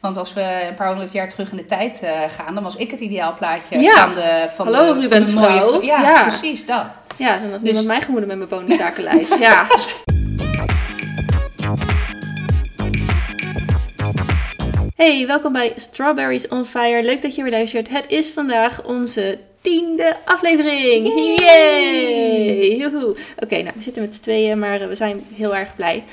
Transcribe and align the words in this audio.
Want 0.00 0.16
als 0.16 0.32
we 0.32 0.66
een 0.68 0.74
paar 0.74 0.88
honderd 0.88 1.12
jaar 1.12 1.28
terug 1.28 1.50
in 1.50 1.56
de 1.56 1.64
tijd 1.64 2.00
uh, 2.04 2.22
gaan, 2.36 2.54
dan 2.54 2.62
was 2.62 2.76
ik 2.76 2.90
het 2.90 3.00
ideaalplaatje 3.00 3.78
Ja. 3.78 4.06
van 4.06 4.14
de 4.14 4.48
van 4.54 4.66
Hallo, 4.66 4.94
de, 4.94 5.00
Rubens 5.00 5.30
van 5.30 5.42
de 5.42 5.48
mooie 5.48 5.60
vrouw. 5.60 5.82
Ja, 5.82 6.00
Ja. 6.00 6.22
precies 6.22 6.66
dat. 6.66 6.98
Ja, 7.16 7.38
dan 7.38 7.42
had 7.50 7.52
Dus- 7.52 7.62
niemand 7.62 7.86
mij 7.86 8.00
gemoeden 8.00 8.28
met 8.28 8.36
mijn 8.38 8.48
bonenstakenlijf. 8.50 9.38
ja. 9.48 9.66
Hey, 14.96 15.26
welkom 15.26 15.52
bij 15.52 15.72
Strawberries 15.76 16.48
on 16.48 16.64
Fire. 16.64 17.02
Leuk 17.02 17.22
dat 17.22 17.34
je 17.34 17.42
weer 17.42 17.50
luistert. 17.52 17.88
Het 17.88 18.04
is 18.08 18.30
vandaag 18.30 18.84
onze 18.84 19.38
tiende 19.60 20.16
aflevering. 20.24 21.06
Yay! 21.40 22.76
Yay! 22.76 22.86
Oké, 23.38 23.62
nou, 23.62 23.72
we 23.76 23.82
zitten 23.82 24.02
met 24.02 24.14
z'n 24.14 24.22
tweeën, 24.22 24.58
maar 24.58 24.80
eh, 24.80 24.86
we 24.88 24.94
zijn 24.94 25.24
heel 25.34 25.56
erg 25.56 25.74
blij. 25.76 26.04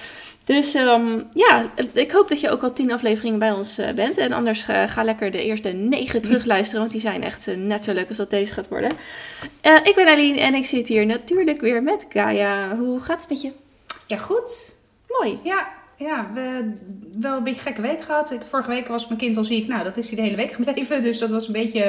Dus 0.46 0.74
ehm, 0.74 1.22
ja, 1.34 1.66
ik 1.94 2.12
hoop 2.12 2.30
dat 2.30 2.40
je 2.40 2.50
ook 2.50 2.64
al 2.64 2.74
tien 2.74 2.92
afleveringen 2.92 3.40
bij 3.40 3.52
ons 3.52 3.78
eh, 3.78 3.94
bent. 3.94 4.18
En 4.18 4.32
anders 4.32 4.68
eh, 4.68 4.88
ga 4.88 5.04
lekker 5.04 5.32
de 5.32 5.44
eerste 5.44 5.70
negen 5.70 6.22
terugluisteren, 6.26 6.80
want 6.80 6.92
die 6.92 7.02
zijn 7.02 7.24
echt 7.24 7.48
eh, 7.48 7.58
net 7.58 7.84
zo 7.84 7.94
leuk 7.94 8.08
als 8.08 8.18
dat 8.18 8.30
deze 8.30 8.54
gaat 8.54 8.68
worden. 8.68 8.92
Ik 9.84 9.94
ben 9.96 10.08
Aline 10.08 10.40
en 10.40 10.54
ik 10.54 10.66
zit 10.66 10.88
hier 10.88 11.06
natuurlijk 11.06 11.62
weer 11.62 11.84
met 11.84 12.08
Kaya. 12.08 12.78
Hoe 12.78 13.00
gaat 13.00 13.20
het 13.20 13.30
met 13.30 13.42
je? 13.42 13.52
Ja, 14.08 14.18
goed. 14.18 14.76
Mooi. 15.08 15.40
Ja, 15.44 15.68
ja 15.98 16.30
we 16.34 16.74
wel 17.20 17.38
een 17.38 17.44
beetje 17.44 17.62
gekke 17.62 17.82
week 17.82 18.02
gehad. 18.02 18.32
Ik, 18.32 18.42
vorige 18.50 18.70
week 18.70 18.88
was 18.88 19.08
mijn 19.08 19.20
kind 19.20 19.38
al 19.38 19.44
ziek. 19.44 19.68
Nou, 19.68 19.84
dat 19.84 19.98
is 19.98 20.08
hij 20.08 20.16
de 20.16 20.22
hele 20.22 20.36
week 20.36 20.52
gebleven. 20.52 21.04
Dus 21.04 21.20
dat 21.20 21.32
was 21.32 21.48
een 21.48 21.54
beetje... 21.54 21.84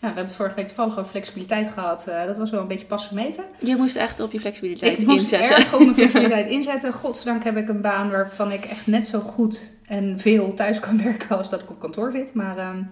Nou, 0.00 0.14
we 0.14 0.20
hebben 0.20 0.24
het 0.24 0.34
vorige 0.34 0.54
week 0.54 0.66
toevallig 0.66 0.98
over 0.98 1.10
flexibiliteit 1.10 1.68
gehad. 1.68 2.06
Eh, 2.08 2.24
dat 2.24 2.38
was 2.38 2.50
wel 2.50 2.60
een 2.60 2.68
beetje 2.68 2.86
pas 2.86 3.06
gemeten. 3.06 3.44
Je 3.58 3.76
moest 3.76 3.96
echt 3.96 4.20
op 4.20 4.32
je 4.32 4.40
flexibiliteit 4.40 5.00
Ik 5.00 5.06
moest 5.06 5.22
inzetten. 5.22 5.56
erg 5.56 5.74
op 5.74 5.80
mijn 5.80 5.94
flexibiliteit 6.00 6.48
inzetten. 6.48 6.92
Godzijdank 6.92 7.44
heb 7.44 7.56
ik 7.56 7.68
een 7.68 7.80
baan 7.80 8.10
waarvan 8.10 8.52
ik 8.52 8.64
echt 8.64 8.86
net 8.86 9.06
zo 9.06 9.20
goed 9.20 9.72
en 9.86 10.18
veel 10.20 10.54
thuis 10.54 10.80
kan 10.80 11.02
werken 11.04 11.36
als 11.36 11.48
dat 11.50 11.60
ik 11.60 11.70
op 11.70 11.80
kantoor 11.80 12.12
zit. 12.12 12.34
Maar 12.34 12.58
ehm, 12.58 12.82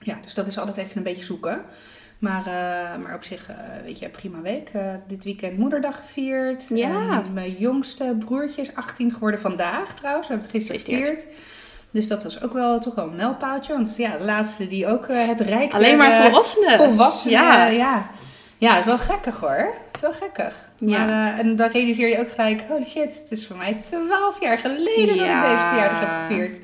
ja, 0.00 0.18
dus 0.22 0.34
dat 0.34 0.46
is 0.46 0.58
altijd 0.58 0.76
even 0.76 0.96
een 0.96 1.02
beetje 1.02 1.24
zoeken. 1.24 1.64
Maar, 2.18 2.46
eh, 2.46 3.02
maar 3.02 3.14
op 3.14 3.22
zich, 3.22 3.48
eh, 3.48 3.56
weet 3.84 3.98
je, 3.98 4.08
prima 4.08 4.40
week. 4.40 4.70
Eh, 4.72 4.82
dit 5.06 5.24
weekend 5.24 5.58
moederdag 5.58 5.96
gevierd. 5.96 6.66
Ja. 6.68 7.22
En 7.24 7.32
mijn 7.32 7.52
jongste 7.58 8.16
broertje 8.18 8.60
is 8.60 8.74
18 8.74 9.12
geworden 9.12 9.40
vandaag 9.40 9.94
trouwens. 9.94 10.28
We 10.28 10.34
hebben 10.34 10.52
het 10.52 10.62
gisteren 10.62 10.80
gevierd. 10.80 11.26
Dus 11.90 12.08
dat 12.08 12.22
was 12.22 12.42
ook 12.42 12.52
wel 12.52 12.78
toch 12.78 12.94
wel 12.94 13.06
een 13.06 13.16
mijlpaaltje. 13.16 13.72
Want 13.72 13.94
ja, 13.96 14.16
de 14.16 14.24
laatste 14.24 14.66
die 14.66 14.86
ook 14.86 15.06
het 15.08 15.40
rijk 15.40 15.72
Alleen 15.72 15.96
maar 15.96 16.22
volwassenen. 16.22 16.76
volwassenen. 16.76 17.38
Ja. 17.38 17.66
Ja. 17.66 18.10
ja. 18.58 18.70
Het 18.70 18.78
is 18.78 18.84
wel 18.84 18.98
gekkig 18.98 19.40
hoor. 19.40 19.74
Het 19.86 19.94
is 19.94 20.00
wel 20.00 20.12
gekkig. 20.12 20.54
Ja. 20.78 21.04
Maar, 21.04 21.38
en 21.38 21.56
dan 21.56 21.70
realiseer 21.70 22.08
je 22.08 22.18
ook 22.18 22.30
gelijk, 22.30 22.62
holy 22.68 22.84
shit, 22.84 23.18
het 23.22 23.30
is 23.30 23.46
voor 23.46 23.56
mij 23.56 23.74
12 23.80 24.40
jaar 24.40 24.58
geleden 24.58 25.16
dat 25.16 25.26
ik 25.26 25.40
deze 25.40 25.64
verjaardag 25.64 26.00
heb 26.00 26.10
gevierd. 26.28 26.60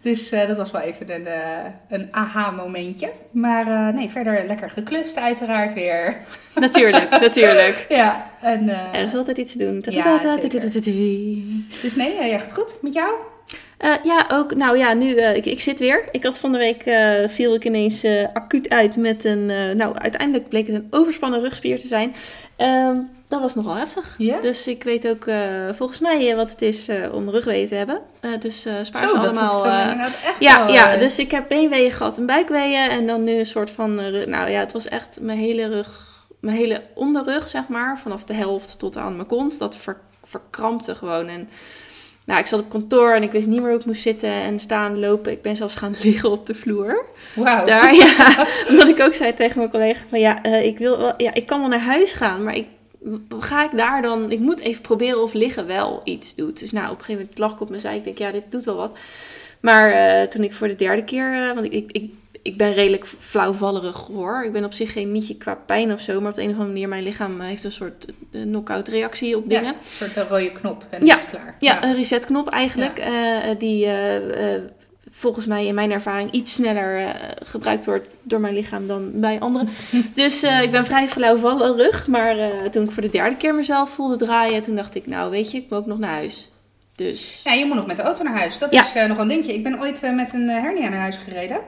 Dus 0.00 0.30
eh, 0.30 0.46
dat 0.46 0.56
was 0.56 0.70
wel 0.70 0.80
even 0.80 1.14
een 1.14 1.26
eh, 1.26 1.64
een 1.88 2.08
aha-momentje. 2.10 3.10
Maar 3.30 3.66
eh, 3.66 3.94
nee, 3.94 4.08
verder 4.08 4.46
lekker 4.46 4.70
geklust 4.70 5.16
uiteraard 5.16 5.72
weer. 5.72 6.16
Natuurlijk, 6.54 7.10
natuurlijk. 7.20 7.86
Ja, 7.88 8.30
en... 8.40 8.68
Er 8.68 9.02
is 9.02 9.14
altijd 9.14 9.36
iets 9.36 9.52
te 9.52 9.58
doen. 9.58 9.80
Dus 11.82 11.96
nee, 11.96 12.14
jij 12.14 12.38
gaat 12.38 12.52
goed 12.52 12.78
met 12.82 12.92
jou? 12.92 13.14
Ja, 14.02 14.26
ook. 14.32 14.54
Nou 14.54 14.78
ja, 14.78 14.92
nu, 14.92 15.20
ik, 15.20 15.46
ik 15.46 15.60
zit 15.60 15.78
weer. 15.78 16.08
Ik 16.10 16.24
had 16.24 16.38
van 16.38 16.52
de 16.52 16.58
week, 16.58 16.82
viel 17.30 17.54
ik 17.54 17.64
ineens 17.64 18.04
acuut 18.32 18.68
uit 18.68 18.96
met 18.96 19.24
een, 19.24 19.46
nou 19.76 19.94
uiteindelijk 19.94 20.48
bleek 20.48 20.66
het 20.66 20.76
een 20.76 20.86
overspannen 20.90 21.40
rugspier 21.40 21.80
te 21.80 21.86
zijn. 21.86 22.14
Ehm 22.56 22.96
dat 23.30 23.40
was 23.40 23.54
nogal 23.54 23.74
heftig. 23.74 24.14
ja? 24.18 24.40
Dus 24.40 24.66
ik 24.66 24.82
weet 24.82 25.08
ook 25.08 25.26
eh, 25.26 25.68
volgens 25.72 25.98
mij 25.98 26.30
eh, 26.30 26.36
wat 26.36 26.50
het 26.50 26.62
is 26.62 26.88
eh, 26.88 27.14
om 27.14 27.30
rugweeën 27.30 27.68
te 27.68 27.74
hebben. 27.74 28.00
Dus 28.38 28.60
spaar 28.82 29.02
Zo, 29.02 29.08
ze 29.08 29.14
dat 29.14 29.24
allemaal. 29.24 29.64
is 29.64 29.80
inderdaad 29.80 30.20
echt 30.24 30.36
ja, 30.38 30.64
wel, 30.64 30.74
ja, 30.74 30.96
dus 30.96 31.18
ik 31.18 31.30
heb 31.30 31.48
beenweeën 31.48 31.92
gehad 31.92 32.18
en 32.18 32.26
buikweeën. 32.26 32.90
En 32.90 33.06
dan 33.06 33.24
nu 33.24 33.38
een 33.38 33.46
soort 33.46 33.70
van... 33.70 33.94
nou 34.28 34.50
ja, 34.50 34.60
het 34.60 34.72
was 34.72 34.88
echt 34.88 35.18
mijn 35.20 35.38
hele 35.38 35.68
rug... 35.68 36.08
Mijn 36.40 36.56
hele 36.56 36.82
onderrug, 36.94 37.48
zeg 37.48 37.68
maar. 37.68 37.98
Vanaf 37.98 38.24
de 38.24 38.34
helft 38.34 38.78
tot 38.78 38.96
aan 38.96 39.16
mijn 39.16 39.28
kont. 39.28 39.58
Dat 39.58 39.76
ver, 39.76 40.00
verkrampte 40.22 40.94
gewoon. 40.94 41.28
En 41.28 41.48
nou, 42.24 42.40
ik 42.40 42.46
zat 42.46 42.60
op 42.60 42.68
kantoor 42.68 43.12
en 43.12 43.22
ik 43.22 43.32
wist 43.32 43.46
niet 43.46 43.60
meer 43.60 43.70
hoe 43.70 43.78
ik 43.78 43.84
moest 43.84 44.02
zitten 44.02 44.30
en 44.30 44.58
staan, 44.58 45.00
lopen. 45.00 45.32
Ik 45.32 45.42
ben 45.42 45.56
zelfs 45.56 45.74
gaan 45.74 45.94
liggen 46.02 46.30
op 46.30 46.46
de 46.46 46.54
vloer. 46.54 47.04
Wauw. 47.34 47.66
Daar, 47.66 47.94
ja. 47.94 48.46
Omdat 48.68 48.88
ik 48.88 49.00
ook 49.00 49.14
zei 49.14 49.34
tegen 49.34 49.58
mijn 49.58 49.70
collega 49.70 50.00
van... 50.08 50.18
Ja, 50.18 50.42
ik, 50.44 50.78
wil 50.78 50.98
wel, 50.98 51.14
ja, 51.16 51.34
ik 51.34 51.46
kan 51.46 51.60
wel 51.60 51.68
naar 51.68 51.80
huis 51.80 52.12
gaan, 52.12 52.44
maar 52.44 52.54
ik... 52.54 52.66
Ga 53.38 53.64
ik 53.64 53.76
daar 53.76 54.02
dan... 54.02 54.30
Ik 54.30 54.38
moet 54.38 54.60
even 54.60 54.82
proberen 54.82 55.22
of 55.22 55.32
liggen 55.32 55.66
wel 55.66 56.00
iets 56.04 56.34
doet. 56.34 56.58
Dus 56.58 56.70
nou, 56.70 56.84
op 56.84 56.98
een 56.98 57.04
gegeven 57.04 57.20
moment 57.20 57.38
lag 57.38 57.52
ik 57.52 57.60
op 57.60 57.68
mijn 57.68 57.80
zij. 57.80 57.96
Ik 57.96 58.04
denk, 58.04 58.18
ja, 58.18 58.30
dit 58.30 58.44
doet 58.50 58.64
wel 58.64 58.76
wat. 58.76 58.98
Maar 59.60 59.90
eh, 59.92 60.28
toen 60.28 60.42
ik 60.42 60.52
voor 60.52 60.68
de 60.68 60.76
derde 60.76 61.04
keer... 61.04 61.32
eh, 61.48 61.54
want 61.54 61.66
ik, 61.66 61.72
ik, 61.72 61.92
ik, 61.92 62.10
ik 62.42 62.56
ben 62.56 62.72
redelijk 62.72 63.06
flauwvallerig 63.06 63.96
hoor. 63.96 64.42
Ik 64.44 64.52
ben 64.52 64.64
op 64.64 64.72
zich 64.72 64.92
geen 64.92 65.12
mietje 65.12 65.36
qua 65.36 65.54
pijn 65.54 65.92
of 65.92 66.00
zo. 66.00 66.20
Maar 66.20 66.30
op 66.30 66.34
de 66.34 66.42
een 66.42 66.48
of 66.48 66.54
andere 66.54 66.72
manier, 66.72 66.88
mijn 66.88 67.02
lichaam 67.02 67.40
eh, 67.40 67.46
heeft 67.46 67.64
een 67.64 67.72
soort 67.72 68.06
knock-out 68.30 68.88
reactie 68.88 69.36
op 69.36 69.48
dingen. 69.48 69.64
Ja, 69.64 69.70
een 69.70 70.10
soort 70.12 70.28
rode 70.28 70.52
knop 70.52 70.86
en 70.90 71.06
Ja. 71.06 71.14
is 71.16 71.20
het 71.22 71.30
klaar. 71.30 71.56
Ja, 71.58 71.84
een 71.84 71.94
resetknop 71.94 72.48
eigenlijk. 72.48 73.02
die 73.58 73.86
volgens 75.20 75.46
mij 75.46 75.66
in 75.66 75.74
mijn 75.74 75.90
ervaring 75.90 76.30
iets 76.30 76.52
sneller 76.52 76.98
eh, 76.98 77.14
gebruikt 77.44 77.86
wordt 77.86 78.16
door 78.22 78.40
mijn 78.40 78.54
lichaam 78.54 78.86
dan 78.86 79.10
bij 79.14 79.38
anderen. 79.40 79.68
dus 80.14 80.42
eh, 80.42 80.62
ik 80.62 80.70
ben 80.70 80.84
vrij 80.84 81.08
flauwvallerig. 81.08 82.06
Maar 82.06 82.38
eh, 82.38 82.50
toen 82.70 82.84
ik 82.84 82.90
voor 82.90 83.02
de 83.02 83.10
derde 83.10 83.36
keer 83.36 83.54
mezelf 83.54 83.90
voelde 83.90 84.16
draaien, 84.16 84.62
toen 84.62 84.76
dacht 84.76 84.94
ik, 84.94 85.06
nou 85.06 85.30
weet 85.30 85.50
je, 85.50 85.58
ik 85.58 85.66
moet 85.70 85.78
ook 85.78 85.86
nog 85.86 85.98
naar 85.98 86.10
huis. 86.10 86.48
Dus 86.96 87.40
Ja, 87.44 87.52
je 87.52 87.64
moet 87.66 87.76
nog 87.76 87.86
met 87.86 87.96
de 87.96 88.02
auto 88.02 88.22
naar 88.22 88.38
huis. 88.38 88.58
Dat 88.58 88.70
Ja. 88.70 88.80
is 89.02 89.08
nog 89.08 89.18
een 89.18 89.28
dingetje. 89.28 89.54
Ik 89.54 89.62
ben 89.62 89.80
ooit 89.80 90.10
met 90.14 90.32
een 90.32 90.48
hernia 90.48 90.88
naar 90.88 91.00
huis 91.00 91.16
gereden. 91.16 91.58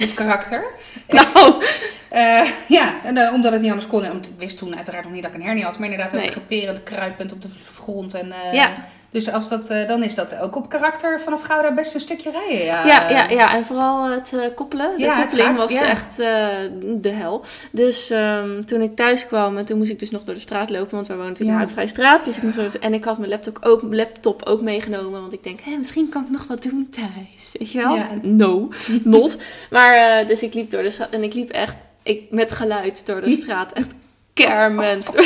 Op 0.00 0.14
karakter. 0.14 0.64
nou, 1.08 1.64
Eh, 2.10 2.48
ja, 2.68 2.94
en, 3.04 3.16
eh, 3.16 3.32
omdat 3.34 3.52
het 3.52 3.60
niet 3.60 3.70
anders 3.70 3.88
kon. 3.88 4.04
En 4.04 4.16
ik 4.16 4.28
wist 4.38 4.58
toen 4.58 4.76
uiteraard 4.76 5.04
nog 5.04 5.12
niet 5.12 5.22
dat 5.22 5.30
ik 5.34 5.38
een 5.40 5.44
hernia 5.46 5.64
had. 5.64 5.78
Maar 5.78 5.90
inderdaad 5.90 6.14
ook 6.14 6.20
Nee. 6.20 6.30
creperend 6.30 6.82
kruidpunt 6.82 7.32
op 7.32 7.42
de 7.42 7.48
grond. 7.80 8.14
En, 8.14 8.32
eh, 8.32 8.52
Ja. 8.52 8.74
Dus 9.10 9.32
als 9.32 9.48
dat, 9.48 9.66
dan 9.86 10.02
is 10.02 10.14
dat 10.14 10.38
ook 10.38 10.56
op 10.56 10.68
karakter 10.68 11.20
vanaf 11.20 11.40
Gouda 11.42 11.72
best 11.72 11.94
een 11.94 12.00
stukje 12.00 12.30
rijden. 12.30 12.64
Ja, 12.66 12.86
ja, 12.86 13.10
ja, 13.10 13.28
ja, 13.28 13.54
en 13.54 13.64
vooral 13.64 14.10
het 14.10 14.32
koppelen. 14.54 14.90
De 14.96 15.02
Ja, 15.02 15.16
koppeling 15.20 15.48
gaat- 15.48 15.56
was 15.56 15.72
ja. 15.72 15.86
echt 15.88 16.16
de 16.16 17.08
hel. 17.12 17.44
Dus 17.72 18.10
ehm, 18.10 18.62
toen 18.64 18.80
ik 18.82 18.96
thuis 18.96 19.26
kwam, 19.26 19.58
en 19.58 19.64
toen 19.64 19.78
moest 19.78 19.90
ik 19.90 19.98
dus 19.98 20.10
nog 20.10 20.24
door 20.24 20.34
de 20.34 20.40
straat 20.40 20.70
lopen, 20.70 20.94
want 20.94 21.06
wij 21.06 21.16
wonen 21.16 21.32
natuurlijk 21.32 21.58
in 21.58 21.62
een 21.62 21.68
houtvrije 21.68 21.88
straat. 21.88 22.24
Dus 22.24 22.36
ik 22.36 22.42
moest, 22.42 22.74
en 22.74 22.94
ik 22.94 23.04
had 23.04 23.18
mijn 23.18 23.30
laptop 23.30 23.58
ook, 23.60 23.82
laptop 23.90 24.42
ook 24.46 24.60
meegenomen, 24.60 25.20
want 25.20 25.32
ik 25.32 25.42
denk, 25.42 25.60
hé, 25.60 25.76
misschien 25.76 26.08
kan 26.08 26.22
ik 26.24 26.30
nog 26.30 26.46
wat 26.46 26.62
doen 26.62 26.88
thuis. 26.90 27.54
Weet 27.58 27.72
je 27.72 27.78
wel? 27.78 27.96
No, 28.22 28.68
not. 29.02 29.36
maar 29.70 29.89
eh, 29.94 30.26
dus 30.26 30.42
ik 30.42 30.54
liep 30.54 30.70
door 30.70 30.82
de 30.82 30.90
straat 30.90 31.10
en 31.10 31.22
ik 31.22 31.34
liep 31.34 31.50
echt 31.50 31.76
ik, 32.02 32.30
met 32.30 32.52
geluid 32.52 33.06
door 33.06 33.20
de 33.20 33.30
straat. 33.30 33.72
Echt 33.72 33.90
kermens. 34.34 35.10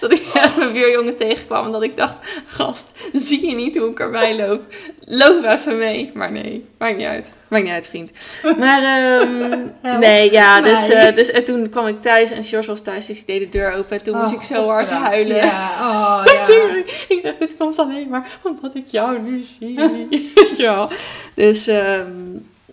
Door 0.00 0.08
dat 0.08 0.12
ik 0.12 0.56
mijn 0.56 0.72
buurjongen 0.72 1.16
tegenkwam 1.16 1.66
en 1.66 1.72
dat 1.72 1.82
ik 1.82 1.96
dacht, 1.96 2.18
gast, 2.46 2.90
zie 3.12 3.48
je 3.48 3.54
niet 3.54 3.76
hoe 3.78 3.90
ik 3.90 4.00
erbij 4.00 4.36
loop? 4.36 4.62
Loop 5.04 5.44
even 5.44 5.78
mee. 5.78 6.10
Maar 6.14 6.32
nee, 6.32 6.68
maakt 6.78 6.96
niet 6.96 7.06
uit. 7.06 7.32
Maakt 7.48 7.64
niet 7.64 7.72
uit, 7.72 7.88
vriend. 7.88 8.10
Maar 8.58 8.82
ehm, 8.82 9.58
Help 9.82 10.00
nee, 10.06 10.32
ja, 10.32 10.60
dus, 10.70 10.88
eh, 10.88 11.14
dus 11.14 11.30
en 11.30 11.44
toen 11.44 11.68
kwam 11.68 11.86
ik 11.86 12.02
thuis 12.02 12.30
en 12.30 12.44
George 12.44 12.68
was 12.68 12.82
thuis, 12.82 13.06
dus 13.06 13.18
ik 13.18 13.26
deed 13.26 13.40
de 13.40 13.58
deur 13.58 13.72
open 13.72 13.98
en 13.98 14.02
toen 14.02 14.16
moest 14.16 14.32
Oh, 14.34 14.40
ik 14.40 14.46
zo 14.46 14.66
hard 14.66 14.88
huilen. 14.88 15.36
Ja, 15.36 15.70
oh 15.80 16.22
ja. 16.24 16.46
ik 17.08 17.18
zeg, 17.22 17.36
dit 17.38 17.56
komt 17.58 17.78
alleen 17.78 18.08
maar 18.08 18.38
omdat 18.42 18.74
ik 18.74 18.86
jou 18.86 19.20
nu 19.20 19.42
zie. 19.42 19.78
Wel. 20.56 20.88
Dus, 21.34 21.66
ehm, 21.66 22.10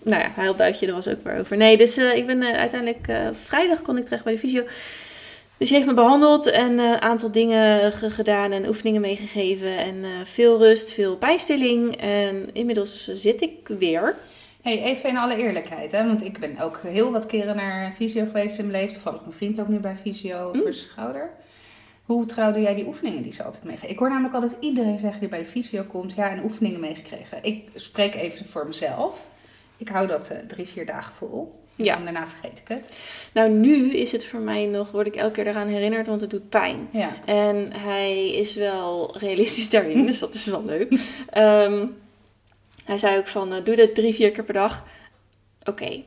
nou 0.02 0.22
ja, 0.22 0.28
huilbuitje, 0.34 0.86
er 0.86 0.94
was 0.94 1.08
ook 1.08 1.24
weer 1.24 1.38
over. 1.38 1.56
Nee, 1.56 1.76
dus 1.76 1.96
eh, 1.96 2.16
ik 2.16 2.26
ben 2.26 2.42
eh, 2.42 2.58
uiteindelijk, 2.58 3.08
eh, 3.08 3.28
vrijdag 3.44 3.82
kon 3.82 3.96
ik 3.98 4.04
terecht 4.04 4.24
bij 4.24 4.32
de 4.32 4.38
fysio. 4.38 4.62
Dus 5.56 5.68
die 5.68 5.76
heeft 5.76 5.88
me 5.88 5.94
behandeld 5.94 6.46
en 6.46 6.78
een 6.78 7.00
aantal 7.02 7.32
dingen 7.32 7.92
ge- 7.92 8.10
gedaan 8.10 8.52
en 8.52 8.68
oefeningen 8.68 9.00
meegegeven. 9.00 9.78
En 9.78 10.04
veel 10.26 10.58
rust, 10.58 10.92
veel 10.92 11.16
pijnstilling. 11.16 11.96
En 11.96 12.50
inmiddels 12.52 13.06
zit 13.12 13.42
ik 13.42 13.68
weer. 13.78 14.16
Hey, 14.62 14.82
even 14.82 15.08
in 15.08 15.16
alle 15.16 15.36
eerlijkheid, 15.36 15.92
hè? 15.92 16.06
want 16.06 16.24
ik 16.24 16.38
ben 16.38 16.58
ook 16.60 16.80
heel 16.86 17.12
wat 17.12 17.26
keren 17.26 17.56
naar 17.56 17.92
fysio 17.92 18.24
geweest 18.24 18.58
in 18.58 18.66
mijn 18.66 18.80
leven. 18.80 18.94
Toevallig 18.94 19.20
mijn 19.20 19.32
vriend 19.32 19.60
ook 19.60 19.68
nu 19.68 19.78
bij 19.78 19.96
fysio 20.02 20.38
Mm. 20.52 20.60
voor 20.60 20.72
zijn 20.72 20.88
schouder. 20.90 21.30
Hoe 22.04 22.24
trouwde 22.26 22.60
jij 22.60 22.74
die 22.74 22.86
oefeningen 22.86 23.22
die 23.22 23.32
ze 23.32 23.42
altijd 23.42 23.64
meegeven? 23.64 23.88
Ik 23.90 23.98
hoor 23.98 24.08
namelijk 24.08 24.34
altijd 24.34 24.56
iedereen 24.60 24.98
zeggen 24.98 25.20
die 25.20 25.28
bij 25.28 25.38
de 25.38 25.46
fysio 25.46 25.82
komt, 25.82 26.12
ja, 26.14 26.30
en 26.30 26.42
oefeningen 26.44 26.80
meegekregen. 26.80 27.38
Ik 27.42 27.68
spreek 27.74 28.14
even 28.14 28.46
voor 28.46 28.66
mezelf. 28.66 29.26
Ik 29.80 29.88
hou 29.88 30.06
dat 30.06 30.28
eh, 30.28 30.38
drie, 30.48 30.66
vier 30.66 30.86
dagen 30.86 31.14
vol. 31.14 31.60
Ja. 31.76 31.96
En 31.96 32.04
daarna 32.04 32.26
vergeet 32.26 32.58
ik 32.58 32.68
het. 32.68 32.92
Nou, 33.32 33.50
nu 33.50 33.94
is 33.94 34.12
het 34.12 34.24
voor 34.24 34.40
mij 34.40 34.64
nog, 34.64 34.90
word 34.90 35.06
ik 35.06 35.16
elke 35.16 35.32
keer 35.32 35.46
eraan 35.46 35.68
herinnerd, 35.68 36.06
want 36.06 36.20
het 36.20 36.30
doet 36.30 36.48
pijn. 36.48 36.88
Ja. 36.90 37.10
En 37.24 37.72
hij 37.72 38.30
is 38.30 38.54
wel 38.54 39.18
realistisch 39.18 39.70
daarin, 39.74 40.06
dus 40.06 40.18
dat 40.18 40.34
is 40.34 40.46
wel 40.46 40.64
leuk. 40.64 40.92
Ehm, 41.30 41.86
hij 42.84 42.98
zei 42.98 43.18
ook 43.18 43.28
van, 43.28 43.52
eh, 43.52 43.64
doe 43.64 43.76
dit 43.76 43.94
drie, 43.94 44.14
vier 44.14 44.30
keer 44.30 44.44
per 44.44 44.54
dag. 44.54 44.84
Oké, 45.64 46.02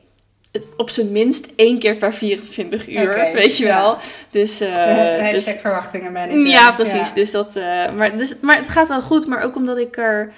het 0.52 0.66
op 0.76 0.90
zijn 0.90 1.12
minst 1.12 1.52
één 1.56 1.78
keer 1.78 1.96
per 1.96 2.14
24 2.14 2.88
uur, 2.88 3.14
weet 3.34 3.56
je 3.56 3.64
ja. 3.64 3.80
wel. 3.80 3.98
Dus, 4.30 4.60
eh, 4.60 4.68
Uh, 4.68 4.76
hashtag 4.76 5.30
dus 5.32 5.60
verwachtingen 5.60 6.46
ja, 6.46 6.72
precies. 6.72 7.08
Ja. 7.08 7.14
Dus 7.14 7.30
dat, 7.30 7.56
eh, 7.56 7.92
maar, 7.92 8.16
dus, 8.16 8.34
maar 8.40 8.56
het 8.56 8.68
gaat 8.68 8.88
wel 8.88 9.02
goed, 9.02 9.26
maar 9.26 9.42
ook 9.42 9.56
omdat 9.56 9.78
ik 9.78 9.96
er... 9.96 10.32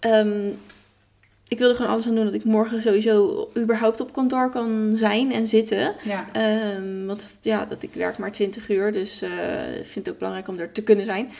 ehm, 0.00 0.48
ik 1.50 1.58
wil 1.58 1.68
er 1.68 1.74
gewoon 1.76 1.90
alles 1.90 2.06
aan 2.06 2.14
doen 2.14 2.24
dat 2.24 2.34
ik 2.34 2.44
morgen 2.44 2.82
sowieso 2.82 3.48
überhaupt 3.58 4.00
op 4.00 4.12
kantoor 4.12 4.50
kan 4.50 4.90
zijn 4.94 5.32
en 5.32 5.46
zitten. 5.46 5.94
Ja. 6.02 6.26
Ehm, 6.32 7.06
want 7.06 7.38
ja, 7.40 7.64
dat 7.64 7.82
ik 7.82 7.90
werk 7.94 8.18
maar 8.18 8.32
20 8.32 8.68
uur, 8.68 8.92
dus 8.92 9.22
eh, 9.22 9.76
ik 9.78 9.86
vind 9.86 9.94
het 10.06 10.08
ook 10.10 10.18
belangrijk 10.18 10.48
om 10.48 10.58
er 10.58 10.72
te 10.72 10.82
kunnen 10.82 11.04
zijn. 11.04 11.30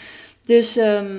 Dus, 0.46 0.76
ehm, 0.76 1.16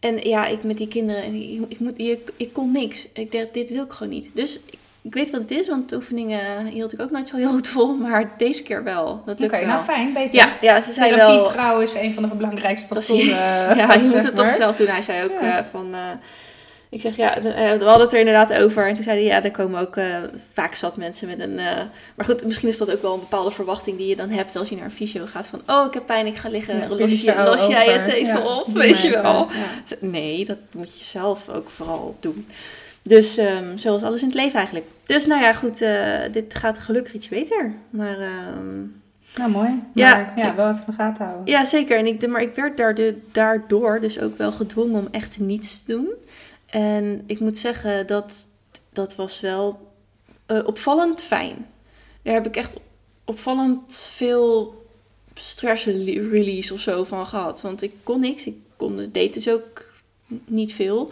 en 0.00 0.28
ja, 0.28 0.46
ik 0.46 0.62
met 0.62 0.76
die 0.76 0.88
kinderen, 0.88 1.22
en 1.22 1.34
ik, 1.34 1.60
ik, 1.68 1.78
moet, 1.78 1.98
ik, 1.98 2.32
ik 2.36 2.52
kon 2.52 2.72
niks. 2.72 3.06
Ik 3.12 3.32
dacht, 3.32 3.54
dit 3.54 3.70
wil 3.70 3.84
ik 3.84 3.92
gewoon 3.92 4.12
niet. 4.12 4.28
Dus 4.32 4.60
ik, 4.66 4.78
ik 5.02 5.14
weet 5.14 5.30
wat 5.30 5.40
het 5.40 5.50
is, 5.50 5.68
want 5.68 5.88
de 5.88 5.96
oefeningen 5.96 6.66
hield 6.66 6.92
ik 6.92 7.00
ook 7.00 7.10
nooit 7.10 7.28
zo 7.28 7.36
heel 7.36 7.50
goed 7.50 7.68
vol, 7.68 7.96
maar 7.96 8.34
deze 8.38 8.62
keer 8.62 8.84
wel. 8.84 9.22
Dat 9.26 9.34
Oké, 9.34 9.42
lukt 9.42 9.58
wel. 9.58 9.66
nou 9.68 9.82
fijn, 9.84 10.12
beter. 10.12 10.34
ja, 10.38 10.56
ja, 10.60 10.80
ze 10.80 10.92
zei 10.92 11.10
Therapie 11.10 11.36
wel... 11.36 11.50
trouw 11.50 11.80
is 11.80 11.94
een 11.94 12.14
van 12.14 12.22
de 12.22 12.28
belangrijkste 12.34 12.86
factoren. 12.86 13.26
ja, 13.80 13.92
je 13.94 14.08
moet 14.08 14.22
het 14.22 14.34
toch 14.34 14.50
zelf 14.50 14.76
doen. 14.76 14.86
Hij 14.86 15.02
zei 15.02 15.24
ook 15.24 15.40
Ja. 15.40 15.58
eh, 15.58 15.64
van... 15.70 15.94
eh, 15.94 16.00
ik 16.90 17.00
zeg, 17.00 17.16
ja, 17.16 17.36
eh, 17.36 17.42
we 17.78 17.84
hadden 17.84 18.00
het 18.00 18.12
er 18.12 18.18
inderdaad 18.18 18.52
over. 18.52 18.88
En 18.88 18.94
toen 18.94 19.04
zei 19.04 19.16
hij, 19.16 19.26
ja, 19.26 19.44
er 19.44 19.50
komen 19.50 19.80
ook 19.80 19.96
eh, 19.96 20.16
vaak 20.52 20.74
zat 20.74 20.96
mensen 20.96 21.28
met 21.28 21.38
een... 21.40 21.58
eh, 21.58 21.80
maar 22.14 22.26
goed, 22.26 22.44
misschien 22.44 22.68
is 22.68 22.78
dat 22.78 22.90
ook 22.90 23.02
wel 23.02 23.14
een 23.14 23.20
bepaalde 23.20 23.50
verwachting 23.50 23.96
die 23.98 24.06
je 24.08 24.16
dan 24.16 24.30
hebt 24.30 24.56
als 24.56 24.68
je 24.68 24.76
naar 24.76 24.84
een 24.84 24.90
fysio 24.90 25.24
gaat. 25.26 25.46
Van, 25.46 25.60
oh, 25.66 25.86
ik 25.86 25.94
heb 25.94 26.06
pijn, 26.06 26.26
ik 26.26 26.36
ga 26.36 26.48
liggen. 26.48 26.78
Ja, 26.78 26.88
los 26.88 26.96
pilletje 26.96 27.32
je, 27.32 27.42
los 27.44 27.66
jij 27.66 27.86
het 27.92 28.06
even 28.06 28.42
Ja, 28.42 28.56
op, 28.58 28.66
weet 28.66 29.00
je 29.00 29.10
wel. 29.10 29.22
Ja. 29.50 29.96
Nee, 29.98 30.44
dat 30.44 30.58
moet 30.72 30.98
je 30.98 31.04
zelf 31.04 31.48
ook 31.48 31.70
vooral 31.70 32.16
doen. 32.20 32.46
Dus 33.02 33.36
ehm, 33.36 33.76
zoals 33.76 34.02
alles 34.02 34.20
in 34.20 34.26
het 34.28 34.36
leven 34.36 34.56
eigenlijk. 34.56 34.86
Dus 35.06 35.26
nou 35.26 35.42
ja, 35.42 35.52
goed, 35.52 35.78
dit 36.32 36.54
gaat 36.54 36.78
gelukkig 36.78 37.12
iets 37.14 37.28
beter. 37.28 37.72
Maar... 37.90 38.18
ehm, 38.18 38.78
Nou, 39.36 39.50
mooi. 39.50 39.82
Ja. 39.94 40.14
Maar 40.14 40.32
ja, 40.36 40.54
wel 40.54 40.68
even 40.70 40.78
in 40.86 40.92
de 40.96 41.02
gaten 41.02 41.24
houden. 41.24 41.46
ja, 41.46 41.64
zeker. 41.64 41.98
En 41.98 42.06
ik, 42.06 42.26
maar 42.28 42.42
ik 42.42 42.54
werd 42.54 42.80
daardoor 43.32 44.00
dus 44.00 44.20
ook 44.20 44.38
wel 44.38 44.52
gedwongen 44.52 45.00
om 45.00 45.08
echt 45.10 45.38
niets 45.38 45.84
te 45.84 45.92
doen. 45.92 46.08
En 46.70 47.22
ik 47.26 47.40
moet 47.40 47.58
zeggen, 47.58 48.06
dat, 48.06 48.46
dat 48.92 49.14
was 49.14 49.40
wel 49.40 49.92
eh, 50.46 50.66
opvallend 50.66 51.22
fijn. 51.22 51.66
Daar 52.22 52.34
heb 52.34 52.46
ik 52.46 52.56
echt 52.56 52.74
opvallend 53.24 54.10
veel 54.14 54.82
stress 55.34 55.84
rele- 55.84 56.28
release 56.28 56.74
of 56.74 56.80
zo 56.80 57.04
van 57.04 57.26
gehad. 57.26 57.60
Want 57.60 57.82
ik 57.82 57.92
kon 58.02 58.20
niks. 58.20 58.46
Ik 58.46 58.56
kon, 58.76 58.96
dus- 58.96 59.10
deed 59.12 59.34
dus 59.34 59.48
ook 59.48 59.84
niet 60.44 60.74
veel. 60.74 61.10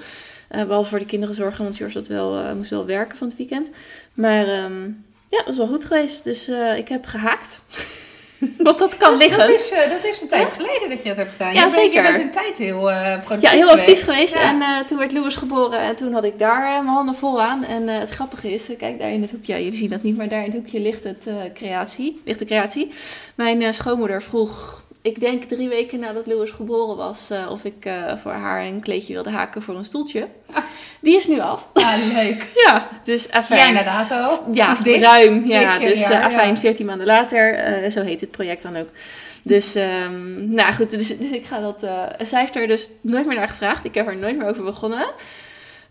Eh, 0.48 0.64
behalve 0.64 0.88
voor 0.88 0.98
de 0.98 1.04
kinderen 1.06 1.34
zorgen, 1.34 1.64
want 1.64 1.76
George 1.76 1.98
dat 1.98 2.06
wel, 2.06 2.38
eh, 2.38 2.52
moest 2.52 2.70
wel 2.70 2.86
werken 2.86 3.18
van 3.18 3.28
het 3.28 3.36
weekend. 3.36 3.70
Maar 4.14 4.48
ehm, 4.48 4.84
ja, 5.30 5.36
dat 5.38 5.46
was 5.46 5.56
wel 5.56 5.66
goed 5.66 5.84
geweest. 5.84 6.24
Dus 6.24 6.48
ik 6.76 6.88
heb 6.88 7.04
gehaakt. 7.04 7.60
want 8.58 8.78
dat 8.78 8.96
kan 8.96 9.10
Dus 9.10 9.18
liggen. 9.18 9.38
dat, 9.38 9.48
is, 9.48 9.70
eh, 9.70 9.90
dat 9.90 10.04
is 10.04 10.20
een 10.20 10.28
tijd 10.28 10.48
geleden 10.56 10.88
dat 10.88 10.98
je 11.02 11.08
dat 11.08 11.16
hebt 11.16 11.30
gedaan. 11.32 11.54
Ja, 11.54 11.64
je, 11.64 11.70
bent, 11.70 11.74
je 11.74 11.80
zeker. 11.80 12.02
bent 12.02 12.18
in 12.18 12.30
tijd 12.30 12.58
heel 12.58 12.90
eh 12.90 13.20
productief 13.24 13.50
Ja, 13.50 13.56
heel 13.56 13.70
actief 13.70 14.04
geweest. 14.04 14.34
Ja. 14.34 14.40
En 14.40 14.62
eh, 14.62 14.86
toen 14.86 14.98
werd 14.98 15.12
Louis 15.12 15.36
geboren 15.36 15.80
en 15.80 15.96
toen 15.96 16.12
had 16.12 16.24
ik 16.24 16.38
daar 16.38 16.62
mijn 16.62 16.86
handen 16.86 17.14
vol 17.14 17.42
aan. 17.42 17.64
En 17.64 17.88
het 17.88 18.10
grappige 18.10 18.52
is, 18.52 18.68
kijk 18.78 18.98
daar 18.98 19.10
in 19.10 19.22
het 19.22 19.30
hoekje, 19.30 19.54
jullie 19.54 19.78
zien 19.78 19.90
dat 19.90 20.02
niet, 20.02 20.16
maar 20.16 20.28
daar 20.28 20.44
in 20.44 20.50
het 20.50 20.54
hoekje 20.54 20.80
ligt, 20.80 21.04
het, 21.04 21.26
creatie, 21.54 22.20
ligt 22.24 22.38
de 22.38 22.44
creatie. 22.44 22.90
Mijn 23.34 23.74
schoonmoeder 23.74 24.22
vroeg, 24.22 24.84
ik 25.06 25.20
denk 25.20 25.42
drie 25.42 25.68
weken 25.68 25.98
nadat 25.98 26.26
Louis 26.26 26.50
geboren 26.50 26.96
was, 26.96 27.30
eh, 27.30 27.50
of 27.50 27.64
ik 27.64 27.84
eh, 27.84 28.16
voor 28.16 28.32
haar 28.32 28.64
een 28.64 28.80
kleedje 28.80 29.12
wilde 29.12 29.30
haken 29.30 29.62
voor 29.62 29.74
een 29.74 29.84
stoeltje. 29.84 30.28
Ah. 30.52 30.64
Die 31.00 31.16
is 31.16 31.26
nu 31.26 31.40
af. 31.40 31.68
Ah, 31.72 31.94
leuk. 32.12 32.48
Ja, 32.66 32.88
dus 33.04 33.30
afijn. 33.30 33.60
Ja, 33.60 33.66
inderdaad 33.66 34.10
al. 34.10 34.44
Ja, 34.52 34.74
Dik. 34.82 35.02
ruim. 35.02 35.46
Ja, 35.46 35.78
dik, 35.78 35.88
dus 35.88 36.02
eh, 36.02 36.24
afijn, 36.24 36.54
ja. 36.54 36.60
14 36.60 36.86
maanden 36.86 37.06
later. 37.06 37.90
zo 37.90 38.02
heet 38.02 38.20
het 38.20 38.30
project 38.30 38.62
dan 38.62 38.76
ook. 38.76 38.88
Dus, 39.42 39.74
ehm, 39.74 40.54
nou 40.54 40.72
goed, 40.72 40.90
dus, 40.90 41.18
dus 41.18 41.30
ik 41.30 41.46
ga 41.46 41.60
dat... 41.60 41.80
zij 42.28 42.40
heeft 42.40 42.56
er 42.56 42.66
dus 42.66 42.88
nooit 43.00 43.26
meer 43.26 43.36
naar 43.36 43.48
gevraagd. 43.48 43.84
Ik 43.84 43.94
heb 43.94 44.06
er 44.06 44.16
nooit 44.16 44.36
meer 44.36 44.48
over 44.48 44.64
begonnen. 44.64 45.06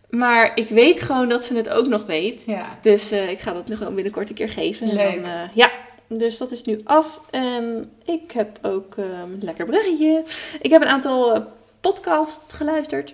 Maar 0.09 0.51
ik 0.53 0.69
weet 0.69 1.01
gewoon 1.01 1.29
dat 1.29 1.45
ze 1.45 1.56
het 1.56 1.69
ook 1.69 1.88
nog 1.88 2.06
weet. 2.06 2.44
Ja. 2.45 2.77
Dus 2.81 3.12
ik 3.12 3.39
ga 3.39 3.53
dat 3.53 3.67
nog 3.67 3.77
gewoon 3.77 3.95
binnenkort 3.95 4.29
een 4.29 4.35
keer 4.35 4.50
geven. 4.50 4.89
En. 4.89 5.23
Dan, 5.23 5.50
ja, 5.53 5.69
dus 6.07 6.37
dat 6.37 6.51
is 6.51 6.63
nu 6.63 6.81
af. 6.83 7.21
En 7.29 7.91
ik 8.05 8.31
heb 8.31 8.59
ook 8.61 8.97
een 8.97 9.37
lekker 9.41 9.65
bruggetje. 9.65 10.23
Ik 10.61 10.71
heb 10.71 10.81
een 10.81 10.87
aantal 10.87 11.35
eh, 11.35 11.41
podcasts 11.81 12.53
geluisterd. 12.53 13.13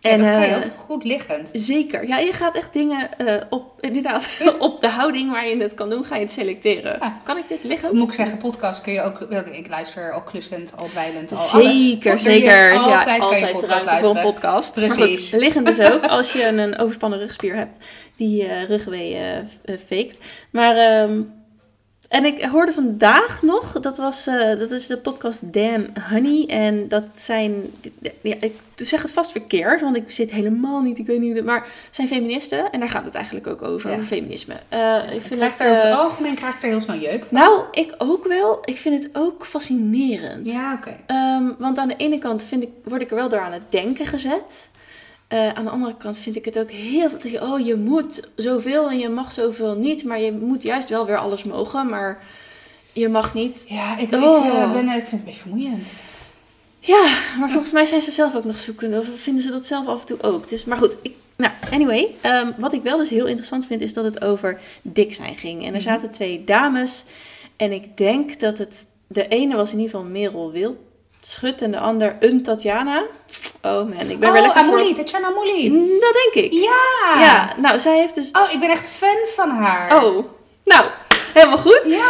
En 0.00 0.18
dat 0.18 0.30
kan 0.30 0.40
je 0.40 0.46
eh, 0.46 0.56
ook 0.56 0.78
goed 0.78 1.04
liggend. 1.04 1.50
Zeker. 1.52 2.08
Ja, 2.08 2.18
je 2.18 2.32
gaat 2.32 2.56
echt 2.56 2.72
dingen 2.72 3.18
eh, 3.18 3.42
op, 3.50 3.72
inderdaad, 3.80 4.28
op 4.58 4.80
de 4.80 4.88
houding 4.88 5.30
waar 5.30 5.48
je 5.48 5.56
het 5.56 5.74
kan 5.74 5.90
doen, 5.90 6.04
ga 6.04 6.14
je 6.14 6.20
het 6.22 6.30
selecteren. 6.30 6.98
Kan 7.22 7.36
ik 7.36 7.48
dit 7.48 7.64
liggen? 7.64 7.96
Moet 7.96 8.08
ik 8.08 8.14
zeggen, 8.14 8.38
podcast 8.38 8.80
kun 8.80 8.92
je 8.92 9.02
ook... 9.02 9.20
Ik 9.52 9.68
luister 9.68 10.12
al 10.12 10.22
klussend, 10.22 10.76
al 10.76 10.88
dweilend, 10.88 11.32
al 11.32 11.38
alles. 11.38 11.50
Zeker, 11.50 12.12
er 12.12 12.18
hier 12.18 12.30
zeker. 12.30 12.72
Altijd 12.76 13.04
ja, 13.04 13.28
kan 13.28 13.38
je 13.38 13.46
altijd 13.46 13.52
podcast 13.52 13.70
ruimte 13.70 13.78
voor 13.78 13.86
luisteren. 13.86 14.16
een 14.16 14.32
podcast. 14.32 14.74
Precies. 14.74 15.30
Goed, 15.30 15.40
liggend 15.40 15.66
dus 15.66 15.80
ook, 15.80 16.06
als 16.18 16.32
je 16.32 16.44
een 16.46 16.78
overspannen 16.78 17.18
rugspier 17.18 17.54
hebt 17.54 17.84
die 18.16 18.46
eh 18.46 18.68
rugwee 18.68 19.18
faked. 19.86 20.18
Maar, 20.50 20.76
ehm, 20.76 21.20
en 22.08 22.24
ik 22.24 22.42
hoorde 22.44 22.72
vandaag 22.72 23.42
nog, 23.42 23.72
dat, 23.80 23.96
was, 23.96 24.26
eh, 24.26 24.58
dat 24.58 24.70
is 24.70 24.86
de 24.86 24.96
podcast 24.96 25.38
Damn 25.42 25.86
Honey. 26.10 26.46
En 26.48 26.88
dat 26.88 27.04
zijn, 27.14 27.52
ja, 28.20 28.34
ik 28.40 28.54
zeg 28.76 29.02
het 29.02 29.10
vast 29.12 29.30
verkeerd, 29.32 29.80
want 29.80 29.96
ik 29.96 30.10
zit 30.10 30.30
helemaal 30.30 30.80
niet, 30.80 30.98
ik 30.98 31.06
weet 31.06 31.20
niet, 31.20 31.44
maar 31.44 31.60
het 31.60 31.94
zijn 31.94 32.08
feministen. 32.08 32.72
En 32.72 32.80
daar 32.80 32.88
gaat 32.90 33.04
het 33.04 33.14
eigenlijk 33.14 33.46
ook 33.46 33.62
over, 33.62 33.90
Ja. 33.90 33.94
over 33.96 34.06
feminisme. 34.08 34.54
Eh, 34.68 34.96
ik 35.08 35.14
Ik 35.14 35.22
vind 35.22 35.40
krijg 35.40 35.52
het, 35.52 35.60
er 35.60 35.66
over 35.66 35.84
het 35.84 35.92
eh, 35.94 35.98
algemeen 36.00 36.34
krijg 36.34 36.54
ik 36.56 36.62
er 36.62 36.68
heel 36.68 36.80
snel 36.80 36.98
jeuk 36.98 37.24
van. 37.24 37.38
nou, 37.38 37.62
ik 37.72 37.94
ook 37.98 38.26
wel. 38.26 38.58
Ik 38.64 38.78
vind 38.78 39.02
het 39.02 39.10
ook 39.16 39.46
fascinerend. 39.46 40.50
Ja, 40.50 40.72
oké. 40.72 40.96
Ehm, 41.06 41.44
want 41.58 41.78
aan 41.78 41.88
de 41.88 41.96
ene 41.96 42.18
kant 42.18 42.44
vind 42.44 42.62
ik, 42.62 42.68
word 42.84 43.02
ik 43.02 43.10
er 43.10 43.16
wel 43.16 43.28
door 43.28 43.40
aan 43.40 43.52
het 43.52 43.70
denken 43.70 44.06
gezet. 44.06 44.68
Eh, 45.28 45.48
aan 45.52 45.64
de 45.64 45.70
andere 45.70 45.96
kant 45.96 46.18
vind 46.18 46.36
ik 46.36 46.44
het 46.44 46.58
ook 46.58 46.70
heel 46.70 47.10
veel. 47.18 47.42
Oh, 47.42 47.66
je 47.66 47.74
moet 47.76 48.28
zoveel 48.36 48.90
en 48.90 48.98
je 48.98 49.08
mag 49.08 49.32
zoveel 49.32 49.74
niet. 49.74 50.04
Maar 50.04 50.20
je 50.20 50.32
moet 50.32 50.62
juist 50.62 50.88
wel 50.88 51.06
weer 51.06 51.18
alles 51.18 51.44
mogen. 51.44 51.88
Maar 51.88 52.22
je 52.92 53.08
mag 53.08 53.34
niet. 53.34 53.64
Ja, 53.68 53.98
ik, 53.98 54.12
Oh. 54.14 54.46
ik, 54.46 54.52
eh, 54.52 54.72
ben, 54.72 54.84
ik 54.88 54.90
vind 54.92 55.10
het 55.10 55.12
een 55.12 55.24
beetje 55.24 55.40
vermoeiend. 55.40 55.90
Ja, 56.80 57.08
maar 57.38 57.50
volgens 57.50 57.72
mij 57.72 57.84
zijn 57.84 58.00
ze 58.00 58.10
zelf 58.10 58.34
ook 58.34 58.44
nog 58.44 58.56
zoekende. 58.58 58.98
Of 58.98 59.06
vinden 59.14 59.42
ze 59.42 59.50
dat 59.50 59.66
zelf 59.66 59.86
af 59.86 60.00
en 60.00 60.06
toe 60.06 60.22
ook. 60.22 60.48
Dus, 60.48 60.64
maar 60.64 60.78
goed, 60.78 60.96
ik, 61.02 61.12
nou, 61.36 61.52
anyway. 61.70 62.14
ehm, 62.20 62.50
wat 62.58 62.72
ik 62.72 62.82
wel 62.82 62.98
dus 62.98 63.10
heel 63.10 63.26
interessant 63.26 63.66
vind, 63.66 63.80
is 63.80 63.92
dat 63.92 64.04
het 64.04 64.22
over 64.24 64.60
dik 64.82 65.14
zijn 65.14 65.36
ging. 65.36 65.60
En 65.60 65.66
er 65.66 65.72
Mhm. 65.72 65.80
zaten 65.80 66.10
twee 66.10 66.44
dames. 66.44 67.04
En 67.56 67.72
ik 67.72 67.96
denk 67.96 68.40
dat 68.40 68.58
het... 68.58 68.86
De 69.08 69.28
ene 69.28 69.56
was 69.56 69.72
in 69.72 69.78
ieder 69.78 69.94
geval 69.94 70.10
Merel 70.10 70.52
Wildschut 71.20 71.62
en 71.62 71.70
de 71.70 71.78
ander 71.78 72.16
een 72.20 72.42
Tatjana. 72.42 73.04
Oh 73.62 73.72
man, 73.72 74.10
ik 74.10 74.18
ben 74.18 74.32
weer 74.32 74.40
oh, 74.40 74.46
lekker 74.46 74.64
voor... 74.64 74.74
Amouli, 74.74 74.92
Tatjana 74.92 75.26
Amouli. 75.26 75.70
Mm, 75.70 76.00
Dat 76.00 76.12
denk 76.12 76.44
ik. 76.44 76.52
Ja. 76.52 77.20
Ja, 77.20 77.54
nou, 77.56 77.80
zij 77.80 77.98
heeft 77.98 78.14
dus... 78.14 78.30
Oh, 78.30 78.52
ik 78.52 78.60
ben 78.60 78.70
echt 78.70 78.88
fan 78.88 79.16
van 79.34 79.50
haar. 79.50 80.04
Oh, 80.04 80.24
nou, 80.64 80.84
helemaal 81.36 81.58
goed. 81.58 81.80
Ja. 81.84 82.02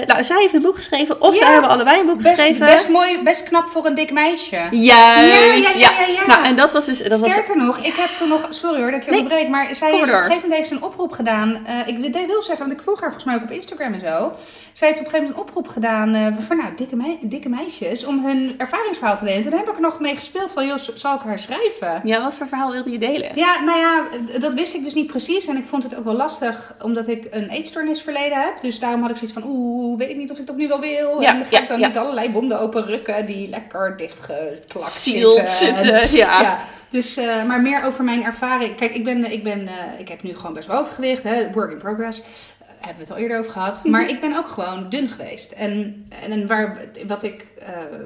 Eh, 0.00 0.06
nou, 0.06 0.24
zij 0.24 0.36
heeft 0.40 0.54
een 0.54 0.62
boek 0.62 0.76
geschreven. 0.76 1.20
Of 1.20 1.32
Ja. 1.32 1.38
zij 1.44 1.52
hebben 1.52 1.70
allebei 1.70 2.00
een 2.00 2.06
boek 2.06 2.22
best, 2.22 2.28
geschreven. 2.28 2.66
best 2.66 2.88
mooi, 2.88 3.22
best 3.22 3.42
knap 3.48 3.68
voor 3.68 3.86
een 3.86 3.94
dik 3.94 4.12
meisje. 4.12 4.56
Juist, 4.70 4.72
Ja, 4.72 5.22
ja, 5.22 5.90
ja, 5.98 6.06
ja. 6.06 6.26
Nou, 6.26 6.44
en 6.44 6.56
dat 6.56 6.72
was 6.72 6.86
dus... 6.86 6.98
Dat 7.02 7.20
was, 7.20 7.30
Sterker 7.32 7.56
nog, 7.56 7.78
ik 7.78 7.94
heb 7.94 8.08
toen 8.08 8.28
nog, 8.28 8.46
sorry 8.50 8.80
hoor 8.80 8.90
dat 8.90 9.00
ik 9.00 9.04
je 9.04 9.10
Nee, 9.10 9.20
onderbreek, 9.20 9.48
maar 9.48 9.74
zij 9.74 9.90
heeft 9.90 10.02
op 10.02 10.08
een 10.08 10.14
gegeven 10.14 10.34
moment 10.34 10.52
heeft 10.54 10.68
ze 10.68 10.74
een 10.74 10.82
oproep 10.82 11.12
gedaan. 11.12 11.66
Eh, 11.66 11.78
ik 11.86 11.98
wil- 12.26 12.42
zeggen, 12.42 12.66
want 12.66 12.78
ik 12.78 12.84
volg 12.84 13.00
haar 13.00 13.10
volgens 13.12 13.24
mij 13.24 13.34
ook 13.34 13.42
op 13.42 13.50
Instagram 13.56 13.92
en 13.92 14.00
zo. 14.00 14.32
Zij 14.72 14.88
heeft 14.88 15.00
op 15.00 15.04
een 15.06 15.10
gegeven 15.10 15.18
moment 15.22 15.30
een 15.36 15.36
oproep 15.42 15.68
gedaan 15.68 16.14
eh, 16.14 16.26
voor 16.46 16.56
nou, 16.56 16.68
dikke, 16.76 16.96
mei- 16.96 17.18
dikke 17.20 17.48
meisjes 17.48 18.04
om 18.04 18.26
hun 18.26 18.54
ervaringsverhaal 18.56 19.16
te 19.18 19.24
delen. 19.24 19.42
Toen 19.42 19.52
heb 19.52 19.68
ik 19.68 19.74
er 19.74 19.80
nog 19.80 20.00
mee 20.00 20.14
gespeeld 20.14 20.52
van, 20.52 20.66
joh, 20.66 20.78
zal 20.94 21.14
ik 21.14 21.20
haar 21.24 21.38
schrijven? 21.38 22.00
Ja, 22.04 22.22
wat 22.22 22.36
voor 22.36 22.46
verhaal 22.46 22.70
wilde 22.70 22.90
je 22.90 22.98
delen? 22.98 23.30
Ja, 23.34 23.60
nou 23.60 23.78
ja, 23.78 24.02
dat 24.38 24.54
wist 24.54 24.74
ik 24.74 24.84
dus 24.84 24.94
niet 24.94 25.06
precies. 25.06 25.46
En 25.46 25.56
ik 25.56 25.66
vond 25.66 25.82
het 25.82 25.96
ook 25.96 26.04
wel 26.04 26.14
lastig, 26.14 26.74
omdat 26.82 27.08
ik 27.08 27.26
een 27.30 27.48
eetstoornisverleden 27.48 28.38
heb. 28.40 28.43
Dus 28.60 28.78
daarom 28.78 29.00
had 29.00 29.10
ik 29.10 29.16
zoiets 29.16 29.38
van, 29.38 29.44
oeh, 29.46 29.98
weet 29.98 30.10
ik 30.10 30.16
niet 30.16 30.30
of 30.30 30.38
ik 30.38 30.46
dat 30.46 30.56
nu 30.56 30.68
wel 30.68 30.80
wil. 30.80 31.20
Ja, 31.20 31.34
en 31.34 31.44
ga 31.44 31.56
ja, 31.56 31.62
ik 31.62 31.68
dan 31.68 31.78
ja. 31.78 31.86
niet 31.86 31.98
allerlei 31.98 32.32
wonden 32.32 32.60
openrukken 32.60 33.26
die 33.26 33.48
lekker 33.48 33.96
dichtgeplakt 33.96 34.90
zitten. 34.90 35.48
zitten, 35.48 36.16
ja. 36.16 36.64
Dus, 36.94 37.16
eh, 37.16 37.44
maar 37.44 37.60
meer 37.62 37.84
over 37.84 38.04
mijn 38.04 38.24
ervaring. 38.24 38.74
Kijk, 38.74 38.94
ik, 38.94 39.04
ben, 39.04 39.32
ik, 39.32 39.42
ben, 39.42 39.68
eh, 39.68 39.98
ik 39.98 40.08
heb 40.08 40.22
nu 40.22 40.34
gewoon 40.34 40.52
best 40.52 40.68
wel 40.68 40.78
overgewicht, 40.78 41.22
hè, 41.22 41.50
work 41.52 41.70
in 41.70 41.78
progress. 41.78 42.20
Eh, 42.20 42.26
hebben 42.68 42.96
we 42.96 43.02
het 43.02 43.10
al 43.10 43.16
eerder 43.16 43.38
over 43.38 43.52
gehad. 43.52 43.80
Mhm. 43.82 43.90
Maar 43.90 44.08
ik 44.08 44.20
ben 44.20 44.36
ook 44.36 44.48
gewoon 44.48 44.88
dun 44.88 45.08
geweest. 45.08 45.52
En, 45.52 46.06
en 46.28 46.46
waar, 46.46 46.78
wat 47.06 47.22
ik, 47.22 47.46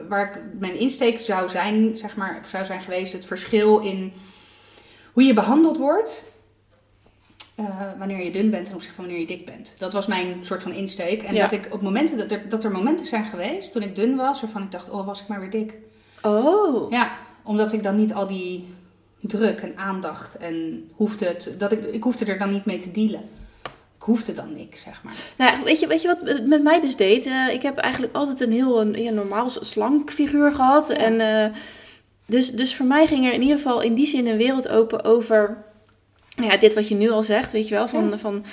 waar 0.09 0.25
ik 0.25 0.43
mijn 0.59 0.79
insteek 0.79 1.21
zou 1.21 1.49
zijn, 1.49 1.97
zeg 1.97 2.17
maar, 2.17 2.41
zou 2.47 2.65
zijn 2.65 2.81
geweest, 2.81 3.13
het 3.13 3.27
verschil 3.27 3.79
in 3.79 4.13
hoe 5.13 5.25
je 5.25 5.35
behandeld 5.35 5.77
wordt. 5.77 6.25
Eh, 7.59 7.65
wanneer 7.99 8.25
je 8.25 8.31
dun 8.31 8.51
bent 8.51 8.65
ten 8.65 8.75
opzichte 8.75 8.97
van 8.97 9.05
wanneer 9.05 9.23
je 9.23 9.37
dik 9.37 9.45
bent. 9.45 9.75
Dat 9.79 9.93
was 9.93 10.07
mijn 10.07 10.37
soort 10.41 10.63
van 10.63 10.73
insteek. 10.73 11.23
En 11.23 11.35
Ja. 11.35 11.43
dat 11.43 11.53
ik 11.53 11.69
op 11.71 11.83
momenten 11.83 12.19
dat 12.19 12.31
er, 12.31 12.49
dat 12.49 12.65
er 12.65 12.71
momenten 12.71 13.07
zijn 13.07 13.25
geweest 13.25 13.73
toen 13.73 13.83
ik 13.83 13.95
dun 13.97 14.17
was, 14.17 14.41
waarvan 14.41 14.63
ik 14.63 14.71
dacht, 14.71 14.91
oh, 14.91 15.07
was 15.07 15.21
ik 15.21 15.27
maar 15.29 15.41
weer 15.41 15.51
dik. 15.51 15.75
Oh. 16.23 16.91
Ja, 16.91 17.11
omdat 17.43 17.73
ik 17.73 17.83
dan 17.83 17.97
niet 17.97 18.15
al 18.15 18.27
die 18.27 18.69
druk 19.21 19.61
en 19.61 19.73
aandacht 19.77 20.37
en 20.37 20.89
hoefde 20.95 21.25
het, 21.27 21.55
dat 21.59 21.73
ik, 21.73 21.85
ik 21.85 22.03
hoefde 22.03 22.25
er 22.25 22.39
dan 22.39 22.51
niet 22.51 22.65
mee 22.65 22.79
te 22.79 22.91
dealen. 22.91 23.21
Ik 23.97 24.05
hoefde 24.05 24.35
dan 24.35 24.53
niks, 24.53 24.83
zeg 24.83 25.03
maar. 25.03 25.15
Nou, 25.37 25.65
weet 25.65 25.81
je, 25.81 25.87
weet 25.87 26.03
je 26.03 26.09
wat 26.09 26.21
het 26.21 26.47
met 26.47 26.63
mij 26.63 26.81
dus 26.81 26.97
deed? 26.97 27.27
Eh, 27.27 27.49
ik 27.53 27.63
heb 27.63 27.77
eigenlijk 27.77 28.15
altijd 28.15 28.41
een 28.41 28.53
heel 28.53 28.81
een, 28.81 29.03
ja, 29.03 29.11
normaal 29.11 29.51
slank 29.51 30.11
figuur 30.11 30.53
gehad. 30.53 30.89
Ja. 30.89 30.95
En, 30.95 31.21
eh, 31.21 31.57
dus, 32.27 32.51
dus 32.51 32.77
voor 32.77 32.87
mij 32.87 33.07
ging 33.07 33.27
er 33.27 33.33
in 33.33 33.43
ieder 33.43 33.57
geval 33.57 33.81
in 33.81 33.95
die 33.95 34.07
zin 34.07 34.27
een 34.27 34.37
wereld 34.37 34.69
open 34.69 35.05
over 35.05 35.57
ja, 36.43 36.57
dit 36.57 36.75
wat 36.75 36.89
je 36.89 36.95
nu 36.95 37.11
al 37.11 37.23
zegt, 37.23 37.53
weet 37.53 37.69
je 37.69 37.75
wel, 37.75 37.89
van, 37.89 38.09
Ja. 38.09 38.19
van 38.19 38.45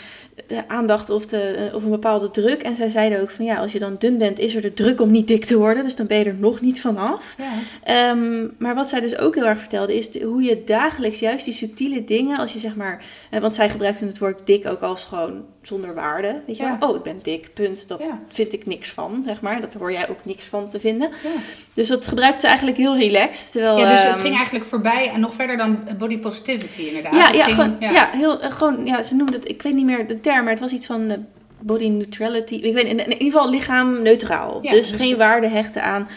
de 0.48 0.68
aandacht 0.68 1.10
of, 1.10 1.26
de, 1.26 1.72
of 1.74 1.84
een 1.84 1.90
bepaalde 1.90 2.32
druk. 2.32 2.62
En 2.62 2.76
zij 2.76 2.90
zeiden 2.90 3.22
ook 3.22 3.30
van 3.32 3.46
ja, 3.46 3.56
als 3.58 3.72
je 3.72 3.80
dan 3.80 3.96
dun 4.00 4.18
bent, 4.18 4.40
is 4.40 4.56
er 4.56 4.62
de 4.62 4.74
druk 4.74 5.02
om 5.02 5.12
niet 5.12 5.28
dik 5.28 5.46
te 5.46 5.58
worden. 5.58 5.84
Dus 5.84 5.96
dan 5.96 6.08
ben 6.08 6.18
je 6.18 6.24
er 6.26 6.36
nog 6.40 6.62
niet 6.62 6.82
vanaf. 6.82 7.36
Ja. 7.38 7.52
Ehm, 7.84 8.48
maar 8.58 8.76
wat 8.76 8.90
zij 8.90 9.00
dus 9.00 9.18
ook 9.18 9.36
heel 9.36 9.46
erg 9.46 9.60
vertelde, 9.60 9.96
is 9.98 10.22
hoe 10.22 10.44
je 10.44 10.64
dagelijks 10.66 11.20
juist 11.20 11.46
die 11.46 11.54
subtiele 11.54 12.04
dingen, 12.06 12.38
als 12.38 12.54
je 12.54 12.60
zeg 12.60 12.76
maar, 12.76 13.04
eh, 13.30 13.40
want 13.42 13.56
zij 13.56 13.70
gebruikten 13.70 14.08
het 14.08 14.18
woord 14.18 14.42
dik 14.46 14.68
ook 14.68 14.82
als 14.82 15.04
gewoon 15.04 15.44
zonder 15.62 15.94
waarde. 15.94 16.42
Weet 16.48 16.58
je 16.58 16.64
Ja. 16.64 16.78
wel, 16.80 16.90
oh 16.90 16.96
ik 16.96 17.04
ben 17.04 17.20
dik, 17.22 17.50
punt. 17.54 17.88
Dat 17.88 18.00
Ja. 18.00 18.20
vind 18.30 18.54
ik 18.54 18.66
niks 18.66 18.90
van, 18.90 19.22
zeg 19.26 19.42
maar. 19.42 19.62
Dat 19.62 19.74
hoor 19.74 19.92
jij 19.92 20.10
ook 20.10 20.20
niks 20.26 20.46
van 20.46 20.70
te 20.70 20.80
vinden. 20.80 21.10
Ja. 21.24 21.30
Dus 21.74 21.88
dat 21.88 22.08
gebruikte 22.08 22.40
ze 22.40 22.48
eigenlijk 22.48 22.78
heel 22.78 22.98
relaxed. 22.98 23.52
Terwijl, 23.52 23.78
ja, 23.78 23.90
dus 23.90 24.04
het 24.04 24.12
ehm, 24.12 24.22
ging 24.22 24.36
eigenlijk 24.36 24.66
voorbij 24.66 25.10
en 25.14 25.20
nog 25.20 25.34
verder 25.34 25.58
dan 25.58 25.80
body 25.98 26.18
positivity 26.18 26.82
inderdaad. 26.82 27.14
ja, 27.14 27.26
Het 27.28 27.36
ja, 27.36 27.44
ging- 27.44 27.56
gewoon, 27.56 27.76
ja. 27.80 28.10
heel, 28.12 28.42
eh, 28.42 28.52
gewoon, 28.52 28.86
ja, 28.86 29.02
ze 29.04 29.16
noemden 29.16 29.36
het, 29.36 29.50
ik 29.50 29.62
weet 29.62 29.74
niet 29.74 29.86
meer 29.86 30.08
term, 30.26 30.44
maar 30.44 30.54
het 30.54 30.62
was 30.62 30.72
iets 30.72 30.86
van 30.86 31.10
eh, 31.10 31.18
body 31.60 31.88
neutrality. 31.88 32.56
Ik 32.56 32.74
weet 32.74 32.86
in, 32.86 33.00
in 33.00 33.12
ieder 33.12 33.32
geval 33.32 33.50
lichaam 33.50 34.02
neutraal. 34.02 34.60
Ja, 34.62 34.72
dus, 34.72 34.90
dus- 34.90 35.02
geen 35.02 35.18
waarde 35.18 35.48
hechten 35.48 35.84
aan 35.84 36.08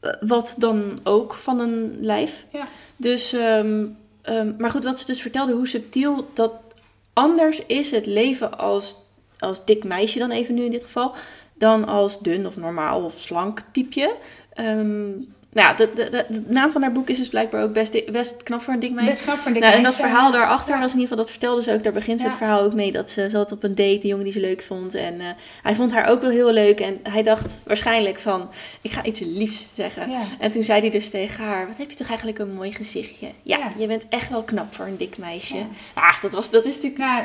eh, 0.00 0.10
wat 0.20 0.54
dan 0.58 0.98
ook 1.02 1.34
van 1.34 1.60
een 1.60 1.96
lijf. 2.00 2.44
Ja. 2.52 2.64
Dus, 2.96 3.32
ehm, 3.32 3.86
ehm, 4.22 4.52
maar 4.58 4.70
goed, 4.70 4.84
wat 4.84 4.98
ze 4.98 5.06
dus 5.06 5.20
vertelde, 5.20 5.52
hoe 5.52 5.68
subtiel 5.68 6.28
dat 6.34 6.52
anders 7.12 7.62
is 7.66 7.90
het 7.90 8.06
leven 8.06 8.58
als, 8.58 8.96
als 9.38 9.64
dik 9.64 9.84
meisje 9.84 10.18
dan 10.18 10.30
even 10.30 10.54
nu 10.54 10.64
in 10.64 10.70
dit 10.70 10.84
geval, 10.84 11.14
dan 11.54 11.86
als 11.86 12.20
dun 12.20 12.46
of 12.46 12.56
normaal 12.56 13.04
of 13.04 13.18
slank 13.18 13.62
typeje. 13.72 14.16
Ehm, 14.52 15.10
nou 15.56 15.68
ja, 15.68 15.74
de, 15.74 15.90
de, 15.94 16.08
de, 16.10 16.24
de 16.28 16.42
naam 16.46 16.70
van 16.72 16.82
haar 16.82 16.92
boek 16.92 17.08
is 17.08 17.18
dus 17.18 17.28
blijkbaar 17.28 17.62
ook 17.62 17.72
best, 17.72 18.12
best 18.12 18.42
knap 18.42 18.60
voor 18.62 18.72
een 18.74 18.80
dik 18.80 18.92
meisje. 18.92 19.10
Best 19.10 19.22
knap 19.22 19.36
voor 19.36 19.46
een 19.46 19.52
dik 19.52 19.62
Nou, 19.62 19.74
en 19.74 19.82
dat 19.82 19.92
meisje. 19.92 20.08
verhaal 20.08 20.32
daarachter 20.32 20.74
Ja. 20.74 20.80
was 20.80 20.92
in 20.92 20.98
ieder 20.98 21.08
geval, 21.08 21.24
dat 21.24 21.30
vertelde 21.30 21.62
ze 21.62 21.72
ook, 21.72 21.82
daar 21.82 21.92
begint 21.92 22.20
Ja. 22.20 22.26
het 22.26 22.36
verhaal 22.36 22.60
ook 22.62 22.72
mee, 22.74 22.92
dat 22.92 23.10
ze 23.10 23.30
zat 23.30 23.52
op 23.52 23.62
een 23.62 23.74
date, 23.74 23.90
een 24.02 24.08
jongen 24.08 24.24
die 24.24 24.32
ze 24.32 24.40
leuk 24.40 24.62
vond. 24.62 24.94
En 24.94 25.20
eh, 25.20 25.26
hij 25.62 25.74
vond 25.74 25.92
haar 25.92 26.06
ook 26.08 26.20
wel 26.20 26.30
heel 26.30 26.52
leuk 26.52 26.80
en 26.80 27.00
hij 27.02 27.22
dacht 27.22 27.60
waarschijnlijk 27.64 28.18
van, 28.20 28.48
ik 28.80 28.90
ga 28.92 29.04
iets 29.04 29.20
liefs 29.20 29.66
zeggen. 29.74 30.10
Ja. 30.10 30.20
En 30.38 30.50
toen 30.50 30.62
zei 30.64 30.80
hij 30.80 30.90
dus 30.90 31.10
tegen 31.10 31.44
haar, 31.44 31.66
wat 31.66 31.76
heb 31.76 31.90
je 31.90 31.96
toch 31.96 32.08
eigenlijk 32.08 32.38
een 32.38 32.54
mooi 32.54 32.72
gezichtje. 32.72 33.26
Ja, 33.42 33.58
je 33.78 33.86
bent 33.86 34.04
echt 34.08 34.30
wel 34.30 34.42
knap 34.42 34.74
voor 34.74 34.84
een 34.86 34.96
dik 34.96 35.18
meisje. 35.18 35.56
Ja. 35.56 35.66
Ah, 35.94 36.22
dat, 36.22 36.32
was, 36.32 36.50
dat 36.50 36.66
is 36.66 36.74
natuurlijk... 36.74 37.02
Nou, 37.02 37.24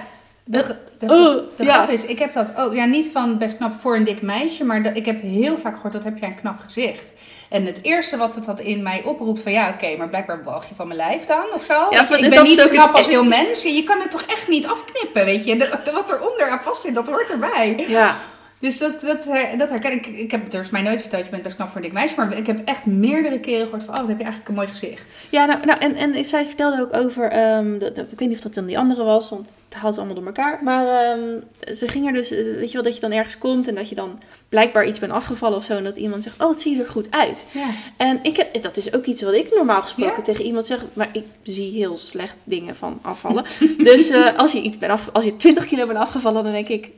de, 0.51 0.75
de, 0.97 1.05
Oh, 1.05 1.57
de 1.57 1.63
ja. 1.63 1.73
grap 1.73 1.89
is, 1.89 2.05
ik 2.05 2.19
heb 2.19 2.33
dat 2.33 2.53
ook, 2.57 2.73
ja, 2.73 2.85
niet 2.85 3.09
van 3.11 3.37
best 3.37 3.57
knap 3.57 3.73
voor 3.73 3.95
een 3.95 4.03
dik 4.03 4.21
meisje, 4.21 4.63
maar 4.63 4.83
dat- 4.83 4.95
ik 4.97 5.05
heb 5.05 5.21
heel 5.21 5.57
vaak 5.57 5.73
gehoord, 5.75 5.93
dat 5.93 6.03
heb 6.03 6.17
jij 6.17 6.29
een 6.29 6.35
knap 6.35 6.59
gezicht. 6.59 7.13
En 7.49 7.65
het 7.65 7.79
eerste 7.81 8.17
wat 8.17 8.35
het 8.35 8.45
dat 8.45 8.59
in 8.59 8.83
mij 8.83 9.01
oproept 9.05 9.41
van, 9.41 9.51
ja, 9.51 9.69
oké, 9.69 9.97
maar 9.97 10.09
blijkbaar 10.09 10.43
walg 10.43 10.65
je 10.69 10.75
van 10.75 10.87
mijn 10.87 10.99
lijf 10.99 11.25
dan, 11.25 11.43
of 11.53 11.63
zo. 11.63 11.73
Van- 11.89 12.17
ik 12.23 12.29
ben 12.29 12.43
niet 12.43 12.61
het- 12.61 12.69
knap 12.69 12.95
als 12.95 13.07
heel 13.07 13.23
mens. 13.23 13.63
Je 13.63 13.83
kan 13.83 13.99
het 14.01 14.11
toch 14.11 14.21
echt 14.21 14.47
niet 14.47 14.65
afknippen, 14.67 15.25
weet 15.25 15.45
je. 15.45 15.69
Wat 15.93 16.11
eronder 16.11 16.49
aan 16.49 16.61
vast 16.61 16.81
zit, 16.81 16.95
dat 16.95 17.07
hoort 17.07 17.29
erbij. 17.29 17.85
Ja, 17.87 18.17
Dus 18.61 18.77
dat, 18.77 18.97
dat, 19.01 19.23
dat 19.57 19.69
herken 19.69 19.91
ik. 19.91 20.05
Ik 20.07 20.31
heb 20.31 20.51
dus 20.51 20.69
mij 20.69 20.81
nooit 20.81 21.01
verteld, 21.01 21.23
je 21.25 21.29
bent 21.31 21.43
best 21.43 21.55
knap 21.55 21.67
voor 21.67 21.77
een 21.77 21.83
dik 21.83 21.91
meisje, 21.93 22.15
maar 22.17 22.37
ik 22.37 22.47
heb 22.47 22.61
echt 22.65 22.85
meerdere 22.85 23.39
keren 23.39 23.63
gehoord 23.63 23.83
van, 23.83 23.93
oh, 23.93 23.99
wat 23.99 24.07
heb 24.09 24.17
je 24.17 24.23
eigenlijk 24.23 24.51
een 24.51 24.55
mooi 24.57 24.67
gezicht. 24.67 25.15
ja 25.29 25.45
nou, 25.45 25.65
nou 25.65 25.79
en, 25.79 25.95
en 25.95 26.25
zij 26.25 26.45
vertelde 26.45 26.81
ook 26.81 26.95
over, 27.05 27.29
ehm, 27.29 27.77
dat- 27.77 27.95
dat- 27.95 28.11
ik 28.11 28.19
weet 28.19 28.27
niet 28.27 28.37
of 28.37 28.43
dat 28.43 28.53
dan 28.53 28.65
die 28.65 28.77
andere 28.77 29.03
was, 29.03 29.29
want 29.29 29.49
het 29.69 29.79
haalt 29.79 29.93
ze 29.93 29.99
allemaal 29.99 30.17
door 30.19 30.25
elkaar. 30.27 30.59
Maar 30.63 30.87
ehm, 30.87 31.39
ze 31.75 31.87
ging 31.87 32.07
er 32.07 32.13
dus, 32.13 32.31
eh, 32.31 32.37
weet 32.43 32.67
je 32.67 32.73
wel, 32.73 32.83
dat 32.83 32.95
je 32.95 33.01
dan 33.01 33.11
ergens 33.11 33.37
komt 33.37 33.67
en 33.67 33.75
dat 33.75 33.89
je 33.89 33.95
dan 33.95 34.19
blijkbaar 34.49 34.87
iets 34.87 34.99
bent 34.99 35.11
afgevallen 35.11 35.57
of 35.57 35.63
zo. 35.63 35.73
En 35.77 35.83
dat 35.83 35.97
iemand 35.97 36.23
zegt, 36.23 36.41
oh, 36.41 36.47
wat 36.47 36.61
zie 36.61 36.75
je 36.77 36.83
er 36.83 36.89
goed 36.89 37.07
uit. 37.11 37.45
Ja. 37.51 37.67
En 37.97 38.19
ik 38.23 38.37
heb, 38.37 38.61
dat 38.63 38.77
is 38.77 38.93
ook 38.93 39.05
iets 39.05 39.21
wat 39.21 39.33
ik 39.33 39.55
normaal 39.55 39.81
gesproken 39.81 40.15
Ja? 40.17 40.21
tegen 40.21 40.45
iemand 40.45 40.65
zeg. 40.65 40.79
Maar 40.93 41.09
ik 41.13 41.23
zie 41.43 41.71
heel 41.71 41.97
slecht 41.97 42.35
dingen 42.43 42.75
van 42.75 42.99
afvallen. 43.01 43.43
dus 43.77 44.09
eh, 44.09 44.37
als, 44.37 44.51
je 44.51 44.61
iets 44.61 44.77
bent 44.77 44.91
af, 44.91 45.09
als 45.13 45.23
je 45.23 45.35
20 45.37 45.65
kilo 45.65 45.85
bent 45.85 45.99
afgevallen, 45.99 46.43
dan 46.43 46.51
denk 46.51 46.67
ik... 46.67 46.89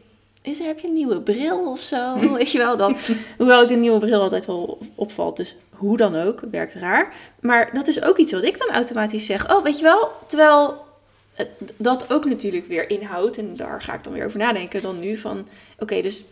Is 0.43 0.59
er, 0.59 0.65
heb 0.65 0.79
je 0.79 0.87
een 0.87 0.93
nieuwe 0.93 1.21
bril 1.21 1.71
of 1.71 1.79
zo? 1.79 2.13
Weet 2.37 2.51
je 2.51 2.57
wel 2.57 2.77
dan? 2.77 2.95
Hoewel 3.37 3.61
ik 3.61 3.67
de 3.67 3.75
nieuwe 3.75 3.99
bril 3.99 4.21
altijd 4.21 4.45
wel 4.45 4.77
opvalt. 4.95 5.37
Dus 5.37 5.55
hoe 5.69 5.97
dan 5.97 6.15
ook, 6.15 6.41
het 6.41 6.49
werkt 6.49 6.73
raar. 6.75 7.13
Maar 7.39 7.69
dat 7.73 7.87
is 7.87 8.01
ook 8.03 8.17
iets 8.17 8.31
wat 8.31 8.43
ik 8.43 8.57
dan 8.59 8.69
automatisch 8.69 9.25
zeg. 9.25 9.51
Oh, 9.55 9.63
weet 9.63 9.77
je 9.77 9.83
wel? 9.83 10.09
Terwijl 10.27 10.75
het- 11.33 11.49
dat 11.77 12.13
ook 12.13 12.25
natuurlijk 12.25 12.67
weer 12.67 12.89
inhoudt. 12.89 13.37
En 13.37 13.55
daar 13.55 13.81
ga 13.81 13.93
ik 13.93 14.03
dan 14.03 14.13
weer 14.13 14.25
over 14.25 14.39
nadenken 14.39 14.81
dan 14.81 14.99
nu. 14.99 15.17
Van 15.17 15.47
oké, 15.79 16.01
dus 16.01 16.23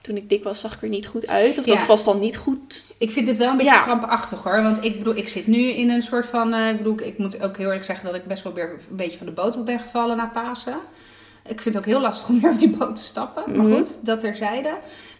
toen 0.00 0.16
ik 0.16 0.28
dik 0.28 0.44
was, 0.44 0.60
zag 0.60 0.74
ik 0.74 0.82
er 0.82 0.88
niet 0.88 1.06
goed 1.06 1.26
uit. 1.26 1.58
Of 1.58 1.66
Ja. 1.66 1.76
dat 1.76 1.86
was 1.86 2.04
dan 2.04 2.18
niet 2.18 2.36
goed 2.36 2.84
Ik 2.98 3.10
vind 3.10 3.26
dit 3.26 3.36
wel 3.36 3.50
een 3.50 3.56
beetje 3.56 3.72
Ja. 3.72 3.82
krampachtig 3.82 4.42
hoor. 4.42 4.62
Want 4.62 4.84
ik 4.84 4.98
bedoel, 4.98 5.16
ik 5.16 5.28
zit 5.28 5.46
nu 5.46 5.58
in 5.58 5.90
een 5.90 6.02
soort 6.02 6.26
van. 6.26 6.52
eh, 6.54 6.68
ik 6.68 6.76
bedoel, 6.76 7.00
ik 7.00 7.18
moet 7.18 7.42
ook 7.42 7.56
heel 7.56 7.66
eerlijk 7.66 7.84
zeggen 7.84 8.06
dat 8.06 8.14
ik 8.14 8.24
best 8.24 8.42
wel 8.42 8.52
weer 8.52 8.70
een 8.90 8.96
beetje 8.96 9.18
van 9.18 9.26
de 9.26 9.32
boot 9.32 9.56
af 9.56 9.64
ben 9.64 9.78
gevallen 9.78 10.16
na 10.16 10.26
Pasen. 10.26 10.76
Ik 11.48 11.60
vind 11.60 11.74
het 11.74 11.76
ook 11.76 11.90
heel 11.90 12.00
lastig 12.00 12.28
om 12.28 12.40
weer 12.40 12.50
op 12.50 12.58
die 12.58 12.68
boot 12.76 12.96
te 12.96 13.02
stappen. 13.02 13.42
Maar 13.56 13.66
Mhm. 13.66 13.76
goed, 13.76 14.04
dat 14.06 14.20
terzijde. 14.20 14.70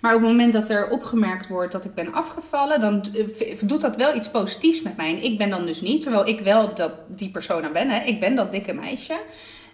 Maar 0.01 0.15
op 0.15 0.21
het 0.21 0.31
moment 0.31 0.53
dat 0.53 0.69
er 0.71 0.89
opgemerkt 0.91 1.49
wordt 1.49 1.73
dat 1.73 1.85
ik 1.85 1.95
ben 1.95 2.13
afgevallen, 2.13 2.81
dan 2.81 3.05
eh, 3.39 3.59
doet 3.63 3.81
dat 3.81 3.97
wel 3.97 4.15
iets 4.17 4.29
positiefs 4.29 4.83
met 4.83 4.97
mij. 4.97 5.11
En 5.11 5.23
ik 5.25 5.39
ben 5.39 5.51
dan 5.51 5.67
dus 5.67 5.81
niet, 5.81 6.03
terwijl 6.03 6.29
ik 6.29 6.41
wel 6.41 6.75
dat, 6.75 6.93
die 7.07 7.31
persoon 7.31 7.65
aan 7.65 7.73
ben. 7.73 7.91
Hè. 7.91 8.05
Ik 8.05 8.21
ben 8.21 8.35
dat 8.35 8.53
dikke 8.53 8.73
meisje. 8.73 9.15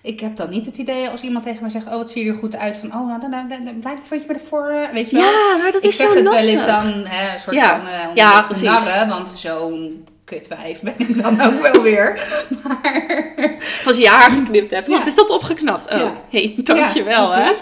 Ik 0.02 0.20
heb 0.20 0.36
dan 0.36 0.50
niet 0.50 0.66
het 0.66 0.76
idee 0.76 1.08
als 1.08 1.20
iemand 1.22 1.44
tegen 1.44 1.60
mij 1.62 1.70
zegt: 1.70 1.86
Oh, 1.86 1.92
wat 1.92 2.10
zie 2.10 2.24
je 2.24 2.30
er 2.30 2.36
goed 2.36 2.56
uit? 2.56 2.76
Van 2.76 2.94
oh, 2.94 3.06
nou, 3.06 3.20
dan, 3.20 3.30
dan, 3.30 3.48
dan, 3.48 3.64
dan 3.64 3.78
blijkt 3.78 4.00
vond 4.08 4.20
je 4.20 4.26
me 4.28 4.34
ervoor. 4.34 4.66
eh, 4.68 4.88
Weet 4.92 5.10
je 5.10 5.16
wel? 5.16 5.24
Ja, 5.24 5.56
maar 5.62 5.72
dat 5.72 5.82
ik 5.84 5.90
is 5.90 5.96
zeg 5.96 6.08
zo 6.10 6.14
het 6.16 6.26
lastig. 6.26 6.44
wel 6.44 6.54
eens 6.54 6.66
dan, 6.92 7.04
hè, 7.06 7.32
een 7.32 7.40
soort 7.40 7.56
Ja. 7.56 7.76
van 7.80 8.08
om 8.10 8.16
Ja, 8.16 8.42
precies. 8.42 8.62
narren, 8.64 9.08
want 9.08 9.30
zo'n 9.30 10.06
kutwijf 10.24 10.80
ben 10.80 10.94
ik 10.96 11.22
dan 11.22 11.40
ook 11.40 11.60
wel 11.72 11.82
weer. 11.82 12.26
Maar 12.62 13.54
als 13.86 13.96
je 13.96 14.02
je 14.02 14.08
haar 14.08 14.30
geknipt 14.30 14.70
hebt. 14.70 14.86
Ja. 14.88 14.98
Wat 14.98 15.06
is 15.06 15.14
dat 15.14 15.30
opgeknapt? 15.30 15.92
Oh, 15.92 15.98
Ja. 15.98 16.20
hey, 16.30 16.54
dankjewel 16.62 17.22
Ja, 17.22 17.44
hè. 17.44 17.52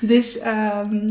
Dus, 0.00 0.38
ehm, 0.38 1.08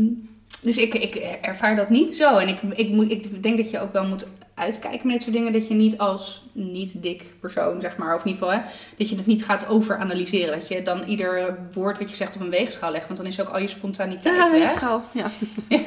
dus 0.60 0.76
ik, 0.76 0.94
ik 0.94 1.14
ervaar 1.40 1.76
dat 1.76 1.88
niet 1.90 2.14
zo. 2.14 2.36
En 2.36 2.48
ik, 2.48 2.58
ik, 2.74 2.88
moet, 2.88 3.10
ik 3.10 3.42
denk 3.42 3.56
dat 3.56 3.70
je 3.70 3.80
ook 3.80 3.92
wel 3.92 4.04
moet 4.04 4.26
uitkijken 4.54 5.00
met 5.06 5.12
dit 5.12 5.22
soort 5.22 5.34
dingen. 5.34 5.52
Dat 5.52 5.68
je 5.68 5.74
niet 5.74 5.98
als 5.98 6.42
niet 6.52 7.02
dik 7.02 7.24
persoon, 7.40 7.80
zeg 7.80 7.96
maar, 7.96 8.14
of 8.14 8.20
in 8.24 8.30
ieder 8.30 8.42
geval, 8.46 8.58
hè, 8.62 8.68
dat 8.96 9.08
je 9.08 9.16
het 9.16 9.26
niet 9.26 9.44
gaat 9.44 9.68
overanalyseren. 9.68 10.58
Dat 10.58 10.68
je 10.68 10.82
dan 10.82 11.02
ieder 11.06 11.58
woord 11.72 11.98
wat 11.98 12.10
je 12.10 12.16
zegt 12.16 12.34
op 12.34 12.40
een 12.40 12.50
weegschaal 12.50 12.90
legt. 12.92 13.04
Want 13.06 13.16
dan 13.18 13.26
is 13.26 13.40
ook 13.40 13.48
al 13.48 13.60
je 13.60 13.68
spontaniteit 13.68 14.36
Ja, 14.36 14.50
weg. 14.50 14.60
weegschaal. 14.60 15.04
Ja. 15.12 15.30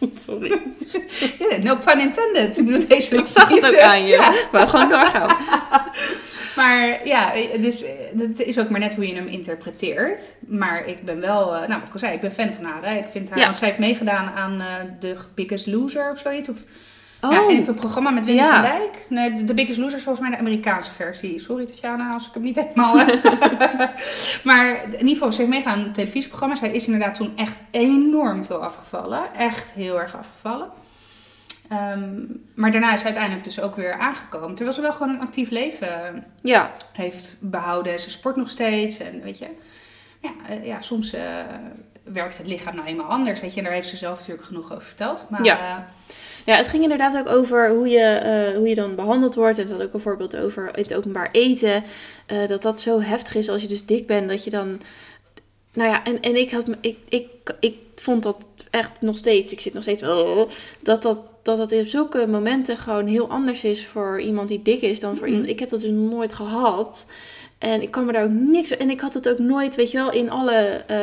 Sorry. 0.26 0.60
Ja, 1.38 1.56
no 1.62 1.76
pun 1.76 2.00
intended. 2.00 2.58
Ik 2.58 2.64
bedoel, 2.64 2.88
deze 2.88 3.16
Ik 3.16 3.26
zag 3.26 3.48
het 3.48 3.66
ook 3.66 3.78
aan 3.78 4.06
je. 4.06 4.46
Maar 4.52 4.68
gewoon 4.68 4.88
doorgaan. 4.88 5.36
Maar 6.56 7.06
ja, 7.06 7.32
dus 7.60 7.82
eh, 7.82 7.90
het 8.18 8.42
is 8.42 8.58
ook 8.58 8.68
maar 8.70 8.80
net 8.80 8.94
hoe 8.94 9.08
je 9.08 9.14
hem 9.14 9.26
interpreteert. 9.26 10.34
Maar 10.46 10.86
ik 10.86 11.04
ben 11.04 11.20
wel, 11.20 11.54
eh, 11.54 11.68
nou 11.68 11.78
wat 11.80 11.88
ik 11.88 11.92
al 11.92 11.98
zei, 11.98 12.12
ik 12.14 12.20
ben 12.20 12.32
fan 12.32 12.52
van 12.52 12.64
haar. 12.64 12.84
Hè. 12.84 12.98
Ik 12.98 13.08
vind 13.10 13.28
haar, 13.28 13.38
Ja. 13.38 13.44
want 13.44 13.56
zij 13.56 13.66
heeft 13.68 13.80
meegedaan 13.80 14.30
aan 14.34 14.60
eh 14.60 14.66
The 15.00 15.16
Biggest 15.34 15.66
Loser 15.66 16.10
of 16.10 16.18
zoiets. 16.18 16.48
Of, 16.48 16.56
Oh, 17.22 17.32
ja, 17.32 17.48
even 17.48 17.68
een 17.68 17.74
programma 17.74 18.10
met 18.10 18.24
Wendy 18.24 18.40
Ja. 18.40 18.52
van 18.52 18.62
Dijk. 18.62 19.06
Nee, 19.08 19.44
The- 19.44 19.54
Biggest 19.54 19.78
Loser 19.78 19.98
is 19.98 20.04
volgens 20.04 20.28
mij 20.28 20.36
de 20.36 20.42
Amerikaanse 20.42 20.92
versie. 20.92 21.38
Sorry 21.38 21.66
Tatjana, 21.66 22.12
als 22.12 22.26
ik 22.26 22.34
hem 22.34 22.42
niet 22.42 22.56
helemaal... 22.56 22.98
eh. 22.98 23.06
maar 24.44 24.82
in 24.84 24.90
ieder 24.92 25.08
geval, 25.08 25.32
ze 25.32 25.38
heeft 25.38 25.50
meegedaan 25.52 25.78
aan 25.78 25.84
een 25.84 25.92
televisieprogramma. 25.92 26.54
Zij 26.54 26.70
is 26.70 26.86
inderdaad 26.86 27.14
toen 27.14 27.32
echt 27.36 27.62
enorm 27.70 28.44
veel 28.44 28.62
afgevallen. 28.64 29.34
Echt 29.34 29.72
heel 29.72 30.00
erg 30.00 30.16
afgevallen. 30.16 30.68
Ehm, 31.68 32.10
maar 32.54 32.70
daarna 32.70 32.92
is 32.92 32.98
ze 33.00 33.04
uiteindelijk 33.06 33.44
dus 33.44 33.60
ook 33.60 33.76
weer 33.76 33.92
aangekomen. 33.98 34.54
Terwijl 34.54 34.76
ze 34.76 34.82
wel 34.82 34.92
gewoon 34.92 35.08
een 35.14 35.20
actief 35.20 35.50
leven 35.50 36.24
ja. 36.42 36.70
heeft 36.92 37.36
behouden. 37.40 37.98
Ze 38.00 38.10
sport 38.10 38.36
nog 38.36 38.48
steeds. 38.48 38.98
En 38.98 39.22
weet 39.22 39.38
je, 39.38 39.46
ja, 40.20 40.30
eh, 40.48 40.64
ja 40.66 40.80
soms 40.80 41.12
eh, 41.12 41.22
werkt 42.04 42.38
het 42.38 42.46
lichaam 42.46 42.74
nou 42.74 42.86
eenmaal 42.88 43.06
anders. 43.06 43.40
Weet 43.40 43.50
je, 43.52 43.58
en 43.58 43.64
daar 43.64 43.74
heeft 43.74 43.88
ze 43.88 43.96
zelf 43.96 44.18
natuurlijk 44.18 44.46
genoeg 44.46 44.72
over 44.72 44.82
verteld. 44.86 45.24
Maar 45.28 45.44
Ja. 45.44 45.88
Ja, 46.46 46.56
het 46.56 46.68
ging 46.68 46.82
inderdaad 46.82 47.16
ook 47.16 47.28
over 47.28 47.70
hoe 47.70 47.88
je, 47.88 47.98
eh, 48.04 48.56
hoe 48.56 48.68
je 48.68 48.74
dan 48.74 48.94
behandeld 48.94 49.34
wordt. 49.34 49.58
En 49.58 49.66
dat 49.66 49.82
ook 49.82 49.94
een 49.94 50.00
voorbeeld 50.00 50.36
over 50.36 50.68
het 50.72 50.94
openbaar 50.94 51.28
eten. 51.32 51.84
Eh, 52.26 52.46
dat 52.46 52.62
dat 52.62 52.80
zo 52.80 53.00
heftig 53.00 53.34
is 53.34 53.48
als 53.48 53.62
je 53.62 53.68
dus 53.68 53.86
dik 53.86 54.06
bent. 54.06 54.28
Dat 54.28 54.44
je 54.44 54.50
dan... 54.50 54.80
Nou 55.72 55.88
ja, 55.90 56.04
en, 56.04 56.20
en 56.20 56.36
ik, 56.36 56.50
had, 56.50 56.64
ik, 56.80 56.96
ik, 57.08 57.26
ik 57.60 57.76
vond 57.96 58.22
dat 58.22 58.44
echt 58.70 59.00
nog 59.00 59.16
steeds... 59.16 59.52
Ik 59.52 59.60
zit 59.60 59.74
nog 59.74 59.82
steeds... 59.82 60.02
wel 60.02 60.48
dat 60.80 61.02
dat, 61.02 61.18
dat 61.42 61.56
dat 61.56 61.72
in 61.72 61.88
zulke 61.88 62.26
momenten 62.26 62.76
gewoon 62.76 63.06
heel 63.06 63.28
anders 63.30 63.64
is 63.64 63.86
voor 63.86 64.20
iemand 64.20 64.48
die 64.48 64.62
dik 64.62 64.80
is 64.82 65.00
dan 65.00 65.16
voor 65.16 65.26
Mhm. 65.26 65.32
iemand... 65.34 65.50
Ik 65.52 65.60
heb 65.60 65.68
dat 65.70 65.80
dus 65.80 65.90
nooit 65.90 66.34
gehad. 66.34 67.06
En 67.58 67.82
ik 67.82 67.90
kan 67.90 68.04
me 68.04 68.12
daar 68.12 68.24
ook 68.24 68.30
niks... 68.30 68.70
En 68.76 68.90
ik 68.90 69.00
had 69.00 69.14
het 69.14 69.28
ook 69.28 69.38
nooit, 69.38 69.76
weet 69.76 69.90
je 69.90 69.96
wel, 69.96 70.12
in 70.12 70.30
alle... 70.30 70.84
eh, 70.86 70.98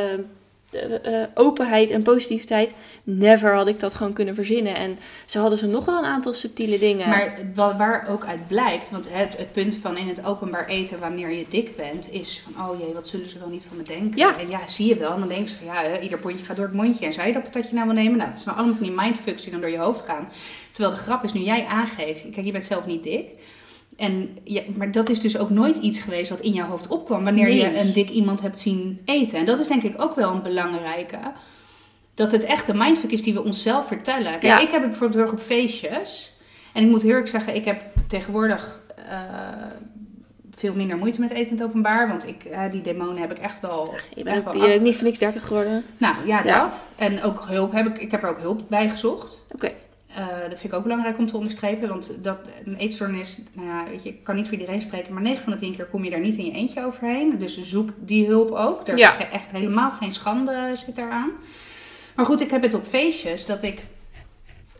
eh, 0.70 1.22
openheid 1.34 1.90
en 1.90 2.02
positiviteit. 2.02 2.72
Never 3.04 3.54
had 3.54 3.68
ik 3.68 3.80
dat 3.80 3.94
gewoon 3.94 4.12
kunnen 4.12 4.34
verzinnen. 4.34 4.74
En 4.76 4.98
zo 5.26 5.40
hadden 5.40 5.58
ze 5.58 5.66
nog 5.66 5.84
wel 5.84 5.98
een 5.98 6.04
aantal 6.04 6.32
subtiele 6.34 6.78
dingen. 6.78 7.08
Maar 7.08 7.38
wa- 7.54 7.76
waar 7.76 8.06
ook 8.10 8.24
uit 8.24 8.46
blijkt, 8.46 8.90
want 8.90 9.08
het, 9.10 9.36
het 9.36 9.52
punt 9.52 9.76
van 9.76 9.96
in 9.96 10.08
het 10.08 10.24
openbaar 10.24 10.66
eten 10.66 10.98
wanneer 11.00 11.30
je 11.30 11.44
dik 11.48 11.76
bent, 11.76 12.12
is 12.12 12.42
van 12.44 12.68
oh 12.70 12.78
jee, 12.80 12.92
wat 12.94 13.08
zullen 13.08 13.30
ze 13.30 13.38
wel 13.38 13.48
niet 13.48 13.64
van 13.68 13.76
me 13.76 13.82
denken? 13.82 14.18
Ja. 14.18 14.38
En 14.38 14.48
ja, 14.48 14.66
zie 14.68 14.86
je 14.88 14.96
wel. 14.96 15.12
En 15.12 15.18
dan 15.18 15.28
denken 15.28 15.48
ze 15.48 15.56
van 15.56 15.66
ja, 15.66 15.82
hè, 15.82 15.98
ieder 16.00 16.18
pondje 16.18 16.44
gaat 16.44 16.56
door 16.56 16.64
het 16.66 16.74
mondje. 16.74 17.06
En 17.06 17.12
zou 17.12 17.26
je 17.26 17.32
dat 17.32 17.42
patatje 17.42 17.74
nou 17.74 17.86
wel 17.86 17.96
nemen? 17.96 18.18
Nou, 18.18 18.30
dat 18.30 18.40
zijn 18.40 18.54
allemaal 18.56 18.74
van 18.74 18.84
die 18.86 18.94
mindfucks 18.96 19.42
die 19.42 19.50
dan 19.52 19.60
door 19.60 19.70
je 19.70 19.78
hoofd 19.78 20.00
gaan. 20.04 20.28
Terwijl 20.72 20.94
de 20.96 21.00
grap 21.02 21.24
is, 21.24 21.32
nu 21.32 21.40
jij 21.40 21.64
aangeeft, 21.66 22.30
kijk, 22.30 22.46
je 22.46 22.52
bent 22.52 22.64
zelf 22.64 22.86
niet 22.86 23.02
dik. 23.02 23.26
En 23.98 24.38
ja, 24.44 24.62
maar 24.76 24.92
dat 24.92 25.08
is 25.08 25.20
dus 25.20 25.38
ook 25.38 25.50
nooit 25.50 25.76
iets 25.76 26.00
geweest 26.00 26.30
wat 26.30 26.40
in 26.40 26.52
jouw 26.52 26.66
hoofd 26.66 26.86
opkwam 26.88 27.24
wanneer 27.24 27.48
je 27.50 27.78
een 27.80 27.92
dik 27.92 28.08
iemand 28.10 28.40
hebt 28.40 28.58
zien 28.58 29.00
eten. 29.04 29.38
En 29.38 29.44
dat 29.44 29.58
is 29.58 29.68
denk 29.68 29.82
ik 29.82 30.02
ook 30.02 30.14
wel 30.14 30.32
een 30.32 30.42
belangrijke. 30.42 31.18
Dat 32.14 32.32
het 32.32 32.44
echt 32.44 32.66
de 32.66 32.74
mindfuck 32.74 33.10
is 33.10 33.22
die 33.22 33.34
we 33.34 33.44
onszelf 33.44 33.86
vertellen. 33.86 34.30
Kijk, 34.30 34.42
Ja. 34.42 34.58
ik 34.60 34.70
heb 34.70 34.80
het 34.80 34.90
bijvoorbeeld 34.90 35.14
heel 35.20 35.22
erg 35.22 35.32
op 35.40 35.46
feestjes. 35.46 36.32
En 36.72 36.82
ik 36.84 36.88
moet 36.90 37.00
heel 37.02 37.10
eerlijk 37.10 37.28
zeggen, 37.28 37.54
ik 37.54 37.64
heb 37.64 37.82
tegenwoordig 38.06 38.80
eh, 39.08 39.18
veel 40.54 40.74
minder 40.74 40.96
moeite 40.96 41.20
met 41.20 41.30
eten 41.30 41.50
in 41.50 41.56
het 41.56 41.62
openbaar. 41.66 42.08
Want 42.08 42.26
ik, 42.26 42.44
eh, 42.44 42.60
die 42.70 42.80
demonen 42.80 43.16
heb 43.20 43.30
ik 43.30 43.38
echt 43.38 43.60
wel... 43.60 43.94
Je 44.14 44.22
bent 44.24 44.44
wel 44.44 44.66
je 44.68 44.74
ook 44.74 44.80
niet 44.80 44.94
voor 44.94 45.04
niks 45.04 45.18
30 45.18 45.46
geworden. 45.46 45.84
nou 45.96 46.14
ja, 46.26 46.44
Ja. 46.44 46.62
dat. 46.62 46.84
En 46.96 47.22
ook 47.22 47.44
hulp 47.48 47.72
heb 47.72 47.86
ik. 47.86 47.98
Ik 47.98 48.10
heb 48.10 48.22
er 48.22 48.28
ook 48.28 48.38
hulp 48.40 48.60
bij 48.68 48.88
gezocht. 48.90 49.44
Oké. 49.54 49.70
Eh, 50.14 50.26
dat 50.50 50.58
vind 50.60 50.64
ik 50.64 50.74
ook 50.74 50.82
belangrijk 50.82 51.18
om 51.18 51.26
te 51.26 51.36
onderstrepen. 51.36 51.88
Want 51.88 52.18
dat, 52.24 52.38
een 52.64 52.74
eetstoornis, 52.76 53.38
nou 53.52 53.66
ja, 53.68 53.84
weet 53.90 54.02
je, 54.02 54.08
ik 54.08 54.24
kan 54.24 54.34
niet 54.34 54.48
voor 54.48 54.58
iedereen 54.58 54.80
spreken. 54.80 55.12
Maar 55.14 55.22
9 55.22 55.42
van 55.42 55.52
de 55.52 55.58
10 55.58 55.76
keer 55.76 55.84
kom 55.86 56.04
je 56.04 56.10
daar 56.10 56.20
niet 56.20 56.36
in 56.36 56.44
je 56.44 56.50
eentje 56.52 56.84
overheen. 56.84 57.38
Dus 57.38 57.60
zoek 57.62 57.90
die 57.98 58.26
hulp 58.26 58.50
ook. 58.50 58.88
Er 58.88 58.94
is 58.94 59.00
Ja. 59.00 59.10
ge- 59.10 59.22
echt 59.24 59.50
helemaal 59.52 59.90
geen 59.90 60.12
schande 60.12 60.70
zit 60.74 60.96
daaraan. 60.96 61.30
Maar 62.16 62.26
goed, 62.26 62.40
ik 62.40 62.50
heb 62.50 62.62
het 62.62 62.74
op 62.74 62.86
feestjes 62.86 63.46
dat 63.46 63.62
ik 63.62 63.80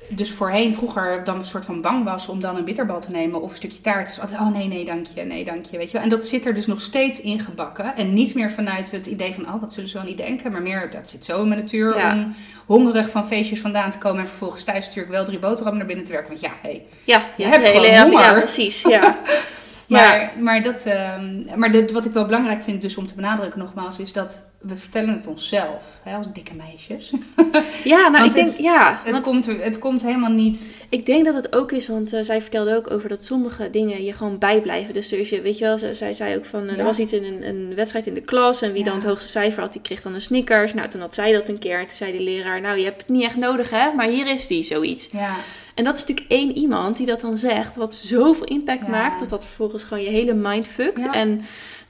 dus 0.08 0.30
voorheen 0.30 0.74
vroeger 0.74 1.24
dan 1.24 1.38
een 1.38 1.44
soort 1.44 1.64
van 1.64 1.80
bang 1.80 2.04
was 2.04 2.28
om 2.28 2.40
dan 2.40 2.56
een 2.56 2.64
bitterbal 2.64 3.00
te 3.00 3.10
nemen 3.10 3.42
of 3.42 3.50
een 3.50 3.56
stukje 3.56 3.80
taart. 3.80 4.06
Dus 4.06 4.20
altijd, 4.20 4.40
oh 4.40 4.48
nee, 4.48 4.66
nee, 4.68 4.84
dank 4.84 5.06
je, 5.14 5.22
nee, 5.22 5.44
dank 5.44 5.64
je, 5.66 5.76
weet 5.76 5.86
je 5.86 5.92
wel. 5.92 6.02
En 6.02 6.08
dat 6.08 6.26
zit 6.26 6.46
er 6.46 6.54
dus 6.54 6.66
nog 6.66 6.80
steeds 6.80 7.20
ingebakken. 7.20 7.96
En 7.96 8.14
niet 8.14 8.34
meer 8.34 8.50
vanuit 8.50 8.90
het 8.90 9.06
idee 9.06 9.34
van, 9.34 9.54
oh, 9.54 9.60
wat 9.60 9.72
zullen 9.72 9.88
ze 9.88 9.96
wel 9.96 10.06
niet 10.06 10.16
denken. 10.16 10.52
Maar 10.52 10.62
meer, 10.62 10.90
dat 10.90 11.08
zit 11.08 11.24
zo 11.24 11.42
in 11.42 11.48
mijn 11.48 11.60
natuur 11.60 11.96
Ja. 11.98 12.12
om 12.12 12.34
hongerig 12.66 13.10
van 13.10 13.26
feestjes 13.26 13.60
vandaan 13.60 13.90
te 13.90 13.98
komen. 13.98 14.20
En 14.20 14.26
vervolgens 14.28 14.64
thuis 14.64 14.86
natuurlijk 14.86 15.14
wel 15.14 15.24
drie 15.24 15.38
boterhammen 15.38 15.76
naar 15.78 15.86
binnen 15.86 16.04
te 16.04 16.12
werken. 16.12 16.28
Want 16.28 16.40
ja, 16.40 16.52
hé. 16.62 16.82
Ja, 17.04 17.24
Je 17.36 17.44
hebt 17.44 17.66
hele- 17.66 18.00
honger. 18.00 18.20
Ja, 18.20 18.32
precies. 18.32 18.82
Ja. 18.82 19.16
Maar, 19.88 20.32
maar, 20.40 20.62
dat, 20.62 20.82
ehm, 20.86 21.42
maar 21.56 21.72
dit, 21.72 21.92
wat 21.92 22.04
ik 22.04 22.12
wel 22.12 22.24
belangrijk 22.24 22.62
vind 22.62 22.82
dus 22.82 22.96
om 22.96 23.06
te 23.06 23.14
benadrukken 23.14 23.58
nogmaals, 23.58 23.98
is 23.98 24.12
dat 24.12 24.46
we 24.58 24.76
vertellen 24.76 25.14
het 25.14 25.26
onszelf. 25.26 25.82
Hè, 26.02 26.16
als 26.16 26.26
dikke 26.32 26.54
meisjes. 26.54 27.12
ja, 27.84 28.08
nou, 28.08 28.24
ik 28.26 28.34
denk, 28.34 28.48
het- 28.48 28.58
ja, 28.58 29.00
Het 29.04 29.12
want 29.12 29.24
komt, 29.24 29.46
het 29.46 29.78
komt 29.78 30.02
helemaal 30.02 30.30
niet... 30.30 30.70
ik 30.88 31.06
denk 31.06 31.24
dat 31.24 31.34
het 31.34 31.56
ook 31.56 31.72
is, 31.72 31.88
want 31.88 32.12
eh, 32.12 32.22
zij 32.22 32.40
vertelde 32.40 32.76
ook 32.76 32.90
over 32.90 33.08
dat 33.08 33.24
sommige 33.24 33.70
dingen 33.70 34.04
je 34.04 34.12
gewoon 34.12 34.38
bijblijven. 34.38 34.94
Dus 34.94 35.12
er 35.12 35.18
is 35.18 35.28
je, 35.28 35.40
weet 35.40 35.58
je 35.58 35.64
wel, 35.64 35.78
ze- 35.78 35.94
zij 35.94 36.12
zei 36.12 36.36
ook 36.36 36.44
van, 36.44 36.62
eh, 36.68 36.72
Ja. 36.72 36.78
er 36.78 36.84
was 36.84 36.98
iets 36.98 37.12
in 37.12 37.24
een, 37.24 37.48
een 37.48 37.74
wedstrijd 37.74 38.06
in 38.06 38.14
de 38.14 38.20
klas 38.20 38.62
en 38.62 38.72
wie 38.72 38.84
dan 38.84 38.92
Ja. 38.92 38.98
het 38.98 39.08
hoogste 39.08 39.28
cijfer 39.28 39.62
had, 39.62 39.72
die 39.72 39.82
kreeg 39.82 40.02
dan 40.02 40.14
een 40.14 40.20
Snickers. 40.20 40.74
Nou, 40.74 40.88
toen 40.88 41.00
had 41.00 41.14
zij 41.14 41.32
dat 41.32 41.48
een 41.48 41.58
keer 41.58 41.78
en 41.78 41.86
toen 41.86 41.96
zei 41.96 42.12
de 42.12 42.22
leraar, 42.22 42.60
nou, 42.60 42.78
je 42.78 42.84
hebt 42.84 43.00
het 43.00 43.08
niet 43.10 43.22
echt 43.24 43.36
nodig, 43.36 43.70
hè, 43.70 43.92
maar 43.92 44.06
hier 44.06 44.26
is 44.26 44.46
die, 44.46 44.62
zoiets. 44.62 45.08
Ja, 45.12 45.34
En 45.78 45.84
dat 45.84 45.94
is 45.96 46.00
natuurlijk 46.00 46.30
één 46.30 46.56
iemand 46.56 46.96
die 46.96 47.06
dat 47.06 47.20
dan 47.20 47.38
zegt, 47.38 47.76
wat 47.76 47.94
zoveel 47.94 48.46
impact 48.46 48.80
Ja. 48.80 48.88
maakt, 48.88 49.18
dat 49.20 49.28
dat 49.28 49.44
vervolgens 49.44 49.82
gewoon 49.82 50.02
je 50.02 50.10
hele 50.10 50.34
mind 50.34 50.68
fuckt. 50.68 51.02
Ja. 51.02 51.12
En 51.12 51.40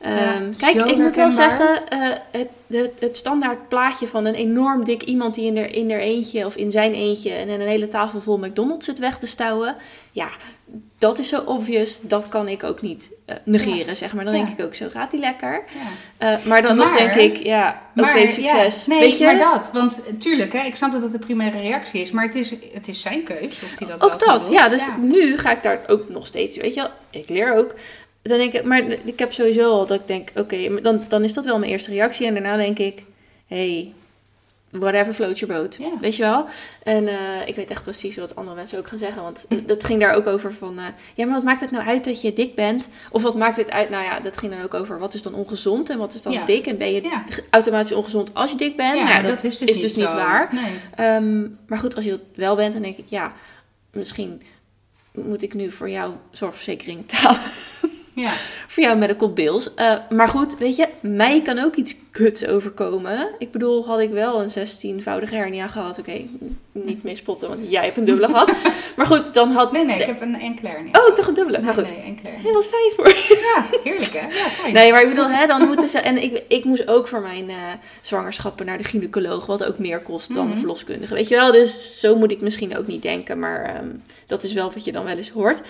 ehm, 0.01 0.55
kijk, 0.57 0.77
ik 0.77 0.97
moet 0.97 1.15
wel 1.15 1.31
zeggen, 1.31 1.89
eh, 1.89 1.99
het, 2.31 2.49
de, 2.67 2.91
het 2.99 3.17
standaard 3.17 3.69
plaatje 3.69 4.07
van 4.07 4.25
een 4.25 4.35
enorm 4.35 4.85
dik 4.85 5.03
iemand 5.03 5.35
die 5.35 5.47
in 5.47 5.57
er, 5.57 5.75
in 5.75 5.91
er 5.91 6.01
eentje 6.01 6.47
of 6.47 6.57
in 6.57 6.71
zijn 6.73 6.95
eentje 6.95 7.31
en 7.33 7.49
een 7.49 7.61
hele 7.61 7.89
tafel 7.89 8.21
vol 8.21 8.39
McDonald's 8.39 8.87
zit 8.87 8.99
weg 8.99 9.19
te 9.19 9.27
stouwen, 9.27 9.77
ja, 10.13 10.29
dat 10.99 11.19
is 11.19 11.29
zo 11.29 11.43
obvious, 11.47 11.99
dat 12.01 12.29
kan 12.29 12.49
ik 12.49 12.65
ook 12.65 12.83
niet 12.83 13.11
eh, 13.25 13.37
negeren, 13.45 13.97
zeg 13.97 14.15
maar. 14.15 14.25
Dan 14.25 14.35
Ja. 14.37 14.45
denk 14.45 14.59
ik 14.59 14.65
ook, 14.65 14.75
zo 14.75 14.87
gaat 14.89 15.11
die 15.11 15.21
lekker. 15.21 15.65
ja. 16.19 16.37
Eh, 16.37 16.45
maar 16.47 16.63
dan 16.63 16.77
nog 16.77 16.97
denk 16.97 17.15
ik, 17.15 17.37
ja, 17.37 17.83
oké, 17.97 18.27
succes. 18.29 18.87
nee, 18.87 19.01
Weet 19.01 19.19
je? 19.19 19.25
maar 19.25 19.39
dat. 19.39 19.71
Want 19.73 20.03
tuurlijk, 20.19 20.53
hè, 20.53 20.65
ik 20.65 20.75
snap 20.77 20.93
dat 20.93 21.01
dat 21.01 21.13
de 21.13 21.19
primaire 21.19 21.59
reactie 21.59 22.01
is. 22.01 22.11
Maar 22.11 22.25
het 22.25 22.35
is, 22.35 22.55
het 22.73 22.89
is 22.89 23.01
zijn 23.03 23.23
keus 23.23 23.63
of 23.63 23.79
hij 23.79 23.89
dat 23.89 24.03
Ook 24.03 24.19
dat, 24.19 24.49
ja. 24.51 24.69
Dus 24.69 24.83
nu 25.01 25.39
ga 25.39 25.51
ik 25.51 25.63
daar 25.63 25.81
ook 25.87 26.09
nog 26.09 26.27
steeds, 26.27 26.57
weet 26.57 26.75
je 26.75 26.81
wel, 26.81 26.91
ik 27.11 27.29
leer 27.29 27.57
ook. 27.57 27.75
Dan 28.29 28.39
denk 28.39 28.53
ik, 28.53 28.65
maar 28.65 28.83
ik 29.05 29.19
heb 29.19 29.33
sowieso 29.33 29.71
al 29.71 29.87
dat 29.87 30.01
ik 30.01 30.07
denk, 30.07 30.29
oké, 30.37 30.81
dan, 30.83 31.05
dan 31.09 31.25
is 31.25 31.33
dat 31.33 31.45
wel 31.45 31.59
mijn 31.59 31.71
eerste 31.71 31.91
reactie. 31.91 32.27
En 32.27 32.33
daarna 32.35 32.57
denk 32.57 32.79
ik, 32.79 33.03
hey, 33.47 33.93
whatever 34.71 35.13
floats 35.13 35.41
your 35.41 35.55
boat, 35.55 35.79
weet 36.01 36.17
je 36.17 36.23
wel. 36.23 36.47
En 36.83 37.09
eh, 37.09 37.49
ik 37.49 37.55
weet 37.55 37.71
echt 37.71 37.83
precies 37.83 38.17
wat 38.17 38.37
andere 38.37 38.57
mensen 38.57 38.79
ook 38.79 38.87
gaan 38.89 38.99
zeggen. 38.99 39.23
Want 39.23 39.47
dat 39.67 39.85
ging 39.85 40.01
daar 40.01 40.15
ook 40.15 40.27
over 40.27 40.53
van, 40.55 40.79
eh, 40.79 40.85
ja, 41.15 41.25
maar 41.25 41.35
wat 41.35 41.43
maakt 41.45 41.61
het 41.61 41.71
nou 41.71 41.87
uit 41.87 42.05
dat 42.05 42.21
je 42.21 42.33
dik 42.33 42.55
bent? 42.55 42.89
Of 43.11 43.23
wat 43.23 43.35
maakt 43.35 43.57
het 43.57 43.71
uit, 43.71 43.91
nou 43.91 44.05
ja, 44.05 44.21
dat 44.21 44.39
ging 44.39 44.53
dan 44.53 44.63
ook 44.63 44.75
over, 44.75 44.99
wat 44.99 45.15
is 45.15 45.23
dan 45.23 45.35
ongezond 45.35 45.91
en 45.91 45.99
wat 45.99 46.15
is 46.15 46.23
dan 46.23 46.33
Ja. 46.33 46.45
dik? 46.45 46.67
En 46.67 46.79
ben 46.79 46.93
je 46.93 47.03
Ja. 47.03 47.25
automatisch 47.51 47.93
ongezond 47.93 48.35
als 48.35 48.51
je 48.51 48.57
dik 48.57 48.77
bent? 48.77 48.99
Ja, 48.99 49.09
Nou 49.09 49.23
dat, 49.23 49.45
is 49.45 49.59
dus, 49.59 49.69
is 49.69 49.75
niet, 49.77 49.85
dus 49.85 49.97
niet 49.97 50.13
waar. 50.13 50.49
Nee. 50.55 50.75
Ehm, 50.95 51.41
maar 51.67 51.79
goed, 51.79 51.97
als 51.97 52.05
je 52.05 52.11
dat 52.11 52.21
wel 52.35 52.57
bent, 52.57 52.73
dan 52.73 52.83
denk 52.83 52.97
ik, 52.97 53.07
ja, 53.09 53.33
misschien 53.93 54.43
moet 55.13 55.43
ik 55.43 55.55
nu 55.55 55.71
voor 55.71 55.91
jouw 55.91 56.21
zorgverzekering 56.31 57.07
betalen. 57.07 57.41
Ja. 58.27 58.31
voor 58.67 58.83
jouw 58.83 58.97
medical 58.97 59.33
bills. 59.33 59.75
Eh, 59.75 59.95
maar 60.11 60.29
goed, 60.29 60.59
weet 60.59 60.77
je, 60.77 60.89
mij 61.01 61.43
kan 61.43 61.59
ook 61.59 61.75
iets 61.75 61.97
kuts 62.11 62.47
overkomen. 62.47 63.29
Ik 63.39 63.51
bedoel, 63.51 63.87
had 63.87 63.99
ik 64.01 64.11
wel 64.11 64.43
een 64.43 64.49
16-voudige 64.49 65.35
hernia 65.35 65.67
gehad. 65.69 65.99
Oké, 65.99 66.21
niet 66.73 67.03
mee 67.03 67.17
spotten, 67.17 67.49
want 67.49 67.61
jij 67.71 67.85
hebt 67.85 67.97
een 67.97 68.05
dubbele 68.05 68.27
gehad. 68.33 68.51
Maar 68.97 69.07
goed, 69.07 69.35
dan 69.35 69.51
had... 69.51 69.73
Nee, 69.73 69.85
nee, 69.85 70.01
ik 70.01 70.07
heb 70.07 70.21
een 70.21 70.35
enkele 70.41 70.69
hernia. 70.69 71.01
Oh, 71.01 71.09
ik 71.09 71.17
dacht 71.17 71.29
een 71.29 71.35
dubbele. 71.35 71.57
nee, 71.57 71.67
Maar 71.67 71.75
goed. 71.75 71.91
nee, 71.91 72.03
enkele 72.03 72.29
hernia. 72.29 72.43
Heel 72.45 72.53
wat 72.53 72.67
fijn 72.67 72.93
voor. 72.97 73.09
Ja, 73.39 73.67
heerlijk 73.85 74.13
hè? 74.13 74.27
Ja, 74.39 74.45
fijn. 74.49 74.73
Nee, 74.75 74.93
maar 74.93 75.03
ik 75.03 75.09
bedoel, 75.09 75.29
hè, 75.29 75.47
dan 75.47 75.67
moeten 75.67 75.89
ze... 75.89 75.99
En 75.99 76.23
ik, 76.23 76.43
ik 76.49 76.65
moest 76.65 76.89
ook 76.89 77.09
voor 77.09 77.21
mijn 77.21 77.49
eh, 77.49 77.57
zwangerschappen 78.01 78.67
naar 78.67 78.79
de 78.79 78.85
gynaecoloog, 78.85 79.47
wat 79.47 79.65
ook 79.65 79.79
meer 79.79 80.01
kost 80.01 80.35
dan 80.35 80.45
Mhm. 80.45 80.53
de 80.55 80.59
verloskundige. 80.59 81.15
Weet 81.15 81.29
je 81.29 81.35
wel? 81.37 81.53
Dus 81.53 82.01
zo 82.01 82.17
moet 82.17 82.33
ik 82.33 82.41
misschien 82.41 82.77
ook 82.79 82.87
niet 82.87 83.03
denken, 83.03 83.39
maar 83.39 83.65
ehm, 83.65 83.91
dat 84.27 84.43
is 84.43 84.53
wel 84.53 84.73
wat 84.73 84.85
je 84.85 84.93
dan 84.93 85.05
wel 85.05 85.17
eens 85.17 85.31
hoort. 85.31 85.61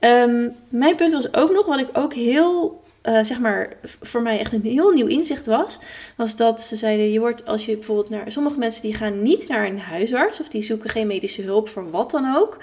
Ehm, 0.00 0.48
mijn 0.68 0.96
punt 0.96 1.12
was 1.12 1.34
ook 1.34 1.52
nog, 1.52 1.66
wat 1.66 1.80
ik 1.80 1.88
ook 1.92 2.14
heel, 2.14 2.82
eh, 3.02 3.24
zeg 3.24 3.38
maar, 3.38 3.76
voor 4.02 4.22
mij 4.22 4.38
echt 4.38 4.52
een 4.52 4.62
heel 4.62 4.90
nieuw 4.90 5.06
inzicht 5.06 5.46
was, 5.46 5.78
was 6.16 6.36
dat 6.36 6.60
ze 6.62 6.76
zeiden, 6.76 7.12
je 7.12 7.20
wordt 7.20 7.46
als 7.46 7.66
je 7.66 7.76
bijvoorbeeld 7.76 8.10
naar... 8.10 8.32
Sommige 8.32 8.58
mensen 8.58 8.82
die 8.82 8.94
gaan 8.94 9.22
niet 9.22 9.48
naar 9.48 9.66
een 9.66 9.80
huisarts 9.80 10.40
of 10.40 10.48
die 10.48 10.62
zoeken 10.62 10.90
geen 10.90 11.06
medische 11.06 11.42
hulp 11.42 11.68
voor 11.68 11.90
wat 11.90 12.10
dan 12.10 12.36
ook 12.36 12.58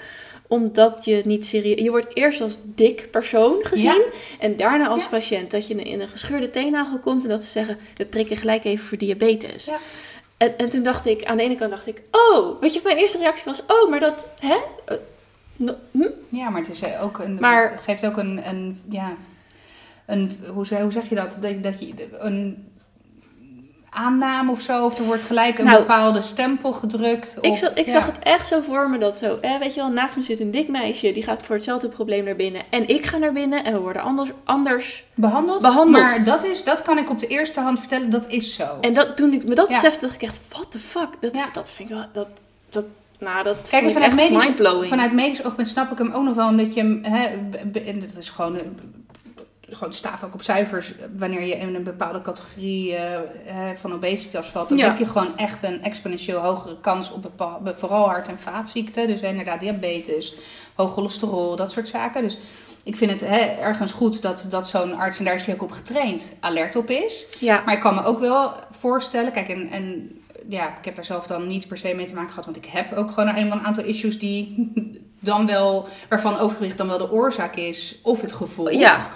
omdat 0.48 1.04
je 1.04 1.22
niet 1.24 1.46
serieus... 1.46 1.80
Je 1.80 1.90
wordt 1.90 2.16
eerst 2.16 2.40
als 2.40 2.58
dik 2.62 3.10
persoon 3.10 3.56
gezien. 3.62 4.02
En 4.38 4.56
daarna 4.56 4.88
als 4.88 5.02
Ja. 5.02 5.08
patiënt. 5.08 5.50
Dat 5.50 5.66
je 5.66 5.74
in 5.74 6.00
een 6.00 6.08
gescheurde 6.08 6.50
teennagel 6.50 6.98
komt. 6.98 7.22
En 7.22 7.28
dat 7.28 7.44
ze 7.44 7.50
zeggen, 7.50 7.78
we 7.96 8.04
prikken 8.04 8.36
gelijk 8.36 8.64
even 8.64 8.84
voor 8.84 8.98
diabetes. 8.98 9.64
Ja. 9.64 9.78
En, 10.36 10.58
en 10.58 10.68
toen 10.68 10.82
dacht 10.82 11.06
ik, 11.06 11.24
aan 11.24 11.36
de 11.36 11.42
ene 11.42 11.56
kant 11.56 11.70
dacht 11.70 11.86
ik... 11.86 12.02
Oh, 12.10 12.60
weet 12.60 12.74
je, 12.74 12.80
mijn 12.84 12.96
eerste 12.96 13.18
reactie 13.18 13.44
was... 13.44 13.62
Oh, 13.66 13.90
maar 13.90 14.00
dat... 14.00 14.28
Hè? 14.38 14.56
Hm? 15.56 16.08
Ja, 16.28 16.50
maar 16.50 16.60
het 16.60 16.70
is 16.70 16.82
eh, 16.82 17.02
ook 17.02 17.18
een, 17.18 17.38
Maar- 17.40 17.80
geeft 17.84 18.06
ook 18.06 18.16
een, 18.16 18.48
een 18.48 18.80
ja, 18.88 19.12
een, 20.06 20.38
hoe, 20.52 20.66
zeg, 20.66 20.80
hoe 20.80 20.92
zeg 20.92 21.08
je 21.08 21.14
dat? 21.14 21.38
Dat, 21.40 21.62
dat 21.62 21.80
je 21.80 21.92
een 22.18 22.68
aanname 23.90 24.50
of 24.50 24.60
zo, 24.60 24.84
of 24.84 24.98
er 24.98 25.04
wordt 25.04 25.22
gelijk 25.22 25.58
een 25.58 25.64
Nou, 25.64 25.78
bepaalde 25.78 26.20
stempel 26.20 26.72
gedrukt. 26.72 27.36
Ik, 27.40 27.50
op- 27.50 27.56
zag, 27.56 27.74
ik 27.74 27.86
ja. 27.86 27.92
zag 27.92 28.06
het 28.06 28.18
echt 28.18 28.46
zo 28.46 28.60
voor 28.60 28.90
me 28.90 28.98
dat 28.98 29.18
zo... 29.18 29.38
Eh, 29.40 29.58
weet 29.58 29.74
je 29.74 29.80
wel, 29.80 29.90
naast 29.90 30.16
me 30.16 30.22
zit 30.22 30.40
een 30.40 30.50
dik 30.50 30.68
meisje. 30.68 31.12
Die 31.12 31.22
gaat 31.22 31.42
voor 31.42 31.54
hetzelfde 31.54 31.88
probleem 31.88 32.24
naar 32.24 32.36
binnen. 32.36 32.62
En 32.70 32.88
ik 32.88 33.06
ga 33.06 33.16
naar 33.18 33.32
binnen. 33.32 33.64
En 33.64 33.72
we 33.72 33.78
worden 33.78 34.02
anders... 34.02 34.30
anders. 34.44 35.04
behandeld. 35.14 35.60
behandeld. 35.62 36.04
Maar 36.04 36.24
dat, 36.24 36.44
is, 36.44 36.64
dat 36.64 36.82
kan 36.82 36.98
ik 36.98 37.10
op 37.10 37.18
de 37.18 37.26
eerste 37.26 37.60
hand 37.60 37.78
vertellen, 37.78 38.10
dat 38.10 38.28
is 38.30 38.54
zo. 38.54 38.78
En 38.80 38.94
dat, 38.94 39.16
toen 39.16 39.32
ik 39.32 39.44
me 39.44 39.54
dat 39.54 39.68
Ja. 39.68 39.74
besefte, 39.74 40.00
dacht 40.00 40.14
ik 40.14 40.22
echt... 40.22 40.38
What 40.48 40.70
the 40.70 40.78
fuck? 40.78 41.08
Dat, 41.20 41.34
Ja. 41.36 41.46
dat 41.52 41.70
vind 41.72 41.90
ik 41.90 41.94
wel... 41.96 42.04
Dat, 42.12 42.28
dat, 42.70 42.84
nou, 43.18 43.42
dat 43.44 43.56
Kijk, 43.70 43.84
vanuit 43.92 44.04
echt 44.12 44.14
medisch, 44.14 44.44
mindblowing. 44.44 44.86
vanuit 44.88 45.12
medisch 45.12 45.44
oogpunt 45.44 45.68
snap 45.68 45.92
ik 45.92 45.98
hem 45.98 46.12
ook 46.12 46.24
nog 46.24 46.34
wel, 46.34 46.48
omdat 46.48 46.74
je 46.74 46.80
hem, 46.80 47.00
hè, 47.04 47.26
en 47.84 47.98
dat 48.00 48.16
is 48.18 48.30
gewoon, 48.30 48.58
gewoon 49.70 49.92
staaf 49.92 50.24
ook 50.24 50.34
op 50.34 50.42
cijfers, 50.42 50.92
wanneer 51.18 51.42
je 51.42 51.54
in 51.56 51.74
een 51.74 51.82
bepaalde 51.82 52.20
categorie 52.20 52.94
eh, 52.96 53.18
van 53.74 53.92
obesitas 53.92 54.48
valt, 54.48 54.68
dan 54.68 54.78
Ja. 54.78 54.84
heb 54.88 54.98
je 54.98 55.06
gewoon 55.06 55.36
echt 55.36 55.62
een 55.62 55.82
exponentieel 55.82 56.40
hogere 56.40 56.80
kans 56.80 57.12
op 57.12 57.22
bepaal- 57.22 57.60
vooral 57.74 58.08
hart- 58.08 58.28
en 58.28 58.38
vaatziekten, 58.38 59.06
dus 59.06 59.20
inderdaad 59.20 59.60
diabetes, 59.60 60.34
hoog 60.74 60.92
cholesterol, 60.92 61.56
dat 61.56 61.72
soort 61.72 61.88
zaken. 61.88 62.22
Dus 62.22 62.38
ik 62.84 62.96
vind 62.96 63.10
het 63.10 63.20
hè, 63.20 63.38
ergens 63.38 63.92
goed 63.92 64.22
dat, 64.22 64.46
dat 64.50 64.68
zo'n 64.68 64.94
arts, 64.96 65.18
en 65.18 65.24
daar 65.24 65.34
is 65.34 65.46
hij 65.46 65.54
ook 65.54 65.62
op 65.62 65.70
getraind, 65.72 66.36
alert 66.40 66.76
op 66.76 66.90
is. 66.90 67.26
Ja. 67.38 67.62
Maar 67.64 67.74
ik 67.74 67.80
kan 67.80 67.94
me 67.94 68.04
ook 68.04 68.18
wel 68.18 68.52
voorstellen, 68.70 69.32
kijk, 69.32 69.48
en, 69.48 69.68
en 69.70 70.10
ja, 70.48 70.78
ik 70.78 70.84
heb 70.84 70.94
daar 70.94 71.04
zelf 71.04 71.26
dan 71.26 71.46
niet 71.46 71.68
per 71.68 71.76
se 71.76 71.94
mee 71.94 72.06
te 72.06 72.14
maken 72.14 72.28
gehad, 72.30 72.44
want 72.44 72.56
ik 72.56 72.64
heb 72.66 72.92
ook 72.92 73.10
gewoon 73.10 73.34
eenmaal 73.34 73.58
een 73.58 73.64
aantal 73.64 73.84
issues 73.84 74.18
die 74.18 74.72
dan 75.20 75.46
wel, 75.46 75.88
waarvan 76.08 76.38
overgewicht 76.38 76.78
dan 76.78 76.86
wel 76.88 76.98
de 76.98 77.10
oorzaak 77.10 77.56
is, 77.56 77.98
of 78.02 78.20
het 78.20 78.32
gevolg. 78.32 78.70
Ja. 78.72 79.08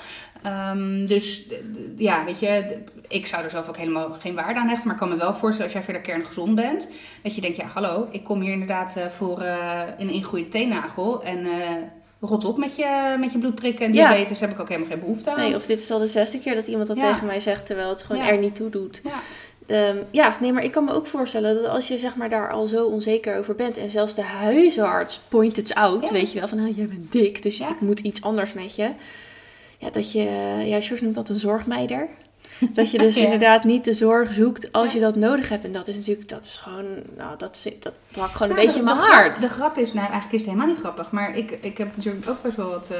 Ehm, 0.42 1.06
dus 1.06 1.42
ja, 1.96 2.24
weet 2.24 2.38
je, 2.38 2.78
ik 3.08 3.26
zou 3.26 3.44
er 3.44 3.50
zelf 3.50 3.68
ook 3.68 3.76
helemaal 3.76 4.10
geen 4.12 4.34
waarde 4.34 4.60
aan 4.60 4.68
hechten, 4.68 4.86
maar 4.86 4.94
ik 4.96 5.00
kan 5.00 5.10
me 5.10 5.16
wel 5.16 5.34
voorstellen 5.34 5.62
als 5.62 5.72
jij 5.72 5.82
verder 5.82 6.02
kerngezond 6.02 6.54
bent, 6.54 6.90
dat 7.22 7.34
je 7.34 7.40
denkt, 7.40 7.56
ja, 7.56 7.64
hallo, 7.66 8.08
ik 8.10 8.24
kom 8.24 8.40
hier 8.40 8.52
inderdaad 8.52 8.96
eh, 8.96 9.06
voor 9.06 9.40
eh, 9.40 9.82
een 9.98 10.10
ingroeide 10.10 10.48
teennagel 10.48 11.22
en 11.22 11.44
eh, 11.44 11.50
rot 12.20 12.44
op 12.44 12.58
met 12.58 12.76
je, 12.76 13.16
met 13.18 13.32
je 13.32 13.38
bloedprikken 13.38 13.86
en 13.86 13.92
Ja. 13.92 14.08
diabetes, 14.08 14.40
heb 14.40 14.50
ik 14.50 14.60
ook 14.60 14.68
helemaal 14.68 14.90
geen 14.90 15.00
behoefte 15.00 15.30
aan. 15.30 15.40
Nee, 15.40 15.54
of 15.56 15.66
dit 15.66 15.78
is 15.78 15.90
al 15.90 15.98
de 15.98 16.06
zesde 16.06 16.38
keer 16.38 16.54
dat 16.54 16.66
iemand 16.66 16.88
dat 16.88 16.96
Ja. 16.96 17.12
tegen 17.12 17.26
mij 17.26 17.40
zegt, 17.40 17.66
terwijl 17.66 17.88
het 17.88 18.02
gewoon 18.02 18.24
Ja. 18.24 18.28
er 18.30 18.38
niet 18.38 18.54
toe 18.54 18.70
doet. 18.70 19.00
Ja. 19.04 19.10
Ehm, 19.68 19.96
ja, 20.10 20.36
nee, 20.40 20.52
maar 20.52 20.62
ik 20.64 20.70
kan 20.72 20.84
me 20.84 20.92
ook 20.92 21.06
voorstellen 21.06 21.54
dat 21.62 21.66
als 21.70 21.88
je 21.88 21.98
zeg 21.98 22.16
maar, 22.16 22.28
daar 22.28 22.52
al 22.52 22.66
zo 22.66 22.86
onzeker 22.86 23.38
over 23.38 23.54
bent 23.54 23.76
en 23.76 23.90
zelfs 23.90 24.14
de 24.14 24.22
huisarts 24.22 25.20
point 25.28 25.56
it 25.58 25.74
out, 25.74 26.02
Ja. 26.02 26.12
weet 26.12 26.32
je 26.32 26.38
wel, 26.38 26.48
van 26.48 26.58
ah, 26.58 26.76
jij 26.76 26.86
bent 26.88 27.12
dik, 27.12 27.42
dus 27.42 27.58
Ja. 27.58 27.68
ik 27.68 27.80
moet 27.80 28.00
iets 28.00 28.22
anders 28.22 28.52
met 28.52 28.74
je. 28.74 28.90
ja, 29.78 29.90
dat 29.90 30.12
je, 30.12 30.22
ja, 30.64 30.80
George 30.80 31.02
noemt 31.02 31.14
dat 31.14 31.28
een 31.28 31.36
zorgmeider. 31.36 32.08
Dat 32.58 32.90
je 32.90 32.98
dus 32.98 33.16
Ja. 33.18 33.22
inderdaad 33.24 33.64
niet 33.64 33.84
de 33.84 33.92
zorg 33.92 34.32
zoekt 34.32 34.72
als 34.72 34.92
je 34.92 35.00
dat 35.00 35.16
nodig 35.16 35.48
hebt. 35.48 35.64
En 35.64 35.72
dat 35.72 35.88
is 35.88 35.96
natuurlijk, 35.96 36.28
dat 36.28 36.44
is 36.44 36.56
gewoon, 36.56 36.86
nou, 37.16 37.38
dat, 37.38 37.58
vind, 37.60 37.82
dat 37.82 37.92
brak 38.12 38.28
gewoon 38.30 38.48
een 38.48 38.54
Nou, 38.54 38.66
beetje 38.66 38.80
in 38.80 38.86
de 38.86 38.92
mijn 38.94 39.04
grap- 39.06 39.20
hart. 39.22 39.40
De 39.40 39.48
grap 39.48 39.78
is, 39.78 39.92
nou 39.92 40.04
eigenlijk 40.06 40.32
is 40.34 40.40
het 40.40 40.50
helemaal 40.50 40.70
niet 40.72 40.80
grappig, 40.80 41.10
maar 41.10 41.36
ik, 41.36 41.58
ik 41.60 41.78
heb 41.78 41.96
natuurlijk 41.96 42.28
ook 42.28 42.42
best 42.42 42.56
wel 42.56 42.70
wat 42.70 42.88
eh 42.90 42.96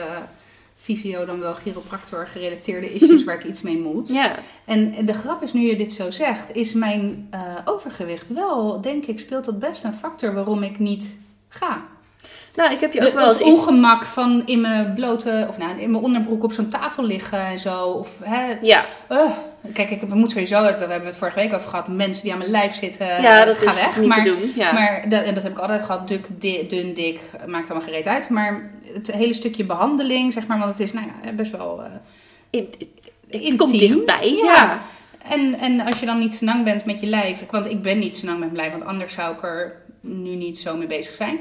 fysio, 0.89 1.25
dan 1.25 1.41
wel 1.41 1.55
chiropractor 1.55 2.27
gerelateerde 2.27 2.93
issues 2.93 3.25
waar 3.25 3.35
ik 3.35 3.45
iets 3.45 3.63
mee 3.63 3.79
moet. 3.79 4.09
Ja, 4.09 4.35
En 4.65 5.07
de 5.07 5.15
grap 5.15 5.43
is, 5.43 5.53
nu 5.53 5.61
je 5.61 5.77
dit 5.77 5.93
zo 5.93 6.11
zegt, 6.11 6.55
is 6.55 6.73
mijn 6.73 7.27
eh, 7.31 7.41
overgewicht 7.65 8.33
wel, 8.33 8.81
denk 8.81 9.05
ik, 9.05 9.19
speelt 9.19 9.45
dat 9.45 9.59
best 9.59 9.85
een 9.85 9.95
factor 9.95 10.35
waarom 10.35 10.63
ik 10.63 10.79
niet 10.79 11.19
ga. 11.49 11.87
Nou, 12.59 12.73
ik 12.73 12.81
heb 12.81 12.93
je 12.93 13.01
De, 13.01 13.07
ook 13.07 13.13
wel 13.15 13.27
eens 13.29 13.39
het 13.39 13.47
iets... 13.49 13.59
ongemak 13.59 14.05
van 14.05 14.43
in 14.47 14.61
mijn 14.61 14.95
blote, 14.95 15.47
of 15.49 15.59
nou, 15.59 15.81
in 15.81 15.91
mijn 15.91 16.03
onderbroek 16.03 16.45
op 16.45 16.53
zo'n 16.53 16.69
tafel 16.69 17.05
liggen 17.05 17.39
en 17.47 17.59
zo. 17.61 17.85
Of, 17.87 18.09
hè, 18.23 18.55
Ja, 18.61 18.85
eh, 19.09 19.31
kijk, 19.73 19.91
ik 19.91 20.15
moet 20.15 20.31
sowieso, 20.31 20.63
dat 20.63 20.79
hebben 20.81 21.01
we 21.01 21.07
het 21.07 21.17
vorige 21.17 21.39
week 21.39 21.55
over 21.55 21.69
gehad, 21.69 21.89
mensen 21.89 22.23
die 22.23 22.33
aan 22.33 22.39
mijn 22.39 22.51
lijf 22.51 22.75
zitten, 22.75 23.07
ja 23.23 23.45
dat 23.45 23.59
ga 23.59 23.71
is 23.71 23.75
weg. 23.85 23.97
niet 23.97 24.09
maar, 24.09 24.23
te 24.23 24.31
doen. 24.31 24.53
Ja. 24.55 24.73
maar 24.73 25.05
dat, 25.09 25.23
en 25.25 25.35
dat 25.35 25.43
heb 25.43 25.53
ik 25.53 25.59
altijd 25.59 25.83
gehad, 25.83 26.09
duk, 26.09 26.27
di- 26.31 26.67
dun, 26.69 26.95
dik, 26.95 27.21
maakt 27.47 27.71
allemaal 27.71 27.89
gereed 27.89 28.07
uit. 28.07 28.29
Maar 28.29 28.71
het 28.95 29.13
hele 29.13 29.33
stukje 29.35 29.65
behandeling, 29.65 30.33
zeg 30.33 30.47
maar, 30.47 30.59
want 30.59 30.71
het 30.71 30.81
is 30.81 30.93
nou 30.93 31.07
ja, 31.25 31.33
best 31.33 31.51
wel 31.51 31.83
eh, 31.83 31.91
In- 32.51 32.69
het 32.71 32.87
intiem. 33.41 33.57
komt 33.57 33.79
dichtbij, 33.79 34.33
ja. 34.33 34.45
Ja. 34.55 34.79
En, 35.29 35.59
en 35.61 35.81
als 35.81 36.01
je 36.01 36.07
dan 36.07 36.19
niet 36.19 36.35
senang 36.35 36.65
bent 36.65 36.85
met 36.85 37.01
je 37.01 37.07
lijf, 37.07 37.45
want 37.51 37.71
ik 37.71 37.83
ben 37.83 37.99
niet 37.99 38.17
senang 38.17 38.39
met 38.39 38.53
mijn 38.53 38.61
lijf, 38.61 38.71
want 38.79 38.91
anders 38.91 39.13
zou 39.13 39.35
ik 39.35 39.43
er 39.43 39.77
nu 40.01 40.35
niet 40.35 40.59
zo 40.59 40.77
mee 40.77 40.87
bezig 40.87 41.15
zijn. 41.15 41.39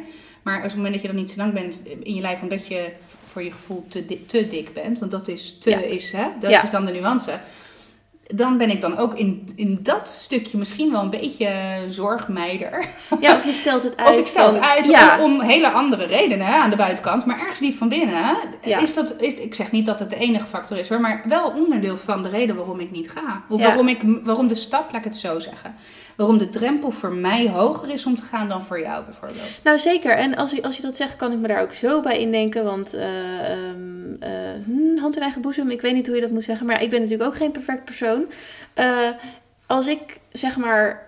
Maar 0.48 0.56
als 0.64 0.64
op 0.66 0.70
het 0.72 0.76
moment 0.78 0.94
dat 0.94 1.02
je 1.02 1.08
dan 1.08 1.18
niet 1.18 1.30
senang 1.30 1.54
bent 1.54 1.84
in 2.04 2.16
je 2.16 2.22
lijf, 2.22 2.42
omdat 2.42 2.68
je 2.68 2.90
voor 3.26 3.44
je 3.44 3.52
gevoel 3.52 3.86
te, 3.88 4.06
di- 4.06 4.26
te 4.26 4.48
dik 4.48 4.74
bent, 4.74 5.00
want 5.00 5.12
dat 5.12 5.28
is 5.28 5.58
te 5.60 5.70
Ja. 5.70 5.78
is, 5.80 6.12
hè? 6.12 6.26
Dat 6.40 6.50
Ja. 6.50 6.64
is 6.64 6.70
dan 6.70 6.86
de 6.86 6.92
nuance. 6.92 7.40
Dan 8.36 8.58
ben 8.58 8.70
ik 8.70 8.82
dan 8.82 8.98
ook 8.98 9.14
in, 9.18 9.50
in 9.56 9.80
dat 9.82 10.10
stukje 10.10 10.58
misschien 10.58 10.92
wel 10.92 11.02
een 11.02 11.10
beetje 11.10 11.50
zorgmeider. 11.90 12.88
Ja, 13.20 13.36
of 13.36 13.46
je 13.46 13.54
stelt 13.54 13.84
het 13.84 13.98
uit. 13.98 14.10
Of 14.16 14.18
ik 14.18 14.26
stel 14.26 14.48
het 14.48 14.60
uit 14.60 14.86
Ja, 14.86 15.24
om, 15.24 15.34
om 15.34 15.42
hele 15.42 15.70
andere 15.72 16.06
redenen 16.06 16.48
aan 16.48 16.70
de 16.70 16.76
buitenkant. 16.76 17.26
Maar 17.26 17.40
ergens 17.40 17.60
diep 17.60 17.76
van 17.76 17.90
binnen 17.90 18.38
Ja. 18.62 18.80
is 18.80 18.94
dat... 18.94 19.14
Is, 19.20 19.34
ik 19.34 19.56
zeg 19.56 19.72
niet 19.72 19.86
dat 19.86 20.00
het 20.00 20.10
de 20.10 20.16
enige 20.16 20.46
factor 20.46 20.78
is 20.78 20.90
hoor. 20.90 21.02
Maar 21.02 21.22
wel 21.26 21.50
onderdeel 21.50 21.98
van 21.98 22.24
de 22.24 22.30
reden 22.30 22.56
waarom 22.56 22.80
ik 22.80 22.92
niet 22.92 23.10
ga. 23.12 23.44
Of 23.50 23.60
Ja. 23.60 23.68
waarom, 23.68 23.88
ik, 23.88 24.02
waarom 24.24 24.48
de 24.48 24.56
stap, 24.56 24.86
laat 24.92 24.96
ik 25.00 25.04
het 25.04 25.18
zo 25.18 25.40
zeggen. 25.40 25.76
Waarom 26.16 26.38
de 26.38 26.50
drempel 26.50 26.92
voor 26.92 27.14
mij 27.14 27.50
hoger 27.50 27.90
is 27.90 28.06
om 28.06 28.16
te 28.16 28.24
gaan 28.24 28.50
dan 28.50 28.64
voor 28.64 28.80
jou 28.82 29.04
bijvoorbeeld. 29.04 29.60
Nou, 29.64 29.78
zeker. 29.80 30.12
En 30.12 30.36
als 30.36 30.52
je, 30.52 30.64
als 30.64 30.76
je 30.76 30.82
dat 30.82 30.96
zegt, 30.96 31.16
kan 31.16 31.32
ik 31.32 31.40
me 31.40 31.48
daar 31.48 31.62
ook 31.62 31.74
zo 31.74 32.02
bij 32.02 32.20
indenken. 32.20 32.64
Want 32.64 32.96
hm, 34.66 34.98
hand 35.00 35.16
in 35.16 35.22
eigen 35.22 35.42
boezem, 35.42 35.70
ik 35.70 35.82
weet 35.82 35.94
niet 35.94 36.08
hoe 36.08 36.16
je 36.16 36.22
dat 36.22 36.32
moet 36.32 36.44
zeggen. 36.44 36.66
Maar 36.66 36.82
ik 36.82 36.90
ben 36.90 37.02
natuurlijk 37.02 37.30
ook 37.30 37.36
geen 37.36 37.52
perfect 37.52 37.86
persoon. 37.86 38.17
Eh, 38.74 39.10
als 39.66 39.88
ik, 39.88 40.20
zeg 40.32 40.58
maar... 40.58 41.06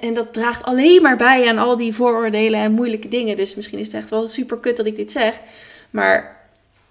En, 0.00 0.14
dat 0.14 0.32
draagt 0.32 0.62
alleen 0.62 1.02
maar 1.02 1.16
bij 1.16 1.48
aan 1.48 1.58
al 1.58 1.76
die 1.76 1.94
vooroordelen 1.94 2.60
en 2.60 2.72
moeilijke 2.72 3.08
dingen. 3.08 3.36
Dus 3.36 3.54
misschien 3.54 3.78
is 3.78 3.86
het 3.86 3.94
echt 3.94 4.10
wel 4.10 4.26
super 4.26 4.56
kut 4.56 4.76
dat 4.76 4.86
ik 4.86 4.96
dit 4.96 5.10
zeg. 5.10 5.40
Maar 5.90 6.36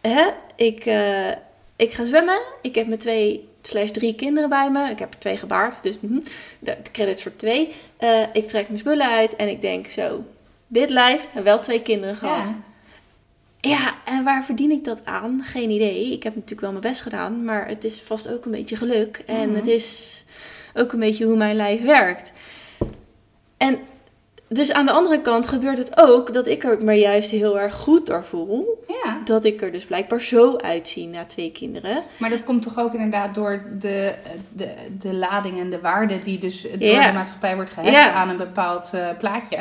hè, 0.01 0.29
ik, 0.55 0.85
eh, 0.85 1.29
ik 1.75 1.93
ga 1.93 2.05
zwemmen. 2.05 2.39
Ik 2.61 2.75
heb 2.75 2.87
mijn 2.87 2.99
twee 2.99 3.47
slash 3.61 3.91
drie 3.91 4.15
kinderen 4.15 4.49
bij 4.49 4.71
me. 4.71 4.89
Ik 4.89 4.99
heb 4.99 5.13
er 5.13 5.19
twee 5.19 5.37
gebaard, 5.37 5.83
dus 5.83 5.95
hm, 5.99 6.19
de 6.59 6.77
credits 6.91 7.23
voor 7.23 7.35
twee. 7.35 7.75
Eh, 7.97 8.21
ik 8.33 8.47
trek 8.47 8.67
mijn 8.67 8.79
spullen 8.79 9.09
uit 9.09 9.35
en 9.35 9.47
ik 9.47 9.61
denk 9.61 9.87
zo... 9.87 10.23
Dit 10.67 10.89
lijf 10.89 11.27
en 11.33 11.43
wel 11.43 11.59
twee 11.59 11.81
kinderen 11.81 12.15
gehad. 12.15 12.53
Ja, 13.61 13.93
en 14.05 14.23
waar 14.23 14.43
verdien 14.43 14.71
ik 14.71 14.83
dat 14.83 15.05
aan? 15.05 15.41
Geen 15.43 15.69
idee. 15.69 16.11
Ik 16.11 16.23
heb 16.23 16.33
natuurlijk 16.33 16.61
wel 16.61 16.69
mijn 16.71 16.81
best 16.83 17.01
gedaan, 17.01 17.43
maar 17.43 17.67
het 17.67 17.83
is 17.83 17.99
vast 18.01 18.29
ook 18.29 18.45
een 18.45 18.51
beetje 18.51 18.75
geluk. 18.75 19.23
En 19.25 19.47
Mhm. 19.49 19.55
het 19.57 19.67
is 19.67 20.23
ook 20.73 20.91
een 20.91 20.99
beetje 20.99 21.25
hoe 21.25 21.37
mijn 21.37 21.55
lijf 21.55 21.81
werkt. 21.81 22.31
En 23.57 23.79
dus 24.49 24.71
aan 24.73 24.85
de 24.85 24.91
andere 24.91 25.21
kant 25.21 25.47
gebeurt 25.47 25.77
het 25.77 25.91
ook 25.95 26.33
dat 26.33 26.47
ik 26.47 26.63
er 26.63 26.77
me 26.81 26.93
juist 26.93 27.29
heel 27.29 27.59
erg 27.59 27.75
goed 27.75 28.05
door 28.05 28.23
voel. 28.25 28.83
Ja, 29.03 29.17
Dat 29.25 29.45
ik 29.45 29.61
er 29.61 29.71
dus 29.71 29.85
blijkbaar 29.85 30.21
zo 30.21 30.55
uitzie 30.57 31.07
na 31.07 31.25
twee 31.25 31.51
kinderen. 31.51 32.03
maar 32.17 32.29
dat 32.29 32.43
komt 32.43 32.61
toch 32.63 32.79
ook 32.79 32.93
inderdaad 32.93 33.35
door 33.35 33.63
de, 33.79 34.13
de, 34.49 34.69
de 34.99 35.13
lading 35.15 35.59
en 35.59 35.69
de 35.69 35.79
waarde 35.79 36.21
die 36.23 36.37
dus 36.37 36.61
door 36.61 36.71
Ja. 36.87 37.07
de 37.07 37.13
maatschappij 37.13 37.55
wordt 37.55 37.71
gehecht 37.71 37.93
Ja. 37.93 38.11
aan 38.11 38.29
een 38.29 38.37
bepaald 38.37 38.91
eh, 38.93 39.07
plaatje. 39.17 39.57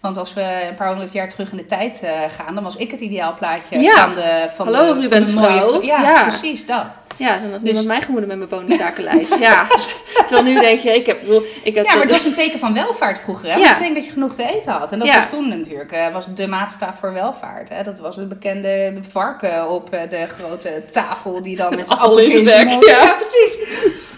Want 0.00 0.16
als 0.16 0.34
we 0.34 0.66
een 0.68 0.74
paar 0.74 0.88
honderd 0.88 1.12
jaar 1.12 1.28
terug 1.28 1.50
in 1.50 1.56
de 1.56 1.64
tijd 1.66 2.00
eh, 2.02 2.20
gaan, 2.28 2.54
dan 2.54 2.64
was 2.64 2.76
ik 2.76 2.90
het 2.90 3.00
ideaalplaatje 3.00 3.80
Ja. 3.80 3.96
van 4.06 4.14
de 4.14 4.48
van 4.54 4.66
Hallo, 4.66 4.80
de, 4.86 4.92
van 4.92 5.02
Rubens 5.02 5.30
de 5.30 5.36
mooie 5.36 5.56
vrouw. 5.56 5.82
Ja, 5.82 6.22
precies 6.22 6.66
dat. 6.66 6.98
Ja, 7.16 7.38
dan 7.38 7.42
had 7.50 7.52
Dus- 7.52 7.62
niemand 7.62 7.86
mijn 7.86 8.02
gemoeder 8.02 8.28
met 8.28 8.36
mijn 8.38 8.50
bonenstaken 8.50 9.04
lijf. 9.04 9.38
Ja, 9.40 9.66
terwijl 10.26 10.42
nu 10.42 10.60
denk 10.60 10.78
je, 10.78 10.90
ik 10.90 11.06
heb... 11.06 11.22
Ik 11.62 11.74
heb 11.74 11.84
Ja, 11.86 11.92
maar 11.92 12.02
het 12.02 12.10
was 12.10 12.24
een 12.24 12.32
teken 12.32 12.58
van 12.58 12.74
welvaart 12.74 13.18
vroeger. 13.18 13.46
Hè? 13.48 13.54
Want 13.54 13.66
Ja. 13.66 13.72
ik 13.74 13.78
denk 13.82 13.94
dat 13.94 14.06
je 14.06 14.12
genoeg 14.12 14.31
te 14.34 14.54
eten 14.54 14.72
had. 14.72 14.92
En 14.92 14.98
dat 14.98 15.08
Ja. 15.08 15.16
was 15.16 15.28
toen 15.28 15.48
natuurlijk 15.48 15.92
eh, 15.92 16.12
was 16.12 16.26
de 16.34 16.46
maatstaf 16.48 16.98
voor 16.98 17.12
welvaart. 17.12 17.68
Hè? 17.68 17.82
Dat 17.82 17.98
was 17.98 18.16
het 18.16 18.28
bekende 18.28 18.92
de 18.94 19.02
varken 19.10 19.68
op 19.70 19.92
eh, 19.92 20.10
de 20.10 20.26
grote 20.38 20.82
tafel 20.90 21.42
die 21.42 21.56
dan 21.56 21.74
met 21.74 21.88
zijn 21.88 21.98
appel 22.00 22.18
in 22.18 22.24
appeltje 22.24 22.40
in 22.40 22.46
zijn 22.46 22.68
zijn 22.68 22.80
bek, 22.80 22.88
mond. 22.88 22.96
ja. 22.96 23.04
Ja. 23.06 23.14
precies. 23.14 23.58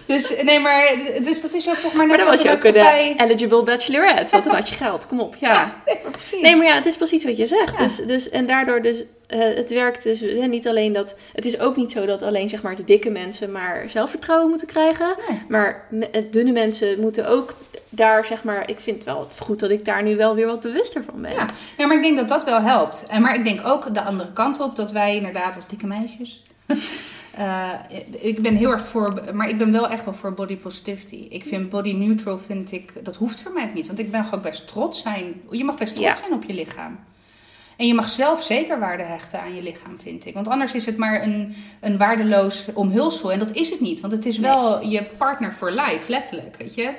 Dus, 0.07 0.43
nee, 0.43 0.59
maar, 0.61 0.95
dus 1.23 1.41
dat 1.41 1.53
is 1.53 1.69
ook 1.69 1.77
toch 1.77 1.93
maar 1.93 2.07
net 2.07 2.17
Maar 2.17 2.19
dan 2.19 2.27
was 2.27 2.43
wat 2.43 2.63
je 2.63 2.73
de 2.73 2.81
ook 2.81 2.87
een 2.87 3.17
eh, 3.17 3.25
eligible 3.27 3.63
bachelorette, 3.63 4.33
want 4.33 4.45
dan 4.45 4.55
had 4.55 4.69
je 4.69 4.75
geld. 4.75 5.07
Kom 5.07 5.21
op, 5.21 5.37
ja. 5.39 5.73
Nee, 5.87 5.99
maar 6.03 6.11
precies. 6.13 6.41
Nee, 6.41 6.57
maar 6.57 6.67
ja, 6.67 6.75
het 6.75 6.87
is 6.87 6.97
precies 6.97 7.25
wat 7.25 7.37
je 7.37 7.47
zegt. 7.47 7.73
Ja. 7.73 7.79
Dus, 7.79 7.97
dus, 7.97 8.31
en 8.31 8.47
daardoor 8.47 8.83
dus, 8.83 9.03
eh, 9.41 9.57
het 9.57 9.71
werkt 9.71 10.03
dus 10.03 10.21
hè, 10.21 10.47
niet 10.47 10.69
alleen 10.69 10.93
dat... 10.93 11.17
Het 11.33 11.47
is 11.47 11.59
ook 11.59 11.77
niet 11.77 11.91
zo 11.93 12.07
dat 12.07 12.23
alleen 12.23 12.49
zeg 12.49 12.63
maar 12.63 12.77
de 12.77 12.85
dikke 12.85 13.11
mensen 13.11 13.53
maar 13.53 13.85
zelfvertrouwen 13.91 14.49
moeten 14.49 14.67
krijgen. 14.67 15.15
Nee. 15.29 15.43
Maar 15.49 15.87
me- 15.91 16.11
eh, 16.11 16.23
dunne 16.31 16.53
mensen 16.53 17.01
moeten 17.01 17.29
ook 17.29 17.55
daar 17.89 18.25
zeg 18.25 18.45
maar... 18.45 18.69
Ik 18.71 18.81
vind 18.81 19.05
wel 19.05 19.29
goed 19.39 19.61
dat 19.61 19.71
ik 19.71 19.85
daar 19.85 20.03
nu 20.03 20.17
wel 20.17 20.35
weer 20.35 20.47
wat 20.47 20.61
bewuster 20.61 21.05
van 21.05 21.23
ben. 21.23 21.33
Ja. 21.33 21.47
ja, 21.77 21.87
maar 21.87 21.97
ik 21.97 22.03
denk 22.03 22.17
dat 22.17 22.29
dat 22.29 22.45
wel 22.45 22.61
helpt. 22.61 23.07
En, 23.09 23.23
maar 23.23 23.35
ik 23.35 23.45
denk 23.45 23.67
ook 23.67 23.95
de 23.95 24.03
andere 24.03 24.33
kant 24.33 24.61
op 24.61 24.77
dat 24.77 24.93
wij 24.93 25.17
inderdaad 25.17 25.57
als 25.57 25.67
dikke 25.69 25.87
meisjes. 25.87 26.43
eh, 27.37 27.71
ik 28.11 28.43
ben 28.43 28.55
heel 28.57 28.71
erg 28.71 28.87
voor, 28.89 29.21
maar 29.33 29.49
ik 29.49 29.59
ben 29.59 29.73
wel 29.73 29.89
echt 29.89 30.05
wel 30.05 30.15
voor 30.15 30.35
body 30.35 30.57
positivity. 30.57 31.27
Ik 31.29 31.45
vind 31.45 31.69
body 31.69 31.93
neutral, 31.93 32.39
vind 32.39 32.73
ik, 32.73 32.93
dat 33.05 33.17
hoeft 33.17 33.43
voor 33.43 33.53
mij 33.53 33.71
niet. 33.75 33.87
Want 33.87 33.99
ik 33.99 34.11
ben 34.11 34.25
gewoon 34.25 34.43
best 34.43 34.69
trots 34.69 35.03
zijn. 35.03 35.41
Je 35.51 35.65
mag 35.65 35.75
best 35.77 35.93
trots 35.95 36.09
Ja. 36.09 36.15
zijn 36.17 36.33
op 36.33 36.45
je 36.47 36.55
lichaam. 36.55 36.99
En 37.77 37.87
je 37.87 37.95
mag 37.95 38.09
zelf 38.09 38.43
zeker 38.43 38.79
waarde 38.79 39.03
hechten 39.03 39.41
aan 39.41 39.55
je 39.55 39.63
lichaam, 39.63 39.99
vind 40.01 40.27
ik. 40.27 40.35
Want 40.35 40.49
anders 40.49 40.75
is 40.75 40.87
het 40.87 40.97
maar 40.97 41.23
een, 41.23 41.55
een 41.81 41.99
waardeloos 41.99 42.69
omhulsel. 42.75 43.33
En 43.33 43.39
dat 43.39 43.53
is 43.53 43.71
het 43.71 43.81
niet. 43.81 44.01
Want 44.01 44.13
het 44.13 44.27
is 44.27 44.39
wel 44.39 44.83
je 44.83 45.05
partner 45.05 45.53
for 45.53 45.71
life, 45.71 46.11
letterlijk, 46.11 46.57
weet 46.57 46.75
je. 46.75 46.95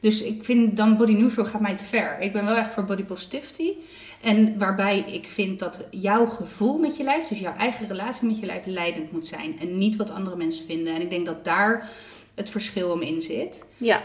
Dus 0.00 0.22
ik 0.22 0.44
vind 0.44 0.76
dan 0.76 0.96
body 0.96 1.12
neutral 1.12 1.44
gaat 1.44 1.60
mij 1.60 1.76
te 1.76 1.84
ver. 1.84 2.20
Ik 2.20 2.32
ben 2.32 2.44
wel 2.44 2.56
echt 2.56 2.72
voor 2.72 2.84
body 2.84 3.02
positivity. 3.02 3.72
En 4.20 4.58
waarbij 4.58 4.98
ik 4.98 5.26
vind 5.26 5.58
dat 5.58 5.86
jouw 5.90 6.26
gevoel 6.26 6.78
met 6.78 6.96
je 6.96 7.02
lijf, 7.02 7.26
dus 7.26 7.40
jouw 7.40 7.56
eigen 7.56 7.86
relatie 7.86 8.28
met 8.28 8.38
je 8.38 8.46
lijf, 8.46 8.66
leidend 8.66 9.12
moet 9.12 9.26
zijn. 9.26 9.58
En 9.60 9.78
niet 9.78 9.96
wat 9.96 10.10
andere 10.10 10.36
mensen 10.36 10.66
vinden. 10.66 10.94
En 10.94 11.00
ik 11.00 11.10
denk 11.10 11.26
dat 11.26 11.44
daar 11.44 11.90
het 12.34 12.50
verschil 12.50 12.90
om 12.90 13.02
in 13.02 13.22
zit. 13.22 13.64
Ja, 13.76 14.04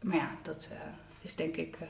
Maar 0.00 0.16
ja, 0.16 0.30
dat 0.42 0.68
eh, 0.72 0.78
is 1.22 1.34
denk 1.34 1.56
ik 1.56 1.76
eh, 1.80 1.88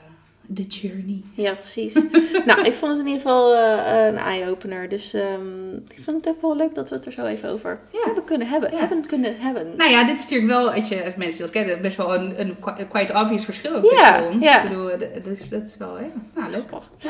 de 0.51 0.63
journey. 0.63 1.21
ja 1.33 1.51
precies. 1.53 1.93
nou, 2.45 2.61
ik 2.61 2.73
vond 2.73 2.91
het 2.91 2.99
in 2.99 3.05
ieder 3.07 3.21
geval 3.21 3.55
eh, 3.55 4.05
een 4.07 4.17
eye-opener. 4.17 4.89
Dus 4.89 5.13
ehm, 5.13 5.73
ik 5.75 5.99
vond 6.03 6.25
het 6.25 6.27
ook 6.35 6.41
wel 6.41 6.55
leuk 6.55 6.75
dat 6.75 6.89
we 6.89 6.95
het 6.95 7.05
er 7.05 7.11
zo 7.11 7.25
even 7.25 7.49
over 7.49 7.79
Ja. 7.91 7.99
hebben 8.05 8.23
kunnen 8.23 8.47
hebben. 8.47 8.71
Ja. 8.71 8.77
Hebben 8.77 9.05
kunnen 9.05 9.35
hebben. 9.39 9.73
Nou 9.77 9.91
ja, 9.91 10.03
dit 10.03 10.15
is 10.19 10.21
natuurlijk 10.23 10.49
wel, 10.51 10.71
als, 10.71 10.87
je, 10.87 11.03
als 11.05 11.15
mensen 11.15 11.31
die 11.31 11.41
dat 11.41 11.49
kennen, 11.49 11.81
best 11.81 11.97
wel 11.97 12.15
een, 12.15 12.33
een 12.41 12.55
qui- 12.59 12.85
quite 12.89 13.13
obvious 13.13 13.45
verschil 13.45 13.73
ook 13.75 13.91
Ja, 13.91 14.11
tussen 14.17 14.33
ons. 14.33 14.43
ja. 14.43 14.63
Ik 14.63 14.69
bedoel, 14.69 14.91
dus 15.23 15.49
dat 15.49 15.65
is 15.65 15.77
wel, 15.77 15.97
ja, 15.99 16.05
nou, 16.35 16.51
leuk. 16.51 16.69
Ja. 16.97 17.09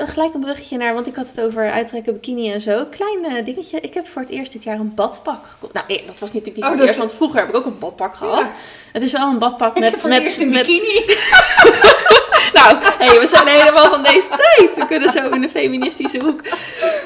Eh, 0.00 0.08
gelijk 0.08 0.34
een 0.34 0.40
bruggetje 0.40 0.76
naar, 0.76 0.94
want 0.94 1.06
ik 1.06 1.14
had 1.14 1.28
het 1.30 1.40
over 1.40 1.70
uittrekken 1.72 2.12
bikini 2.12 2.52
en 2.52 2.60
zo. 2.60 2.86
Klein 2.86 3.24
eh, 3.24 3.44
dingetje. 3.44 3.80
Ik 3.80 3.94
heb 3.94 4.08
voor 4.08 4.22
het 4.22 4.30
eerst 4.30 4.52
dit 4.52 4.62
jaar 4.62 4.78
een 4.78 4.94
badpak 4.94 5.46
gekocht. 5.46 5.72
Nou, 5.72 5.86
dat 6.06 6.18
was 6.18 6.32
natuurlijk 6.32 6.46
niet 6.56 6.64
Oh, 6.64 6.70
voor 6.70 6.70
het 6.70 6.78
dat 6.78 6.86
eerst, 6.86 6.98
want 6.98 7.12
vroeger 7.12 7.40
heb 7.40 7.48
ik 7.48 7.54
ook 7.54 7.66
een 7.66 7.78
badpak 7.78 8.14
gehad. 8.14 8.50
Het 8.92 9.02
is 9.02 9.12
wel 9.12 9.28
een 9.28 9.38
badpak 9.38 9.78
met... 9.78 10.02
met, 10.04 10.46
met 10.50 10.66
bikini. 10.66 11.04
nou, 12.52 12.76
hey, 12.98 13.20
we 13.20 13.26
zijn 13.26 13.46
helemaal 13.46 13.88
van 13.90 14.02
deze 14.02 14.28
tijd. 14.28 14.76
We 14.76 14.86
kunnen 14.86 15.08
zo 15.10 15.28
in 15.28 15.40
de 15.40 15.48
feministische 15.48 16.18
hoek. 16.24 16.40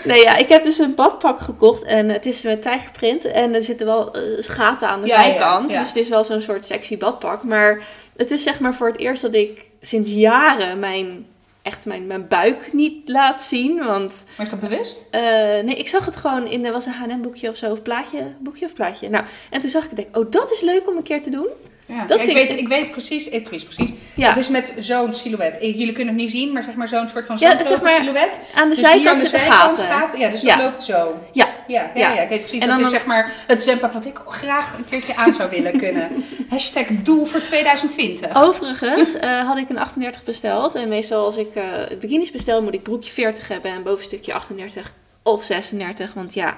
Nee, 0.05 0.23
ja, 0.23 0.37
ik 0.37 0.49
heb 0.49 0.65
dus 0.65 0.79
een 0.79 0.95
badpak 0.95 1.41
gekocht 1.41 1.83
en 1.83 2.09
het 2.09 2.27
is 2.27 2.43
met 2.43 2.63
tijgerprint. 2.63 3.25
En 3.25 3.55
er 3.55 3.63
zitten 3.63 3.87
wel 3.87 4.13
eh, 4.13 4.21
gaten 4.39 4.89
aan 4.89 5.01
de 5.01 5.07
Ja, 5.07 5.23
zijkant. 5.23 5.71
ja. 5.71 5.79
Dus 5.79 5.89
het 5.89 5.97
is 5.97 6.09
wel 6.09 6.25
zo'n 6.25 6.43
soort 6.43 6.67
sexy 6.67 6.99
badpak. 6.99 7.43
Maar 7.43 7.81
het 8.17 8.31
is 8.31 8.43
zeg 8.43 8.61
maar 8.61 8.75
voor 8.75 8.87
het 8.87 8.99
eerst 8.99 9.23
dat 9.23 9.35
ik 9.35 9.65
sinds 9.81 10.11
jaren 10.11 10.79
mijn, 10.79 11.27
echt 11.63 11.85
mijn, 11.87 12.07
mijn 12.07 12.29
buik 12.29 12.73
niet 12.73 13.09
laat 13.09 13.43
zien. 13.43 13.85
Want 13.85 14.25
Maar 14.37 14.47
is 14.47 14.53
dat 14.53 14.61
bewust? 14.61 15.05
eh, 15.11 15.21
nee, 15.65 15.75
ik 15.77 15.89
zag 15.89 16.05
het 16.05 16.17
gewoon 16.17 16.47
in, 16.47 16.65
er 16.67 16.73
was 16.73 16.87
een 16.87 16.93
H&M 16.93 17.21
boekje 17.21 17.49
of 17.49 17.57
zo, 17.57 17.71
of 17.71 17.83
plaatje, 17.83 18.19
boekje 18.39 18.65
of 18.65 18.73
plaatje. 18.75 19.09
Nou, 19.09 19.25
en 19.51 19.61
toen 19.61 19.71
zag 19.71 19.85
ik, 19.85 19.91
ik 19.91 19.97
denk, 19.97 20.17
oh, 20.17 20.31
dat 20.31 20.51
is 20.53 20.61
leuk 20.61 20.89
om 20.89 20.97
een 20.97 21.03
keer 21.03 21.23
te 21.23 21.31
doen. 21.31 21.47
Ja, 21.87 22.05
Dat 22.07 22.19
Ja, 22.21 22.25
vind 22.25 22.39
ik, 22.39 22.49
weet, 22.49 22.59
ik 22.61 22.69
weet 22.69 22.91
precies, 22.91 23.29
ik 23.29 23.45
precies, 23.45 23.65
precies. 23.75 23.95
Ja, 24.15 24.29
Het 24.29 24.37
is 24.37 24.49
met 24.49 24.73
zo'n 24.79 25.13
silhouet. 25.13 25.59
Jullie 25.61 25.93
kunnen 25.93 26.15
het 26.15 26.23
niet 26.23 26.31
zien, 26.31 26.53
maar 26.53 26.63
zeg 26.63 26.75
maar 26.75 26.89
zo'n 26.89 27.09
soort 27.09 27.27
van 27.27 27.37
Ja, 27.39 27.57
zo'n 27.57 27.67
zeg 27.67 27.83
maar, 27.83 27.91
silhouet. 27.91 28.41
aan 28.55 28.69
de 28.69 28.75
Dus 28.75 28.85
zijkant 28.85 29.19
zitten 29.21 29.41
gaten. 29.41 29.85
gaat, 29.85 30.15
ja, 30.19 30.29
dus 30.29 30.41
Ja. 30.41 30.57
dat 30.57 30.65
loopt 30.65 30.83
zo. 30.83 31.17
Ja, 31.33 31.49
Ja, 31.67 31.91
ja, 31.95 32.09
Ja. 32.09 32.15
ja. 32.15 32.21
ik 32.21 32.29
weet 32.29 32.39
precies. 32.41 32.61
En 32.61 32.69
dat 32.69 32.79
is 32.81 32.91
zeg 32.91 33.05
maar 33.05 33.33
het 33.47 33.63
zwempak 33.63 33.93
wat 33.93 34.07
ik 34.07 34.21
graag 34.29 34.75
een 34.79 34.85
keertje 34.91 35.17
aan 35.17 35.35
zou 35.35 35.51
willen 35.51 35.77
kunnen. 35.77 36.25
Hashtag 36.49 36.87
doel 37.03 37.25
voor 37.25 37.41
2020. 37.41 38.35
Overigens 38.35 39.15
eh, 39.15 39.47
had 39.47 39.57
ik 39.59 39.69
een 39.69 39.79
38 39.79 40.25
besteld. 40.25 40.75
En 40.75 40.89
meestal 40.89 41.25
als 41.25 41.37
ik 41.37 41.55
eh 41.55 41.65
bikinis 42.01 42.31
bestel, 42.31 42.63
moet 42.63 42.75
ik 42.75 42.83
broekje 42.83 43.11
40 43.11 43.49
hebben 43.49 43.71
en 43.73 43.83
bovenstukje 43.83 44.33
38 44.35 44.93
of 45.23 45.45
36. 45.45 46.13
Want 46.15 46.35
ja, 46.35 46.57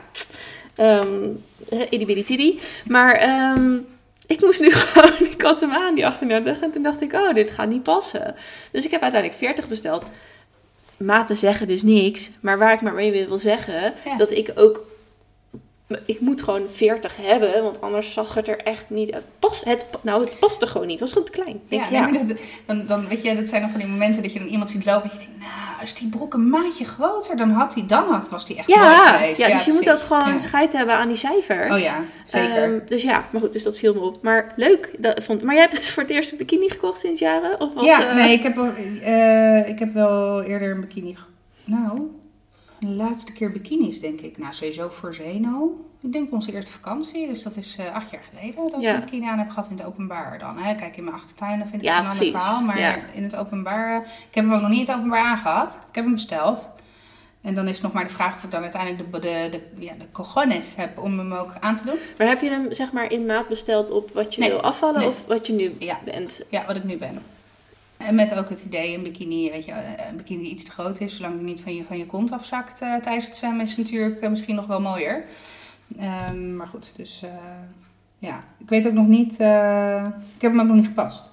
um, 0.80 1.44
Maar 2.84 3.14
ehm, 3.14 3.76
ik 4.36 4.44
moest 4.44 4.60
nu 4.60 4.70
gewoon, 4.82 5.12
ik 5.30 5.42
had 5.42 5.60
hem 5.60 5.72
aan, 5.72 5.94
die 5.94 6.06
38. 6.06 6.60
En 6.60 6.70
toen 6.70 6.82
dacht 6.82 7.00
ik, 7.00 7.12
oh, 7.12 7.34
dit 7.34 7.50
gaat 7.50 7.68
niet 7.68 7.82
passen. 7.82 8.34
Dus 8.70 8.84
ik 8.84 8.90
heb 8.90 9.02
uiteindelijk 9.02 9.40
40 9.40 9.68
besteld. 9.68 10.04
Maten 10.98 11.36
zeggen 11.36 11.66
dus 11.66 11.82
niks. 11.82 12.30
Maar 12.40 12.58
waar 12.58 12.72
ik 12.72 12.80
maar 12.80 12.94
mee 12.94 13.26
wil 13.26 13.38
zeggen, 13.38 13.94
Ja. 14.04 14.16
dat 14.16 14.30
ik 14.30 14.52
ook... 14.54 14.80
Ik 16.04 16.20
moet 16.20 16.42
gewoon 16.42 16.62
40 16.70 17.16
hebben, 17.20 17.62
want 17.62 17.80
anders 17.80 18.12
zag 18.12 18.34
het 18.34 18.48
er 18.48 18.58
echt 18.58 18.84
niet 18.90 19.12
uit. 19.12 19.24
Pas, 19.38 19.64
het, 19.64 19.86
nou, 20.02 20.24
het 20.24 20.38
paste 20.38 20.66
gewoon 20.66 20.86
niet. 20.86 21.00
Het 21.00 21.08
was 21.08 21.12
gewoon 21.18 21.26
te 21.26 21.40
klein. 21.42 21.60
Denk, 21.68 21.84
Ja, 21.90 22.10
dat, 22.12 22.36
dan, 22.66 22.86
dan 22.86 23.08
weet 23.08 23.22
je, 23.22 23.36
dat 23.36 23.48
zijn 23.48 23.60
dan 23.60 23.70
van 23.70 23.80
die 23.80 23.88
momenten 23.88 24.22
dat 24.22 24.32
je 24.32 24.38
dan 24.38 24.48
iemand 24.48 24.70
ziet 24.70 24.84
lopen 24.84 25.02
dat 25.02 25.12
je 25.12 25.18
denkt, 25.18 25.38
nou, 25.38 25.80
als 25.80 25.94
die 25.94 26.08
broek 26.08 26.34
een 26.34 26.48
maatje 26.48 26.84
groter 26.84 27.36
dan 27.36 27.50
had 27.50 27.74
hij, 27.74 27.86
dan 27.86 28.04
had, 28.12 28.28
was 28.28 28.46
die 28.46 28.56
echt 28.56 28.68
mooi 28.68 28.80
geweest. 28.96 29.40
ja, 29.40 29.48
dus 29.48 29.64
je 29.64 29.72
moet 29.72 29.90
ook 29.90 29.98
gewoon 29.98 30.28
Ja. 30.32 30.38
scheid 30.38 30.72
hebben 30.72 30.94
aan 30.94 31.08
die 31.08 31.16
cijfers. 31.16 31.70
Oh 31.74 31.78
ja, 31.78 32.00
zeker. 32.24 32.62
Ehm, 32.62 32.78
dus 32.88 33.02
ja, 33.02 33.24
maar 33.30 33.40
goed, 33.40 33.52
dus 33.52 33.62
dat 33.62 33.78
viel 33.78 33.94
me 33.94 34.00
op. 34.00 34.22
Maar 34.22 34.52
leuk. 34.56 34.90
Dat 34.98 35.24
vond, 35.24 35.42
maar 35.42 35.54
jij 35.54 35.62
hebt 35.62 35.76
dus 35.76 35.90
voor 35.90 36.02
het 36.02 36.12
eerst 36.12 36.30
een 36.30 36.38
bikini 36.38 36.68
gekocht 36.68 36.98
sinds 36.98 37.20
jaren? 37.20 37.60
Of 37.60 37.74
wat, 37.74 37.84
ja, 37.84 38.08
eh? 38.08 38.14
nee, 38.14 38.32
ik 38.32 38.42
heb, 38.42 38.54
wel, 38.54 38.70
eh, 39.02 39.68
ik 39.68 39.78
heb 39.78 39.92
wel 39.92 40.42
eerder 40.42 40.70
een 40.70 40.80
bikini. 40.80 41.14
ge- 41.14 41.22
Nou, 41.64 42.00
de 42.86 42.92
laatste 42.94 43.32
keer 43.32 43.52
bikinis 43.52 44.00
denk 44.00 44.20
ik. 44.20 44.38
Nou, 44.38 44.52
sowieso 44.54 44.88
voor 44.88 45.14
Zeno. 45.14 45.84
Ik 46.02 46.12
denk 46.12 46.32
onze 46.32 46.52
eerste 46.52 46.70
vakantie, 46.72 47.26
dus 47.28 47.42
dat 47.42 47.56
is 47.56 47.76
eh, 47.78 47.94
acht 47.94 48.10
jaar 48.10 48.22
geleden 48.34 48.70
dat 48.72 48.80
Ja. 48.80 48.90
ik 48.90 48.96
een 48.96 49.04
bikini 49.04 49.26
aan 49.26 49.38
heb 49.38 49.48
gehad 49.48 49.66
in 49.70 49.76
het 49.76 49.84
openbaar 49.84 50.38
dan. 50.38 50.58
Hè. 50.58 50.74
Kijk, 50.74 50.96
in 50.96 51.04
mijn 51.04 51.16
achtertuin 51.16 51.58
dan 51.58 51.68
vind 51.68 51.82
ik 51.82 51.88
Ja, 51.88 51.94
het 51.96 52.04
een 52.04 52.10
ander 52.10 52.40
verhaal. 52.40 52.60
Maar 52.62 52.78
Ja. 52.80 52.96
in 53.12 53.22
het 53.22 53.36
openbaar, 53.36 53.94
eh, 54.02 54.08
ik 54.28 54.34
heb 54.34 54.44
hem 54.44 54.52
ook 54.52 54.60
nog 54.60 54.70
niet 54.70 54.78
in 54.78 54.86
het 54.86 54.94
openbaar 54.96 55.24
aangehad. 55.24 55.72
Ik 55.88 55.94
heb 55.94 56.04
hem 56.04 56.12
besteld. 56.14 56.70
En 57.40 57.54
dan 57.54 57.68
is 57.68 57.74
het 57.74 57.82
nog 57.82 57.92
maar 57.92 58.04
de 58.04 58.10
vraag 58.12 58.34
of 58.36 58.44
ik 58.44 58.50
dan 58.50 58.62
uiteindelijk 58.62 59.12
de, 59.12 59.18
de, 59.20 59.48
de, 59.50 59.84
ja, 59.84 59.92
de 59.98 60.06
cojones 60.12 60.76
heb 60.76 60.98
om 60.98 61.18
hem 61.18 61.32
ook 61.32 61.52
aan 61.60 61.76
te 61.76 61.84
doen. 61.84 61.98
Maar 62.18 62.26
heb 62.26 62.40
je 62.40 62.48
hem 62.50 62.72
zeg 62.74 62.92
maar 62.92 63.12
in 63.12 63.26
maat 63.26 63.48
besteld 63.48 63.90
op 63.90 64.10
wat 64.12 64.34
je 64.34 64.40
Nee, 64.40 64.50
wil 64.50 64.60
afvallen 64.60 64.98
nee. 65.00 65.08
of 65.08 65.24
wat 65.26 65.46
je 65.46 65.52
nu 65.52 65.74
Ja. 65.78 65.98
bent? 66.04 66.40
Ja, 66.50 66.66
wat 66.66 66.76
ik 66.76 66.84
nu 66.84 66.96
ben. 66.96 67.22
En 68.06 68.14
met 68.14 68.34
ook 68.34 68.48
het 68.48 68.62
idee, 68.62 68.94
een 68.96 69.02
bikini, 69.02 69.50
weet 69.50 69.64
je, 69.64 69.72
eh, 69.72 70.08
een 70.10 70.16
bikini 70.16 70.42
die 70.42 70.50
iets 70.50 70.64
te 70.64 70.70
groot 70.70 71.00
is, 71.00 71.16
zolang 71.16 71.34
die 71.34 71.44
niet 71.44 71.60
van 71.60 71.74
je, 71.74 71.84
van 71.84 71.98
je 71.98 72.06
kont 72.06 72.32
afzakt 72.32 72.80
eh, 72.80 72.94
tijdens 72.94 73.26
het 73.26 73.36
zwemmen, 73.36 73.66
is 73.66 73.76
natuurlijk 73.76 74.20
eh, 74.20 74.30
misschien 74.30 74.54
nog 74.54 74.66
wel 74.66 74.80
mooier. 74.80 75.24
Ehm, 75.98 76.56
maar 76.56 76.66
goed, 76.66 76.92
dus 76.96 77.24
ja, 78.18 78.38
ik 78.58 78.68
weet 78.68 78.86
ook 78.86 78.92
nog 78.92 79.06
niet, 79.06 79.32
ik 79.32 80.42
heb 80.42 80.50
hem 80.50 80.60
ook 80.60 80.66
nog 80.66 80.76
niet 80.76 80.86
gepast. 80.86 81.30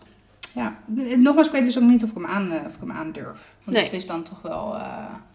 Ja, 0.54 0.76
nogmaals, 1.16 1.48
ik 1.48 1.54
weet 1.54 1.64
dus 1.64 1.78
ook 1.78 1.84
niet 1.84 2.04
of 2.04 2.10
ik 2.10 2.16
hem 2.16 2.26
aan, 2.26 2.52
of 2.52 2.74
ik 2.74 2.80
hem 2.80 2.92
aan 2.92 3.12
durf. 3.12 3.56
Want 3.64 3.78
Nee. 3.78 3.86
het 3.86 3.94
is 3.94 4.06
dan 4.06 4.24
toch 4.24 4.42
wel, 4.42 4.76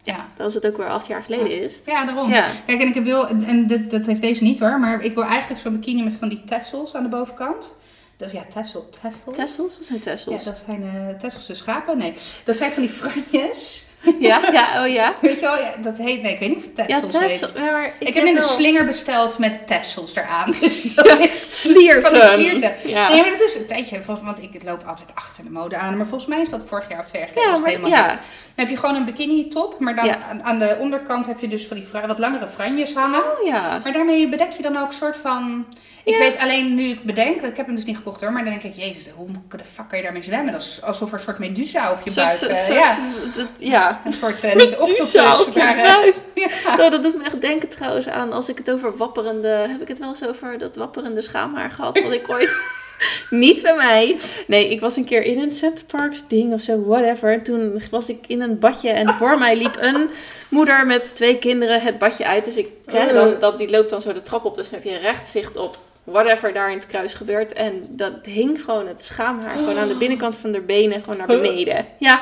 ja. 0.02 0.26
Als 0.38 0.54
het 0.54 0.66
ook 0.66 0.76
weer 0.76 0.88
acht 0.88 1.06
jaar 1.06 1.22
geleden 1.22 1.62
is. 1.62 1.80
Ja, 1.86 2.04
daarom. 2.04 2.30
Ja. 2.30 2.46
Kijk, 2.66 2.80
en 2.80 2.94
ik 2.94 3.02
wil, 3.02 3.28
en 3.28 3.66
dit, 3.66 3.90
dat 3.90 4.06
heeft 4.06 4.20
deze 4.20 4.42
niet 4.42 4.60
hoor, 4.60 4.80
maar 4.80 5.02
ik 5.02 5.14
wil 5.14 5.24
eigenlijk 5.24 5.60
zo'n 5.60 5.72
bikini 5.72 6.02
met 6.02 6.14
van 6.14 6.28
die 6.28 6.44
tassels 6.44 6.94
aan 6.94 7.02
de 7.02 7.08
bovenkant. 7.08 7.76
Dus 8.18 8.32
ja, 8.32 8.44
tassel, 8.44 8.88
tassels. 9.02 9.36
Tessels? 9.36 9.76
Wat 9.76 9.86
zijn 9.86 9.98
Ja, 9.98 10.04
tessels? 10.04 10.44
dat 10.44 10.62
zijn 10.66 10.82
eh 10.82 11.16
Tesselse 11.18 11.54
schapen. 11.54 11.98
Nee, 11.98 12.14
dat 12.44 12.56
zijn 12.56 12.72
van 12.72 12.82
die 12.82 12.90
franjes. 12.92 13.86
Ja, 14.20 14.40
ja, 14.52 14.82
oh 14.84 14.92
ja. 14.92 15.14
Weet 15.20 15.34
je 15.34 15.40
wel, 15.40 15.56
ja, 15.58 15.74
dat 15.82 15.98
heet, 15.98 16.22
nee, 16.22 16.32
ik 16.32 16.38
weet 16.38 16.48
niet 16.48 16.58
of 16.58 16.64
het 16.76 16.88
Ja, 16.88 17.00
Tessels 17.00 17.12
tessels. 17.12 17.52
heet. 17.52 17.62
Ja, 17.64 17.70
maar 17.72 17.92
Ik, 17.98 18.14
heb 18.14 18.24
net 18.24 18.32
een 18.34 18.38
wel- 18.40 18.48
slinger 18.48 18.84
besteld 18.84 19.38
met 19.38 19.66
Tessels 19.66 20.16
eraan. 20.16 20.54
Dus 20.60 20.82
dat 20.94 21.18
is 21.18 21.60
Slierten. 21.60 22.02
van 22.02 22.12
die 22.20 22.28
slierten. 22.28 22.90
Ja. 22.90 23.08
Nee, 23.08 23.20
maar 23.20 23.30
dat 23.30 23.40
is 23.40 23.54
een 23.54 23.66
tijdje, 23.66 24.00
want 24.22 24.42
ik 24.42 24.62
loop 24.64 24.82
altijd 24.86 25.08
achter 25.14 25.44
de 25.44 25.50
mode 25.50 25.76
aan. 25.76 25.96
Maar 25.96 26.06
volgens 26.06 26.30
mij 26.30 26.40
is 26.40 26.48
dat 26.48 26.62
vorig 26.66 26.88
jaar 26.88 27.00
of 27.00 27.06
twee 27.06 27.22
jaar 27.22 27.30
geleden. 27.30 27.52
Ja, 27.54 27.58
maar, 27.60 27.68
helemaal 27.70 27.90
ja. 27.90 28.06
niet. 28.06 28.20
Dan 28.54 28.66
heb 28.66 28.68
je 28.68 28.76
gewoon 28.76 28.94
een 28.94 29.04
bikini 29.04 29.48
top, 29.48 29.80
maar 29.80 29.96
dan 29.96 30.04
Ja. 30.04 30.18
aan, 30.30 30.42
aan 30.42 30.58
de 30.58 30.76
onderkant 30.80 31.26
heb 31.26 31.40
je 31.40 31.48
dus 31.48 31.66
van 31.66 31.76
die 31.76 31.86
wat 32.06 32.18
langere 32.18 32.46
franjes 32.46 32.94
hangen. 32.94 33.20
Oh 33.40 33.46
ja. 33.46 33.80
Maar 33.82 33.92
daarmee 33.92 34.28
bedek 34.28 34.50
je 34.52 34.62
dan 34.62 34.76
ook 34.76 34.88
een 34.88 34.92
soort 34.94 35.16
van... 35.16 35.66
Ik 36.04 36.12
Ja. 36.14 36.18
weet 36.18 36.38
alleen 36.38 36.74
nu 36.74 36.84
ik 36.84 37.02
bedenk, 37.02 37.40
ik 37.40 37.56
heb 37.56 37.66
hem 37.66 37.74
dus 37.74 37.84
niet 37.84 37.96
gekocht 37.96 38.20
hoor, 38.20 38.32
maar 38.32 38.44
dan 38.44 38.58
denk 38.58 38.74
ik, 38.74 38.82
jezus, 38.84 39.02
hoe 39.14 39.28
de 39.56 39.64
fuck 39.64 39.88
kan 39.88 39.98
je 39.98 40.04
daarmee 40.04 40.22
zwemmen? 40.22 40.52
Dat 40.52 40.62
is 40.62 40.82
alsof 40.82 41.08
er 41.08 41.14
een 41.14 41.20
soort 41.22 41.38
medusa 41.38 41.90
op 41.92 41.98
je 42.04 42.12
buik... 42.14 42.40
eh, 42.40 42.68
ja, 42.68 42.96
dat- 43.36 43.46
ja. 43.58 43.87
Een 44.04 44.12
soort, 44.12 44.42
eh, 44.42 44.54
niet 44.54 44.76
octopus, 44.76 45.54
maar... 45.54 45.76
eh, 45.76 46.12
ja. 46.44 46.76
Nou, 46.76 46.90
dat 46.90 47.02
doet 47.02 47.16
me 47.16 47.24
echt 47.24 47.40
denken 47.40 47.68
trouwens 47.68 48.08
aan 48.08 48.32
als 48.32 48.48
ik 48.48 48.58
het 48.58 48.70
over 48.70 48.96
wapperende. 48.96 49.48
Heb 49.48 49.80
ik 49.80 49.88
het 49.88 49.98
wel 49.98 50.08
eens 50.08 50.26
over 50.26 50.58
dat 50.58 50.76
wapperende 50.76 51.20
schaamhaar 51.20 51.70
gehad? 51.70 52.00
Wat 52.02 52.12
ik 52.12 52.30
ooit. 52.30 52.50
Niet 53.30 53.62
bij 53.62 53.76
mij. 53.76 54.18
Nee, 54.46 54.70
ik 54.70 54.80
was 54.80 54.96
een 54.96 55.04
keer 55.04 55.22
in 55.22 55.38
een 55.40 55.52
Center 55.52 55.84
Parks 55.84 56.28
ding 56.28 56.52
of 56.52 56.60
zo, 56.60 56.84
whatever. 56.84 57.32
En 57.32 57.42
toen 57.42 57.80
was 57.90 58.08
ik 58.08 58.24
in 58.26 58.40
een 58.40 58.58
badje 58.58 58.90
en 58.90 59.08
voor 59.14 59.38
mij 59.38 59.56
liep 59.56 59.76
een 59.80 60.10
moeder 60.48 60.86
met 60.86 61.16
twee 61.16 61.38
kinderen 61.38 61.80
het 61.80 61.98
badje 61.98 62.26
uit. 62.26 62.44
Dus 62.44 62.56
ik 62.56 62.68
zei 62.86 63.12
dan, 63.12 63.34
dat, 63.40 63.58
die 63.58 63.70
loopt 63.70 63.90
dan 63.90 64.00
zo 64.00 64.12
de 64.12 64.22
trap 64.22 64.44
op, 64.44 64.54
dus 64.54 64.70
dan 64.70 64.80
heb 64.80 64.92
je 64.92 64.98
recht 64.98 65.28
zicht 65.28 65.56
op 65.56 65.78
whatever 66.04 66.52
daar 66.52 66.70
in 66.70 66.76
het 66.76 66.86
kruis 66.86 67.14
gebeurt. 67.14 67.52
En 67.52 67.86
dat 67.88 68.12
hing 68.22 68.64
gewoon 68.64 68.86
het 68.88 69.02
schaamhaar 69.02 69.56
gewoon 69.56 69.78
aan 69.78 69.88
de 69.88 69.96
binnenkant 69.96 70.36
van 70.36 70.52
de 70.52 70.60
benen 70.60 71.02
gewoon 71.02 71.18
naar 71.18 71.26
beneden. 71.26 71.86
Ja. 71.98 72.20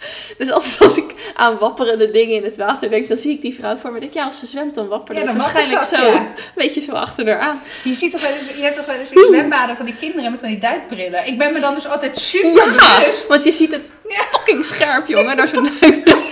Dus 0.38 0.50
altijd 0.50 0.80
als 0.80 0.96
ik 0.96 1.14
aan 1.34 1.58
wapperende 1.58 2.10
dingen 2.10 2.36
in 2.36 2.44
het 2.44 2.56
water 2.56 2.90
denk, 2.90 3.08
dan 3.08 3.16
zie 3.16 3.32
ik 3.32 3.40
die 3.40 3.54
vrouw 3.54 3.76
voor 3.76 3.88
me. 3.90 3.94
en 3.94 4.00
denk 4.00 4.12
ja, 4.14 4.24
als 4.24 4.38
ze 4.38 4.46
zwemt, 4.46 4.74
dan 4.74 4.88
wappert 4.88 5.18
Ja, 5.18 5.24
dan 5.24 5.36
waarschijnlijk 5.38 5.78
dat, 5.80 5.88
zo. 5.88 6.04
ja. 6.04 6.14
Een 6.20 6.34
beetje 6.54 6.80
zo 6.80 6.92
achter 6.92 7.26
haar 7.28 7.38
aan. 7.38 7.60
Je 7.84 7.94
ziet 7.94 8.12
toch 8.12 8.20
wel 8.22 8.32
eens, 8.32 8.46
je 8.56 8.62
hebt 8.62 8.76
toch 8.76 8.86
wel 8.86 8.94
eens 8.96 9.10
in 9.10 9.24
zwembaden 9.24 9.76
van 9.76 9.84
die 9.86 9.94
kinderen 9.96 10.30
met 10.30 10.40
van 10.40 10.48
die 10.48 10.58
duikbrillen. 10.58 11.26
Ik 11.26 11.38
ben 11.38 11.52
me 11.52 11.60
dan 11.60 11.74
dus 11.74 11.88
altijd 11.88 12.18
super 12.18 12.64
bewust. 12.64 13.26
want 13.26 13.44
je 13.44 13.52
ziet 13.52 13.70
het 13.70 13.90
Ja. 14.08 14.22
fucking 14.30 14.64
scherp, 14.64 15.06
jongen, 15.08 15.36
door 15.36 15.48
zo'n 15.48 15.68
duik. 15.80 16.08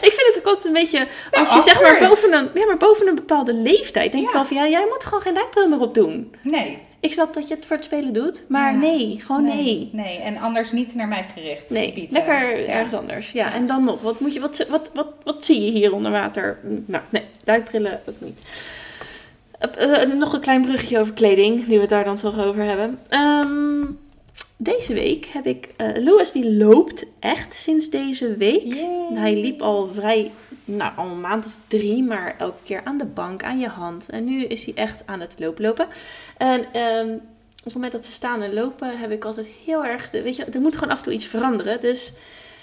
Ik 0.00 0.12
vind 0.12 0.26
het 0.26 0.38
ook 0.38 0.44
altijd 0.46 0.64
een 0.66 0.72
beetje, 0.72 1.06
als 1.30 1.52
je 1.54 1.60
zeg 1.60 1.80
maar 1.82 2.08
boven 2.08 2.32
een, 2.32 2.50
ja, 2.54 2.66
maar 2.66 2.76
boven 2.76 3.06
een 3.08 3.14
bepaalde 3.14 3.54
leeftijd, 3.54 4.12
denk 4.12 4.24
ik 4.24 4.30
Ja. 4.30 4.36
wel 4.36 4.44
van, 4.44 4.56
ja, 4.56 4.66
jij 4.66 4.86
moet 4.88 5.04
gewoon 5.04 5.20
geen 5.20 5.34
duikbril 5.34 5.68
meer 5.68 5.80
op 5.80 5.94
doen. 5.94 6.34
Nee. 6.42 6.86
Ik 7.00 7.12
snap 7.12 7.34
dat 7.34 7.48
je 7.48 7.54
het 7.54 7.66
voor 7.66 7.76
het 7.76 7.84
spelen 7.84 8.12
doet, 8.12 8.44
maar 8.48 8.72
Ja. 8.72 8.78
nee, 8.78 9.20
gewoon 9.24 9.44
nee. 9.44 9.88
Nee, 9.92 10.18
en 10.18 10.36
anders 10.36 10.72
niet 10.72 10.94
naar 10.94 11.08
mij 11.08 11.26
gericht. 11.34 11.70
Nee, 11.70 11.92
Piet, 11.92 12.12
lekker 12.12 12.58
ja. 12.60 12.66
ergens 12.66 12.92
anders. 12.92 13.32
Ja, 13.32 13.52
en 13.54 13.66
dan 13.66 13.84
nog. 13.84 14.00
Wat, 14.00 14.20
moet 14.20 14.34
je, 14.34 14.40
wat, 14.40 14.66
wat, 14.68 14.90
wat, 14.94 15.06
wat 15.24 15.44
zie 15.44 15.60
je 15.64 15.70
hier 15.70 15.94
onder 15.94 16.10
water? 16.10 16.58
Nou, 16.86 17.02
nee, 17.10 17.22
duikbrillen 17.44 18.00
ook 18.06 18.14
niet. 18.18 18.38
Eh, 19.58 20.02
eh, 20.02 20.12
nog 20.12 20.32
een 20.32 20.40
klein 20.40 20.62
bruggetje 20.62 20.98
over 20.98 21.12
kleding, 21.12 21.66
nu 21.66 21.74
we 21.74 21.80
het 21.80 21.90
daar 21.90 22.04
dan 22.04 22.16
toch 22.16 22.44
over 22.44 22.62
hebben. 22.62 22.98
Ehm, 23.08 23.84
deze 24.56 24.94
week 24.94 25.26
heb 25.26 25.46
ik... 25.46 25.68
eh 25.76 25.86
Louis 26.04 26.32
die 26.32 26.52
loopt 26.56 27.04
echt 27.18 27.54
sinds 27.54 27.90
deze 27.90 28.36
week. 28.36 28.62
Yay. 28.64 29.06
Hij 29.14 29.40
liep 29.40 29.62
al 29.62 29.88
vrij, 29.94 30.30
nou 30.76 30.92
al 30.96 31.04
een 31.06 31.20
maand 31.20 31.46
of 31.46 31.52
drie, 31.66 32.02
maar 32.02 32.34
elke 32.38 32.62
keer 32.64 32.80
aan 32.84 32.98
de 32.98 33.04
bank, 33.04 33.42
aan 33.42 33.58
je 33.58 33.68
hand. 33.68 34.08
En 34.10 34.24
nu 34.24 34.44
is 34.44 34.64
hij 34.64 34.74
echt 34.74 35.02
aan 35.06 35.20
het 35.20 35.32
lopen 35.38 35.64
lopen. 35.64 35.86
En 36.36 36.64
ehm, 36.72 37.08
op 37.58 37.64
het 37.64 37.74
moment 37.74 37.92
dat 37.92 38.04
ze 38.04 38.12
staan 38.12 38.42
en 38.42 38.54
lopen, 38.54 38.98
heb 38.98 39.10
ik 39.10 39.24
altijd 39.24 39.46
heel 39.66 39.84
erg, 39.84 40.10
de, 40.10 40.22
weet 40.22 40.36
je, 40.36 40.44
er 40.44 40.60
moet 40.60 40.74
gewoon 40.74 40.90
af 40.90 40.98
en 40.98 41.04
toe 41.04 41.12
iets 41.12 41.26
veranderen. 41.26 41.80
Dus 41.80 42.12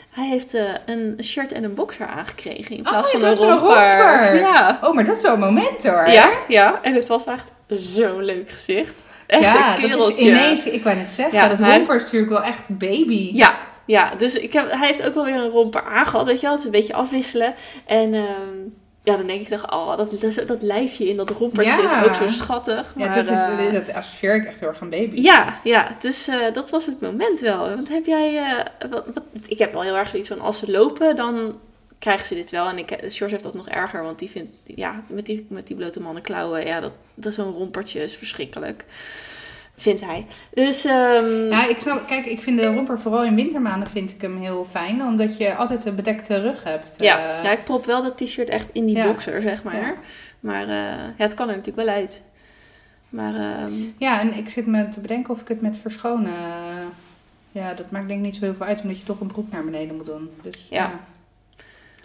hij 0.09 0.27
heeft 0.27 0.53
eh, 0.53 0.63
een 0.85 1.19
shirt 1.23 1.51
en 1.51 1.63
een 1.63 1.73
boxer 1.73 2.05
aangekregen 2.07 2.75
in 2.77 2.83
plaats 2.83 3.13
Oh, 3.13 3.19
van 3.19 3.29
een 3.29 3.35
romper. 3.35 3.97
romper. 3.97 4.35
Ja. 4.35 4.79
Oh, 4.83 4.93
maar 4.93 5.03
dat 5.05 5.15
is 5.15 5.21
zo'n 5.21 5.39
moment 5.39 5.87
hoor. 5.87 6.07
ja, 6.09 6.29
ja, 6.47 6.79
en 6.81 6.93
het 6.93 7.07
was 7.07 7.25
echt 7.25 7.51
zo'n 7.67 8.23
leuk 8.23 8.49
gezicht. 8.49 8.93
Echt 9.27 9.43
ja 9.43 9.79
een 9.79 9.89
dat 9.89 10.09
is 10.11 10.17
ineens, 10.17 10.65
ik 10.65 10.83
wou 10.83 10.95
net 10.95 11.11
zeggen, 11.11 11.37
Ja, 11.37 11.47
dat 11.47 11.59
romper 11.59 11.95
is 11.95 12.03
natuurlijk 12.03 12.31
wel 12.31 12.43
echt 12.43 12.77
baby. 12.77 13.29
Ja, 13.33 13.57
ja 13.87 14.15
dus 14.15 14.35
ik 14.35 14.53
heb, 14.53 14.71
hij 14.71 14.87
heeft 14.87 15.07
ook 15.07 15.13
wel 15.13 15.25
weer 15.25 15.35
een 15.35 15.49
romper 15.49 15.81
aangehad, 15.83 16.25
weet 16.25 16.39
je 16.39 16.41
wel. 16.41 16.51
Het 16.51 16.59
is 16.59 16.65
een 16.65 16.71
beetje 16.71 16.93
afwisselen. 16.93 17.53
En 17.85 18.13
ehm, 18.13 18.57
ja, 19.07 19.17
dan 19.17 19.27
denk 19.27 19.41
ik 19.41 19.47
toch, 19.47 19.71
oh, 19.73 19.97
dat, 19.97 20.19
dat, 20.19 20.47
dat 20.47 20.61
lijfje 20.61 21.09
in 21.09 21.17
dat 21.17 21.29
rompertje 21.29 21.81
Ja. 21.81 22.01
is 22.01 22.07
ook 22.07 22.13
zo 22.13 22.27
schattig. 22.27 22.93
Ja, 22.97 23.05
maar, 23.05 23.15
dat, 23.15 23.29
is, 23.29 23.65
eh, 23.67 23.73
dat 23.73 23.93
associeer 23.93 24.35
ik 24.35 24.45
echt 24.45 24.59
heel 24.59 24.69
erg 24.69 24.81
aan 24.81 24.89
baby. 24.89 25.21
ja, 25.21 25.59
ja, 25.63 25.95
dus 25.99 26.27
eh, 26.27 26.53
dat 26.53 26.69
was 26.69 26.85
het 26.85 27.01
moment 27.01 27.39
wel. 27.39 27.57
Want 27.57 27.89
heb 27.89 28.05
jij, 28.05 28.37
eh, 28.37 28.89
wat, 28.89 29.05
wat, 29.13 29.23
ik 29.47 29.59
heb 29.59 29.73
wel 29.73 29.81
heel 29.81 29.97
erg 29.97 30.09
zoiets 30.09 30.27
van, 30.27 30.39
als 30.39 30.59
ze 30.59 30.71
lopen, 30.71 31.15
dan 31.15 31.59
krijgen 31.99 32.25
ze 32.25 32.35
dit 32.35 32.49
wel. 32.49 32.67
En 32.67 32.77
ik, 32.77 32.89
George 32.89 33.29
heeft 33.29 33.43
dat 33.43 33.53
nog 33.53 33.69
erger, 33.69 34.03
want 34.03 34.19
die 34.19 34.29
vindt, 34.29 34.51
ja, 34.63 35.03
met 35.07 35.25
die, 35.25 35.45
met 35.49 35.67
die 35.67 35.75
blote 35.75 35.99
mannen 35.99 36.23
klauwen, 36.23 36.65
ja, 36.65 36.79
dat, 36.79 36.91
dat 37.13 37.33
zo'n 37.33 37.53
rompertje 37.53 38.03
is 38.03 38.15
verschrikkelijk. 38.15 38.85
Vindt 39.79 40.01
hij. 40.05 40.25
Dus, 40.53 40.85
ehm, 40.85 41.47
Ja, 41.49 41.67
ik 41.67 41.79
snap, 41.79 42.07
kijk, 42.07 42.25
ik 42.25 42.41
vind 42.41 42.59
de 42.59 42.65
romper 42.73 42.99
vooral 42.99 43.23
in 43.23 43.35
wintermaanden 43.35 43.89
vind 43.89 44.11
ik 44.11 44.21
hem 44.21 44.37
heel 44.37 44.65
fijn, 44.69 45.01
omdat 45.01 45.37
je 45.37 45.55
altijd 45.55 45.85
een 45.85 45.95
bedekte 45.95 46.41
rug 46.41 46.63
hebt. 46.63 46.95
Ja, 47.01 47.37
Eh, 47.37 47.43
ja, 47.43 47.51
ik 47.51 47.63
prop 47.63 47.85
wel 47.85 48.03
dat 48.03 48.17
t-shirt 48.17 48.49
echt 48.49 48.67
in 48.71 48.85
die 48.85 48.95
Ja. 48.95 49.05
boxer, 49.07 49.41
zeg 49.41 49.63
maar. 49.63 49.75
Ja. 49.75 49.93
Maar 50.39 50.61
eh, 50.61 50.67
ja, 51.17 51.23
het 51.23 51.33
kan 51.33 51.49
er 51.49 51.55
natuurlijk 51.55 51.87
wel 51.87 51.95
uit. 51.95 52.21
Maar 53.09 53.35
ehm, 53.35 53.73
Ja, 53.97 54.19
en 54.19 54.33
ik 54.37 54.49
zit 54.49 54.65
me 54.65 54.89
te 54.89 54.99
bedenken 54.99 55.33
of 55.33 55.41
ik 55.41 55.47
het 55.47 55.61
met 55.61 55.77
verschonen. 55.77 56.33
eh, 56.33 56.85
Ja, 57.51 57.73
dat 57.73 57.91
maakt 57.91 58.07
denk 58.07 58.19
ik 58.19 58.25
niet 58.25 58.35
zo 58.35 58.45
heel 58.45 58.53
veel 58.55 58.65
uit, 58.65 58.81
omdat 58.81 58.97
je 58.97 59.03
toch 59.03 59.19
een 59.19 59.27
broek 59.27 59.51
naar 59.51 59.63
beneden 59.65 59.95
moet 59.95 60.05
doen. 60.05 60.29
Dus, 60.41 60.67
Ja. 60.69 60.99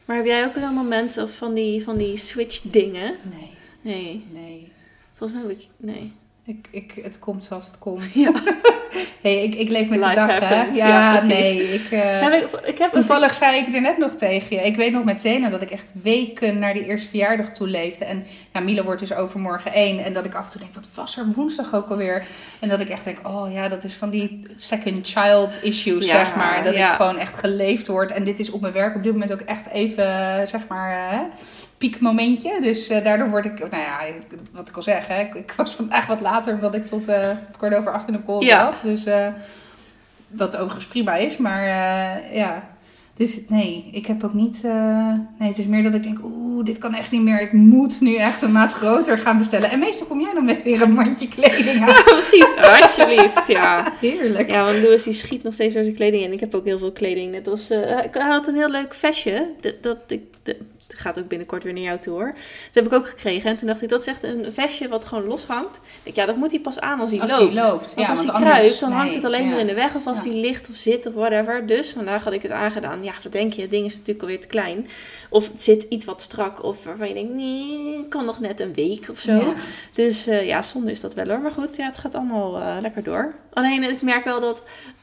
Maar 0.04 0.16
heb 0.16 0.26
jij 0.26 0.44
ook 0.46 0.56
een 0.56 0.74
moment 0.74 1.18
of 1.18 1.36
van 1.36 1.54
die, 1.54 1.82
van 1.82 1.96
die 1.96 2.16
switch 2.16 2.60
dingen? 2.62 3.14
Nee, 3.22 3.50
Nee, 3.80 4.24
nee. 4.32 4.72
volgens 5.14 5.38
mij 5.40 5.48
heb 5.50 5.58
ik... 5.60 5.66
Nee. 5.76 6.12
Ik, 6.44 6.68
ik, 6.70 6.94
het 7.02 7.18
komt 7.18 7.44
zoals 7.44 7.66
het 7.66 7.78
komt. 7.78 8.14
Ja. 8.14 8.32
hey, 9.22 9.42
ik, 9.42 9.54
ik 9.54 9.68
leef 9.68 9.88
met 9.88 10.02
de 10.02 10.14
dag, 10.14 10.38
hè? 10.38 10.62
Ja, 10.62 11.24
nee. 11.24 11.72
Ik, 11.72 11.90
eh, 11.90 12.22
ik, 12.22 12.48
ik 12.64 12.78
heb 12.78 12.90
Toevallig 12.90 13.34
zei 13.34 13.56
ik 13.56 13.74
er 13.74 13.80
net 13.80 13.98
nog 13.98 14.14
tegen 14.14 14.56
je. 14.56 14.62
Ik 14.62 14.76
weet 14.76 14.92
nog 14.92 15.04
met 15.04 15.20
Zena 15.20 15.48
dat 15.48 15.62
ik 15.62 15.70
echt 15.70 15.92
weken 16.02 16.58
naar 16.58 16.74
die 16.74 16.84
eerste 16.84 17.08
verjaardag 17.08 17.52
toe 17.52 17.66
leefde. 17.66 18.04
En 18.04 18.26
nou, 18.52 18.64
Milo 18.64 18.82
wordt 18.82 19.00
dus 19.00 19.14
overmorgen 19.14 19.72
één. 19.72 20.04
En 20.04 20.12
dat 20.12 20.24
ik 20.24 20.34
af 20.34 20.44
en 20.44 20.50
toe 20.50 20.60
denk, 20.60 20.74
wat 20.74 20.88
was 20.94 21.16
er 21.16 21.32
woensdag 21.34 21.74
ook 21.74 21.88
alweer? 21.88 22.24
En 22.60 22.68
dat 22.68 22.80
ik 22.80 22.88
echt 22.88 23.04
denk, 23.04 23.18
oh 23.22 23.52
ja, 23.52 23.68
dat 23.68 23.84
is 23.84 23.94
van 23.94 24.10
die 24.10 24.42
second 24.56 25.08
child 25.08 25.58
issues, 25.62 26.06
Ja, 26.06 26.12
zeg 26.12 26.36
maar. 26.36 26.64
Dat 26.64 26.76
ja. 26.76 26.90
ik 26.90 26.96
gewoon 26.96 27.18
echt 27.18 27.38
geleefd 27.38 27.86
word. 27.86 28.10
En 28.10 28.24
dit 28.24 28.38
is 28.38 28.50
op 28.50 28.60
mijn 28.60 28.72
werk 28.72 28.94
op 28.94 29.02
dit 29.02 29.12
moment 29.12 29.32
ook 29.32 29.40
echt 29.40 29.68
even, 29.68 30.04
zeg 30.48 30.60
maar, 30.68 31.12
eh, 31.12 31.20
piekmomentje. 31.88 32.60
Dus 32.60 32.88
eh, 32.88 33.04
daardoor 33.04 33.30
word 33.30 33.44
ik, 33.44 33.58
nou 33.58 33.82
ja, 33.82 33.98
wat 34.52 34.68
ik 34.68 34.76
al 34.76 34.82
zeg, 34.82 35.08
hè, 35.08 35.20
ik, 35.20 35.34
ik 35.34 35.52
was 35.56 35.74
vandaag 35.74 36.06
wat 36.06 36.20
later 36.20 36.54
omdat 36.54 36.74
ik 36.74 36.86
tot 36.86 37.04
kwart 37.56 37.74
over 37.74 37.92
acht 37.92 38.06
in 38.06 38.12
de 38.12 38.22
call 38.26 38.44
Ja. 38.44 38.72
zat. 38.72 38.82
Dus 38.84 39.04
eh, 39.04 39.26
wat 40.28 40.56
overigens 40.56 40.86
prima 40.86 41.16
is, 41.16 41.36
maar 41.36 41.66
ja. 42.34 42.70
Dus 43.14 43.40
nee, 43.48 43.88
ik 43.92 44.06
heb 44.06 44.24
ook 44.24 44.34
niet. 44.34 44.62
nee, 45.38 45.48
het 45.48 45.58
is 45.58 45.66
meer 45.66 45.82
dat 45.82 45.94
ik 45.94 46.02
denk, 46.02 46.18
oeh, 46.24 46.64
dit 46.64 46.78
kan 46.78 46.94
echt 46.94 47.10
niet 47.10 47.22
meer. 47.22 47.40
Ik 47.40 47.52
moet 47.52 48.00
nu 48.00 48.16
echt 48.16 48.42
een 48.42 48.52
maat 48.52 48.72
groter 48.72 49.18
gaan 49.18 49.38
bestellen. 49.38 49.70
En 49.70 49.78
meestal 49.78 50.06
kom 50.06 50.20
jij 50.20 50.34
dan 50.34 50.44
met 50.44 50.62
weer 50.62 50.82
een 50.82 50.92
mandje 50.92 51.28
kleding 51.28 51.80
aan. 51.80 51.88
Ja, 51.94 52.02
precies. 52.02 52.56
Alsjeblieft, 52.56 53.46
ja. 53.46 53.92
Heerlijk. 54.00 54.50
Ja, 54.50 54.64
want 54.64 54.82
Louis 54.82 55.02
die 55.02 55.12
schiet 55.12 55.42
nog 55.42 55.54
steeds 55.54 55.74
door 55.74 55.82
zijn 55.82 55.94
kleding 55.96 56.22
in. 56.22 56.32
Ik 56.32 56.40
heb 56.40 56.54
ook 56.54 56.64
heel 56.64 56.78
veel 56.78 56.92
kleding. 56.92 57.32
Net 57.32 57.48
als, 57.48 57.70
ik 58.04 58.14
had 58.14 58.46
een 58.46 58.54
heel 58.56 58.70
leuk 58.70 58.94
vestje. 58.94 59.48
Dat, 59.60 59.82
dat, 59.82 59.98
ik, 60.08 60.22
gaat 61.02 61.18
ook 61.18 61.28
binnenkort 61.28 61.62
weer 61.64 61.72
naar 61.72 61.82
jou 61.82 61.98
toe 61.98 62.12
hoor. 62.12 62.32
Dat 62.34 62.74
heb 62.74 62.86
ik 62.86 62.92
ook 62.92 63.08
gekregen. 63.08 63.50
En 63.50 63.56
toen 63.56 63.66
dacht 63.66 63.82
ik, 63.82 63.88
dat 63.88 64.00
is 64.00 64.06
echt 64.06 64.22
een 64.22 64.46
vestje 64.52 64.88
wat 64.88 65.04
gewoon 65.04 65.24
loshangt. 65.24 65.80
Ik 66.02 66.14
ja, 66.14 66.26
dat 66.26 66.36
moet 66.36 66.50
hij 66.50 66.60
pas 66.60 66.80
aan 66.80 67.00
als 67.00 67.10
hij 67.10 67.20
Als 67.20 67.30
loopt. 67.30 67.54
loopt. 67.54 67.94
Want 67.94 68.06
ja, 68.06 68.08
als 68.08 68.18
hij 68.22 68.30
anders- 68.32 68.52
kruipt, 68.52 68.80
dan 68.80 68.92
hangt 68.92 69.14
het 69.14 69.24
alleen 69.24 69.44
ja. 69.44 69.50
maar 69.50 69.58
in 69.60 69.66
de 69.66 69.74
weg. 69.74 69.94
Of 69.94 70.06
als 70.06 70.24
hij 70.24 70.32
ligt 70.34 70.68
of 70.70 70.76
zit 70.76 71.06
of 71.06 71.14
whatever. 71.14 71.66
Dus 71.66 71.90
vandaag 71.90 72.24
had 72.24 72.32
ik 72.32 72.42
het 72.42 72.50
aangedaan. 72.50 73.04
Ja, 73.04 73.12
wat 73.22 73.32
denk 73.32 73.52
je? 73.52 73.62
Het 73.62 73.70
ding 73.70 73.86
is 73.86 73.92
natuurlijk 73.92 74.20
alweer 74.22 74.40
te 74.40 74.46
klein. 74.46 74.88
Of 75.28 75.48
het 75.48 75.62
zit 75.62 75.86
iets 75.88 76.04
wat 76.04 76.20
strak. 76.20 76.62
Of 76.64 76.84
waarvan 76.84 77.08
je 77.08 77.14
denkt, 77.14 77.34
nee, 77.34 78.06
kan 78.08 78.24
nog 78.24 78.40
net 78.40 78.60
een 78.60 78.74
week 78.74 79.08
of 79.10 79.18
zo. 79.18 79.54
Dus 79.92 80.26
eh, 80.26 80.46
ja, 80.46 80.62
zonde 80.62 80.90
is 80.90 81.00
dat 81.00 81.14
wel 81.14 81.26
hoor. 81.28 81.40
Maar 81.40 81.50
goed, 81.52 81.76
ja, 81.76 81.86
het 81.86 81.96
gaat 81.98 82.14
allemaal 82.14 82.56
eh, 82.60 82.76
lekker 82.80 83.02
door. 83.02 83.34
Alleen 83.52 83.82
ik 83.82 84.02
merk 84.02 84.24
wel 84.24 84.40
dat 84.40 84.62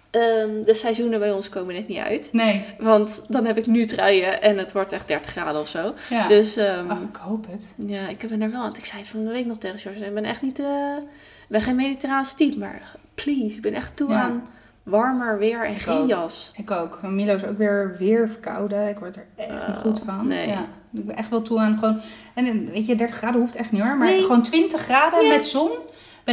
ehm, 0.09 0.63
de 0.65 0.73
seizoenen 0.73 1.19
bij 1.19 1.31
ons 1.31 1.49
komen 1.49 1.73
net 1.73 1.87
niet 1.87 1.97
uit. 1.97 2.29
Nee. 2.31 2.65
Want 2.79 3.21
dan 3.27 3.45
heb 3.45 3.57
ik 3.57 3.65
nu 3.65 3.85
truien 3.85 4.41
en 4.41 4.57
het 4.57 4.71
wordt 4.71 4.91
echt 4.91 5.07
30 5.07 5.31
graden 5.31 5.61
of 5.61 5.67
zo. 5.67 5.93
Ja. 6.09 6.27
Dus 6.27 6.57
Oh, 6.57 7.01
ik 7.09 7.15
hoop 7.15 7.45
het. 7.51 7.75
ja, 7.85 8.07
ik 8.07 8.25
ben 8.29 8.41
er 8.41 8.51
wel 8.51 8.61
aan. 8.61 8.75
Ik 8.77 8.85
zei 8.85 8.99
het 8.99 9.09
van 9.09 9.23
de 9.23 9.29
week 9.31 9.45
nog 9.45 9.57
tegen 9.57 9.79
George. 9.79 10.05
Ik 10.05 10.13
ben 10.13 10.23
echt 10.25 10.41
niet, 10.41 10.59
eh, 10.59 10.95
ik 11.41 11.47
ben 11.47 11.61
geen 11.61 11.75
mediterraans 11.75 12.33
type. 12.33 12.57
Maar 12.57 12.95
please, 13.15 13.55
ik 13.55 13.61
ben 13.61 13.73
echt 13.73 13.95
toe 13.95 14.09
Ja. 14.09 14.21
aan 14.21 14.47
warmer 14.83 15.37
weer 15.39 15.63
en 15.65 15.71
Ik 15.71 15.81
geen 15.81 15.97
ook. 15.97 16.07
jas. 16.07 16.51
Ik 16.55 16.71
ook. 16.71 16.99
Milo 17.01 17.35
is 17.35 17.43
ook 17.45 17.57
weer, 17.57 17.95
weer 17.97 18.29
verkouden. 18.29 18.87
Ik 18.87 18.99
word 18.99 19.15
er 19.15 19.25
echt 19.35 19.49
niet 19.49 19.59
Oh, 19.75 19.77
goed 19.77 20.01
van. 20.05 20.27
nee. 20.27 20.47
Ja. 20.47 20.65
Ik 20.93 21.05
ben 21.05 21.15
echt 21.15 21.29
wel 21.29 21.41
toe 21.41 21.59
aan 21.59 21.77
gewoon... 21.77 21.99
En 22.33 22.71
weet 22.71 22.85
je, 22.85 22.95
30 22.95 23.17
graden 23.17 23.41
hoeft 23.41 23.55
echt 23.55 23.71
niet 23.71 23.81
hoor. 23.81 23.97
Maar 23.97 24.07
Nee. 24.07 24.21
gewoon 24.21 24.41
20 24.41 24.81
graden 24.81 25.27
met 25.27 25.45
zon 25.45 25.69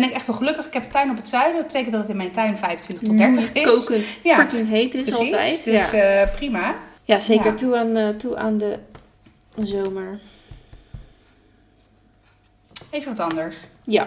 ben 0.01 0.09
ik 0.09 0.15
echt 0.15 0.27
wel 0.27 0.37
gelukkig. 0.37 0.67
Ik 0.67 0.73
heb 0.73 0.85
een 0.85 0.91
tuin 0.91 1.11
op 1.11 1.17
het 1.17 1.29
zuiden. 1.29 1.57
Dat 1.57 1.67
betekent 1.67 1.93
dat 1.93 2.01
het 2.01 2.11
in 2.11 2.17
mijn 2.17 2.31
tuin 2.31 2.59
25 2.59 3.09
tot 3.09 3.19
30 3.19 3.53
is. 3.53 3.63
Kokend, 3.63 4.05
Ja. 4.23 4.35
freaking 4.35 4.69
heet 4.69 4.95
is 4.95 5.03
Precies. 5.03 5.19
altijd. 5.33 5.65
Dus 5.65 5.91
ja. 5.91 6.23
eh, 6.23 6.35
prima. 6.35 6.75
ja, 7.05 7.21
zeker 7.21 7.47
ja. 7.47 7.55
Toe, 7.55 7.77
aan, 7.77 7.97
eh, 7.97 8.09
toe 8.09 8.37
aan 8.37 8.59
de 8.59 8.79
zomer. 9.65 10.19
Even 12.91 13.17
wat 13.17 13.31
anders. 13.31 13.57
Ja. 13.85 14.07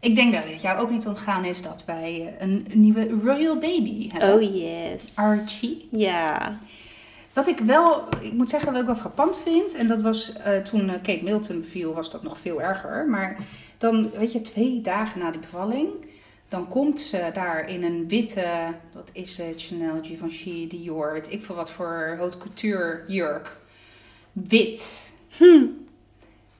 Ik 0.00 0.14
denk 0.14 0.34
dat 0.34 0.44
het 0.44 0.62
jou 0.62 0.80
ook 0.80 0.90
niet 0.90 1.06
ontgaan 1.06 1.44
is 1.44 1.62
dat 1.62 1.84
wij 1.84 2.34
eh, 2.38 2.46
een 2.46 2.66
nieuwe 2.72 3.08
Royal 3.24 3.54
Baby 3.58 4.08
hebben. 4.12 4.34
Oh 4.34 4.54
yes. 4.54 5.12
Archie. 5.14 5.88
Ja. 5.90 6.58
Wat 7.32 7.46
ik 7.46 7.58
wel, 7.58 8.08
ik 8.20 8.32
moet 8.32 8.50
zeggen, 8.50 8.72
wat 8.72 8.80
ik 8.80 8.86
wel 8.86 8.96
frappant 8.96 9.40
vind, 9.44 9.74
en 9.74 9.88
dat 9.88 10.02
was 10.02 10.32
toen 10.70 10.86
Kate 10.86 11.20
Middleton 11.22 11.60
beviel, 11.60 11.94
was 11.94 12.10
dat 12.10 12.22
nog 12.22 12.38
veel 12.38 12.62
erger. 12.62 13.06
Maar 13.08 13.36
dan, 13.82 14.10
weet 14.18 14.32
je, 14.32 14.40
twee 14.40 14.80
dagen 14.80 15.20
na 15.20 15.30
die 15.30 15.40
bevalling, 15.40 15.88
dan 16.48 16.68
komt 16.68 17.00
ze 17.00 17.30
daar 17.32 17.68
in 17.68 17.82
een 17.82 18.08
witte, 18.08 18.44
wat 18.94 19.10
is 19.12 19.38
het, 19.38 19.62
Chanel, 19.62 19.98
Givenchy, 20.02 20.66
Dior, 20.68 21.12
weet 21.12 21.32
ik 21.32 21.42
veel 21.44 21.54
wat 21.54 21.70
voor 21.70 22.14
haute 22.18 22.38
couture 22.38 23.00
jurk. 23.06 23.56
Wit. 24.32 25.12
Hm. 25.36 25.64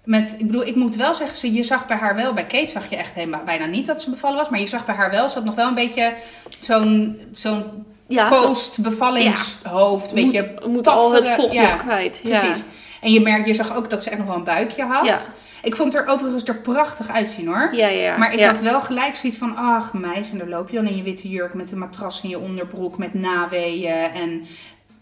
Met, 0.04 0.34
ik 0.38 0.46
bedoel, 0.46 0.66
ik 0.66 0.74
moet 0.76 0.96
wel 0.96 1.14
zeggen, 1.14 1.36
ze- 1.36 1.52
je 1.52 1.62
zag 1.62 1.86
bij 1.86 1.96
haar 1.96 2.14
wel, 2.14 2.32
bij 2.32 2.46
Kate 2.46 2.66
zag 2.70 2.90
je 2.90 2.96
echt 2.96 3.14
helemaal 3.14 3.42
bijna 3.44 3.66
niet 3.66 3.86
dat 3.86 4.02
ze 4.02 4.10
bevallen 4.10 4.36
was, 4.36 4.48
maar 4.50 4.60
je 4.60 4.66
zag 4.66 4.86
bij 4.86 4.94
haar 4.94 5.10
wel, 5.10 5.28
ze 5.28 5.34
had 5.34 5.44
nog 5.44 5.54
wel 5.54 5.68
een 5.68 5.74
beetje 5.74 6.14
zo'n 6.60 7.20
zo'n 7.32 7.64
Ja, 8.06 8.28
post-bevallingshoofd, 8.28 10.08
een 10.08 10.14
beetje 10.14 10.54
moet, 10.66 10.86
al 10.86 11.12
het 11.12 11.28
vocht 11.28 11.52
ja, 11.52 11.62
nog 11.62 11.76
kwijt. 11.76 12.20
Ja. 12.24 12.38
Precies. 12.40 12.62
En 13.00 13.12
je, 13.12 13.20
merkt, 13.20 13.46
je 13.46 13.54
zag 13.54 13.76
ook 13.76 13.90
dat 13.90 14.02
ze 14.02 14.08
echt 14.10 14.18
nog 14.18 14.26
wel 14.28 14.36
een 14.36 14.44
buikje 14.44 14.82
had. 14.84 15.30
Ik 15.62 15.76
vond 15.76 15.94
er 15.94 16.06
overigens 16.06 16.44
er 16.44 16.60
prachtig 16.60 17.10
uitzien 17.10 17.46
hoor. 17.46 17.68
Ja, 17.72 17.88
ja. 17.88 18.16
Maar 18.16 18.32
ik 18.32 18.38
ja. 18.38 18.46
had 18.46 18.60
wel 18.60 18.80
gelijk 18.80 19.14
zoiets 19.14 19.38
van, 19.38 19.56
ach 19.56 19.92
meis, 19.92 20.30
en 20.30 20.38
dan 20.38 20.48
loop 20.48 20.68
je 20.68 20.76
dan 20.76 20.86
in 20.86 20.96
je 20.96 21.02
witte 21.02 21.28
jurk 21.28 21.54
met 21.54 21.72
een 21.72 21.78
matras 21.78 22.22
in 22.22 22.28
je 22.28 22.38
onderbroek, 22.38 22.98
met 22.98 23.14
naweeën 23.14 24.10
en 24.12 24.44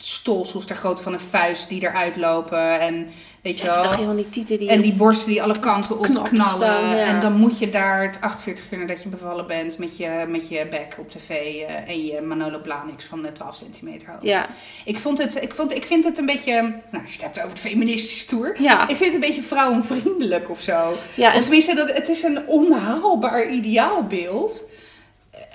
stolsels 0.05 0.67
ter 0.67 0.77
grootte 0.77 1.03
van 1.03 1.13
een 1.13 1.21
vuist 1.21 1.69
die 1.69 1.83
eruit 1.83 2.17
lopen. 2.17 2.81
En 2.81 3.09
weet 3.43 3.59
je 3.59 3.65
wel. 3.65 4.09
je 4.09 4.15
die 4.15 4.31
tieten 4.31 4.59
die... 4.59 4.69
En 4.69 4.81
die 4.81 4.93
borsten 4.93 5.29
die 5.29 5.43
alle 5.43 5.59
kanten 5.59 5.99
op 5.99 6.03
knallen. 6.23 6.55
staan, 6.55 6.97
ja. 6.97 7.05
En 7.05 7.21
dan 7.21 7.33
moet 7.33 7.59
je 7.59 7.71
daar 7.71 8.17
48 8.21 8.73
uur 8.73 8.79
nadat 8.79 9.03
je 9.03 9.09
bevallen 9.09 9.47
bent 9.47 9.79
met 9.79 9.97
je, 9.97 10.25
met 10.29 10.49
je 10.49 10.67
bek 10.71 10.97
op 10.99 11.11
tv 11.11 11.31
eh, 11.31 11.89
en 11.89 12.05
je 12.05 12.21
Manolo 12.21 12.59
Blahniks 12.59 13.05
van 13.05 13.23
de 13.23 13.33
12 13.33 13.57
centimeter 13.57 14.09
hoog. 14.09 14.23
Ja. 14.23 14.47
Ik, 14.85 14.99
vond 14.99 15.19
het, 15.19 15.43
ik, 15.43 15.55
vond, 15.55 15.75
ik 15.75 15.85
vind 15.85 16.05
het 16.05 16.19
een 16.19 16.27
beetje, 16.27 16.53
nou 16.91 17.03
als 17.03 17.15
je 17.15 17.23
het 17.23 17.35
hebt 17.35 17.39
over 17.39 17.55
de 17.55 17.69
feministische 17.69 18.27
toer. 18.27 18.57
Ja. 18.59 18.89
Ik 18.89 18.97
vind 18.97 19.13
het 19.13 19.15
een 19.15 19.29
beetje 19.29 19.43
vrouwenvriendelijk 19.43 20.51
of 20.51 20.61
zo. 20.61 20.95
Ja, 21.15 21.29
Of 21.29 21.35
en 21.35 21.41
tenminste, 21.41 21.75
dat, 21.75 21.93
het 21.93 22.09
is 22.09 22.23
een 22.23 22.47
onhaalbaar 22.47 23.51
ideaalbeeld. 23.51 24.65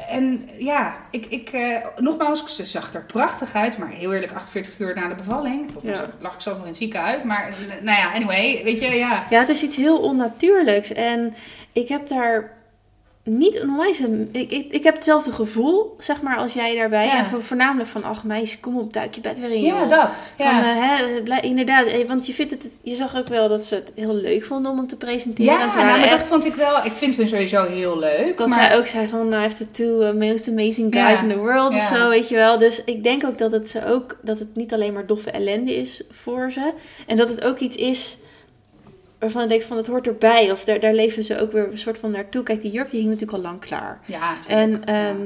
En 0.10 0.50
ja, 0.58 0.96
ik, 1.12 1.26
ik, 1.26 1.50
eh, 1.50 1.78
nogmaals, 1.98 2.56
ze 2.56 2.66
zag 2.66 2.94
er 2.94 3.04
prachtig 3.04 3.54
uit. 3.54 3.78
Maar 3.78 3.90
heel 3.90 4.14
eerlijk, 4.14 4.32
48 4.34 4.80
uur 4.80 4.96
na 4.96 5.08
de 5.08 5.16
bevalling. 5.16 5.72
Volgens 5.72 5.84
mij 6.00 6.08
Ja. 6.08 6.14
lag 6.20 6.34
ik 6.34 6.42
zelfs 6.42 6.58
nog 6.58 6.68
in 6.68 6.74
het 6.74 6.82
ziekenhuis. 6.82 7.24
Maar 7.24 7.48
eh, 7.48 7.56
nou 7.84 7.98
ja, 8.00 8.14
anyway, 8.14 8.62
weet 8.64 8.80
je, 8.80 8.88
ja. 8.90 9.26
Ja, 9.30 9.40
het 9.40 9.50
is 9.50 9.64
iets 9.64 9.76
heel 9.76 9.98
onnatuurlijks. 10.00 10.94
En 10.94 11.36
ik 11.72 11.88
heb 11.88 12.08
daar 12.08 12.52
niet 13.26 13.60
een 13.62 14.30
Ik, 14.32 14.52
ik, 14.52 14.72
ik 14.74 14.84
heb 14.84 14.96
hetzelfde 14.96 15.32
gevoel, 15.32 15.96
zeg 16.00 16.22
maar, 16.22 16.38
als 16.38 16.54
jij 16.54 16.76
daarbij. 16.76 17.06
Ja. 17.06 17.18
En 17.18 17.26
vo- 17.26 17.40
voornamelijk 17.40 17.90
van, 17.90 18.04
ach 18.04 18.24
meisje, 18.24 18.60
kom 18.60 18.78
op, 18.78 18.94
duik 18.94 19.16
je 19.16 19.22
bed 19.22 19.40
weer 19.40 19.52
in, 19.52 19.62
Ja, 19.62 19.80
joh. 19.80 19.90
dat. 19.90 20.30
Van, 20.38 20.46
Ja. 20.46 20.62
eh, 20.62 20.90
hè, 21.30 21.40
inderdaad, 21.42 21.86
eh, 21.88 22.08
want 22.08 22.26
je, 22.26 22.34
vindt 22.34 22.52
het, 22.52 22.78
je 22.82 22.96
zag 22.96 23.16
ook 23.18 23.28
wel 23.28 23.48
dat 23.50 23.64
ze 23.66 23.76
het 23.76 23.92
heel 23.96 24.14
leuk 24.14 24.44
vonden 24.44 24.72
om 24.72 24.78
hem 24.78 24.88
te 24.88 24.96
presenteren. 24.96 25.54
Ja, 25.60 25.76
nou, 25.98 26.10
dat 26.10 26.24
vond 26.24 26.46
ik 26.46 26.54
wel. 26.54 26.86
Ik 26.86 26.92
vind 26.92 27.16
hun 27.16 27.28
sowieso 27.28 27.64
heel 27.64 28.00
leuk. 28.00 28.38
Dat 28.38 28.48
maar 28.48 28.66
zij 28.66 28.78
ook 28.78 28.88
zei 28.88 29.08
van, 29.08 29.20
nou, 29.20 29.32
hij 29.34 29.42
heeft 29.42 29.58
de 29.58 29.72
two 29.72 30.02
uh, 30.02 30.12
most 30.30 30.48
amazing 30.50 30.94
guys 30.96 31.20
Ja, 31.20 31.26
in 31.26 31.30
the 31.34 31.38
world 31.38 31.74
of 31.74 31.84
zo, 31.84 32.10
weet 32.10 32.30
je 32.30 32.36
wel. 32.36 32.58
Dus 32.58 32.84
ik 32.84 33.04
denk 33.04 33.26
ook 33.26 33.38
dat 33.38 33.52
het, 33.52 33.70
ze 33.70 33.86
ook, 33.86 34.18
dat 34.22 34.40
het 34.40 34.56
niet 34.56 34.74
alleen 34.74 34.94
maar 34.94 35.06
doffe 35.06 35.32
ellende 35.32 35.76
is 35.76 36.02
voor 36.12 36.52
ze. 36.52 36.72
En 37.08 37.18
dat 37.18 37.30
het 37.30 37.44
ook 37.44 37.60
iets 37.60 37.76
is 37.76 38.18
waarvan 39.26 39.44
ik 39.44 39.50
denk 39.50 39.62
van, 39.62 39.78
het 39.78 39.88
hoort 39.88 40.08
erbij. 40.08 40.52
Of 40.52 40.64
daar, 40.64 40.80
daar 40.80 40.94
leven 40.94 41.24
ze 41.24 41.40
ook 41.40 41.52
weer 41.52 41.72
een 41.72 41.78
soort 41.78 41.98
van 41.98 42.12
naartoe. 42.12 42.44
Kijk, 42.44 42.62
die 42.62 42.72
jurk 42.72 42.90
die 42.90 43.00
hing 43.00 43.12
natuurlijk 43.12 43.38
al 43.38 43.50
lang 43.50 43.60
klaar. 43.60 44.00
Ja. 44.06 44.38
En 44.48 44.84
ehm, 44.86 45.18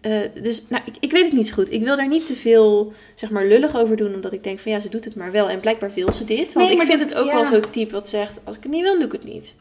eh, 0.00 0.42
dus, 0.42 0.62
nou, 0.68 0.82
ik, 0.86 0.94
ik 1.00 1.12
weet 1.12 1.24
het 1.24 1.32
niet 1.32 1.46
zo 1.46 1.54
goed. 1.54 1.72
Ik 1.72 1.82
wil 1.82 1.96
daar 1.96 2.08
niet 2.08 2.26
te 2.26 2.34
veel, 2.34 2.92
zeg 3.14 3.30
maar, 3.30 3.46
lullig 3.46 3.76
over 3.76 3.96
doen. 3.96 4.14
Omdat 4.14 4.32
ik 4.32 4.44
denk 4.44 4.58
van, 4.58 4.72
ja, 4.72 4.80
ze 4.80 4.88
doet 4.88 5.04
het 5.04 5.14
maar 5.14 5.32
wel. 5.32 5.48
En 5.48 5.60
blijkbaar 5.60 5.90
wil 5.94 6.12
ze 6.12 6.24
dit. 6.24 6.52
Want 6.52 6.68
Nee, 6.68 6.76
ik 6.76 6.82
vind 6.82 7.00
het 7.00 7.14
ook 7.14 7.26
ja. 7.26 7.34
wel 7.34 7.44
zo'n 7.44 7.70
type 7.70 7.92
wat 7.92 8.08
zegt, 8.08 8.40
als 8.44 8.56
ik 8.56 8.62
het 8.62 8.72
niet 8.72 8.82
wil, 8.82 8.94
doe 8.94 9.06
ik 9.06 9.12
het 9.12 9.24
niet. 9.24 9.54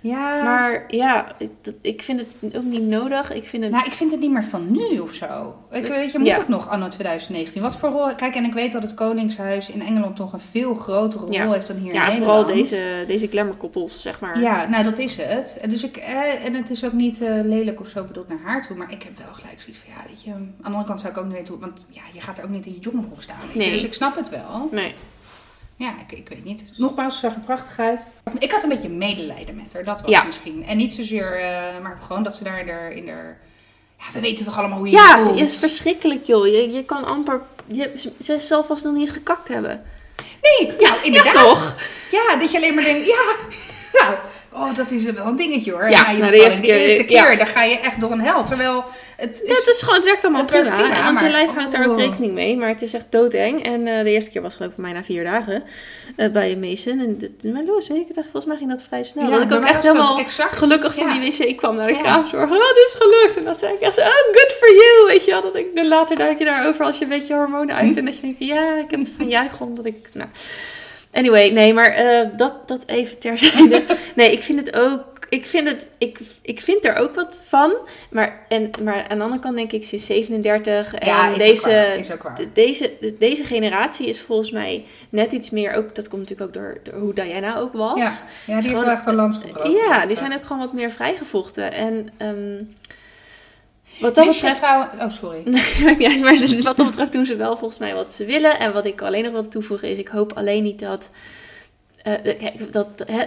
Ja. 0.00 0.42
Maar 0.42 0.84
ja, 0.88 1.32
ik, 1.38 1.50
ik 1.80 2.02
vind 2.02 2.20
het 2.20 2.56
ook 2.56 2.62
niet 2.64 2.82
nodig. 2.86 3.32
Ik 3.32 3.46
vind 3.46 3.62
het... 3.62 3.72
Nou, 3.72 3.84
ik 3.86 3.92
vind 3.92 4.10
het 4.10 4.20
niet 4.20 4.30
meer 4.30 4.44
van 4.44 4.72
nu 4.72 4.98
of 4.98 5.12
zo. 5.12 5.54
Ik 5.70 5.86
weet 5.86 6.12
je, 6.12 6.18
moet 6.18 6.26
Ja. 6.26 6.38
het 6.38 6.48
nog 6.48 6.68
anno 6.68 6.88
2019? 6.88 7.62
Wat 7.62 7.76
voor 7.76 7.88
rol... 7.88 8.14
Kijk, 8.14 8.34
en 8.34 8.44
ik 8.44 8.52
weet 8.52 8.72
dat 8.72 8.82
het 8.82 8.94
Koningshuis 8.94 9.70
in 9.70 9.82
Engeland 9.82 10.18
nog 10.18 10.32
een 10.32 10.40
veel 10.40 10.74
grotere 10.74 11.24
rol 11.24 11.32
Ja. 11.32 11.50
heeft 11.52 11.66
dan 11.66 11.76
hier 11.76 11.92
ja, 11.94 12.06
in 12.08 12.16
vooral 12.16 12.44
Nederland. 12.44 12.70
deze, 12.70 13.04
deze 13.06 13.26
glamourkoppels, 13.28 14.02
zeg 14.02 14.20
maar. 14.20 14.40
Ja, 14.40 14.68
nou 14.68 14.84
dat 14.84 14.98
is 14.98 15.16
het. 15.16 15.58
En 15.60 15.70
Dus 15.70 15.84
ik, 15.84 15.96
eh, 15.96 16.44
en 16.44 16.54
het 16.54 16.70
is 16.70 16.84
ook 16.84 16.92
niet 16.92 17.22
eh, 17.22 17.28
lelijk 17.44 17.80
of 17.80 17.88
zo 17.88 18.04
bedoeld 18.04 18.28
naar 18.28 18.40
haar 18.44 18.66
toe. 18.66 18.76
Maar 18.76 18.92
ik 18.92 19.02
heb 19.02 19.18
wel 19.18 19.32
gelijk 19.34 19.60
zoiets 19.60 19.78
van, 19.78 19.92
ja, 19.96 20.02
weet 20.08 20.22
je... 20.22 20.30
Aan 20.30 20.54
de 20.58 20.64
andere 20.66 20.84
kant 20.84 21.00
zou 21.00 21.12
ik 21.12 21.18
ook 21.18 21.24
niet 21.26 21.34
weten 21.36 21.52
hoe... 21.54 21.62
Want 21.62 21.86
ja, 21.90 22.02
je 22.12 22.20
gaat 22.20 22.38
er 22.38 22.44
ook 22.44 22.50
niet 22.50 22.66
in 22.66 22.72
je 22.72 22.78
joggingbroek 22.78 23.22
staan. 23.22 23.36
Nee. 23.54 23.70
Dus 23.72 23.84
ik 23.84 23.94
snap 23.94 24.16
het 24.16 24.28
wel. 24.28 24.68
Nee. 24.70 24.94
Ja, 25.80 25.94
ik, 26.08 26.18
ik 26.18 26.28
weet 26.28 26.44
niet. 26.44 26.72
Nogmaals, 26.76 27.14
ze 27.14 27.20
zag 27.20 27.34
er 27.34 27.40
prachtig 27.40 27.78
uit. 27.78 28.06
Ik 28.38 28.50
had 28.50 28.62
een 28.62 28.68
beetje 28.68 28.88
medelijden 28.88 29.54
met 29.56 29.72
haar, 29.72 29.84
dat 29.84 30.00
was 30.00 30.10
Ja. 30.10 30.22
misschien. 30.22 30.64
En 30.66 30.76
niet 30.76 30.92
zozeer, 30.92 31.40
eh, 31.40 31.80
maar 31.82 31.98
gewoon 32.06 32.22
dat 32.22 32.36
ze 32.36 32.44
daar 32.44 32.58
in. 32.60 32.96
In 32.96 33.04
ja, 33.06 34.04
we 34.12 34.20
weten 34.20 34.44
toch 34.44 34.58
allemaal 34.58 34.78
hoe 34.78 34.86
je 34.90 34.96
Ja, 34.96 35.18
voelt. 35.18 35.40
het 35.40 35.48
is 35.48 35.56
verschrikkelijk, 35.56 36.24
joh. 36.24 36.46
Je, 36.46 36.70
je 36.72 36.84
kan 36.84 37.04
amper... 37.04 37.40
Je, 37.66 38.12
ze 38.22 38.40
zal 38.40 38.64
vast 38.64 38.84
nog 38.84 38.92
niet 38.92 39.02
eens 39.06 39.16
gekakt 39.16 39.48
hebben. 39.48 39.82
Nee, 40.42 40.72
nou 40.80 41.02
inderdaad. 41.02 41.32
Ja, 41.34 41.42
toch? 41.42 41.76
Ja, 42.10 42.36
dat 42.36 42.50
je 42.50 42.56
alleen 42.56 42.74
maar 42.74 42.84
denkt, 42.84 43.06
ja, 43.06 43.22
nou, 44.00 44.14
oh, 44.52 44.74
dat 44.74 44.90
is 44.90 45.04
wel 45.04 45.26
een 45.26 45.36
dingetje 45.36 45.72
hoor. 45.72 45.90
Ja, 45.90 46.12
nou, 46.12 46.30
de 46.30 46.44
eerste 46.44 46.60
de 46.60 46.66
keer, 46.66 46.76
eerste 46.76 47.12
ja. 47.12 47.24
keer, 47.24 47.38
daar 47.38 47.46
ga 47.46 47.62
je 47.62 47.78
echt 47.78 48.00
door 48.00 48.10
een 48.10 48.20
hel. 48.20 48.44
Terwijl 48.44 48.84
het 49.16 49.42
is... 49.42 49.66
is 49.66 49.80
gewoon, 49.80 49.94
het 49.94 50.04
werkt 50.04 50.22
allemaal 50.24 50.40
Het 50.40 50.50
prima. 50.50 50.76
prima, 50.76 51.04
want 51.04 51.20
je 51.20 51.28
lijf 51.28 51.50
houdt 51.50 51.72
daar 51.72 51.86
ook 51.86 51.92
oh. 51.92 51.98
rekening 51.98 52.32
mee. 52.32 52.56
Maar 52.56 52.68
het 52.68 52.82
is 52.82 52.94
echt 52.94 53.06
doodeng. 53.10 53.64
En 53.64 53.86
eh, 53.86 54.04
de 54.04 54.10
eerste 54.10 54.30
keer 54.30 54.42
was 54.42 54.54
geloof 54.54 54.70
ik 54.70 54.76
bij 54.76 54.84
mij 54.84 54.94
na 54.94 55.04
vier 55.04 55.24
dagen 55.24 55.62
eh, 56.16 56.28
bij 56.28 56.52
een 56.52 56.60
Mason. 56.60 57.00
En 57.00 57.18
de, 57.18 57.50
maar 57.52 57.62
ik 57.62 58.08
het 58.08 58.16
echt, 58.16 58.26
volgens 58.30 58.44
mij 58.44 58.56
ging 58.56 58.70
dat 58.70 58.82
vrij 58.82 59.02
snel. 59.02 59.24
Ja, 59.24 59.30
dat 59.30 59.40
ik 59.40 59.52
ook 59.52 59.64
echt 59.64 59.82
helemaal 59.82 60.18
exact, 60.18 60.56
gelukkig 60.56 60.94
van 60.94 61.10
die 61.10 61.30
wc 61.30 61.56
kwam 61.56 61.76
naar 61.76 61.86
de 61.86 61.92
Ja. 61.92 62.00
kraamzorg. 62.00 62.50
Oh, 62.50 62.56
het 62.56 62.76
is 62.86 62.94
gelukt. 62.98 63.36
En 63.36 63.44
dat 63.44 63.58
zei 63.58 63.74
ik 63.74 63.80
echt 63.80 63.98
oh, 63.98 64.04
good 64.04 64.56
for 64.58 64.68
you. 64.68 65.06
Weet 65.06 65.24
je 65.24 65.30
wel, 65.30 65.42
dat 65.42 65.56
ik 65.56 65.74
dan 65.74 65.88
later 65.88 66.16
duik 66.16 66.38
je 66.38 66.44
daarover 66.44 66.84
als 66.84 66.98
je 66.98 67.04
een 67.04 67.10
beetje 67.10 67.34
hormonen 67.34 67.76
Hm? 67.76 67.80
uitvindt. 67.80 68.10
Dat 68.10 68.14
je 68.14 68.22
denkt, 68.22 68.38
ja, 68.38 68.78
ik 68.78 68.90
heb 68.90 69.00
staan 69.06 69.28
juichen 69.28 69.66
omdat 69.66 69.84
ik, 69.84 70.08
nou... 70.12 70.28
Anyway, 71.12 71.48
nee, 71.50 71.74
maar 71.74 71.86
eh, 71.90 72.28
dat, 72.36 72.68
dat 72.68 72.82
even 72.86 73.18
terzijde. 73.18 73.84
nee, 74.16 74.32
ik 74.32 74.42
vind 74.42 74.58
het 74.58 74.76
ook. 74.76 75.08
Ik 75.28 75.46
vind, 75.46 75.68
het, 75.68 75.86
ik, 75.98 76.18
ik 76.42 76.60
vind 76.60 76.84
er 76.84 76.94
ook 76.96 77.14
wat 77.14 77.40
van. 77.44 77.74
Maar, 78.10 78.44
en, 78.48 78.70
maar 78.82 79.08
aan 79.08 79.16
de 79.18 79.24
andere 79.24 79.40
kant 79.42 79.56
denk 79.56 79.72
ik, 79.72 79.84
ze 79.84 79.94
is 79.94 80.06
37. 80.06 80.94
En 80.94 81.06
Ja, 81.06 81.26
is 81.28 81.32
ook 81.32 81.38
deze, 81.38 81.66
waar, 81.68 81.94
is 81.96 82.12
ook 82.12 82.22
waar. 82.22 82.34
de- 82.36 82.52
deze, 82.52 82.92
de- 83.00 83.16
deze 83.18 83.44
generatie 83.44 84.06
is 84.06 84.20
volgens 84.20 84.50
mij 84.50 84.84
net 85.08 85.32
iets 85.32 85.50
meer. 85.50 85.74
Ook, 85.74 85.94
dat 85.94 86.08
komt 86.08 86.20
natuurlijk 86.28 86.48
ook 86.56 86.62
door, 86.62 86.78
door 86.82 87.00
hoe 87.00 87.14
Diana 87.14 87.58
ook 87.58 87.72
was. 87.72 87.98
Ja, 87.98 88.04
ja 88.04 88.14
die 88.44 88.54
heeft 88.54 88.66
gewoon- 88.66 88.84
echt 88.84 89.06
een 89.06 89.32
gebroken. 89.32 89.70
Ja, 89.70 90.06
die 90.06 90.16
zijn 90.16 90.34
ook 90.34 90.42
gewoon 90.44 90.58
wat 90.62 90.72
meer 90.72 90.90
vrijgevochten. 90.90 91.72
En 91.72 92.08
ehm, 92.16 92.62
wat 94.00 94.14
dat 94.14 94.26
betreft. 94.26 94.58
trouwens... 94.58 94.90
Oh, 95.02 95.10
sorry. 95.10 95.42
Nee, 95.98 96.20
maar 96.20 96.36
wat 96.62 96.76
dat 96.76 96.86
betreft 96.86 97.12
doen 97.12 97.26
ze 97.26 97.36
wel 97.36 97.56
volgens 97.56 97.80
mij 97.80 97.94
wat 97.94 98.12
ze 98.12 98.24
willen. 98.24 98.58
En 98.58 98.72
wat 98.72 98.86
ik 98.86 99.02
alleen 99.02 99.22
nog 99.22 99.32
wil 99.32 99.48
toevoegen 99.48 99.88
is, 99.88 99.98
ik 99.98 100.08
hoop 100.08 100.32
alleen 100.32 100.62
niet 100.62 100.78
dat... 100.78 101.10
eh, 102.02 102.12
kijk, 102.22 102.72
dat 102.72 102.86
hè, 103.06 103.22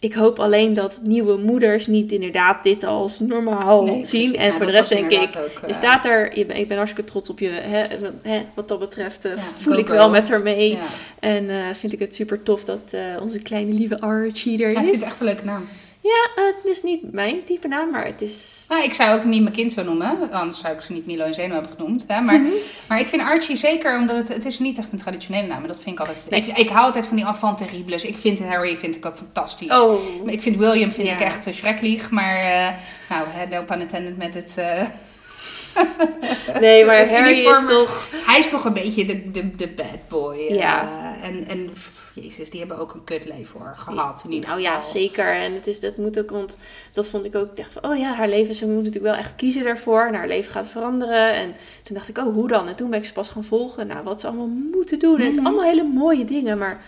ik- 0.00 0.14
hoop 0.14 0.38
alleen 0.38 0.74
dat 0.74 1.00
nieuwe 1.02 1.36
moeders 1.36 1.86
niet 1.86 2.12
inderdaad 2.12 2.62
dit 2.62 2.84
als 2.84 3.20
normaal 3.20 3.82
Nee, 3.82 3.92
zien. 4.06 4.20
precies. 4.30 4.32
En 4.32 4.46
Ja, 4.46 4.52
voor 4.52 4.66
de 4.66 4.72
rest 4.72 4.88
denk 4.88 5.10
ik, 5.10 5.20
ook, 5.20 5.30
je 5.60 5.66
eh, 5.66 5.74
staat 5.74 6.04
er, 6.04 6.38
je 6.38 6.46
ben, 6.46 6.56
ik 6.56 6.68
ben 6.68 6.76
hartstikke 6.76 7.10
trots 7.10 7.30
op 7.30 7.38
je. 7.38 7.48
Hè, 7.48 7.86
hè, 8.22 8.42
wat 8.54 8.68
dat 8.68 8.78
betreft 8.78 9.24
eh, 9.24 9.34
Ja, 9.34 9.40
voel 9.42 9.78
ik 9.78 9.86
wel 9.88 10.10
met 10.10 10.28
haar 10.28 10.40
mee. 10.42 10.70
Ja. 10.70 10.82
En 11.20 11.50
eh, 11.50 11.74
vind 11.74 11.92
ik 11.92 11.98
het 11.98 12.14
super 12.14 12.42
tof 12.42 12.64
dat 12.64 12.80
eh, 12.90 13.00
onze 13.20 13.38
kleine 13.42 13.72
lieve 13.72 14.00
Archie 14.00 14.62
er 14.64 14.70
is. 14.70 14.76
vind 14.78 14.94
het 14.94 15.02
echt 15.02 15.20
een 15.20 15.26
leuke 15.26 15.44
naam. 15.44 15.68
Ja, 16.12 16.28
eh, 16.36 16.44
het 16.44 16.64
is 16.64 16.82
niet 16.82 17.12
mijn 17.12 17.44
type 17.44 17.68
naam, 17.68 17.90
maar 17.90 18.04
het 18.06 18.20
is... 18.20 18.64
Nou, 18.68 18.82
ik 18.84 18.94
zou 18.94 19.18
ook 19.18 19.24
niet 19.24 19.42
mijn 19.42 19.54
kind 19.54 19.72
zo 19.72 19.82
noemen. 19.82 20.32
Anders 20.32 20.58
zou 20.60 20.74
ik 20.74 20.80
ze 20.80 20.92
niet 20.92 21.06
Milo 21.06 21.24
en 21.24 21.34
Zeno 21.34 21.54
hebben 21.54 21.72
genoemd. 21.76 22.04
Hè? 22.08 22.20
Maar, 22.20 22.40
Mhm. 22.40 22.50
maar 22.88 23.00
ik 23.00 23.08
vind 23.08 23.22
Archie 23.22 23.56
zeker, 23.56 23.98
omdat 23.98 24.16
het, 24.16 24.28
het 24.28 24.44
is 24.44 24.58
niet 24.58 24.78
echt 24.78 24.92
een 24.92 24.98
traditionele 24.98 25.46
naam. 25.46 25.62
En 25.62 25.68
dat 25.68 25.80
vind 25.82 26.00
ik 26.00 26.06
altijd... 26.06 26.26
Nee. 26.30 26.40
Ik, 26.40 26.58
ik 26.58 26.68
hou 26.68 26.84
altijd 26.84 27.06
van 27.06 27.16
die 27.16 27.26
enfant 27.26 27.58
terribles. 27.58 28.04
Ik 28.04 28.16
vind 28.16 28.40
Harry 28.44 28.76
vind 28.76 28.96
ik 28.96 29.06
ook 29.06 29.16
fantastisch. 29.16 29.68
Oh, 29.80 30.00
Maar 30.24 30.32
Ik 30.32 30.42
vind 30.42 30.56
William 30.56 30.92
vind 30.92 31.08
Ja. 31.08 31.14
ik 31.14 31.20
echt 31.20 31.46
uh, 31.46 31.54
schrecklich. 31.54 32.10
Maar 32.10 32.36
eh 32.36 32.68
nou, 33.08 33.26
no 33.50 33.62
pun 33.62 33.80
intended 33.80 34.16
met 34.16 34.34
het... 34.34 34.54
eh, 34.58 34.82
nee, 36.60 36.84
maar 36.84 37.10
Harry 37.12 37.44
is 37.46 37.64
toch... 37.68 38.08
Hij 38.26 38.38
is 38.38 38.48
toch 38.48 38.64
een 38.64 38.72
beetje 38.72 39.04
de, 39.04 39.30
de, 39.30 39.54
de 39.56 39.68
bad 39.68 40.08
boy. 40.08 40.36
eh, 40.48 40.54
Ja. 40.56 40.88
en, 41.22 41.48
en 41.48 41.70
jezus, 42.14 42.50
die 42.50 42.58
hebben 42.60 42.78
ook 42.78 42.94
een 42.94 43.04
kutleven 43.04 43.60
hoor, 43.60 43.74
gehad. 43.76 44.22
In 44.26 44.32
ieder 44.32 44.48
Nou 44.48 44.60
ja, 44.60 44.80
zeker. 44.80 45.26
En 45.26 45.54
het 45.54 45.66
is, 45.66 45.80
dat 45.80 45.96
moet 45.96 46.18
ook, 46.18 46.30
want 46.30 46.58
dat 46.92 47.08
vond 47.08 47.24
ik 47.24 47.34
ook. 47.34 47.50
Ik 47.50 47.56
dacht 47.56 47.72
van, 47.72 47.90
oh 47.90 47.98
ja, 47.98 48.14
haar 48.14 48.28
leven, 48.28 48.54
ze 48.54 48.66
moet 48.66 48.76
natuurlijk 48.76 49.04
wel 49.04 49.14
echt 49.14 49.34
kiezen 49.34 49.64
daarvoor. 49.64 50.06
En 50.06 50.14
haar 50.14 50.28
leven 50.28 50.52
gaat 50.52 50.66
veranderen. 50.66 51.34
En 51.34 51.54
toen 51.82 51.96
dacht 51.96 52.08
ik, 52.08 52.18
oh, 52.18 52.34
hoe 52.34 52.48
dan? 52.48 52.68
En 52.68 52.74
toen 52.74 52.90
ben 52.90 52.98
ik 52.98 53.04
ze 53.04 53.12
pas 53.12 53.28
gaan 53.28 53.44
volgen. 53.44 53.86
Nou, 53.86 54.04
wat 54.04 54.20
ze 54.20 54.26
allemaal 54.26 54.50
moeten 54.72 54.98
doen. 54.98 55.18
En 55.20 55.26
het 55.26 55.36
Mhm. 55.36 55.46
allemaal 55.46 55.64
hele 55.64 55.82
mooie 55.82 56.24
dingen, 56.24 56.58
maar. 56.58 56.84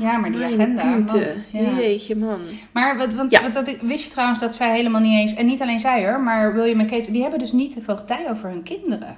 Ja, 0.00 0.16
maar 0.16 0.32
die 0.32 0.44
agenda. 0.44 0.84
Man, 0.84 1.08
ja. 1.50 1.70
Jeetje, 1.78 2.16
man. 2.16 2.40
Maar 2.72 2.96
wat, 2.96 3.12
want, 3.14 3.30
Ja. 3.30 3.42
wat, 3.42 3.52
dat, 3.52 3.76
wist 3.80 4.04
je 4.04 4.10
trouwens 4.10 4.40
dat 4.40 4.54
zij 4.54 4.74
helemaal 4.76 5.00
niet 5.00 5.18
eens, 5.18 5.34
en 5.34 5.46
niet 5.46 5.60
alleen 5.60 5.80
zij 5.80 6.06
hoor, 6.08 6.20
maar 6.20 6.54
William 6.54 6.80
en 6.80 6.86
Kate, 6.86 7.12
die 7.12 7.20
hebben 7.22 7.38
dus 7.38 7.52
niet 7.52 7.74
de 7.74 7.82
voogdij 7.82 8.30
over 8.30 8.48
hun 8.48 8.62
kinderen. 8.62 9.16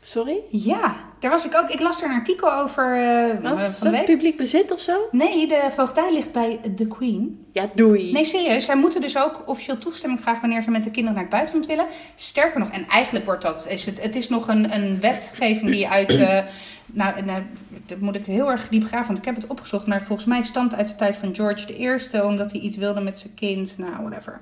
Sorry? 0.00 0.36
Ja, 0.50 0.94
daar 1.22 1.30
was 1.30 1.46
ik 1.46 1.56
ook. 1.56 1.70
Ik 1.70 1.80
las 1.80 2.02
er 2.02 2.08
een 2.08 2.16
artikel 2.16 2.52
over 2.52 2.96
eh, 2.96 3.42
Wat? 3.42 3.60
Is 3.60 3.76
van 3.76 3.90
de 3.90 3.96
dat 3.96 4.04
publiek 4.04 4.36
bezit 4.36 4.72
of 4.72 4.80
zo? 4.80 5.08
Nee, 5.10 5.46
de 5.46 5.68
voogdij 5.76 6.12
ligt 6.12 6.32
bij 6.32 6.60
de 6.76 6.86
Queen. 6.86 7.46
Ja, 7.52 7.68
doei. 7.74 8.12
Nee, 8.12 8.24
serieus. 8.24 8.64
Zij 8.64 8.76
moeten 8.76 9.00
dus 9.00 9.18
ook 9.18 9.42
officieel 9.46 9.78
toestemming 9.78 10.20
vragen 10.20 10.40
wanneer 10.40 10.62
ze 10.62 10.70
met 10.70 10.84
de 10.84 10.90
kinderen 10.90 11.14
naar 11.14 11.22
het 11.22 11.32
buitenland 11.32 11.66
willen. 11.66 11.86
Sterker 12.14 12.60
nog, 12.60 12.70
en 12.70 12.86
eigenlijk 12.86 13.24
wordt 13.24 13.42
dat, 13.42 13.66
is 13.68 13.86
het, 13.86 14.02
het 14.02 14.16
is 14.16 14.28
nog 14.28 14.48
een, 14.48 14.74
een 14.74 15.00
wetgeving 15.00 15.70
die 15.70 15.88
uit, 15.88 16.16
eh, 16.16 16.38
nou, 16.86 17.22
nou, 17.24 17.42
dat 17.86 18.00
moet 18.00 18.16
ik 18.16 18.26
heel 18.26 18.50
erg 18.50 18.68
diep 18.68 18.86
graven, 18.86 19.06
want 19.06 19.18
ik 19.18 19.24
heb 19.24 19.34
het 19.34 19.46
opgezocht, 19.46 19.86
maar 19.86 20.02
volgens 20.02 20.28
mij 20.28 20.42
stamt 20.42 20.74
uit 20.74 20.88
de 20.88 20.94
tijd 20.94 21.16
van 21.16 21.34
George 21.34 21.78
I, 21.78 22.20
omdat 22.20 22.52
hij 22.52 22.60
iets 22.60 22.76
wilde 22.76 23.00
met 23.00 23.18
zijn 23.18 23.34
kind, 23.34 23.78
nou, 23.78 23.92
whatever. 24.00 24.40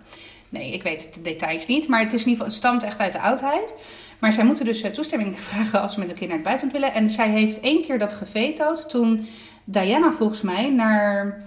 Nee, 0.48 0.72
ik 0.72 0.82
weet 0.82 1.14
de 1.14 1.22
details 1.22 1.66
niet, 1.66 1.88
maar 1.88 2.00
het, 2.00 2.12
is 2.12 2.24
in 2.24 2.28
ieder 2.28 2.44
geval, 2.44 2.46
het 2.46 2.54
stamt 2.54 2.82
echt 2.82 2.98
uit 2.98 3.12
de 3.12 3.20
oudheid. 3.20 3.74
Maar 4.20 4.32
zij 4.32 4.44
moeten 4.44 4.64
dus 4.64 4.82
eh, 4.82 4.90
toestemming 4.90 5.40
vragen 5.50 5.80
als 5.80 5.92
ze 5.92 5.98
met 5.98 6.08
hun 6.08 6.16
kind 6.18 6.28
naar 6.28 6.38
het 6.38 6.48
buitenland 6.48 6.80
willen. 6.80 6.94
En 6.94 7.10
zij 7.10 7.28
heeft 7.28 7.60
één 7.60 7.84
keer 7.84 7.98
dat 7.98 8.12
gevetood 8.12 8.88
toen 8.88 9.26
Diana 9.64 10.12
volgens 10.12 10.42
mij 10.42 10.70
naar 10.70 11.42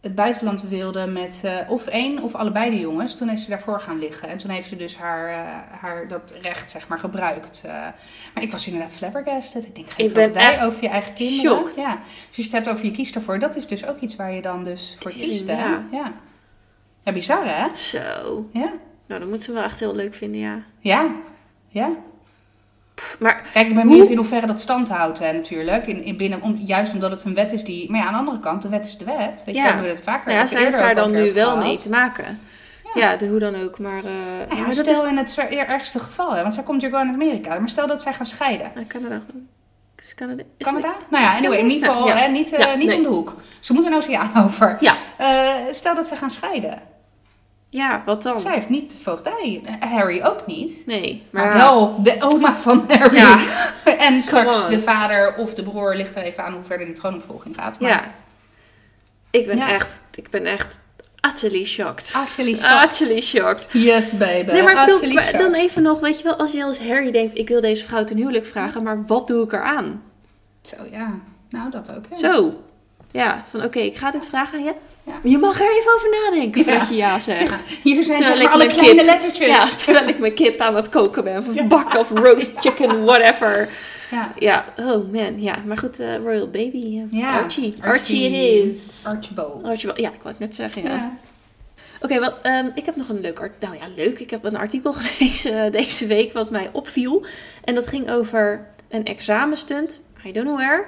het 0.00 0.14
buitenland 0.14 0.62
wilde 0.62 1.06
met 1.06 1.40
eh, 1.42 1.70
of 1.70 1.86
één 1.86 2.22
of 2.22 2.34
allebei 2.34 2.70
de 2.70 2.80
jongens. 2.80 3.16
Toen 3.16 3.30
is 3.30 3.44
ze 3.44 3.50
daarvoor 3.50 3.80
gaan 3.80 3.98
liggen. 3.98 4.28
En 4.28 4.38
toen 4.38 4.50
heeft 4.50 4.68
ze 4.68 4.76
dus 4.76 4.96
haar, 4.96 5.28
eh, 5.28 5.80
haar 5.80 6.08
dat 6.08 6.34
recht 6.42 6.70
zeg 6.70 6.88
maar 6.88 6.98
gebruikt. 6.98 7.62
Maar 8.34 8.42
ik 8.42 8.52
was 8.52 8.66
inderdaad 8.66 8.92
flabbergasted. 8.92 9.66
Ik 9.66 9.74
denk, 9.74 9.88
geen 9.90 10.06
Ik 10.06 10.12
ben 10.12 10.62
over 10.62 10.82
je 10.82 10.88
eigen 10.88 11.14
kinderen. 11.14 11.52
shocked. 11.52 11.76
Ja. 11.76 11.98
Dus 12.04 12.26
als 12.26 12.36
je 12.36 12.42
het 12.42 12.52
hebt 12.52 12.68
over 12.68 12.84
je 12.84 12.90
kiest 12.90 13.14
ervoor. 13.14 13.38
Dat 13.38 13.56
is 13.56 13.66
dus 13.66 13.86
ook 13.86 14.00
iets 14.00 14.16
waar 14.16 14.32
je 14.32 14.42
dan 14.42 14.64
dus 14.64 14.96
voor 14.98 15.10
kiest. 15.10 15.46
Hè? 15.46 15.56
ja. 15.56 15.82
Ja. 17.02 17.12
bizar 17.12 17.42
hè? 17.44 17.76
Zo. 17.76 18.48
Ja. 18.52 18.72
Nou, 19.06 19.20
dat 19.20 19.28
moet 19.28 19.42
ze 19.42 19.52
wel 19.52 19.62
echt 19.62 19.80
heel 19.80 19.94
leuk 19.94 20.14
vinden, 20.14 20.40
ja. 20.40 20.62
Ja. 20.80 21.14
Ja. 21.68 21.90
Pff, 22.94 23.16
Maar 23.18 23.42
Kijk, 23.52 23.68
ik 23.68 23.74
ben 23.74 23.86
benieuwd 23.88 24.08
in 24.08 24.16
hoeverre 24.16 24.46
dat 24.46 24.60
stand 24.60 24.88
houdt 24.88 25.18
hè, 25.18 25.32
natuurlijk. 25.32 25.86
In, 25.86 26.02
in 26.04 26.16
binnen, 26.16 26.42
om, 26.42 26.56
juist 26.56 26.92
omdat 26.92 27.10
het 27.10 27.24
een 27.24 27.34
wet 27.34 27.52
is 27.52 27.64
die... 27.64 27.90
Maar 27.90 28.00
ja, 28.00 28.06
aan 28.06 28.12
de 28.12 28.18
andere 28.18 28.38
kant, 28.40 28.62
de 28.62 28.68
wet 28.68 28.86
is 28.86 28.98
de 28.98 29.04
wet. 29.04 29.42
Weet 29.44 29.54
je, 29.54 29.60
Ja. 29.60 29.62
we 29.62 29.68
hebben 29.72 29.88
het 29.88 30.02
vaker 30.02 30.26
nou 30.26 30.38
ja, 30.38 30.46
zij 30.46 30.64
heeft 30.64 30.78
daar 30.78 30.94
dan 30.94 31.10
nu 31.10 31.32
wel 31.32 31.48
gehad. 31.50 31.64
mee 31.64 31.78
te 31.78 31.90
maken. 31.90 32.40
Ja. 32.94 33.10
Ja, 33.10 33.16
de, 33.16 33.26
hoe 33.26 33.38
dan 33.38 33.62
ook. 33.62 33.78
Maar, 33.78 33.98
eh 33.98 34.02
Nou 34.04 34.48
ja, 34.48 34.54
maar 34.56 34.64
dat 34.64 34.74
stel 34.74 35.04
is... 35.04 35.10
in 35.10 35.16
het 35.16 35.38
ergste 35.48 35.98
geval, 35.98 36.34
hè, 36.34 36.42
want 36.42 36.54
zij 36.54 36.62
komt 36.62 36.82
natuurlijk 36.82 37.02
wel 37.04 37.14
in 37.14 37.22
Amerika. 37.22 37.58
Maar 37.58 37.68
stel 37.68 37.86
dat 37.86 38.02
zij 38.02 38.12
gaan 38.12 38.26
scheiden. 38.26 38.72
Canada. 38.88 39.20
Is 39.96 40.14
Canada? 40.14 40.42
Is 40.56 40.66
Canada? 40.66 40.88
het- 40.88 41.10
Nou 41.10 41.24
ja, 41.24 41.36
anyway, 41.36 41.58
in 41.58 41.70
ieder 41.70 41.88
geval 41.88 42.04
niet, 42.30 42.52
eh, 42.52 42.76
niet 42.76 42.86
nee. 42.88 42.96
om 42.96 43.02
de 43.02 43.08
hoek. 43.08 43.34
Ze 43.60 43.72
moeten 43.72 43.92
een 43.92 43.98
oceaan 43.98 44.44
over. 44.44 44.76
Ja. 44.80 44.94
Eh, 45.16 45.54
stel 45.72 45.94
dat 45.94 46.06
ze 46.06 46.16
gaan 46.16 46.30
scheiden. 46.30 46.78
Ja, 47.76 48.02
wat 48.04 48.22
dan? 48.22 48.40
Zij 48.40 48.54
heeft 48.54 48.68
niet 48.68 48.98
voogdij. 49.02 49.62
Harry 49.80 50.22
ook 50.22 50.46
niet. 50.46 50.86
Nee, 50.86 51.22
Maar, 51.30 51.46
maar, 51.46 51.56
wel 51.56 52.02
de 52.02 52.16
oma 52.20 52.54
van 52.56 52.84
Harry. 52.88 53.16
Ja. 53.16 53.38
en 53.98 54.22
straks 54.22 54.68
de 54.68 54.80
vader 54.80 55.34
of 55.36 55.54
de 55.54 55.62
broer 55.62 55.94
ligt 55.94 56.14
er 56.14 56.22
even 56.22 56.44
aan 56.44 56.52
hoe 56.52 56.62
verder 56.62 56.86
die 56.86 56.94
troonopvolging 56.94 57.54
gaat. 57.54 57.80
Maar 57.80 57.90
Ja. 57.90 58.04
Ik 59.30 59.46
ben 59.46 59.56
Ja. 59.56 59.68
echt, 59.68 60.00
ik 60.14 60.30
ben 60.30 60.46
echt 60.46 60.80
utterly 61.28 61.64
shocked. 61.64 62.10
Actually 62.12 62.56
shocked. 62.56 62.84
Utterly 62.90 63.20
shocked. 63.20 63.68
Yes, 63.72 64.16
baby. 64.16 64.50
Nee, 64.52 64.62
maar 64.62 64.74
bedoel, 64.86 65.02
Utterly 65.02 65.38
dan 65.38 65.54
even 65.54 65.82
nog, 65.82 66.00
weet 66.00 66.18
je 66.18 66.24
wel, 66.24 66.36
als 66.36 66.52
je 66.52 66.64
als 66.64 66.78
Harry 66.78 67.10
denkt, 67.10 67.38
ik 67.38 67.48
wil 67.48 67.60
deze 67.60 67.84
vrouw 67.84 68.04
ten 68.04 68.16
huwelijk 68.16 68.46
vragen, 68.46 68.82
maar 68.82 69.06
wat 69.06 69.26
doe 69.26 69.44
ik 69.44 69.52
eraan? 69.52 70.02
Zo, 70.62 70.76
ja. 70.90 71.10
Nou, 71.50 71.70
dat 71.70 71.94
ook. 71.96 72.04
hè. 72.10 72.16
Zo. 72.16 72.54
Ja, 73.10 73.44
van 73.50 73.64
oké, 73.64 73.78
ik 73.78 73.96
ga 73.96 74.10
dit 74.10 74.26
vragen 74.26 74.58
aan 74.58 74.64
je. 74.64 74.74
Je 75.22 75.38
mag 75.38 75.60
er 75.60 75.76
even 75.78 75.94
over 75.94 76.08
nadenken 76.10 76.64
voordat 76.64 76.88
je 76.88 76.94
ja 76.96 77.18
zegt. 77.18 77.64
Hier 77.82 78.04
zijn 78.04 78.18
Terwijl 78.18 78.40
zeg 78.40 78.50
maar 78.52 78.62
ik 78.62 78.62
alle 78.62 78.72
kleine 78.72 78.94
kip- 78.96 79.04
lettertjes. 79.04 79.84
Terwijl 79.84 80.08
ik 80.08 80.18
mijn 80.18 80.34
kip 80.34 80.60
aan 80.60 80.76
het 80.76 80.88
koken 80.88 81.24
ben. 81.24 81.38
Of 81.38 81.66
bakken 81.66 81.98
of 82.00 82.10
roast 82.10 82.50
chicken, 82.56 83.04
whatever. 83.04 83.68
Ja. 84.10 84.32
Ja, 84.38 84.64
oh 84.78 85.12
man. 85.12 85.40
Ja, 85.42 85.54
maar 85.66 85.78
goed, 85.78 85.98
eh, 86.00 86.16
Royal 86.16 86.46
Baby. 86.50 86.98
eh, 87.12 87.18
Ja, 87.20 87.38
Archie. 87.38 87.74
Archie 87.82 88.30
it 88.30 88.64
is. 88.74 89.00
Archibald. 89.04 89.64
Archie, 89.64 89.90
ja, 89.94 90.08
ik 90.08 90.22
wou 90.22 90.28
het 90.28 90.38
net 90.38 90.54
zeggen, 90.54 90.82
ja. 90.82 90.88
Ja. 90.88 91.16
Oké, 92.00 92.20
wel, 92.20 92.32
ehm, 92.42 92.68
ik 92.74 92.84
heb 92.86 92.96
nog 92.96 93.08
een 93.08 93.20
leuk 93.20 93.40
artikel. 93.40 93.68
Nou 93.68 93.80
ja, 93.82 94.02
leuk. 94.04 94.18
Ik 94.18 94.30
heb 94.30 94.44
een 94.44 94.56
artikel 94.56 94.92
gelezen 94.98 95.64
eh, 95.64 95.72
deze 95.72 96.06
week 96.06 96.32
wat 96.32 96.50
mij 96.50 96.68
opviel. 96.72 97.26
En 97.64 97.74
dat 97.74 97.86
ging 97.86 98.10
over 98.10 98.66
een 98.88 99.04
examenstunt. 99.04 100.02
I 100.26 100.32
don't 100.32 100.46
know 100.46 100.58
where. 100.58 100.84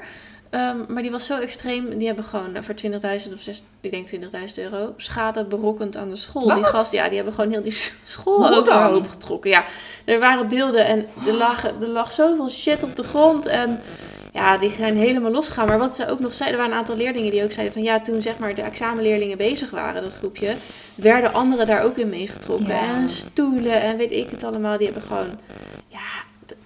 Ehm, 0.51 0.77
maar 0.89 1.03
die 1.03 1.11
was 1.11 1.27
zo 1.27 1.39
extreem. 1.39 1.99
Die 1.99 2.07
hebben 2.07 2.25
gewoon 2.25 2.55
eh, 2.55 2.63
voor 2.63 2.75
20.000 2.75 3.35
of 3.35 3.41
6, 3.41 3.63
ik 3.81 3.91
denk 3.91 4.07
20.000 4.07 4.19
euro 4.55 4.95
schade 4.97 5.45
berokkend 5.45 5.97
aan 5.97 6.11
de 6.11 6.17
school. 6.17 6.47
Wat? 6.47 6.55
Die 6.55 6.65
gast, 6.65 6.93
ja, 6.93 7.07
die 7.07 7.17
hebben 7.17 7.35
gewoon 7.35 7.51
heel 7.51 7.63
die 7.63 7.73
school 8.07 8.37
Hoe 8.37 8.57
overhoop 8.57 9.03
dan? 9.03 9.11
getrokken. 9.11 9.51
Ja, 9.51 9.65
er 10.05 10.19
waren 10.19 10.49
beelden 10.49 10.87
en 10.87 11.07
er, 11.27 11.33
lagen, 11.33 11.75
er 11.81 11.89
lag 11.89 12.13
zoveel 12.13 12.49
shit 12.49 12.83
op 12.83 12.97
de 12.97 13.03
grond. 13.03 13.47
En 13.47 13.81
ja, 14.33 14.59
die 14.59 14.73
zijn 14.77 14.97
helemaal 14.97 15.31
losgegaan. 15.31 15.69
Maar 15.69 15.79
wat 15.79 15.97
ze 15.97 16.09
ook 16.09 16.21
nog 16.21 16.35
zeiden, 16.35 16.59
er 16.59 16.65
waren 16.65 16.79
een 16.79 16.87
aantal 16.87 17.05
leerlingen 17.05 17.31
die 17.31 17.45
ook 17.45 17.53
zeiden 17.53 17.73
van 17.75 17.83
ja, 17.83 18.01
toen 18.01 18.23
zeg 18.23 18.39
maar 18.39 18.55
de 18.55 18.63
examenleerlingen 18.63 19.37
bezig 19.37 19.71
waren, 19.71 20.03
dat 20.03 20.13
groepje, 20.13 20.55
werden 20.95 21.33
anderen 21.33 21.67
daar 21.67 21.83
ook 21.83 21.97
in 21.97 22.09
meegetrokken. 22.09 22.67
Ja. 22.69 22.95
En 22.95 23.09
stoelen 23.09 23.81
en 23.81 23.97
weet 23.97 24.13
ik 24.13 24.31
het 24.31 24.45
allemaal. 24.45 24.77
Die 24.77 24.87
hebben 24.87 25.05
gewoon, 25.05 25.39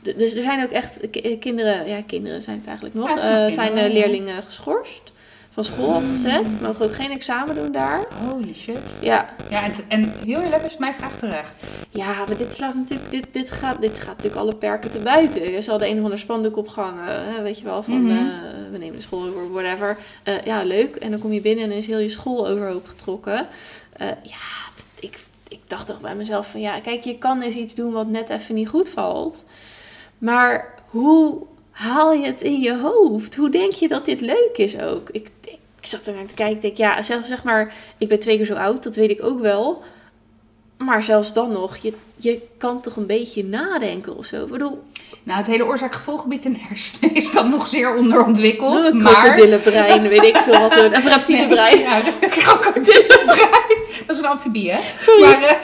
dus 0.03 0.35
er 0.37 0.43
zijn 0.43 0.63
ook 0.65 0.71
echt 0.71 1.11
ki- 1.11 1.39
kinderen, 1.39 1.89
ja, 1.89 2.03
kinderen 2.07 2.43
zijn 2.43 2.57
het 2.57 2.67
eigenlijk 2.67 2.97
nog, 2.97 3.09
Ja, 3.09 3.15
het 3.15 3.23
eh, 3.25 3.55
zijn 3.55 3.67
kinderen, 3.69 3.91
eh, 3.91 3.97
ja. 3.97 3.99
leerlingen 4.07 4.43
geschorst, 4.43 5.13
van 5.53 5.65
school 5.65 5.93
afgezet, 5.95 6.61
mogen 6.61 6.85
ook 6.85 6.95
geen 6.95 7.11
examen 7.11 7.55
doen 7.55 7.73
daar. 7.73 8.05
Holy 8.31 8.55
shit. 8.55 8.79
Ja, 9.01 9.35
Ja, 9.51 9.65
en, 9.65 9.73
en 9.89 10.13
heel 10.25 10.41
eerlijk 10.41 10.63
is 10.65 10.77
mijn 10.77 10.95
vraag 10.95 11.19
terecht. 11.19 11.65
ja 11.91 12.07
maar 12.29 12.37
dit 12.37 12.55
slaat 12.55 12.75
natuurlijk, 12.75 13.11
dit, 13.11 13.27
dit, 13.31 13.51
gaat, 13.51 13.81
dit 13.81 13.99
gaat 13.99 14.07
natuurlijk 14.17 14.37
alle 14.43 14.55
perken 14.55 14.91
te 14.91 14.99
buiten. 14.99 15.63
Ze 15.63 15.71
hadden 15.71 15.89
een 15.89 15.99
of 15.99 16.03
ander 16.05 16.19
spandoek 16.19 16.57
opgehangen, 16.57 17.25
hè, 17.35 17.43
weet 17.43 17.59
je 17.59 17.65
wel, 17.65 17.83
van 17.83 18.03
Mhm. 18.03 18.11
eh, 18.17 18.25
we 18.71 18.79
nemen 18.79 18.97
de 18.97 19.03
school 19.03 19.27
over, 19.29 19.53
whatever. 19.53 19.97
Eh, 20.23 20.35
ja, 20.45 20.63
leuk. 20.65 20.97
En 20.97 21.11
dan 21.11 21.21
kom 21.21 21.33
je 21.33 21.41
binnen 21.41 21.65
en 21.65 21.71
dan 21.71 21.79
is 21.79 21.87
heel 21.87 21.99
je 21.99 22.09
school 22.09 22.49
overhoop 22.49 22.87
getrokken. 22.87 23.47
Eh, 23.93 24.07
ja, 24.23 24.73
ik, 25.01 25.19
ik 25.49 25.61
dacht 25.67 25.87
toch 25.87 26.01
bij 26.01 26.15
mezelf 26.15 26.51
van, 26.51 26.61
ja, 26.61 26.81
kijk, 26.81 27.05
je 27.05 27.19
kan 27.19 27.43
eens 27.43 27.55
iets 27.55 27.75
doen 27.75 27.93
wat 27.93 28.07
net 28.07 28.31
even 28.31 28.55
niet 28.55 28.69
goed 28.69 28.89
valt. 28.89 29.45
Maar 30.23 30.75
hoe 30.91 31.37
haal 31.71 32.13
je 32.13 32.27
het 32.27 32.43
in 32.43 32.61
je 32.61 32.79
hoofd? 32.79 33.37
Hoe 33.37 33.51
denk 33.51 33.73
je 33.73 33.89
dat 33.89 34.05
dit 34.05 34.21
leuk 34.21 34.53
is 34.57 34.81
ook? 34.81 35.09
Ik, 35.11 35.29
ik, 35.41 35.59
zat 35.81 36.07
er 36.07 36.15
naar 36.15 36.27
te 36.27 36.35
kijken. 36.35 36.57
Ik 36.57 36.63
denk, 36.63 36.77
ja, 36.77 37.03
zelf 37.03 37.27
zeg 37.27 37.43
maar, 37.45 37.75
ik 37.99 38.09
ben 38.09 38.19
twee 38.19 38.37
keer 38.37 38.47
zo 38.47 38.55
oud, 38.55 38.83
dat 38.83 38.97
weet 38.97 39.11
ik 39.11 39.23
ook 39.23 39.41
wel. 39.41 39.83
Maar 40.79 41.03
zelfs 41.03 41.33
dan 41.33 41.53
nog, 41.53 41.77
je, 41.77 41.93
je 42.17 42.41
kan 42.59 42.81
toch 42.81 42.97
een 42.97 43.07
beetje 43.07 43.45
nadenken 43.45 44.17
of 44.17 44.27
zo. 44.27 44.43
Ik 44.43 44.51
bedoel, 44.51 44.83
Nou, 45.23 45.39
het 45.39 45.47
hele 45.47 45.67
oorzaak-gevolggebied 45.67 46.45
in 46.45 46.53
de 46.53 46.61
hersenen 46.61 47.15
is 47.15 47.33
dan 47.33 47.51
nog 47.51 47.69
zeer 47.69 47.97
onderontwikkeld. 47.97 48.85
een 48.85 49.03
maar... 49.03 49.13
krokodillenbrein, 49.15 50.09
weet 50.09 50.25
ik 50.25 50.37
veel 50.37 50.61
wat. 50.61 50.77
Een 50.77 51.09
reptielenbrein. 51.09 51.79
Ja, 51.79 52.01
krokodillenbrein. 52.21 53.79
Dat 54.07 54.17
is 54.17 54.19
een 54.19 54.29
amfibie, 54.29 54.71
hè? 54.71 54.81
Sorry, 54.99 55.23
Maar, 55.23 55.61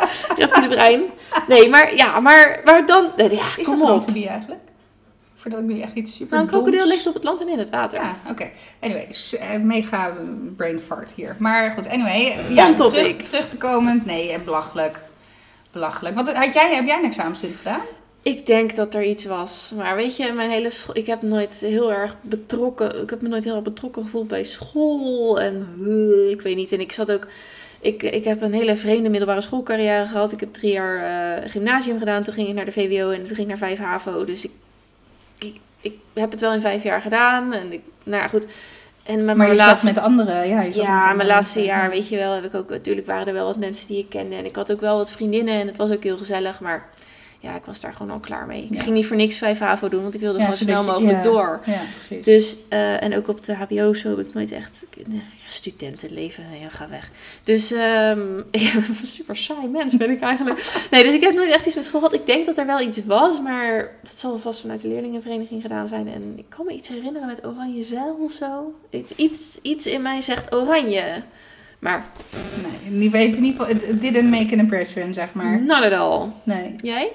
eh, 0.28 0.36
reptielenbrein. 0.36 1.02
Nee, 1.48 1.68
maar 1.68 1.96
ja, 1.96 2.20
maar, 2.20 2.60
maar 2.64 2.86
dan... 2.86 3.12
Ja, 3.16 3.26
is 3.56 3.66
kom 3.66 3.78
dat 3.78 3.88
een 3.88 3.94
op. 3.94 4.00
amfibie 4.00 4.28
eigenlijk? 4.28 4.60
Voordat 5.36 5.60
ik 5.60 5.66
nu 5.66 5.80
echt 5.80 5.94
iets 5.94 6.14
super 6.14 6.30
Nou, 6.30 6.42
een 6.42 6.48
krokodil 6.48 6.86
ligt 6.86 7.06
op 7.06 7.14
het 7.14 7.24
land 7.24 7.40
en 7.40 7.48
in 7.48 7.58
het 7.58 7.70
water. 7.70 8.00
Ja, 8.00 8.16
oké. 8.30 8.50
Anyway, 8.80 9.08
eh, 9.38 9.60
mega 9.60 10.12
brain 10.56 10.80
fart 10.80 11.12
hier. 11.12 11.36
Maar 11.38 11.70
goed, 11.70 11.88
anyway. 11.88 12.36
Ja, 12.48 12.68
On 12.68 12.74
terug, 12.74 13.16
terug 13.16 13.48
te 13.48 13.56
komen. 13.56 14.02
Nee, 14.04 14.32
eh, 14.32 14.40
belachelijk. 14.44 15.00
Belachelijk. 15.72 16.14
Wat 16.14 16.32
had 16.32 16.52
jij, 16.52 16.74
heb 16.74 16.86
jij 16.86 16.98
een 16.98 17.04
examenstint 17.04 17.56
gedaan? 17.56 17.80
Ik 18.22 18.46
denk 18.46 18.76
dat 18.76 18.94
er 18.94 19.04
iets 19.04 19.24
was. 19.24 19.72
Maar 19.76 19.96
weet 19.96 20.16
je, 20.16 20.32
mijn 20.32 20.50
hele 20.50 20.70
school... 20.70 20.96
Ik 20.96 21.06
heb 21.06 21.22
nooit 21.22 21.54
heel 21.54 21.92
erg 21.92 22.16
betrokken... 22.20 23.02
Ik 23.02 23.10
heb 23.10 23.20
me 23.20 23.28
nooit 23.28 23.44
heel 23.44 23.54
erg 23.54 23.62
betrokken 23.62 24.02
gevoeld 24.02 24.28
bij 24.28 24.42
school. 24.42 25.40
En 25.40 25.66
eh, 25.84 26.30
ik 26.30 26.40
weet 26.40 26.56
niet. 26.56 26.72
En 26.72 26.80
ik 26.80 26.92
zat 26.92 27.12
ook... 27.12 27.26
Ik, 27.80 28.02
ik 28.02 28.24
heb 28.24 28.42
een 28.42 28.52
hele 28.52 28.76
vreemde 28.76 29.08
middelbare 29.08 29.40
schoolcarrière 29.40 30.06
gehad. 30.06 30.32
Ik 30.32 30.40
heb 30.40 30.52
drie 30.52 30.72
jaar 30.72 30.96
eh, 31.42 31.50
gymnasium 31.50 31.98
gedaan. 31.98 32.22
Toen 32.22 32.34
ging 32.34 32.48
ik 32.48 32.54
naar 32.54 32.64
de 32.64 32.72
VWO 32.72 33.10
en 33.10 33.16
toen 33.24 33.36
ging 33.36 33.38
ik 33.38 33.46
naar 33.46 33.58
5 33.58 33.78
HAVO. 33.78 34.24
Dus 34.24 34.44
ik, 34.44 34.50
ik, 35.38 35.60
ik 35.80 35.94
heb 36.14 36.30
het 36.30 36.40
wel 36.40 36.52
in 36.52 36.60
vijf 36.60 36.82
jaar 36.82 37.00
gedaan. 37.00 37.52
En 37.52 37.72
ik, 37.72 37.80
nou 38.02 38.22
ja, 38.22 38.28
goed. 38.28 38.46
En 39.02 39.24
Maar 39.24 39.48
je 39.48 39.54
laatste... 39.54 39.86
zat 39.86 39.94
met 39.94 40.04
andere... 40.04 40.46
Ja, 40.46 40.62
je 40.62 40.72
zat 40.72 40.84
Ja, 40.84 41.12
mijn 41.12 41.28
laatste 41.28 41.62
jaar, 41.62 41.90
weet 41.90 42.08
je 42.08 42.16
wel, 42.16 42.32
heb 42.32 42.44
ik 42.44 42.54
ook... 42.54 42.70
Natuurlijk 42.70 43.06
waren 43.06 43.26
er 43.26 43.32
wel 43.32 43.46
wat 43.46 43.56
mensen 43.56 43.86
die 43.86 43.98
ik 43.98 44.08
kende. 44.08 44.36
En 44.36 44.44
ik 44.44 44.56
had 44.56 44.72
ook 44.72 44.80
wel 44.80 44.96
wat 44.96 45.12
vriendinnen 45.12 45.54
en 45.54 45.66
het 45.66 45.76
was 45.76 45.90
ook 45.90 46.02
heel 46.02 46.16
gezellig. 46.16 46.60
Maar 46.60 46.88
ja, 47.42 47.54
ik 47.56 47.64
was 47.64 47.80
daar 47.80 47.92
gewoon 47.92 48.12
al 48.12 48.18
klaar 48.18 48.46
mee. 48.46 48.62
Ik 48.70 48.74
Ja. 48.74 48.82
ging 48.82 48.94
niet 48.94 49.06
voor 49.06 49.16
niks 49.16 49.36
5 49.38 49.58
HAVO 49.58 49.88
doen, 49.88 50.02
want 50.02 50.14
ik 50.14 50.20
wilde 50.20 50.38
Ja, 50.38 50.44
gewoon 50.44 50.58
zodat 50.58 50.82
snel 50.82 50.92
mogelijk 50.92 51.16
ja. 51.24 51.30
door. 51.30 51.60
Ja, 51.66 51.80
precies. 52.06 52.24
Dus, 52.24 52.56
eh, 52.68 53.02
en 53.02 53.16
ook 53.16 53.28
op 53.28 53.44
de 53.44 53.54
HBO 53.54 53.94
zo 53.94 54.08
heb 54.08 54.18
ik 54.18 54.34
nooit 54.34 54.52
echt... 54.52 54.84
nee, 55.06 55.16
ja, 55.16 55.20
studentenleven, 55.48 56.44
nee, 56.50 56.68
ga 56.70 56.88
weg. 56.88 57.10
Dus, 57.44 57.70
een 57.76 58.44
super 59.02 59.36
saai 59.36 59.68
mens 59.68 59.96
ben 59.96 60.10
ik 60.10 60.20
eigenlijk. 60.20 60.86
Nee, 60.90 61.02
dus 61.02 61.14
ik 61.14 61.20
heb 61.20 61.34
nooit 61.34 61.50
echt 61.50 61.66
iets 61.66 61.74
met 61.74 61.84
school 61.84 62.00
gehad. 62.00 62.14
Ik 62.14 62.26
denk 62.26 62.46
dat 62.46 62.58
er 62.58 62.66
wel 62.66 62.80
iets 62.80 63.04
was, 63.04 63.40
maar 63.40 63.90
dat 64.02 64.12
zal 64.18 64.38
vast 64.38 64.60
vanuit 64.60 64.80
de 64.82 64.88
leerlingenvereniging 64.88 65.62
gedaan 65.62 65.88
zijn. 65.88 66.08
En 66.08 66.32
ik 66.36 66.44
kan 66.48 66.66
me 66.66 66.72
iets 66.72 66.88
herinneren 66.88 67.26
met 67.28 67.46
oranje 67.46 67.82
zeil 67.82 68.18
of 68.20 68.32
zo. 68.32 68.74
Iets, 68.90 69.14
iets, 69.14 69.58
iets 69.62 69.86
in 69.86 70.02
mij 70.02 70.20
zegt 70.20 70.54
oranje. 70.54 71.22
Maar, 71.80 72.04
Nee, 72.88 73.10
heeft 73.10 73.36
in 73.36 73.44
ieder 73.44 73.60
geval... 73.60 73.76
Het 73.76 73.88
it 73.88 74.00
didn't 74.00 74.30
make 74.30 74.52
an 74.52 74.58
impression, 74.58 75.14
zeg 75.14 75.32
maar. 75.32 75.62
not 75.62 75.82
at 75.82 75.92
all. 75.92 76.28
Nee. 76.42 76.74
Jij? 76.82 77.12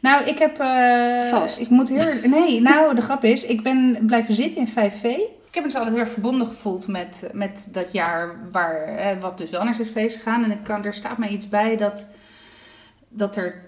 Nou, 0.00 0.24
ik 0.24 0.38
heb... 0.38 0.58
eh, 0.58 1.28
Vast. 1.28 1.58
Ik 1.60 1.68
moet 1.68 1.88
heel... 1.88 2.30
Nee, 2.30 2.60
nou, 2.60 2.94
de 2.94 3.02
grap 3.02 3.24
is, 3.24 3.44
ik 3.44 3.62
ben 3.62 3.98
blijven 4.06 4.34
zitten 4.34 4.58
in 4.58 4.68
5V. 4.68 5.02
Ik 5.48 5.54
heb 5.54 5.62
me 5.62 5.62
dus 5.62 5.74
altijd 5.74 5.94
heel 5.94 6.04
erg 6.04 6.12
verbonden 6.12 6.46
gevoeld 6.46 6.86
met, 6.86 7.30
met 7.32 7.68
dat 7.72 7.92
jaar 7.92 8.36
waar, 8.52 8.84
eh, 8.84 9.20
wat 9.20 9.38
dus 9.38 9.50
wel 9.50 9.64
naar 9.64 9.80
is 9.80 9.88
feest 9.88 10.16
gegaan. 10.16 10.44
En 10.44 10.50
ik 10.50 10.62
kan, 10.62 10.84
er 10.84 10.94
staat 10.94 11.18
mij 11.18 11.28
iets 11.28 11.48
bij 11.48 11.76
dat, 11.76 12.08
dat 13.08 13.36
er 13.36 13.62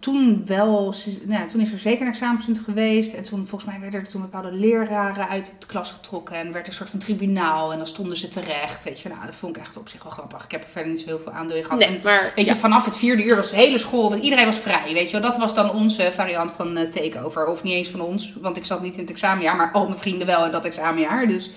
toen 0.00 0.46
wel, 0.46 0.94
nou, 1.24 1.48
toen 1.48 1.60
is 1.60 1.72
er 1.72 1.78
zeker 1.78 2.00
een 2.00 2.12
examenpunt 2.12 2.58
geweest. 2.58 3.12
En 3.12 3.22
toen 3.22 3.46
volgens 3.46 3.70
mij 3.70 3.80
werden 3.80 4.00
er 4.00 4.08
toen 4.08 4.20
bepaalde 4.20 4.52
leraren 4.52 5.28
uit 5.28 5.54
de 5.58 5.66
klas 5.66 5.90
getrokken. 5.90 6.36
En 6.36 6.52
werd 6.52 6.64
er 6.64 6.68
een 6.68 6.78
soort 6.78 6.90
van 6.90 6.98
tribunaal. 6.98 7.72
En 7.72 7.76
dan 7.76 7.86
stonden 7.86 8.16
ze 8.16 8.28
terecht. 8.28 8.84
Weet 8.84 9.00
je, 9.00 9.08
nou, 9.08 9.26
dat 9.26 9.34
vond 9.34 9.56
ik 9.56 9.62
echt 9.62 9.76
op 9.76 9.88
zich 9.88 10.02
wel 10.02 10.12
grappig. 10.12 10.44
Ik 10.44 10.50
heb 10.50 10.62
er 10.62 10.68
verder 10.68 10.90
niet 10.90 11.00
zo 11.00 11.06
heel 11.06 11.18
veel 11.18 11.32
aandeel 11.32 11.56
in 11.56 11.64
gehad. 11.64 11.78
Nee, 11.78 12.00
maar... 12.04 12.32
Weet 12.34 12.46
je, 12.46 12.56
vanaf 12.56 12.84
het 12.84 12.96
vierde 12.96 13.24
uur 13.24 13.36
was 13.36 13.50
de 13.50 13.56
hele 13.56 13.78
school, 13.78 14.10
want 14.10 14.22
iedereen 14.22 14.46
was 14.46 14.58
vrij. 14.58 14.92
Weet 14.92 15.10
je 15.10 15.20
wel, 15.20 15.30
dat 15.30 15.36
was 15.36 15.54
dan 15.54 15.70
onze 15.70 16.10
variant 16.12 16.52
van 16.52 16.76
eh, 16.76 16.90
takeover. 16.90 17.46
Of 17.46 17.62
niet 17.62 17.74
eens 17.74 17.90
van 17.90 18.00
ons, 18.00 18.34
want 18.40 18.56
ik 18.56 18.64
zat 18.64 18.82
niet 18.82 18.94
in 18.94 19.00
het 19.00 19.10
examenjaar, 19.10 19.56
maar 19.56 19.72
al 19.72 19.86
mijn 19.86 19.98
vrienden 19.98 20.26
wel 20.26 20.44
in 20.44 20.52
dat 20.52 20.64
examenjaar. 20.64 21.26
Dus, 21.26 21.50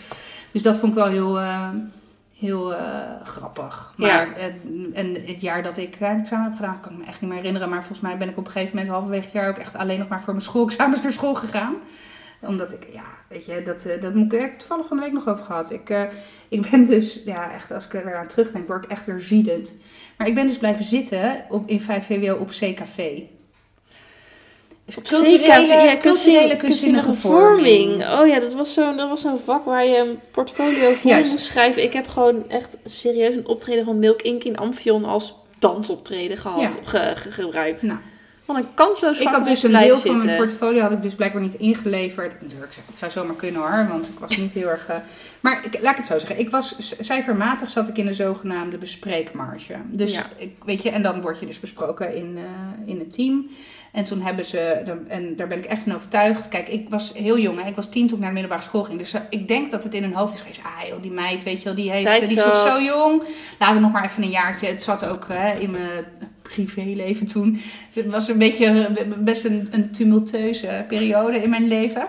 dus 0.52 0.62
dat 0.62 0.78
vond 0.78 0.92
ik 0.92 0.98
wel 0.98 1.08
heel, 1.08 1.40
eh, 1.40 1.70
heel 2.40 2.76
eh, 2.76 3.02
grappig. 3.24 3.94
Maar 3.96 4.34
eh, 4.34 4.46
en 4.94 5.14
het 5.26 5.42
jaar 5.42 5.64
dat 5.64 5.78
ik 5.78 5.96
het 6.00 6.22
examen 6.22 6.46
heb 6.46 6.56
gedaan, 6.56 6.80
kan 6.80 6.92
ik 6.92 6.98
me 6.98 7.06
echt 7.06 7.22
niet 7.22 7.30
meer 7.30 7.40
herinneren. 7.40 7.70
Maar 7.70 7.80
volgens 7.80 8.02
mij 8.02 8.18
ben 8.18 8.30
ik 8.30 8.38
op 8.38 8.46
een 8.46 8.52
gegeven 8.52 8.76
moment 8.76 8.94
halverwege 8.94 9.24
het 9.24 9.32
jaar 9.32 9.50
ook 9.50 9.58
echt 9.58 9.76
alleen 9.76 10.00
nog 10.00 10.08
maar 10.08 10.22
voor 10.22 10.34
mijn 10.34 10.46
schoolexamens 10.46 11.02
naar 11.02 11.12
school 11.12 11.36
gegaan 11.36 11.76
omdat 12.42 12.72
ik, 12.72 12.88
ja, 12.94 13.06
weet 13.28 13.46
je, 13.46 13.62
dat, 13.62 13.86
eh, 13.86 14.02
dat 14.02 14.14
moet 14.14 14.34
ik 14.34 14.42
er 14.42 14.58
toevallig 14.58 14.88
van 14.88 14.98
de 14.98 15.04
week 15.04 15.14
nog 15.14 15.28
over 15.28 15.46
gehad. 15.46 15.72
Ik, 15.72 15.90
eh, 15.90 16.04
ik 16.48 16.70
ben 16.70 16.86
dus, 16.86 17.22
ja, 17.26 17.54
echt, 17.54 17.72
als 17.72 17.86
ik 17.86 17.94
er 17.94 18.06
weer 18.06 18.18
aan 18.18 18.28
terugdenk, 18.28 18.68
word 18.68 18.84
ik 18.84 18.92
echt 18.92 19.06
weer 19.06 19.20
ziedend. 19.20 19.76
Maar 20.18 20.28
ik 20.28 20.36
ben 20.36 20.48
dus 20.48 20.58
blijven 20.58 20.84
zitten 20.84 21.46
op, 21.50 21.70
in 21.70 21.82
5 21.82 22.06
VWO 22.06 22.36
op 22.36 22.48
CKV. 22.48 23.22
Op 24.98 25.04
Culturele- 25.04 25.44
CKV, 25.44 25.84
ja, 25.86 25.98
culturele 25.98 26.56
kunstzinnige 26.58 27.14
vorming. 27.14 27.94
Oh 28.20 28.28
ja, 28.28 28.40
dat 28.40 28.54
was 28.54 28.74
zo'n 28.74 28.98
dat 28.98 29.10
was 29.10 29.22
zo'n 29.22 29.40
vak 29.40 29.66
waar 29.66 29.86
je 29.86 29.98
een 29.98 30.20
portfolio 30.32 30.94
voor 30.94 31.10
Juist. 31.12 31.32
moest 31.32 31.46
schrijven. 31.46 31.84
Ik 31.84 31.94
heb 31.94 32.08
gewoon 32.08 32.50
echt 32.50 32.78
serieus 32.86 33.36
een 33.36 33.48
optreden 33.48 33.86
van 33.86 34.00
Milk 34.00 34.22
Inc. 34.22 34.44
in 34.44 34.58
Amphion 34.58 35.06
als 35.06 35.34
dansoptreden 35.60 36.38
gehad, 36.38 36.60
Ja. 36.62 36.70
ge- 36.84 37.12
ge- 37.16 37.32
gebruikt. 37.32 37.82
Nou, 37.82 38.00
Wat 38.48 38.56
een 38.58 38.74
kansloos 38.74 39.20
ik 39.20 39.28
had 39.28 39.46
dus 39.46 39.64
een 39.64 39.72
deel 39.78 39.98
van 39.98 40.26
mijn 40.26 40.38
portfolio 40.38 40.82
had 40.82 40.92
ik 40.92 41.02
dus 41.04 41.16
blijkbaar 41.16 41.42
niet 41.42 41.54
ingeleverd. 41.54 42.42
Natuurlijk, 42.42 42.76
het 42.86 42.98
zou 42.98 43.12
zomaar 43.12 43.36
kunnen 43.36 43.62
hoor, 43.62 43.88
want 43.90 44.08
ik 44.08 44.20
was 44.20 44.38
niet 44.38 44.54
heel 44.54 44.68
erg... 44.68 44.88
eh, 44.88 44.96
Maar 45.40 45.66
ik, 45.66 45.82
laat 45.82 45.92
ik 45.92 45.98
het 45.98 46.06
zo 46.06 46.20
zeggen, 46.20 46.40
ik 46.40 46.50
was 46.50 46.96
cijfermatig 47.00 47.70
zat 47.70 47.88
ik 47.88 47.98
in 47.98 48.06
de 48.06 48.14
zogenaamde 48.14 48.78
bespreekmarge. 48.78 49.74
Dus, 49.86 50.14
Ja. 50.14 50.26
ik, 50.38 50.52
weet 50.66 50.84
je, 50.84 50.90
en 50.90 51.02
dan 51.02 51.22
word 51.22 51.40
je 51.40 51.46
dus 51.46 51.60
besproken 51.60 52.16
in, 52.16 52.38
eh, 52.38 52.90
in 52.94 53.00
het 53.00 53.12
team. 53.12 53.48
En 53.92 54.04
toen 54.04 54.22
hebben 54.22 54.46
ze, 54.46 54.60
en 55.08 55.36
daar 55.36 55.48
ben 55.48 55.58
ik 55.58 55.66
echt 55.66 55.82
van 55.84 55.96
overtuigd. 55.96 56.48
Kijk, 56.48 56.68
ik 56.68 56.90
was 56.90 57.14
heel 57.14 57.38
jong, 57.38 57.62
hè. 57.62 57.68
ik 57.70 57.76
was 57.76 57.90
tien 57.90 58.08
toen 58.08 58.16
ik 58.16 58.24
naar 58.24 58.34
de 58.34 58.40
middelbare 58.40 58.68
school 58.68 58.84
ging. 58.84 58.98
Dus 58.98 59.14
eh, 59.14 59.22
ik 59.30 59.48
denk 59.48 59.72
dat 59.72 59.84
het 59.84 59.94
in 59.94 60.04
hun 60.04 60.14
hoofd 60.14 60.34
is 60.34 60.40
geweest. 60.40 60.60
Ah 60.64 60.88
joh, 60.88 61.02
die 61.02 61.12
meid, 61.12 61.44
weet 61.44 61.58
je 61.58 61.64
wel, 61.64 61.76
die, 61.76 61.92
heeft, 61.92 62.04
Tijd 62.06 62.28
die 62.28 62.38
is 62.38 62.44
toch 62.44 62.56
zo 62.68 62.82
jong. 62.82 63.24
Laten 63.60 63.76
we 63.76 63.82
nog 63.82 63.92
maar 63.92 64.06
even 64.06 64.24
een 64.24 64.30
jaartje. 64.30 64.68
Het 64.68 64.84
zat 64.84 65.06
ook 65.06 65.26
hè, 65.28 65.54
in 65.60 65.72
mijn 65.72 66.06
privéleven 66.50 67.26
toen. 67.28 67.62
Het 67.94 68.06
was 68.12 68.28
een 68.28 68.38
beetje 68.38 68.66
eh, 68.66 69.06
best 69.18 69.46
een, 69.46 69.68
een 69.72 69.92
tumultueuze 69.92 70.86
periode 70.88 71.38
in 71.38 71.50
mijn 71.50 71.68
leven. 71.68 72.08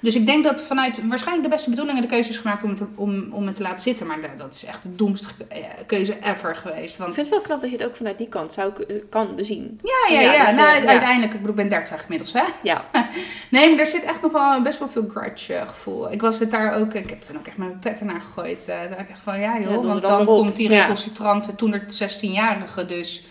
Dus 0.00 0.16
ik 0.16 0.26
denk 0.26 0.44
dat 0.44 0.62
vanuit 0.64 1.00
waarschijnlijk 1.08 1.44
de 1.48 1.54
beste 1.54 1.70
bedoelingen 1.70 2.02
de 2.02 2.08
keuze 2.08 2.30
is 2.30 2.38
gemaakt 2.38 2.62
om 2.62 2.70
het, 2.70 2.80
om, 2.94 3.26
om 3.32 3.46
het 3.46 3.54
te 3.54 3.62
laten 3.62 3.80
zitten. 3.80 4.06
Maar 4.06 4.18
dat 4.36 4.54
is 4.54 4.64
echt 4.64 4.82
de 4.82 4.94
domste 4.94 5.26
eh, 5.48 5.58
keuze 5.86 6.16
ever 6.22 6.56
geweest. 6.56 6.94
Ik 6.94 7.00
Want 7.00 7.14
vind 7.14 7.26
het 7.26 7.36
wel 7.36 7.44
knap 7.44 7.60
dat 7.60 7.70
je 7.70 7.76
het 7.76 7.86
ook 7.86 7.96
vanuit 7.96 8.18
die 8.18 8.28
kant 8.28 8.52
zou 8.52 8.72
k- 8.72 8.86
kan 9.10 9.34
bezien. 9.36 9.80
ja, 9.82 10.14
ja, 10.14 10.20
Ja, 10.20 10.32
ja. 10.32 10.46
dus, 10.46 10.54
nou, 10.56 10.76
eh, 10.76 10.82
ja. 10.82 10.88
uiteindelijk, 10.88 11.32
ik 11.32 11.40
bedoel, 11.40 11.50
ik 11.56 11.68
ben 11.68 11.68
30 11.68 12.00
inmiddels, 12.02 12.32
hè? 12.32 12.42
Ja, 12.62 12.84
Nee, 13.50 13.70
maar 13.70 13.78
er 13.78 13.86
zit 13.86 14.04
echt 14.04 14.22
nog 14.22 14.32
wel 14.32 14.62
best 14.62 14.78
wel 14.78 14.88
veel 14.88 15.08
grudge 15.14 15.54
eh, 15.54 15.68
gevoel. 15.68 16.12
Ik 16.12 16.20
was 16.20 16.38
het 16.38 16.50
daar 16.50 16.74
ook, 16.74 16.94
ik 16.94 17.10
heb 17.10 17.20
toen 17.22 17.36
ook 17.38 17.46
echt 17.46 17.56
mijn 17.56 17.78
pet 17.78 18.00
ernaar 18.00 18.20
gegooid. 18.20 18.60
Eh 18.60 18.66
daar 18.78 18.88
dacht 18.88 19.00
ik 19.00 19.08
echt 19.08 19.20
van, 19.22 19.40
ja 19.40 19.60
joh, 19.60 19.70
Ja, 19.70 19.80
want 19.88 20.02
dan 20.02 20.24
komt 20.24 20.56
die 20.56 20.68
recalcitrante, 20.68 21.54
toen 21.54 21.72
er 21.72 21.82
16-jarige 21.82 22.86
dus, 22.86 23.24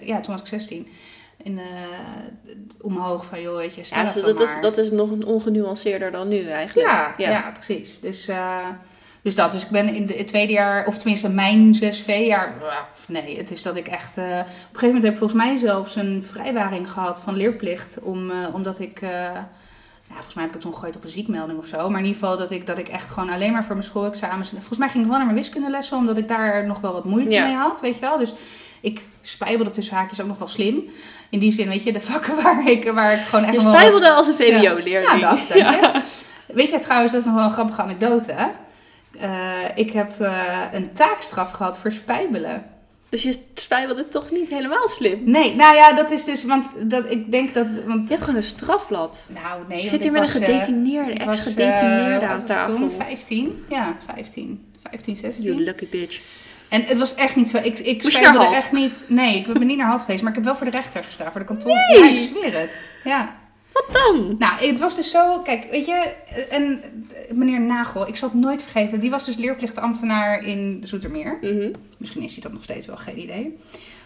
ja, 0.00 0.20
toen 0.20 0.32
was 0.32 0.40
ik 0.40 0.46
16. 0.46 0.88
In, 1.42 1.58
eh, 1.58 1.64
omhoog 2.80 3.24
van, 3.26 3.40
joh, 3.40 3.56
weet 3.56 3.74
je, 3.74 3.80
ja 3.90 3.96
het 4.04 4.14
dus 4.14 4.22
dat, 4.22 4.38
dat, 4.38 4.62
dat 4.62 4.78
is 4.78 4.90
nog 4.90 5.10
een 5.10 5.24
ongenuanceerder 5.26 6.10
dan 6.10 6.28
nu 6.28 6.48
eigenlijk. 6.48 6.88
Ja, 7.18 7.30
ja. 7.30 7.50
precies. 7.60 8.00
Dus, 8.00 8.28
eh, 8.28 8.66
dus 9.22 9.34
dat. 9.34 9.52
Dus 9.52 9.62
ik 9.64 9.68
ben 9.70 9.94
in 9.94 10.06
de- 10.06 10.14
het 10.16 10.26
tweede 10.28 10.52
jaar, 10.52 10.86
of 10.86 10.96
tenminste 10.98 11.28
mijn 11.30 11.74
6V-jaar. 11.74 12.54
Nee, 13.08 13.36
het 13.36 13.50
is 13.50 13.62
dat 13.62 13.76
ik 13.76 13.88
echt. 13.88 14.16
eh, 14.18 14.24
op 14.24 14.30
een 14.30 14.44
gegeven 14.46 14.86
moment 14.86 15.02
heb 15.02 15.12
ik 15.12 15.18
volgens 15.18 15.42
mij 15.42 15.56
zelfs 15.56 15.96
een 15.96 16.22
vrijwaring 16.26 16.90
gehad 16.90 17.20
van 17.20 17.34
leerplicht. 17.36 17.98
Om, 18.02 18.30
omdat 18.52 18.78
ik. 18.80 19.00
Ja, 20.08 20.14
volgens 20.14 20.34
mij 20.34 20.44
heb 20.44 20.54
ik 20.54 20.58
het 20.62 20.64
toen 20.70 20.74
gegooid 20.74 20.96
op 20.96 21.04
een 21.04 21.08
ziekmelding 21.10 21.58
of 21.58 21.66
zo. 21.66 21.76
Maar 21.90 22.00
in 22.00 22.06
ieder 22.06 22.20
geval 22.20 22.36
dat 22.36 22.50
ik, 22.50 22.66
dat 22.66 22.78
ik 22.78 22.88
echt 22.88 23.10
gewoon 23.10 23.30
alleen 23.30 23.52
maar 23.52 23.64
voor 23.64 23.74
mijn 23.74 23.86
schoolexamens... 23.86 24.50
Volgens 24.50 24.78
mij 24.78 24.88
ging 24.88 25.04
ik 25.04 25.08
nog 25.10 25.16
wel 25.16 25.18
naar 25.26 25.34
mijn 25.34 25.44
wiskundelessen, 25.44 25.96
omdat 25.96 26.18
ik 26.18 26.28
daar 26.28 26.66
nog 26.66 26.80
wel 26.80 26.92
wat 26.92 27.04
moeite 27.04 27.30
Ja. 27.34 27.44
mee 27.44 27.54
had, 27.54 27.80
weet 27.80 27.94
je 27.94 28.00
wel. 28.00 28.18
Dus 28.18 28.34
ik 28.80 29.02
spijbelde 29.22 29.70
tussen 29.70 29.96
haakjes 29.96 30.20
ook 30.20 30.26
nog 30.26 30.38
wel 30.38 30.48
slim. 30.48 30.82
In 31.30 31.38
die 31.38 31.52
zin, 31.52 31.68
weet 31.68 31.82
je, 31.82 31.92
de 31.92 32.00
vakken 32.00 32.36
waar 32.42 32.68
ik, 32.68 32.90
waar 32.92 33.12
ik 33.12 33.20
gewoon 33.20 33.44
echt 33.44 33.54
Je 33.54 33.62
wat- 33.62 33.74
spijbelde 33.74 34.10
als 34.12 34.26
een 34.28 34.34
VWO-leerling. 34.34 35.20
ja, 35.20 35.30
dat 35.34 35.48
denk 35.52 35.70
je. 35.70 36.00
Weet 36.46 36.68
je 36.70 36.78
trouwens, 36.78 37.12
dat 37.12 37.20
is 37.20 37.26
nog 37.26 37.36
wel 37.36 37.44
een 37.44 37.52
grappige 37.52 37.82
anekdote. 37.82 38.32
hè? 38.32 38.46
Eh, 39.20 39.30
ik 39.74 39.90
heb 39.92 40.20
eh, 40.20 40.62
een 40.72 40.92
taakstraf 40.92 41.50
gehad 41.50 41.78
voor 41.78 41.92
spijbelen. 41.92 42.64
Dus 43.08 43.22
je 43.22 43.36
spijbelde 43.54 44.08
toch 44.08 44.30
niet 44.30 44.50
helemaal 44.50 44.88
slim. 44.88 45.20
Nee, 45.24 45.54
nou 45.54 45.74
ja, 45.74 45.92
dat 45.92 46.10
is 46.10 46.24
dus, 46.24 46.44
want 46.44 46.72
dat, 46.90 47.10
ik 47.10 47.30
denk 47.30 47.54
dat, 47.54 47.66
want, 47.86 48.02
Je 48.02 48.08
hebt 48.08 48.20
gewoon 48.20 48.36
een 48.36 48.42
strafblad. 48.42 49.26
nou 49.28 49.62
nee, 49.68 49.82
Je 49.82 49.88
zit 49.88 50.02
hier 50.02 50.12
met 50.12 50.20
een 50.20 50.26
was, 50.26 50.42
eh, 50.42 50.46
gedetineerde, 50.46 51.12
ex-gedetineerde 51.12 52.26
wat 52.26 52.40
aan 52.40 52.46
tafel. 52.46 52.74
toen? 52.74 52.90
15? 52.90 53.64
Ja, 53.68 53.96
15. 54.06 54.72
15, 54.90 55.16
16. 55.16 55.44
You 55.44 55.62
lucky 55.62 55.88
bitch. 55.90 56.20
En 56.68 56.82
het 56.82 56.98
was 56.98 57.14
echt 57.14 57.36
niet 57.36 57.48
zo. 57.48 57.56
Ik, 57.56 57.78
ik 57.78 58.02
spijbelde 58.02 58.54
echt 58.54 58.72
niet. 58.72 58.94
Nee, 59.06 59.38
ik 59.38 59.52
ben 59.52 59.66
niet 59.66 59.76
naar 59.76 59.88
Halt 59.88 60.00
geweest, 60.00 60.20
maar 60.20 60.30
ik 60.30 60.36
heb 60.36 60.44
wel 60.44 60.56
voor 60.56 60.70
de 60.70 60.76
rechter 60.76 61.04
gestaan, 61.04 61.30
voor 61.30 61.40
de 61.40 61.46
kanton. 61.46 61.70
Ja, 61.70 62.08
ik 62.08 62.18
zweer 62.18 62.60
het. 62.60 62.72
Ja. 63.04 63.36
Wat 63.86 63.94
dan? 64.02 64.34
Nou, 64.38 64.66
het 64.66 64.80
was 64.80 64.96
dus 64.96 65.10
zo, 65.10 65.38
kijk, 65.38 65.66
weet 65.70 65.86
je, 65.86 66.14
en 66.50 66.82
meneer 67.32 67.60
Nagel, 67.60 68.08
ik 68.08 68.16
zal 68.16 68.28
het 68.28 68.38
nooit 68.38 68.62
vergeten, 68.62 69.00
die 69.00 69.10
was 69.10 69.24
dus 69.24 69.36
leerplichtambtenaar 69.36 70.44
in 70.44 70.80
Zoetermeer. 70.82 71.38
Mhm. 71.40 71.72
Misschien 71.96 72.22
is 72.22 72.32
hij 72.32 72.42
dat 72.42 72.52
nog 72.52 72.62
steeds 72.62 72.86
wel, 72.86 72.96
geen 72.96 73.20
idee. 73.20 73.58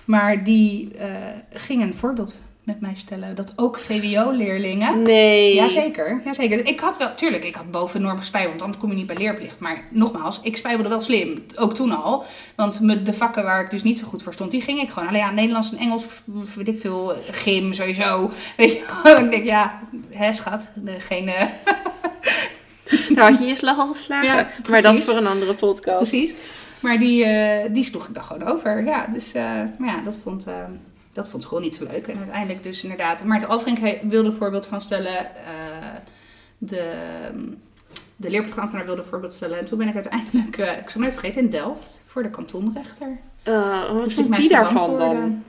Maar 0.05 0.45
die 0.45 0.97
eh, 0.99 1.09
ging 1.53 1.83
een 1.83 1.95
voorbeeld 1.95 2.41
met 2.63 2.81
mij 2.81 2.95
stellen, 2.95 3.35
dat 3.35 3.53
ook 3.57 3.79
VWO-leerlingen... 3.79 5.03
Nee. 5.03 5.55
Jazeker, 5.55 6.21
jazeker. 6.25 6.67
Ik 6.67 6.81
had 6.81 6.97
wel, 6.97 7.15
tuurlijk, 7.15 7.45
ik 7.45 7.55
had 7.55 7.71
boven 7.71 8.03
norm 8.03 8.19
gespijbeld, 8.19 8.51
want 8.51 8.63
anders 8.63 8.81
kom 8.81 8.91
je 8.91 8.97
niet 8.97 9.07
bij 9.07 9.17
leerplicht. 9.17 9.59
Maar 9.61 9.85
nogmaals, 9.91 10.41
ik 10.43 10.57
spijbelde 10.57 10.89
wel 10.89 11.03
slim, 11.03 11.45
ook 11.57 11.75
toen 11.75 12.03
al. 12.03 12.25
Want 12.57 12.81
me- 12.81 13.03
de 13.03 13.13
vakken 13.13 13.45
waar 13.45 13.65
ik 13.65 13.71
dus 13.71 13.83
niet 13.83 13.99
zo 13.99 14.07
goed 14.07 14.23
voor 14.23 14.33
stond, 14.33 14.51
die 14.51 14.61
ging 14.61 14.81
ik 14.81 14.91
gewoon. 14.91 15.09
Alleen 15.09 15.21
ja, 15.21 15.31
Nederlands 15.31 15.73
en 15.73 15.79
Engels, 15.79 16.07
weet 16.55 16.69
ik 16.69 16.81
veel, 16.81 17.15
gym 17.33 17.73
sowieso. 17.73 18.31
Weet 18.57 18.73
je 18.73 19.19
ik 19.25 19.31
denk, 19.31 19.45
ja, 19.45 19.81
hè 20.11 20.33
schat, 20.33 20.71
degene... 20.75 21.35
Daar 23.15 23.31
had 23.31 23.39
je 23.39 23.45
je 23.45 23.57
slag 23.57 23.79
al 23.79 23.87
geslagen. 23.93 24.29
Ja, 24.29 24.49
maar 24.71 24.83
dat 24.83 24.93
precies. 24.93 25.11
voor 25.11 25.17
een 25.21 25.27
andere 25.27 25.55
podcast. 25.55 26.11
Precies. 26.11 26.35
Maar 26.81 26.99
die, 26.99 27.25
eh, 27.25 27.73
die 27.75 27.85
sloeg 27.85 28.09
ik 28.09 28.15
dan 28.15 28.25
gewoon 28.25 28.49
over. 28.49 28.85
Ja, 28.85 29.07
dus 29.07 29.33
eh, 29.33 29.43
maar 29.79 29.89
ja, 29.97 30.01
dat 30.05 30.19
vond, 30.23 30.47
dat 31.13 31.31
vond 31.31 31.43
school 31.43 31.61
niet 31.61 31.75
zo 31.75 31.85
leuk. 31.85 32.07
En 32.07 32.17
uiteindelijk 32.17 32.63
dus 32.63 32.83
inderdaad... 32.83 33.25
Maarten 33.25 33.49
Alfrink 33.49 33.79
wilde 34.03 34.29
een 34.29 34.35
voorbeeld 34.35 34.67
van 34.67 34.81
stellen. 34.81 35.35
eh, 35.35 35.97
de, 36.59 36.91
de 38.17 38.31
leerplichtambtenaar 38.31 38.87
wilde 38.87 39.01
een 39.01 39.09
voorbeeld 39.09 39.33
stellen. 39.33 39.59
En 39.59 39.65
toen 39.65 39.79
ben 39.79 39.89
ik 39.89 39.95
uiteindelijk, 39.95 40.59
eh, 40.59 40.79
ik 40.79 40.91
zal 40.91 41.01
nooit 41.01 41.13
vergeten, 41.13 41.41
in 41.41 41.51
Delft 41.51 42.05
voor 42.07 42.23
de 42.23 42.31
kantonrechter. 42.31 43.19
Eh, 43.43 43.89
wat 43.89 43.97
Moest 43.99 44.19
ik 44.19 44.25
vond 44.25 44.37
die 44.37 44.49
daarvan 44.49 44.99
dan? 44.99 45.45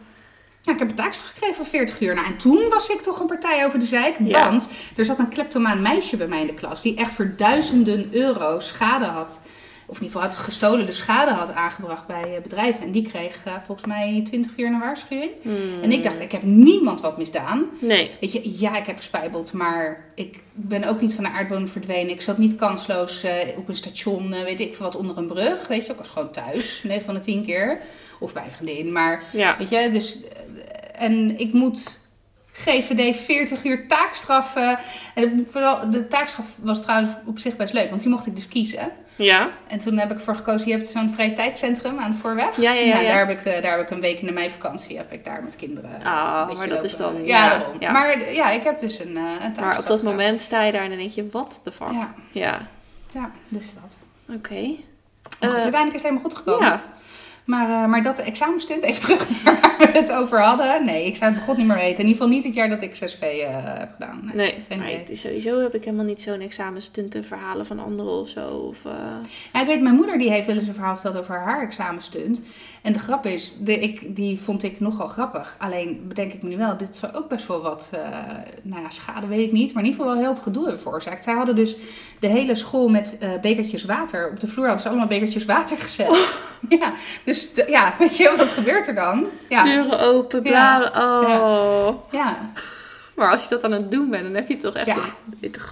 Ja, 0.62 0.74
ik 0.74 0.80
heb 0.80 0.90
een 0.90 0.96
taakstraf 0.96 1.30
gekregen 1.30 1.56
van 1.56 1.66
40 1.66 2.02
uur. 2.02 2.16
Nou, 2.16 2.28
en 2.28 2.38
toen 2.38 2.70
was 2.70 2.90
ik 2.90 3.02
toch 3.02 3.20
een 3.20 3.28
partij 3.28 3.66
over 3.66 3.80
de 3.80 3.86
zeik. 3.86 4.16
Ja. 4.20 4.46
Want 4.46 4.72
er 4.96 5.06
zat 5.06 5.20
een 5.20 5.30
kleptomaan 5.30 5.82
meisje 5.82 6.18
bij 6.18 6.28
mij 6.28 6.42
in 6.42 6.48
de 6.48 6.54
klas. 6.54 6.82
Die 6.82 6.96
echt 6.96 7.14
voor 7.14 7.34
duizenden 7.38 8.08
euro 8.12 8.60
schade 8.60 9.06
had. 9.06 9.42
Of 9.94 10.00
in 10.00 10.06
ieder 10.06 10.22
geval 10.22 10.36
had 10.36 10.46
gestolen, 10.46 10.86
de 10.86 10.92
schade 10.92 11.32
had 11.32 11.54
aangebracht 11.54 12.08
bij 12.08 12.36
eh, 12.36 12.42
bedrijven. 12.42 12.82
En 12.82 12.92
die 12.92 13.08
kreeg 13.10 13.42
eh, 13.46 13.54
volgens 13.66 13.88
mij 13.88 14.22
20 14.24 14.52
uur 14.58 14.68
een 14.68 14.80
waarschuwing. 14.80 15.32
Hmm. 15.42 15.82
En 15.82 15.92
ik 15.92 16.04
dacht, 16.04 16.20
ik 16.20 16.32
heb 16.32 16.44
niemand 16.44 17.02
wat 17.02 17.18
misdaan. 17.18 17.66
Nee. 17.82 18.12
Weet 18.22 18.32
je, 18.32 18.60
ja, 18.60 18.78
ik 18.78 18.86
heb 18.86 18.96
gespijbeld, 18.96 19.54
maar 19.54 20.06
ik 20.16 20.40
ben 20.54 20.84
ook 20.84 21.02
niet 21.02 21.14
van 21.16 21.24
de 21.24 21.30
aardbodem 21.30 21.68
verdwenen. 21.68 22.12
Ik 22.12 22.22
zat 22.22 22.38
niet 22.38 22.56
kansloos 22.56 23.24
eh, 23.24 23.32
op 23.58 23.68
een 23.70 23.78
station, 23.78 24.30
weet 24.30 24.60
ik 24.60 24.76
veel 24.76 24.86
wat, 24.86 24.96
onder 24.96 25.18
een 25.18 25.28
brug. 25.28 25.68
Weet 25.68 25.86
je, 25.86 25.92
ik 25.92 25.98
was 25.98 26.08
gewoon 26.08 26.32
thuis, 26.32 26.82
9 26.84 27.06
van 27.06 27.14
de 27.14 27.20
10 27.20 27.46
keer. 27.46 27.80
Of 28.20 28.34
bij 28.34 28.44
een 28.44 28.52
vriendin, 28.52 28.92
maar 28.92 29.24
Ja. 29.32 29.58
weet 29.58 29.70
je, 29.70 29.90
dus... 29.92 30.18
En 30.94 31.40
ik 31.40 31.54
moet 31.54 32.00
GVD 32.52 33.16
40 33.18 33.64
uur 33.64 33.88
taakstraf. 33.88 34.56
eh, 34.56 34.78
en 35.16 35.48
vooral, 35.50 35.90
de 35.90 36.08
taakstraf 36.08 36.46
was 36.62 36.82
trouwens 36.82 37.14
op 37.26 37.40
zich 37.40 37.56
best 37.56 37.74
leuk, 37.74 37.90
want 37.90 38.02
die 38.02 38.10
mocht 38.10 38.26
ik 38.28 38.36
dus 38.36 38.48
kiezen. 38.48 38.92
Ja. 39.16 39.50
En 39.68 39.80
toen 39.80 39.98
heb 39.98 40.12
ik 40.12 40.20
voor 40.20 40.36
gekozen, 40.36 40.68
je 40.70 40.74
hebt 40.76 40.88
zo'n 40.90 41.14
vrije 41.14 41.34
tijdscentrum 41.34 42.00
aan 42.00 42.12
de 42.12 42.18
voorweg. 42.18 42.56
Ja, 42.62 42.72
ja, 42.72 42.80
ja, 42.82 42.94
Nou, 42.94 43.06
ja. 43.06 43.10
daar, 43.12 43.28
heb 43.28 43.38
ik 43.40 43.44
daar 43.64 43.72
heb 43.78 43.82
ik 43.86 43.90
een 43.90 44.02
week 44.02 44.20
in 44.20 44.26
de 44.26 44.32
meivakantie 44.32 44.98
heb 44.98 45.12
ik 45.12 45.24
daar 45.26 45.44
met 45.44 45.56
kinderen. 45.56 45.92
Ah, 46.04 46.04
maar 46.04 46.48
dat 46.48 46.70
lopen. 46.70 46.84
is 46.86 46.98
dan- 46.98 47.26
Ja, 47.26 47.50
daarom. 47.50 47.78
Maar 47.94 48.32
ja, 48.34 48.50
ik 48.52 48.64
heb 48.64 48.80
dus 48.80 49.00
een, 49.00 49.18
eh 49.18 49.24
een 49.24 49.52
Maar 49.62 49.78
op 49.80 49.86
dat 49.88 49.98
gedaan. 50.00 50.04
moment 50.16 50.42
sta 50.42 50.64
je 50.64 50.72
daar 50.72 50.82
en 50.84 50.90
dan 50.90 50.98
denk 50.98 51.12
je, 51.12 51.28
wat 51.32 51.60
de 51.64 51.72
fuck? 51.72 51.92
Ja, 51.92 52.14
Ja. 52.32 52.58
ja, 53.12 53.32
dus 53.48 53.74
dat. 53.82 53.98
Oké. 54.38 54.56
Eh, 55.40 55.50
uiteindelijk 55.50 55.74
is 55.74 55.92
het 55.94 56.04
helemaal 56.04 56.22
goed 56.24 56.36
gekomen. 56.36 56.68
Ja. 56.68 56.82
Maar, 57.46 57.70
eh, 57.84 57.90
maar 57.90 58.04
dat 58.04 58.20
examenstunt, 58.20 58.84
even 58.84 59.02
terug 59.02 59.44
naar 59.44 59.60
waar 59.62 59.92
we 59.92 59.98
het 59.98 60.12
over 60.12 60.42
hadden. 60.42 60.86
Nee, 60.86 61.06
ik 61.06 61.16
zou 61.16 61.32
het 61.32 61.40
begot 61.40 61.58
niet 61.58 61.68
meer 61.68 61.76
weten. 61.76 62.04
In 62.04 62.08
ieder 62.10 62.12
geval 62.12 62.28
niet 62.28 62.44
het 62.44 62.54
jaar 62.54 62.70
dat 62.70 62.82
ik 62.82 62.96
6V 62.96 63.20
eh, 63.20 63.48
heb 63.64 63.92
gedaan. 63.94 64.32
Nee. 64.34 64.66
Maar 64.70 64.88
het 64.88 65.10
is 65.10 65.20
sowieso 65.20 65.62
heb 65.62 65.76
ik 65.76 65.84
helemaal 65.84 66.06
niet 66.06 66.22
zo'n 66.22 66.40
examenstunten 66.40 67.26
verhalen 67.26 67.66
van 67.66 67.80
anderen 67.80 68.12
of 68.12 68.30
zo. 68.30 68.48
Of, 68.48 68.86
eh, 68.86 68.92
Ja, 69.54 69.62
ik 69.62 69.68
weet, 69.68 69.82
mijn 69.82 69.96
moeder 69.96 70.18
die 70.18 70.32
heeft 70.32 70.48
wel 70.48 70.56
eens 70.56 70.68
een 70.68 70.74
verhaal 70.74 70.98
verteld 70.98 71.24
over 71.24 71.36
haar 71.36 71.62
examenstunt. 71.62 72.42
En 72.82 72.94
de 72.94 73.00
grap 73.00 73.26
is, 73.26 73.58
de, 73.60 73.80
ik, 73.80 74.16
die 74.16 74.40
vond 74.40 74.64
ik 74.64 74.80
nogal 74.80 75.08
grappig. 75.08 75.56
Alleen 75.60 76.06
bedenk 76.08 76.34
ik 76.34 76.44
me 76.44 76.50
nu 76.50 76.58
wel, 76.58 76.78
dit 76.78 76.96
zou 76.96 77.14
ook 77.14 77.30
best 77.30 77.48
wel 77.48 77.62
wat, 77.62 77.90
nou 78.62 78.82
ja, 78.82 78.90
schade 78.90 79.28
weet 79.28 79.48
ik 79.48 79.52
niet. 79.52 79.74
Maar 79.74 79.84
in 79.84 79.90
ieder 79.90 80.06
geval 80.06 80.16
wel 80.16 80.26
heel 80.26 80.34
veel 80.34 80.44
gedoe 80.44 80.64
hebben 80.64 80.82
veroorzaakt. 80.82 81.24
Zij 81.24 81.34
hadden 81.34 81.56
dus 81.56 81.76
de 82.20 82.28
hele 82.28 82.56
school 82.56 82.88
met 82.88 83.18
bekertjes 83.42 83.84
water. 83.84 84.30
Op 84.30 84.40
de 84.40 84.48
vloer 84.48 84.66
hadden 84.66 84.84
ze 84.84 84.90
allemaal 84.90 85.08
bekertjes 85.08 85.46
water 85.46 85.78
gezet. 85.78 86.38
Ja, 86.70 86.94
dus 87.24 87.33
de- 87.42 87.66
ja, 87.70 87.94
weet 88.00 88.18
je, 88.18 88.34
wat 88.38 88.50
gebeurt 88.50 88.88
er 88.88 88.96
dan? 88.96 89.26
Ja, 89.50 89.64
Deuren 89.64 90.00
open, 90.00 90.42
bla 90.44 90.78
bla. 90.78 91.40
Oh. 91.40 92.00
ja, 92.12 92.52
Maar 93.16 93.32
als 93.32 93.44
je 93.44 93.50
dat 93.50 93.64
aan 93.64 93.72
het 93.72 93.92
doen 93.92 94.10
bent, 94.10 94.24
dan 94.24 94.34
heb 94.34 94.48
je 94.48 94.58
toch 94.58 94.76
echt 94.76 94.86
Ja. 94.86 94.96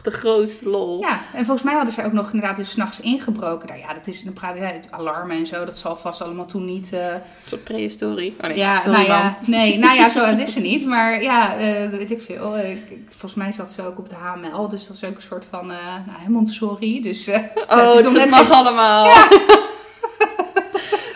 de, 0.03 0.11
grootste 0.11 0.69
lol. 0.69 0.99
ja. 1.01 1.19
En 1.33 1.45
volgens 1.45 1.63
mij 1.63 1.73
hadden 1.73 1.93
ze 1.93 2.05
ook 2.05 2.11
nog 2.11 2.31
inderdaad 2.31 2.57
dus 2.57 2.71
s'nachts 2.71 2.99
ingebroken. 2.99 3.67
Nou 3.67 3.79
ja, 3.79 3.93
dat 3.93 4.07
is, 4.07 4.23
dan 4.23 4.33
praat 4.33 4.57
je 4.57 4.63
het 4.63 4.87
alarmen 4.91 5.37
en 5.37 5.47
zo. 5.47 5.65
Dat 5.65 5.77
zal 5.77 5.95
vast 5.95 6.21
allemaal 6.21 6.45
toen 6.45 6.65
niet... 6.65 6.93
eh, 6.93 7.05
Een 7.13 7.21
soort 7.45 7.63
prehistorie. 7.63 8.35
Oh 8.41 8.47
nee, 8.47 8.57
ja, 8.57 8.85
nou 8.85 9.03
ja, 9.05 9.37
nee, 9.45 9.77
nou 9.77 9.95
ja, 9.95 10.09
zo 10.15 10.23
oud 10.23 10.39
is 10.39 10.53
ze 10.53 10.59
niet. 10.59 10.85
Maar 10.85 11.21
ja, 11.23 11.57
eh, 11.57 11.81
dat 11.91 11.99
weet 11.99 12.11
ik 12.11 12.21
veel. 12.21 12.57
Ik- 12.57 12.97
volgens 13.09 13.33
mij 13.35 13.51
zat 13.51 13.71
ze 13.71 13.85
ook 13.85 13.97
op 13.97 14.09
de 14.09 14.15
HML, 14.15 14.69
dus 14.69 14.87
dat 14.87 14.95
is 14.95 15.03
ook 15.03 15.15
een 15.15 15.21
soort 15.21 15.45
van, 15.49 15.71
eh 15.71 15.77
nou, 16.05 16.29
Montessori. 16.29 17.01
Dus 17.01 17.27
eh, 17.27 17.39
het 17.67 17.79
Oh, 17.79 17.87
is 17.87 17.93
dus 17.95 18.03
het 18.03 18.13
net 18.13 18.29
mag 18.29 18.41
even- 18.41 18.55
allemaal. 18.55 19.05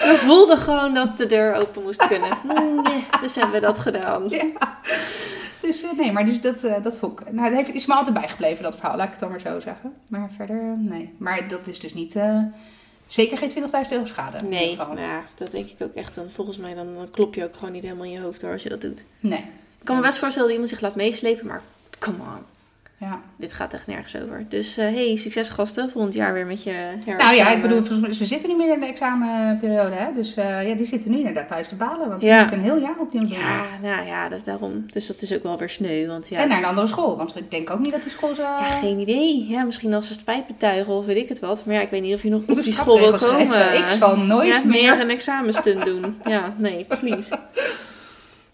We 0.06 0.18
voelden 0.18 0.58
gewoon 0.58 0.94
dat 0.94 1.18
de 1.18 1.26
deur 1.26 1.54
open 1.54 1.84
moest 1.84 2.08
kunnen. 2.08 2.38
Ja, 3.12 3.20
dus 3.22 3.36
hebben 3.36 3.54
we 3.54 3.60
dat 3.60 3.80
gedaan. 3.80 4.30
Ja. 4.30 4.80
Dus 5.62 5.84
eh, 5.84 5.92
nee, 5.98 6.12
maar 6.12 6.26
dus 6.26 6.42
dat, 6.42 6.64
eh, 6.64 6.84
dat 6.84 6.98
vond 6.98 7.20
ik... 7.20 7.32
Nou, 7.32 7.48
het 7.48 7.56
heeft, 7.56 7.74
is 7.74 7.86
me 7.86 7.94
altijd 7.94 8.16
bijgebleven, 8.16 8.64
dat 8.64 8.76
verhaal. 8.76 8.98
Laat 8.98 9.06
ik 9.06 9.12
het 9.12 9.20
dan 9.20 9.30
maar 9.30 9.40
zo 9.40 9.60
zeggen. 9.60 9.94
Maar 10.08 10.30
verder, 10.36 10.60
eh, 10.60 10.78
nee. 10.78 11.14
Maar 11.18 11.48
dat 11.48 11.68
is 11.68 11.80
dus 11.80 11.94
niet... 11.94 12.20
zeker 13.06 13.38
geen 13.38 13.52
20.000 13.52 13.92
euro 13.92 14.06
schade. 14.06 14.46
Nee, 14.48 14.76
nou, 14.76 15.00
ja, 15.00 15.24
dat 15.36 15.52
denk 15.52 15.70
ik 15.70 15.82
ook 15.82 15.94
echt. 15.94 16.16
Dan, 16.16 16.30
volgens 16.32 16.58
mij 16.58 16.74
dan 16.74 17.08
klop 17.12 17.36
je 17.36 17.44
ook 17.44 17.56
gewoon 17.56 17.72
niet 17.72 17.84
helemaal 17.84 18.06
in 18.06 18.12
je 18.12 18.20
hoofd 18.20 18.42
door 18.42 18.52
als 18.52 18.64
je 18.64 18.70
dat 18.70 18.82
doet. 18.82 19.04
Nee. 19.20 19.40
Ik 19.80 19.92
kan 19.92 19.96
me 19.96 20.02
best 20.02 20.18
voorstellen 20.18 20.48
dat 20.48 20.58
iemand 20.58 20.74
zich 20.74 20.82
laat 20.82 20.96
meeslepen, 20.96 21.48
maar 21.48 21.62
come 22.00 22.18
on. 22.18 22.55
Ja. 23.00 23.22
Dit 23.38 23.54
gaat 23.54 23.74
echt 23.74 23.88
nergens 23.88 24.16
over. 24.16 24.46
Dus 24.50 24.78
eh 24.78 24.86
hey, 24.86 25.16
succes 25.16 25.50
gasten. 25.50 25.90
Volgend 25.92 26.14
jaar 26.14 26.34
weer 26.34 26.46
met 26.46 26.64
je 26.64 26.74
Nou 27.18 27.36
ja, 27.36 27.50
ik 27.50 27.62
bedoel, 27.62 27.84
volgens- 27.84 28.18
we 28.18 28.26
zitten 28.26 28.50
nu 28.50 28.56
midden 28.56 28.76
in 28.76 28.82
de 28.82 28.88
examenperiode, 28.88 29.96
hè. 29.96 30.14
Dus 30.14 30.36
eh, 30.36 30.68
ja, 30.70 30.76
die 30.76 30.86
zitten 30.86 31.12
nu 31.12 31.18
inderdaad 31.18 31.48
thuis 31.48 31.68
te 31.68 31.76
balen. 31.76 32.10
Want 32.10 32.22
Ja. 32.22 32.40
zitten 32.40 32.58
een 32.58 32.64
heel 32.64 32.78
jaar 32.78 32.96
opnieuw. 33.00 33.28
Ja, 33.28 33.66
nou 33.82 34.06
ja, 34.06 34.30
dat, 34.30 34.46
daarom. 34.46 34.86
Dus 34.92 35.08
dat 35.08 35.22
is 35.22 35.34
ook 35.34 35.44
wel 35.44 35.58
weer 35.58 35.70
sneu. 35.70 36.08
Want 36.08 36.28
ja, 36.28 36.40
En 36.40 36.48
naar 36.48 36.58
een 36.58 36.66
andere 36.66 36.88
school, 36.88 37.18
want 37.18 37.36
ik 37.36 37.52
denk 37.52 37.70
ook 37.70 37.80
niet 37.80 37.92
dat 37.92 38.02
die 38.02 38.12
school 38.12 38.34
zo... 38.34 38.42
ja, 38.42 38.70
geen 38.70 39.00
idee. 39.00 39.46
Ja, 39.50 39.64
misschien 39.64 39.94
als 39.94 40.08
ze 40.08 40.14
spijt 40.14 40.48
betuigen 40.48 40.94
of 40.94 41.06
weet 41.06 41.18
ik 41.18 41.30
het 41.30 41.40
wat. 41.40 41.66
Maar 41.66 41.76
ja, 41.76 41.82
ik 41.82 41.90
weet 41.90 42.02
niet 42.02 42.14
of 42.16 42.24
je 42.24 42.30
nog 42.30 42.48
op 42.48 42.64
die 42.64 42.74
school 42.74 43.00
wil 43.00 43.14
komen. 43.14 43.20
schrijven. 43.48 43.78
Ik 43.84 43.90
zal 43.90 44.18
nooit 44.18 44.58
ja, 44.58 44.66
meer... 44.66 45.00
een 45.00 45.10
examenstunt 45.10 45.86
doen. 45.86 46.18
Ja, 46.26 46.54
nee, 46.58 46.86
please. 47.00 47.36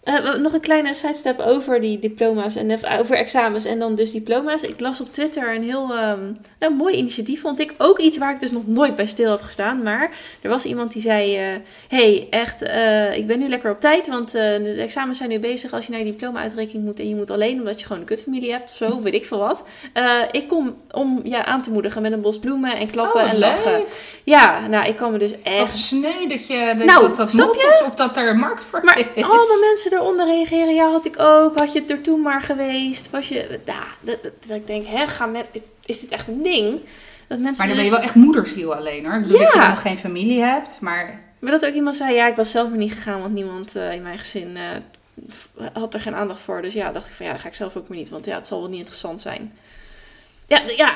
Eh, 0.02 0.34
nog 0.34 0.52
een 0.52 0.60
kleine 0.60 0.94
sidestep 0.94 1.40
over 1.40 1.80
die 1.80 1.98
diploma's 1.98 2.56
en 2.56 2.70
eh, 2.70 2.98
over 3.00 3.16
examens 3.16 3.64
en 3.64 3.78
dan 3.78 3.94
dus 3.94 4.10
diploma's. 4.10 4.62
Ik 4.62 4.80
las 4.80 5.00
op 5.00 5.12
Twitter 5.12 5.54
een 5.54 5.62
heel 5.62 5.94
ehm, 5.94 6.32
nou, 6.58 6.74
mooi 6.74 6.94
initiatief, 6.94 7.40
vond 7.40 7.60
ik. 7.60 7.74
Ook 7.78 7.98
iets 7.98 8.18
waar 8.18 8.32
ik 8.32 8.40
dus 8.40 8.50
nog 8.50 8.66
nooit 8.66 8.96
bij 8.96 9.06
stil 9.06 9.30
heb 9.30 9.40
gestaan. 9.40 9.82
Maar 9.82 10.10
er 10.40 10.48
was 10.48 10.64
iemand 10.64 10.92
die 10.92 11.02
zei: 11.02 11.36
eh, 11.36 11.44
hey, 11.88 12.26
echt, 12.30 12.62
ik 13.16 13.26
ben 13.26 13.38
nu 13.38 13.48
lekker 13.48 13.70
op 13.70 13.80
tijd, 13.80 14.06
want 14.06 14.30
de 14.32 14.76
examens 14.78 15.18
zijn 15.18 15.30
nu 15.30 15.38
bezig. 15.38 15.72
Als 15.72 15.86
je 15.86 15.90
naar 15.90 16.00
je 16.00 16.06
diploma-uitreiking 16.06 16.84
moet 16.84 16.98
en 16.98 17.08
je 17.08 17.14
moet 17.14 17.30
alleen 17.30 17.58
omdat 17.58 17.80
je 17.80 17.86
gewoon 17.86 18.00
een 18.00 18.08
kutfamilie 18.08 18.52
hebt 18.52 18.70
of 18.70 18.76
zo, 18.76 19.02
weet 19.02 19.14
ik 19.14 19.26
veel 19.26 19.38
wat. 19.38 19.64
Ik 20.30 20.48
kom 20.48 20.76
om 20.90 21.20
je 21.24 21.44
aan 21.44 21.62
te 21.62 21.70
moedigen 21.70 22.02
met 22.02 22.12
een 22.12 22.20
bos 22.20 22.38
bloemen 22.38 22.76
en 22.76 22.90
klappen 22.90 23.20
Oh, 23.20 23.26
wat 23.26 23.34
en 23.34 23.40
lachen. 23.40 23.84
Ja, 24.24 24.66
nou, 24.68 24.86
ik 24.86 24.96
kan 24.96 25.12
me 25.12 25.18
dus 25.18 25.30
Wat 25.30 25.40
echt 25.42 25.74
sneu 25.74 26.28
dat 26.28 26.46
je 26.46 26.74
dat, 26.78 26.86
Nou, 26.86 27.06
dat, 27.06 27.16
dat 27.16 27.50
of, 27.50 27.86
of 27.86 27.94
dat 27.94 28.16
er 28.16 28.36
markt 28.36 28.64
voor 28.64 28.80
Maar 28.84 28.98
is. 28.98 29.24
allemaal 29.24 29.60
mensen 29.70 29.90
mensen 29.92 30.24
eronder 30.26 30.26
reageren. 30.26 30.74
Ja, 30.74 30.90
had 30.90 31.06
ik 31.06 31.18
ook. 31.18 31.58
Had 31.58 31.72
je 31.72 31.80
het 31.80 31.90
er 31.90 32.00
toen 32.00 32.20
maar 32.20 32.42
geweest? 32.42 33.10
Was 33.10 33.28
je... 33.28 33.60
Ja, 33.64 33.84
dat, 34.00 34.22
dat, 34.22 34.32
dat 34.46 34.56
ik 34.56 34.66
denk, 34.66 34.86
hè, 34.86 35.06
ga 35.06 35.26
met, 35.26 35.46
is 35.86 36.00
dit 36.00 36.10
echt 36.10 36.28
een 36.28 36.42
ding? 36.42 36.80
Dat 37.26 37.38
mensen 37.38 37.66
Maar 37.66 37.66
dan 37.66 37.66
ben 37.66 37.76
je 37.76 37.82
dus- 37.82 37.90
wel 37.90 38.00
echt 38.00 38.14
moedersziel 38.14 38.74
alleen 38.74 39.04
hoor. 39.04 39.14
Ik 39.14 39.22
bedoel 39.22 39.38
Ja. 39.40 39.44
dat 39.52 39.62
je 39.62 39.68
nog 39.68 39.80
geen 39.80 39.98
familie 39.98 40.42
hebt, 40.42 40.78
maar... 40.80 41.20
Maar 41.38 41.50
dat 41.50 41.66
ook 41.66 41.74
iemand 41.74 41.96
zei, 41.96 42.14
ja, 42.14 42.26
ik 42.26 42.36
was 42.36 42.50
zelf 42.50 42.68
maar 42.68 42.78
niet 42.78 42.92
gegaan, 42.92 43.20
want 43.20 43.34
niemand 43.34 43.76
eh, 43.76 43.92
in 43.92 44.02
mijn 44.02 44.18
gezin 44.18 44.56
eh, 44.56 45.66
had 45.72 45.94
er 45.94 46.00
geen 46.00 46.14
aandacht 46.14 46.40
voor. 46.40 46.62
Dus 46.62 46.72
ja, 46.72 46.92
dacht 46.92 47.06
ik 47.08 47.12
van, 47.12 47.26
ja, 47.26 47.32
dan 47.32 47.40
ga 47.40 47.48
ik 47.48 47.54
zelf 47.54 47.76
ook 47.76 47.88
maar 47.88 47.98
niet, 47.98 48.08
want 48.08 48.24
ja, 48.24 48.34
het 48.34 48.46
zal 48.46 48.60
wel 48.60 48.68
niet 48.68 48.78
interessant 48.78 49.20
zijn. 49.20 49.52
Ja, 50.46 50.60
ja. 50.76 50.94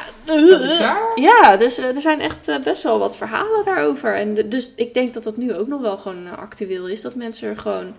Ja, 1.15 1.57
dus 1.57 1.79
eh, 1.79 1.95
er 1.95 2.01
zijn 2.01 2.21
echt 2.21 2.63
best 2.65 2.83
wel 2.83 2.99
wat 2.99 3.17
verhalen 3.17 3.65
daarover. 3.65 4.15
En 4.15 4.49
dus 4.49 4.71
ik 4.77 4.95
denk 4.95 5.15
dat 5.15 5.25
dat 5.25 5.37
nu 5.37 5.55
ook 5.55 5.67
nog 5.67 5.81
wel 5.81 5.97
gewoon 5.97 6.37
actueel 6.39 6.89
is. 6.89 7.01
Dat 7.01 7.15
mensen 7.15 7.49
er 7.49 7.59
gewoon 7.59 7.95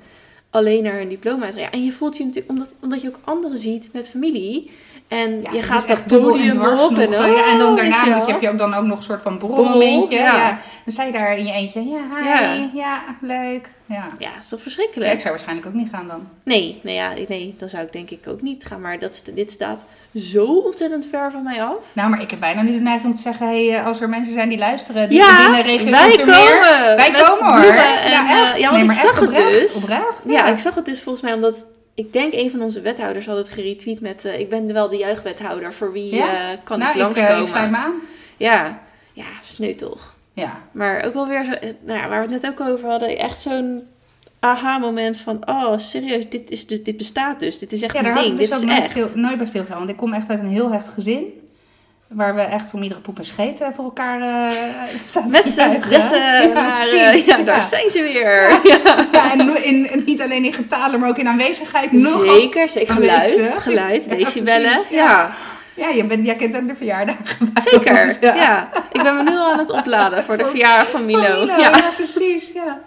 alleen 0.49 0.83
naar 0.83 0.97
hun 0.97 1.09
diploma 1.09 1.45
uit 1.45 1.55
en 1.55 1.83
je 1.83 1.91
voelt 1.91 2.17
je 2.17 2.23
natuurlijk, 2.23 2.51
omdat, 2.51 2.75
omdat 2.81 3.01
je 3.01 3.07
ook 3.07 3.19
anderen 3.23 3.57
ziet 3.57 3.89
met 3.93 4.09
familie. 4.09 4.71
En 5.07 5.41
Ja, 5.41 5.51
je 5.51 5.61
gaat 5.61 5.85
echt 5.85 6.09
dubbel 6.09 6.37
en 6.37 6.51
dwars 6.51 6.81
op. 6.81 6.97
En, 6.97 7.13
eh, 7.13 7.35
ja, 7.35 7.51
en 7.51 7.57
dan 7.57 7.69
oh, 7.69 7.75
daarna 7.75 8.05
moet 8.17 8.25
je, 8.25 8.31
heb 8.31 8.41
je 8.41 8.49
ook 8.49 8.57
dan 8.57 8.73
ook 8.73 8.85
nog 8.85 8.97
een 8.97 9.03
soort 9.03 9.21
van 9.21 9.37
Borrel, 9.37 9.55
borrelmomentje. 9.57 10.17
ja. 10.17 10.35
Ja. 10.35 10.49
Dan 10.83 10.93
sta 10.93 11.03
je 11.03 11.11
daar 11.11 11.37
in 11.37 11.45
je 11.45 11.51
eentje. 11.53 11.83
Ja, 11.83 11.99
hi, 12.53 12.67
Ja. 12.73 13.01
leuk. 13.21 13.67
Ja. 13.85 14.07
Ja, 14.17 14.29
is 14.39 14.47
toch 14.47 14.61
verschrikkelijk? 14.61 15.13
ik 15.13 15.19
zou 15.19 15.29
waarschijnlijk 15.29 15.67
ook 15.67 15.73
niet 15.73 15.89
gaan 15.91 16.07
dan. 16.07 16.27
Nee, 16.43 16.79
nee, 16.83 16.95
ja, 16.95 17.11
nee, 17.27 17.55
dan 17.57 17.69
zou 17.69 17.83
ik 17.83 17.91
denk 17.91 18.09
ik 18.09 18.27
ook 18.27 18.41
niet 18.41 18.65
gaan. 18.65 18.81
Maar 18.81 18.99
dat, 18.99 19.23
dit 19.33 19.51
staat 19.51 19.85
zo 20.15 20.45
ontzettend 20.45 21.05
ver 21.05 21.31
van 21.31 21.43
mij 21.43 21.63
af. 21.63 21.75
Nou, 21.93 22.09
maar 22.09 22.21
ik 22.21 22.29
heb 22.31 22.39
bijna 22.39 22.61
nu 22.61 22.71
de 22.71 22.79
neiging 22.79 23.07
om 23.09 23.15
te 23.15 23.21
zeggen... 23.21 23.47
Hey, 23.47 23.75
eh, 23.75 23.85
als 23.85 24.01
er 24.01 24.09
mensen 24.09 24.33
zijn 24.33 24.49
die 24.49 24.57
luisteren, 24.57 25.09
die 25.09 25.17
Ja, 25.17 25.37
binnen 25.41 25.61
regio 25.61 25.89
wij 25.91 26.15
komen! 26.17 26.95
Wij 26.95 27.11
met 27.11 27.23
komen 27.23 27.61
hoor. 27.61 27.73
En, 27.73 28.11
eh, 28.11 28.31
echt. 28.31 28.57
ja, 28.57 28.69
want 28.69 28.71
nee, 28.75 28.83
maar 28.85 28.95
ik 28.95 29.01
zag 29.01 29.11
echt 29.11 29.19
het 29.19 29.35
dus. 29.35 29.75
Oprecht? 29.83 30.21
Ja, 30.25 30.45
ik 30.47 30.59
zag 30.59 30.75
het 30.75 30.85
dus 30.85 31.01
volgens 31.01 31.23
mij 31.23 31.33
omdat... 31.33 31.65
Ik 31.97 32.13
denk 32.13 32.33
een 32.33 32.49
van 32.49 32.61
onze 32.61 32.81
wethouders 32.81 33.25
had 33.25 33.37
het 33.37 33.49
geretweet 33.49 33.99
met... 34.01 34.25
eh, 34.25 34.39
ik 34.39 34.49
ben 34.49 34.73
wel 34.73 34.89
de 34.89 34.97
juichwethouder, 34.97 35.73
voor 35.73 35.91
wie 35.91 36.15
Ja? 36.15 36.51
eh, 36.51 36.57
kan 36.63 36.79
nou, 36.79 36.91
ik 36.91 37.01
langskomen? 37.01 37.31
eh, 37.35 37.41
ik 37.41 37.47
sluit 37.47 37.71
me 37.71 37.77
aan. 37.77 37.93
Ja, 38.37 38.81
ja, 39.13 39.25
sneu 39.41 39.75
toch. 39.75 40.15
Ja. 40.33 40.61
Maar 40.71 41.03
ook 41.05 41.13
wel 41.13 41.27
weer 41.27 41.45
zo... 41.45 41.51
Nou 41.85 41.99
ja, 41.99 42.07
waar 42.07 42.27
we 42.27 42.33
het 42.33 42.41
net 42.41 42.51
ook 42.51 42.67
over 42.69 42.89
hadden. 42.89 43.17
Echt 43.17 43.41
zo'n 43.41 43.81
aha-moment 44.39 45.17
van... 45.17 45.47
Oh, 45.49 45.77
serieus, 45.77 46.29
dit, 46.29 46.51
is 46.51 46.67
dus, 46.67 46.83
dit 46.83 46.97
bestaat 46.97 47.39
dus. 47.39 47.57
Dit 47.57 47.71
is 47.71 47.81
echt 47.81 47.93
Ja, 47.93 48.05
een 48.05 48.13
ding. 48.13 48.25
ik 48.25 48.37
dus 48.37 48.49
dit 48.49 48.57
ook 48.57 48.63
is 48.69 48.75
echt. 48.77 48.89
stil, 48.89 49.09
nooit 49.15 49.37
bij 49.37 49.45
stilgestaan. 49.47 49.77
Want 49.79 49.89
ik 49.89 49.97
kom 49.97 50.13
echt 50.13 50.29
uit 50.29 50.39
een 50.39 50.47
heel 50.47 50.71
hecht 50.71 50.87
gezin. 50.87 51.23
Waar 52.07 52.35
we 52.35 52.41
echt 52.41 52.73
om 52.73 52.81
iedere 52.83 53.01
poep 53.01 53.17
en 53.17 53.25
scheet 53.25 53.61
eh, 53.61 53.67
voor 53.75 53.83
elkaar 53.83 54.21
eh 54.21 54.55
staan 55.03 55.29
Met 55.29 55.43
z'n 55.45 55.71
zessen 55.89 56.19
Ja, 56.19 56.41
eh, 56.41 56.75
precies. 56.75 57.25
ja, 57.25 57.37
daar 57.37 57.57
Ja. 57.57 57.67
zijn 57.67 57.89
ze 57.91 58.01
weer. 58.01 58.49
Ja. 58.63 59.05
Ja, 59.11 59.31
en 59.31 59.63
in, 59.63 59.91
in- 59.91 60.03
niet 60.05 60.21
alleen 60.21 60.43
in 60.45 60.53
getalen, 60.53 60.99
maar 60.99 61.09
ook 61.09 61.17
in 61.17 61.27
aanwezigheid. 61.27 61.91
Nog 61.91 62.23
Zeker, 62.23 62.69
zeker. 62.69 62.93
Geluid, 62.93 63.31
aanwezig. 63.31 63.63
geluid, 63.63 64.05
Ja, 64.05 64.15
decibellen. 64.15 64.71
ja. 64.71 64.81
ja. 64.89 65.31
Ja, 65.73 65.89
je 65.89 66.05
bent, 66.05 66.25
jij 66.25 66.35
kent 66.35 66.55
ook 66.57 66.67
de 66.67 66.75
verjaardagen. 66.75 67.51
bij 67.53 67.63
Zeker, 67.71 68.01
ons, 68.05 68.19
ja. 68.19 68.69
Ik 68.91 69.03
ben 69.03 69.15
me 69.15 69.23
nu 69.23 69.37
al 69.37 69.51
aan 69.51 69.59
het 69.59 69.69
opladen 69.71 70.23
voor 70.23 70.37
de 70.37 70.45
verjaardag 70.45 70.89
van 70.89 71.05
Milo. 71.05 71.21
Van 71.21 71.39
Milo, 71.39 71.45
Ja, 71.61 71.69
ja, 71.77 71.89
precies. 71.95 72.51
Ja. 72.53 72.79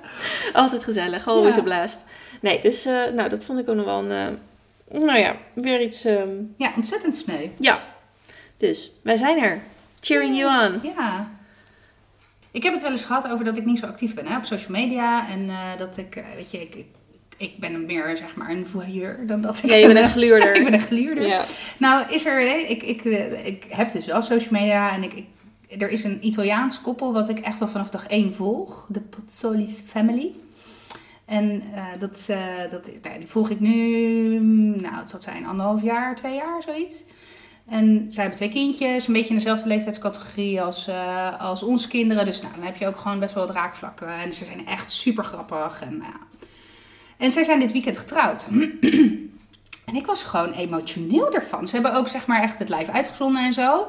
altijd 0.52 0.84
gezellig, 0.84 1.28
always 1.28 1.54
Ja. 1.54 1.60
a 1.60 1.64
blast. 1.64 2.00
Nee, 2.40 2.60
dus 2.60 2.84
nou, 3.14 3.28
dat 3.28 3.44
vond 3.44 3.58
ik 3.58 3.68
ook 3.68 3.76
nog 3.76 3.84
wel 3.84 3.98
een, 3.98 4.38
nou 5.04 5.18
ja, 5.18 5.36
weer 5.54 5.80
iets, 5.82 6.04
ehm, 6.04 6.28
ja, 6.56 6.70
ontzettend 6.76 7.16
sneu. 7.16 7.46
ja. 7.58 7.80
Dus, 8.60 8.90
wij 9.02 9.16
zijn 9.16 9.42
er. 9.42 9.62
Cheering 10.00 10.36
you 10.36 10.72
on. 10.72 10.80
Ja. 10.96 11.30
Ik 12.50 12.62
heb 12.62 12.72
het 12.72 12.82
wel 12.82 12.90
eens 12.90 13.04
gehad 13.04 13.30
over 13.30 13.44
dat 13.44 13.56
ik 13.56 13.64
niet 13.64 13.78
zo 13.78 13.86
actief 13.86 14.14
ben 14.14 14.26
hè, 14.26 14.36
op 14.36 14.44
social 14.44 14.70
media. 14.80 15.28
En 15.28 15.48
eh, 15.48 15.78
dat 15.78 15.96
ik, 15.96 16.16
eh, 16.16 16.24
weet 16.34 16.50
je, 16.50 16.60
ik, 16.60 16.74
ik, 16.74 16.86
ik 17.36 17.58
ben 17.58 17.86
meer 17.86 18.16
zeg 18.16 18.34
maar 18.34 18.50
een 18.50 18.66
voyeur 18.66 19.26
dan 19.26 19.40
dat 19.40 19.58
ik... 19.58 19.70
Ja, 19.70 19.76
je 19.76 19.86
bent 19.86 19.98
een 19.98 20.10
gluurder. 20.10 20.54
ik 20.56 20.64
ben 20.64 20.74
een 20.74 20.80
gluurder. 20.80 21.26
Ja. 21.26 21.44
Nou, 21.78 22.12
is 22.12 22.26
er, 22.26 22.40
hè, 22.40 22.54
ik, 22.56 22.82
ik, 22.82 23.04
eh, 23.04 23.46
ik 23.46 23.66
heb 23.68 23.92
dus 23.92 24.06
wel 24.06 24.22
social 24.22 24.60
media 24.60 24.94
en 24.94 25.02
ik, 25.02 25.12
ik, 25.12 25.82
er 25.82 25.90
is 25.90 26.04
een 26.04 26.26
Italiaans 26.26 26.80
koppel 26.80 27.12
wat 27.12 27.28
ik 27.28 27.38
echt 27.38 27.60
al 27.60 27.68
vanaf 27.68 27.90
dag 27.90 28.06
één 28.06 28.34
volg. 28.34 28.86
De 28.88 29.00
Pozzolis 29.00 29.82
Family. 29.86 30.32
En 31.24 31.62
dat, 31.98 32.16
is, 32.16 32.26
dat, 32.70 32.90
nou, 33.02 33.18
die 33.18 33.28
volg 33.28 33.50
ik 33.50 33.60
nu, 33.60 34.38
nou 34.80 34.96
het 34.96 35.10
zal 35.10 35.20
zijn 35.20 35.46
anderhalf 35.46 35.82
jaar, 35.82 36.16
twee 36.16 36.34
jaar, 36.34 36.62
zoiets. 36.62 37.04
En 37.70 38.06
zij 38.08 38.22
hebben 38.22 38.40
twee 38.40 38.50
kindjes, 38.50 39.06
een 39.06 39.12
beetje 39.12 39.28
in 39.28 39.34
dezelfde 39.34 39.68
leeftijdscategorie 39.68 40.62
als, 40.62 40.86
eh, 40.86 41.40
als 41.40 41.62
onze 41.62 41.88
kinderen. 41.88 42.26
Dus 42.26 42.40
nou, 42.40 42.54
dan 42.54 42.64
heb 42.64 42.76
je 42.76 42.86
ook 42.86 42.98
gewoon 42.98 43.18
best 43.18 43.34
wel 43.34 43.46
wat 43.46 43.56
raakvlakken. 43.56 44.08
En 44.08 44.32
ze 44.32 44.44
zijn 44.44 44.66
echt 44.66 44.92
super 44.92 45.24
grappig. 45.24 45.80
En, 45.80 46.02
ja. 46.02 46.46
en 47.16 47.32
zij 47.32 47.44
zijn 47.44 47.58
dit 47.58 47.72
weekend 47.72 47.96
getrouwd. 47.96 48.48
En 49.84 49.96
ik 49.96 50.06
was 50.06 50.22
gewoon 50.22 50.52
emotioneel 50.52 51.34
ervan. 51.34 51.68
Ze 51.68 51.74
hebben 51.74 51.94
ook 51.94 52.08
zeg 52.08 52.26
maar 52.26 52.42
echt 52.42 52.58
het 52.58 52.68
live 52.68 52.90
uitgezonden 52.90 53.44
en 53.44 53.52
zo. 53.52 53.86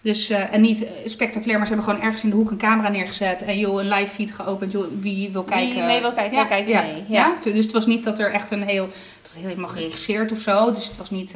Dus, 0.00 0.30
eh, 0.30 0.54
en 0.54 0.60
niet 0.60 0.84
eh, 0.84 0.90
spectaculair, 1.04 1.58
maar 1.58 1.66
ze 1.66 1.72
hebben 1.74 1.90
gewoon 1.90 2.06
ergens 2.06 2.24
in 2.24 2.30
de 2.30 2.36
hoek 2.36 2.50
een 2.50 2.58
camera 2.58 2.88
neergezet. 2.88 3.42
En 3.42 3.58
joh, 3.58 3.80
een 3.80 3.88
live 3.88 4.14
feed 4.14 4.32
geopend. 4.32 4.72
Joh, 4.72 4.86
wie 5.00 5.30
wil 5.30 5.44
Wie 5.44 5.52
kijken? 5.52 5.86
mee 5.86 6.00
wil 6.00 6.12
kijken, 6.12 6.46
kijkt 6.46 6.68
ja, 6.68 6.82
mee. 6.82 7.04
Ja. 7.08 7.36
Ja. 7.44 7.52
Dus 7.52 7.64
het 7.64 7.72
was 7.72 7.86
niet 7.86 8.04
dat 8.04 8.18
er 8.18 8.32
echt 8.32 8.50
een 8.50 8.62
heel... 8.62 8.88
Dat 9.22 9.32
helemaal 9.42 9.68
geregisseerd 9.68 10.32
of 10.32 10.40
zo. 10.40 10.70
Dus 10.70 10.88
het 10.88 10.98
was 10.98 11.10
niet... 11.10 11.34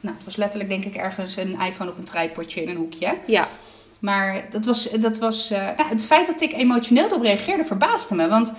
nou, 0.00 0.14
het 0.16 0.24
was 0.24 0.36
letterlijk 0.36 0.70
denk 0.70 0.84
ik 0.84 0.96
ergens 0.96 1.36
een 1.36 1.60
iPhone 1.60 1.90
op 1.90 1.98
een 1.98 2.04
tripodje 2.04 2.62
in 2.62 2.68
een 2.68 2.76
hoekje. 2.76 3.14
Ja. 3.26 3.48
Maar 3.98 4.44
dat 4.50 4.64
was, 4.64 4.90
dat 4.90 5.18
was 5.18 5.50
eh, 5.50 5.62
nou, 5.76 5.88
het 5.88 6.06
feit 6.06 6.26
dat 6.26 6.40
ik 6.40 6.52
emotioneel 6.52 7.06
erop 7.06 7.22
reageerde 7.22 7.64
verbaasde 7.64 8.14
me. 8.14 8.28
Want 8.28 8.52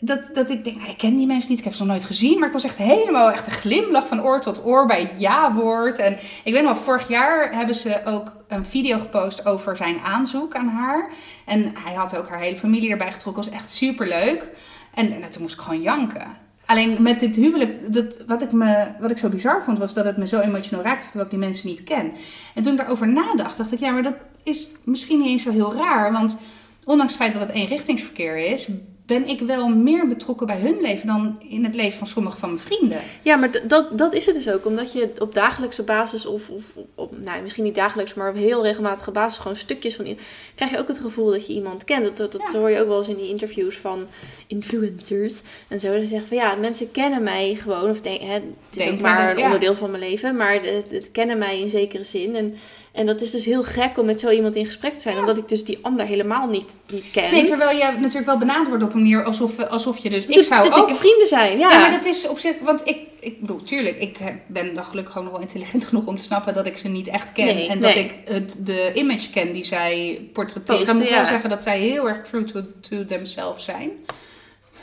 dat, 0.00 0.30
dat 0.32 0.50
ik 0.50 0.64
denk, 0.64 0.76
nou, 0.76 0.90
ik 0.90 0.96
ken 0.96 1.16
die 1.16 1.26
mensen 1.26 1.50
niet, 1.50 1.58
ik 1.58 1.64
heb 1.64 1.74
ze 1.74 1.82
nog 1.82 1.90
nooit 1.90 2.04
gezien. 2.04 2.38
Maar 2.38 2.46
ik 2.46 2.52
was 2.52 2.64
echt 2.64 2.76
helemaal 2.76 3.30
echt 3.30 3.46
een 3.46 3.52
glimlach 3.52 4.06
van 4.06 4.22
oor 4.22 4.40
tot 4.40 4.64
oor 4.64 4.86
bij 4.86 5.00
het 5.00 5.12
ja-woord. 5.16 5.98
En 5.98 6.18
ik 6.44 6.52
weet 6.52 6.62
nog, 6.62 6.78
vorig 6.78 7.08
jaar 7.08 7.54
hebben 7.54 7.74
ze 7.74 8.00
ook 8.04 8.32
een 8.48 8.66
video 8.66 8.98
gepost 8.98 9.46
over 9.46 9.76
zijn 9.76 9.98
aanzoek 10.00 10.54
aan 10.54 10.68
haar. 10.68 11.10
En 11.44 11.72
hij 11.84 11.94
had 11.94 12.16
ook 12.16 12.28
haar 12.28 12.40
hele 12.40 12.56
familie 12.56 12.90
erbij 12.90 13.12
getrokken. 13.12 13.44
was 13.44 13.52
echt 13.52 13.70
super 13.70 14.08
leuk. 14.08 14.48
En, 14.94 15.22
en 15.22 15.30
toen 15.30 15.42
moest 15.42 15.54
ik 15.54 15.60
gewoon 15.60 15.82
janken. 15.82 16.36
Alleen 16.70 17.02
met 17.02 17.20
dit 17.20 17.36
huwelijk, 17.36 17.92
dat, 17.92 18.16
wat, 18.26 18.42
ik 18.42 18.52
me, 18.52 18.86
wat 19.00 19.10
ik 19.10 19.18
zo 19.18 19.28
bizar 19.28 19.64
vond, 19.64 19.78
was 19.78 19.94
dat 19.94 20.04
het 20.04 20.16
me 20.16 20.26
zo 20.26 20.40
emotioneel 20.40 20.84
raakte 20.84 21.02
terwijl 21.04 21.24
ik 21.24 21.30
die 21.30 21.38
mensen 21.38 21.68
niet 21.68 21.84
ken. 21.84 22.12
En 22.54 22.62
toen 22.62 22.72
ik 22.72 22.78
daarover 22.78 23.08
nadacht, 23.08 23.56
dacht 23.56 23.72
ik, 23.72 23.78
ja, 23.78 23.90
maar 23.90 24.02
dat 24.02 24.14
is 24.42 24.70
misschien 24.84 25.18
niet 25.18 25.28
eens 25.28 25.42
zo 25.42 25.50
heel 25.50 25.74
raar. 25.74 26.12
Want 26.12 26.38
ondanks 26.84 27.12
het 27.12 27.22
feit 27.22 27.32
dat 27.32 27.42
het 27.42 27.56
eenrichtingsverkeer 27.56 28.36
is, 28.36 28.68
ben 29.10 29.28
ik 29.28 29.40
wel 29.40 29.68
meer 29.68 30.06
betrokken 30.08 30.46
bij 30.46 30.58
hun 30.58 30.80
leven 30.80 31.06
dan 31.06 31.38
in 31.48 31.64
het 31.64 31.74
leven 31.74 31.98
van 31.98 32.06
sommige 32.06 32.36
van 32.38 32.48
mijn 32.48 32.60
vrienden. 32.62 32.98
Ja, 33.22 33.36
maar 33.36 33.50
dat, 33.68 33.98
dat 33.98 34.14
is 34.14 34.26
het 34.26 34.34
dus 34.34 34.50
ook. 34.50 34.66
Omdat 34.66 34.92
je 34.92 35.08
op 35.18 35.34
dagelijkse 35.34 35.82
basis, 35.82 36.26
of, 36.26 36.50
of 36.50 36.76
op, 36.94 37.12
nou, 37.18 37.42
misschien 37.42 37.64
niet 37.64 37.74
dagelijks, 37.74 38.14
maar 38.14 38.30
op 38.30 38.36
heel 38.36 38.62
regelmatige 38.62 39.10
basis, 39.10 39.38
gewoon 39.40 39.56
stukjes 39.56 39.96
van. 39.96 40.16
krijg 40.54 40.70
je 40.70 40.78
ook 40.78 40.88
het 40.88 40.98
gevoel 40.98 41.30
dat 41.30 41.46
je 41.46 41.52
iemand 41.52 41.84
kent. 41.84 42.04
Dat, 42.04 42.16
dat, 42.16 42.32
dat 42.32 42.52
Ja. 42.52 42.58
hoor 42.58 42.70
je 42.70 42.80
ook 42.80 42.88
wel 42.88 42.98
eens 42.98 43.08
in 43.08 43.16
die 43.16 43.28
interviews 43.28 43.76
van 43.76 44.06
influencers 44.46 45.42
en 45.68 45.80
zo. 45.80 45.92
Dat 45.92 46.00
ze 46.02 46.06
zeggen 46.08 46.28
van 46.28 46.36
ja, 46.36 46.54
mensen 46.54 46.90
kennen 46.90 47.22
mij 47.22 47.54
gewoon. 47.54 47.90
Of 47.90 48.00
denk, 48.00 48.20
hè, 48.20 48.32
het 48.32 48.42
is 48.76 48.88
ook 48.90 49.00
maar 49.00 49.20
dat- 49.26 49.30
een 49.32 49.38
ja. 49.38 49.44
onderdeel 49.44 49.74
van 49.74 49.90
mijn 49.90 50.02
leven, 50.02 50.36
maar 50.36 50.52
het, 50.54 50.84
het 50.90 51.10
kennen 51.10 51.38
mij 51.38 51.60
in 51.60 51.68
zekere 51.68 52.04
zin. 52.04 52.36
En, 52.36 52.54
en 52.92 53.06
dat 53.06 53.20
is 53.20 53.30
dus 53.30 53.44
heel 53.44 53.62
gek 53.62 53.98
om 53.98 54.06
met 54.06 54.20
zo 54.20 54.30
iemand 54.30 54.56
in 54.56 54.66
gesprek 54.66 54.94
te 54.94 55.00
zijn, 55.00 55.18
omdat 55.18 55.38
ik 55.38 55.48
dus 55.48 55.64
die 55.64 55.78
ander 55.82 56.06
helemaal 56.06 56.48
niet, 56.48 56.76
niet 56.92 57.10
ken. 57.10 57.30
Nee, 57.30 57.44
terwijl 57.44 57.76
je 57.76 57.84
natuurlijk 57.98 58.26
wel 58.26 58.38
benaderd 58.38 58.68
wordt 58.68 58.82
op 58.84 58.94
een 58.94 59.00
manier 59.00 59.24
alsof, 59.24 59.58
alsof 59.58 59.98
je 59.98 60.10
dus... 60.10 60.26
Ik 60.26 60.42
zou 60.42 60.70
ook... 60.70 60.94
vrienden 60.94 61.26
zijn, 61.26 61.58
ja. 61.58 61.70
Ja, 61.70 61.80
maar 61.80 61.90
dat 61.90 62.04
is 62.04 62.28
op 62.28 62.38
zich... 62.38 62.54
Want 62.62 62.86
ik, 62.86 62.98
ik 63.20 63.40
bedoel, 63.40 63.62
tuurlijk, 63.62 64.00
ik 64.00 64.16
heb- 64.16 64.40
ben 64.46 64.74
dan 64.74 64.84
gelukkig 64.84 65.18
ook 65.18 65.22
nog 65.22 65.32
wel 65.32 65.40
intelligent 65.40 65.84
genoeg 65.88 66.06
om 66.06 66.16
te 66.16 66.22
snappen 66.22 66.54
dat 66.54 66.66
ik 66.66 66.76
ze 66.76 66.88
niet 66.88 67.08
echt 67.08 67.32
ken. 67.32 67.54
Nee, 67.54 67.68
en 67.68 67.80
dat 67.80 67.94
nee. 67.94 68.04
ik 68.04 68.14
het, 68.24 68.66
de 68.66 68.90
image 68.94 69.30
ken 69.30 69.52
die 69.52 69.64
zij 69.64 70.20
portretteren. 70.32 70.80
Posten, 70.80 71.02
ik 71.02 71.08
moet 71.08 71.16
wel 71.16 71.26
zeggen 71.26 71.50
dat 71.50 71.62
zij 71.62 71.78
heel 71.78 72.08
erg 72.08 72.26
true 72.28 72.44
to, 72.44 72.62
to 72.80 73.04
themselves 73.04 73.64
zijn. 73.64 73.90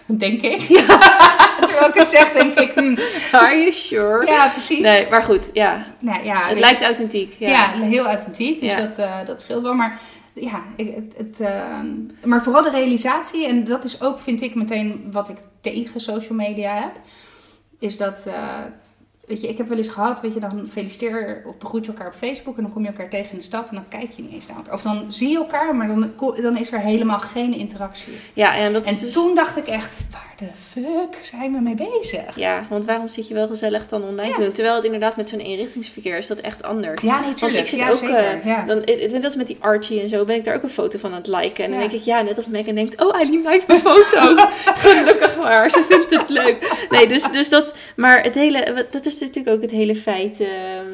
Denk 0.24 0.42
ik. 0.42 0.60
Terwijl 1.66 1.88
ik 1.88 1.94
het 1.94 2.08
zeg, 2.08 2.32
denk 2.32 2.60
ik... 2.60 2.72
hm, 2.74 2.98
Are 3.32 3.56
you 3.58 3.72
sure? 3.72 4.26
ja, 4.26 4.48
precies. 4.50 4.80
Nee, 4.80 5.08
maar 5.10 5.24
goed, 5.24 5.50
ja. 5.54 5.86
Nou, 6.00 6.24
ja, 6.24 6.48
Het 6.48 6.60
lijkt 6.60 6.82
authentiek. 6.82 7.36
Ja. 7.40 7.50
Ja, 7.50 7.72
heel 7.82 8.06
authentiek. 8.06 8.60
Dus 8.60 8.72
Ja. 8.72 8.82
dat, 8.82 8.98
eh, 8.98 9.16
dat 9.26 9.42
scheelt 9.42 9.64
wel. 9.64 9.74
Maar 9.74 10.00
ja, 10.34 10.64
ik, 10.76 10.96
het, 10.96 11.14
het, 11.18 11.40
eh, 11.40 11.80
maar 12.24 12.44
vooral 12.44 12.62
de 12.64 12.70
realisatie, 12.70 13.48
en 13.48 13.64
dat 13.64 13.84
is 13.84 14.02
ook, 14.02 14.20
vind 14.20 14.42
ik, 14.42 14.56
meteen 14.56 15.08
wat 15.12 15.30
ik 15.30 15.38
tegen 15.62 16.00
social 16.00 16.38
media 16.38 16.74
heb, 16.76 16.92
is 17.80 17.98
dat. 17.98 18.24
eh, 18.28 18.44
Weet 19.28 19.42
je, 19.42 19.48
ik 19.48 19.58
heb 19.58 19.68
wel 19.68 19.78
eens 19.78 19.88
gehad, 19.88 20.22
weet 20.22 20.34
je, 20.34 20.40
dan 20.40 20.68
feliciteer 20.70 21.44
of 21.46 21.58
begroet 21.58 21.86
je 21.86 21.92
elkaar 21.92 22.08
op 22.08 22.14
Facebook 22.14 22.58
en 22.58 22.64
dan 22.64 22.72
kom 22.74 22.82
je 22.82 22.88
elkaar 22.88 23.10
tegen 23.10 23.32
in 23.32 23.38
de 23.38 23.44
stad 23.44 23.70
en 23.70 23.76
dan 23.76 23.88
kijk 23.88 24.12
je 24.12 24.22
niet 24.22 24.32
eens 24.34 24.48
naar 24.48 24.58
elkaar. 24.58 24.74
Of 24.74 24.82
dan 24.82 25.06
zie 25.12 25.30
je 25.30 25.38
elkaar, 25.38 25.76
maar 25.76 25.88
dan, 25.88 26.12
dan 26.42 26.58
is 26.58 26.72
er 26.72 26.80
helemaal 26.80 27.20
geen 27.20 27.54
interactie. 27.54 28.14
Ja, 28.34 28.56
en, 28.56 28.74
dat 28.74 28.86
En 28.86 28.94
is 28.94 29.00
dus- 29.00 29.14
toen 29.14 29.36
dacht 29.36 29.58
ik 29.58 29.68
echt, 29.68 30.04
waar 30.12 30.27
de 30.38 30.46
fuck 30.56 31.20
zijn 31.26 31.52
we 31.54 31.60
mee 31.60 31.76
bezig? 31.76 32.36
Ja, 32.36 32.66
want 32.70 32.86
waarom 32.86 33.08
zit 33.08 33.28
je 33.28 33.34
wel 33.34 33.48
gezellig 33.48 33.88
dan 33.88 34.04
online 34.04 34.34
te 34.34 34.42
doen? 34.42 34.52
Terwijl 34.52 34.76
het 34.76 34.84
inderdaad 34.84 35.16
met 35.16 35.30
zo'n 35.30 35.40
eenrichtingsverkeer 35.40 36.18
is 36.18 36.28
dat 36.28 36.38
echt 36.40 36.64
anders. 36.64 37.02
Ja, 37.02 37.14
nee, 37.16 37.24
Want 37.24 37.38
tuurlijk. 37.38 37.60
ik 37.62 37.68
zit 37.68 37.80
ja, 37.80 37.88
ook, 37.88 37.94
zeker. 37.94 38.18
eh, 38.18 38.46
ja. 38.46 38.66
dan, 38.66 38.82
ik- 38.86 39.12
net 39.12 39.24
als 39.24 39.36
met 39.36 39.48
die 39.48 39.58
Archie 39.60 40.02
en 40.02 40.10
zo, 40.10 40.26
ben 40.26 40.36
ik 40.36 40.44
daar 40.44 40.56
ook 40.56 40.64
een 40.64 40.70
foto 40.70 40.98
van 41.00 41.12
aan 41.12 41.18
het 41.18 41.28
liken. 41.28 41.64
En 41.64 41.70
dan 41.72 41.80
denk 41.80 41.92
ik, 41.92 42.02
ja, 42.02 42.22
net 42.22 42.38
of 42.38 42.48
Megan 42.48 42.76
denkt, 42.76 43.02
oh, 43.06 43.16
Eileen 43.16 43.42
lijkt 43.42 43.68
mijn 43.68 43.80
foto. 43.80 44.36
Gelukkig 44.86 45.38
maar, 45.38 45.70
ze 45.72 45.84
vindt 45.84 46.12
het 46.22 46.30
leuk. 46.30 46.86
Nee, 46.90 47.08
dus, 47.08 47.32
dus 47.32 47.50
dat, 47.50 47.74
maar 47.96 48.24
het 48.24 48.36
hele, 48.36 48.86
dat 48.92 49.06
is 49.06 49.20
natuurlijk 49.20 49.56
ook 49.56 49.62
het 49.62 49.72
hele 49.72 49.96
feit, 49.96 50.40
eh, 50.40 50.48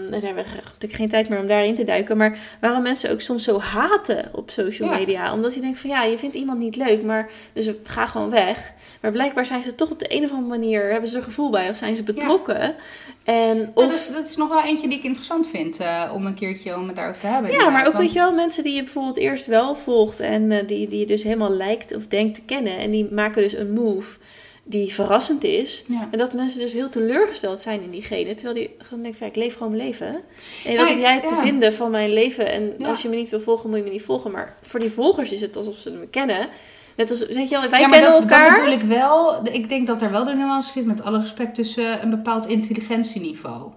daar 0.10 0.22
hebben 0.22 0.44
we 0.44 0.50
natuurlijk 0.64 0.94
geen 0.94 1.10
tijd 1.10 1.30
meer 1.30 1.40
om 1.40 1.48
daarin 1.48 1.76
te 1.76 1.84
duiken, 1.84 2.18
maar 2.18 2.38
waarom 2.62 2.82
mensen 2.82 3.12
ook 3.12 3.22
soms 3.22 3.44
zo 3.44 3.60
haten 3.60 4.30
op 4.32 4.50
social 4.50 4.90
media. 4.90 5.34
Omdat 5.34 5.54
je 5.54 5.60
denkt 5.62 5.80
van, 5.80 5.90
ja, 5.90 6.04
je 6.04 6.18
vindt 6.18 6.36
iemand 6.36 6.60
niet 6.60 6.76
leuk, 6.76 7.04
maar, 7.04 7.30
dus 7.54 7.70
ga 7.84 8.06
gewoon 8.06 8.30
weg. 8.30 8.74
Maar 9.02 9.12
blijkbaar 9.12 9.33
zijn 9.42 9.64
ze 9.64 9.76
toch 9.76 9.92
op 9.92 10.00
de 10.00 10.16
een 10.16 10.24
of 10.24 10.32
andere 10.32 10.60
manier, 10.60 10.92
hebben 10.92 11.10
ze 11.10 11.18
er 11.18 11.24
gevoel 11.24 11.50
bij, 11.50 11.70
of 11.70 11.78
zijn 11.78 11.96
ze 11.96 12.04
betrokken. 12.04 12.76
En, 13.24 13.72
Ja, 13.76 13.88
dus 13.88 14.12
dat 14.12 14.30
is 14.30 14.36
nog 14.36 14.50
wel 14.50 14.64
eentje 14.64 14.88
die 14.88 14.98
ik 14.98 15.04
interessant 15.04 15.48
vind 15.48 15.80
eh, 15.80 16.12
om 16.14 16.26
een 16.26 16.34
keertje 16.34 16.76
om 16.76 16.88
het 16.88 16.96
daarover 16.96 17.22
te 17.22 17.28
hebben. 17.28 17.52
Ja, 17.52 17.70
maar 17.70 17.86
ook 17.86 17.94
Want- 17.94 18.04
weet 18.04 18.14
je 18.14 18.20
wel, 18.20 18.34
mensen 18.34 18.64
die 18.64 18.76
je 18.76 18.84
bijvoorbeeld 18.84 19.18
eerst 19.18 19.46
wel 19.46 19.76
volgt 19.76 20.20
en 20.20 20.52
eh, 20.52 20.68
die, 20.68 20.88
die 20.88 21.00
je 21.00 21.06
dus 21.06 21.24
helemaal 21.24 21.52
lijkt 21.52 21.96
of 21.96 22.08
denkt 22.08 22.36
te 22.36 22.42
kennen. 22.42 22.78
En 22.78 22.92
die 22.92 23.08
maken 23.12 23.42
dus 23.42 23.54
een 23.54 23.74
move 23.74 24.18
die 24.64 24.94
verrassend 24.94 25.44
is. 25.44 25.84
Ja. 25.88 26.08
En 26.12 26.18
dat 26.18 26.34
mensen 26.34 26.60
dus 26.60 26.74
heel 26.74 26.90
teleurgesteld 26.90 27.60
zijn 27.60 27.82
in 27.82 27.92
diegene. 27.92 28.36
Terwijl 28.36 28.56
die 28.56 28.76
gewoon 28.78 29.04
denkt, 29.04 29.18
van, 29.18 29.28
ik 29.28 29.36
leef 29.36 29.54
gewoon 29.58 29.72
mijn 29.72 29.84
leven. 29.84 30.22
En 30.66 30.78
wat 30.78 30.88
heb 30.90 31.00
jij 31.00 31.22
te 31.22 31.36
vinden 31.42 31.74
van 31.74 31.92
mijn 31.92 32.14
leven? 32.14 32.52
En 32.52 32.86
als 32.86 33.02
je 33.02 33.10
me 33.10 33.16
niet 33.16 33.30
wil 33.30 33.40
volgen, 33.42 33.70
moet 33.70 33.78
je 33.78 33.84
me 33.84 33.90
niet 33.90 34.02
volgen. 34.04 34.32
Maar 34.32 34.58
voor 34.62 34.80
die 34.80 34.92
volgers 34.92 35.32
is 35.32 35.42
het 35.42 35.56
alsof 35.56 35.76
ze 35.76 35.92
me 35.92 36.08
kennen. 36.08 36.48
Net 36.96 37.10
als, 37.10 37.26
weet 37.26 37.50
je 37.50 37.60
wel, 37.60 37.70
wij 37.70 37.80
ja, 37.80 37.88
maar 37.88 38.00
kennen 38.00 38.22
dat, 38.22 38.32
elkaar. 38.32 38.50
Dat 38.50 38.60
bedoel 38.60 38.80
ik 38.80 38.98
wel. 38.98 39.48
Ik 39.52 39.70
denk 39.70 39.88
dat 39.88 40.02
er 40.02 40.12
wel 40.12 40.24
de 40.24 40.34
nuance 40.34 40.72
zit, 40.72 40.86
met 40.86 41.04
alle 41.04 41.20
respect, 41.20 41.56
tussen 41.56 42.04
een 42.04 42.10
bepaald 42.10 42.48
intelligentieniveau. 42.48 43.72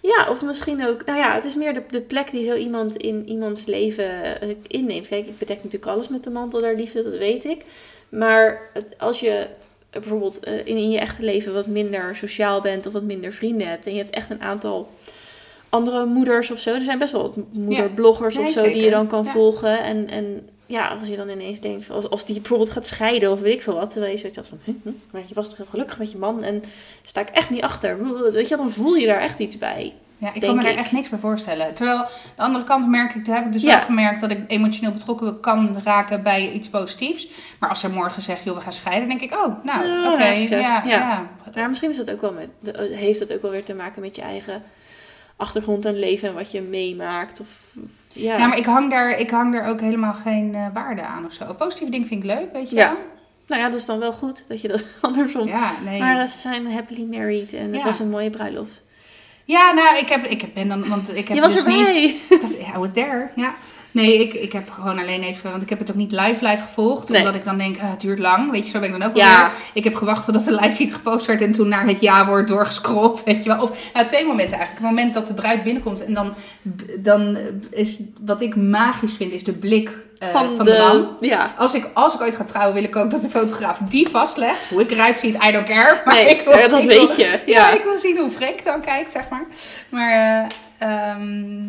Ja, 0.00 0.26
of 0.30 0.42
misschien 0.42 0.86
ook, 0.86 1.04
nou 1.04 1.18
ja, 1.18 1.34
het 1.34 1.44
is 1.44 1.54
meer 1.54 1.74
de, 1.74 1.82
de 1.90 2.00
plek 2.00 2.30
die 2.30 2.44
zo 2.44 2.54
iemand 2.54 2.96
in 2.96 3.28
iemands 3.28 3.64
leven 3.64 4.40
eh, 4.40 4.48
inneemt. 4.66 5.08
Kijk, 5.08 5.26
ik 5.26 5.38
bedek 5.38 5.56
natuurlijk 5.56 5.86
alles 5.92 6.08
met 6.08 6.24
de 6.24 6.30
mantel 6.30 6.60
der 6.60 6.76
liefde, 6.76 7.02
dat 7.02 7.18
weet 7.18 7.44
ik. 7.44 7.64
Maar 8.08 8.60
als 8.98 9.20
je 9.20 9.46
bijvoorbeeld 9.90 10.40
eh, 10.40 10.58
in, 10.58 10.76
in 10.76 10.90
je 10.90 10.98
echte 10.98 11.22
leven 11.22 11.54
wat 11.54 11.66
minder 11.66 12.16
sociaal 12.16 12.60
bent 12.60 12.86
of 12.86 12.92
wat 12.92 13.02
minder 13.02 13.32
vrienden 13.32 13.68
hebt 13.68 13.86
en 13.86 13.92
je 13.92 13.98
hebt 13.98 14.10
echt 14.10 14.30
een 14.30 14.42
aantal 14.42 14.90
andere 15.68 16.04
moeders 16.04 16.50
of 16.50 16.58
zo. 16.58 16.74
Er 16.74 16.82
zijn 16.82 16.98
best 16.98 17.12
wel 17.12 17.22
wat 17.22 17.36
moederbloggers 17.52 18.34
Nee, 18.34 18.44
of 18.44 18.50
zo 18.50 18.62
die 18.62 18.84
je 18.84 18.90
dan 18.90 19.06
kan 19.06 19.24
Ja. 19.24 19.30
volgen. 19.30 19.82
En, 19.82 20.08
en 20.08 20.48
ja, 20.68 20.86
als 20.88 21.08
je 21.08 21.16
dan 21.16 21.28
ineens 21.28 21.60
denkt, 21.60 21.90
als, 21.90 22.10
als 22.10 22.24
die 22.26 22.34
bijvoorbeeld 22.40 22.70
gaat 22.70 22.86
scheiden 22.86 23.32
of 23.32 23.40
weet 23.40 23.54
ik 23.54 23.62
veel 23.62 23.74
wat. 23.74 23.90
Terwijl 23.90 24.12
je 24.12 24.18
zoiets 24.18 24.36
had 24.36 24.46
van, 24.48 24.58
hm, 24.64 24.70
hm, 24.82 24.90
maar 25.10 25.22
je 25.26 25.34
was 25.34 25.48
toch 25.48 25.56
heel 25.56 25.66
gelukkig 25.66 25.98
met 25.98 26.10
je 26.12 26.18
man 26.18 26.42
en 26.42 26.62
sta 27.02 27.20
ik 27.20 27.28
echt 27.28 27.50
niet 27.50 27.62
achter. 27.62 27.98
Weet 28.32 28.48
je, 28.48 28.56
dan 28.56 28.70
voel 28.70 28.94
je 28.94 29.06
daar 29.06 29.20
echt 29.20 29.38
iets 29.38 29.58
bij. 29.58 29.94
Ja, 30.20 30.34
ik 30.34 30.40
kan 30.40 30.56
me 30.56 30.62
daar 30.62 30.74
echt 30.74 30.92
niks 30.92 31.08
bij 31.08 31.18
voorstellen. 31.18 31.74
Terwijl, 31.74 31.98
aan 31.98 32.06
de 32.36 32.42
andere 32.42 32.64
kant 32.64 32.88
merk 32.88 33.14
ik, 33.14 33.26
heb 33.26 33.46
ik 33.46 33.52
dus 33.52 33.62
Ja. 33.62 33.74
wel 33.74 33.84
gemerkt 33.84 34.20
dat 34.20 34.30
ik 34.30 34.40
emotioneel 34.48 34.92
betrokken 34.92 35.40
kan 35.40 35.80
raken 35.84 36.22
bij 36.22 36.50
iets 36.52 36.68
positiefs. 36.68 37.28
Maar 37.58 37.68
als 37.68 37.82
er 37.82 37.90
morgen 37.90 38.22
zegt, 38.22 38.44
joh, 38.44 38.54
we 38.56 38.60
gaan 38.62 38.72
scheiden, 38.72 39.08
denk 39.08 39.20
ik, 39.20 39.32
oh, 39.32 39.64
nou, 39.64 40.12
oké, 40.12 40.24
ja, 40.24 40.58
Ja. 40.58 40.82
ja. 40.86 41.26
Ja, 41.54 41.66
misschien 41.68 41.90
is 41.90 41.96
dat 41.96 42.10
ook 42.10 42.20
wel 42.20 42.32
met, 42.32 42.48
de- 42.60 42.94
heeft 42.96 43.18
dat 43.18 43.32
ook 43.32 43.42
wel 43.42 43.50
weer 43.50 43.64
te 43.64 43.74
maken 43.74 44.02
met 44.02 44.16
je 44.16 44.22
eigen 44.22 44.62
achtergrond 45.38 45.84
en 45.84 45.98
leven 45.98 46.28
en 46.28 46.34
wat 46.34 46.50
je 46.50 46.60
meemaakt. 46.60 47.40
Of, 47.40 47.48
ja. 48.12 48.36
Ja, 48.36 48.46
maar 48.46 48.58
ik 48.58 48.64
hang, 48.64 48.90
daar, 48.90 49.18
ik 49.18 49.30
hang 49.30 49.52
daar 49.52 49.68
ook 49.68 49.80
helemaal 49.80 50.14
geen 50.14 50.54
eh, 50.54 50.66
waarde 50.72 51.02
aan 51.02 51.24
of 51.24 51.32
zo. 51.32 51.54
Positieve 51.54 51.90
dingen 51.92 52.06
vind 52.06 52.24
ik 52.24 52.30
leuk, 52.30 52.52
weet 52.52 52.70
je 52.70 52.76
Ja. 52.76 52.88
wel? 52.92 52.98
Nou 53.46 53.60
ja, 53.62 53.68
dat 53.68 53.78
is 53.78 53.84
dan 53.86 53.98
wel 53.98 54.12
goed 54.12 54.44
dat 54.48 54.60
je 54.60 54.68
dat 54.68 54.84
andersom. 55.00 55.46
Ja, 55.48 55.72
nee. 55.84 55.98
Maar 55.98 56.20
eh, 56.20 56.26
ze 56.26 56.38
zijn 56.38 56.72
happily 56.72 57.04
married 57.04 57.52
en 57.52 57.72
het 57.74 57.82
was 57.82 57.98
een 57.98 58.10
mooie 58.10 58.30
bruiloft. 58.30 58.86
Ja, 59.44 59.72
nou, 59.72 59.96
ik, 59.98 60.08
heb, 60.08 60.24
ik 60.26 60.54
ben 60.54 60.68
dan, 60.68 60.88
want 60.88 61.16
ik 61.16 61.28
heb 61.28 61.36
je 61.36 61.42
was 61.42 61.52
dus 61.54 61.64
erbij. 61.64 61.94
niet... 61.94 62.16
Ik 62.30 62.40
was, 62.40 62.52
I 62.52 62.78
was 62.78 62.88
there, 62.92 63.30
ja. 63.36 63.54
Nee, 63.90 64.18
ik, 64.20 64.34
ik 64.34 64.52
heb 64.52 64.70
gewoon 64.70 64.98
alleen 64.98 65.22
even, 65.22 65.50
want 65.50 65.62
ik 65.62 65.68
heb 65.68 65.78
het 65.78 65.90
ook 65.90 65.96
niet 65.96 66.12
live 66.12 66.46
live 66.46 66.62
gevolgd. 66.62 67.08
Nee. 67.08 67.18
Omdat 67.20 67.34
ik 67.34 67.44
dan 67.44 67.58
denk, 67.58 67.76
ah, 67.80 67.90
het 67.90 68.00
duurt 68.00 68.18
lang. 68.18 68.50
Weet 68.50 68.64
je, 68.64 68.70
zo 68.70 68.78
ben 68.80 68.92
ik 68.94 68.98
dan 69.00 69.08
ook 69.10 69.16
Ja. 69.16 69.40
weer. 69.40 69.50
Ik 69.72 69.84
heb 69.84 69.94
gewacht 69.94 70.24
totdat 70.24 70.44
de 70.44 70.54
live 70.54 70.74
feed 70.74 70.92
gepost 70.92 71.26
werd 71.26 71.40
en 71.40 71.52
toen 71.52 71.68
naar 71.68 71.86
het 71.86 72.00
ja-woord 72.00 72.48
doorgescrolld. 72.48 73.22
Weet 73.24 73.42
je 73.44 73.48
wel. 73.54 73.62
Of 73.62 73.78
nou, 73.92 74.06
twee 74.06 74.24
momenten 74.26 74.58
eigenlijk. 74.58 74.86
Het 74.86 74.96
moment 74.96 75.14
dat 75.14 75.26
de 75.26 75.34
bruid 75.34 75.62
binnenkomt 75.62 76.04
en 76.04 76.14
dan, 76.14 76.34
dan 76.98 77.38
is, 77.70 77.98
wat 78.20 78.40
ik 78.42 78.56
magisch 78.56 79.14
vind, 79.16 79.32
is 79.32 79.44
de 79.44 79.52
blik 79.52 79.90
eh, 80.18 80.28
van, 80.28 80.64
de, 80.64 80.76
man. 80.78 81.16
Ja. 81.20 81.54
Als 81.56 81.74
ik, 81.74 81.88
als 81.94 82.14
ik 82.14 82.20
ooit 82.20 82.36
ga 82.36 82.44
trouwen, 82.44 82.74
wil 82.74 82.84
ik 82.84 82.96
ook 82.96 83.10
dat 83.10 83.22
de 83.22 83.30
fotograaf 83.30 83.78
die 83.88 84.08
vastlegt. 84.08 84.64
Hoe 84.68 84.80
ik 84.80 84.90
eruit 84.90 85.16
zie, 85.16 85.30
I 85.48 85.52
don't 85.52 85.66
care. 85.66 86.00
Maar 86.04 86.14
Nee, 86.14 86.28
ik 86.28 86.40
wil, 86.44 86.56
ja, 86.58 86.68
dat 86.68 86.80
ik 86.82 86.86
wil- 86.88 87.06
weet 87.06 87.16
je. 87.16 87.22
ja. 87.46 87.68
Ja. 87.68 87.70
ik 87.78 87.82
wil 87.84 87.98
zien 87.98 88.18
hoe 88.18 88.30
Freek 88.30 88.64
dan 88.64 88.80
kijkt, 88.80 89.12
zeg 89.12 89.28
maar. 89.30 89.46
Maar, 89.88 90.10
eh, 90.78 90.88
ehm, 90.88 91.66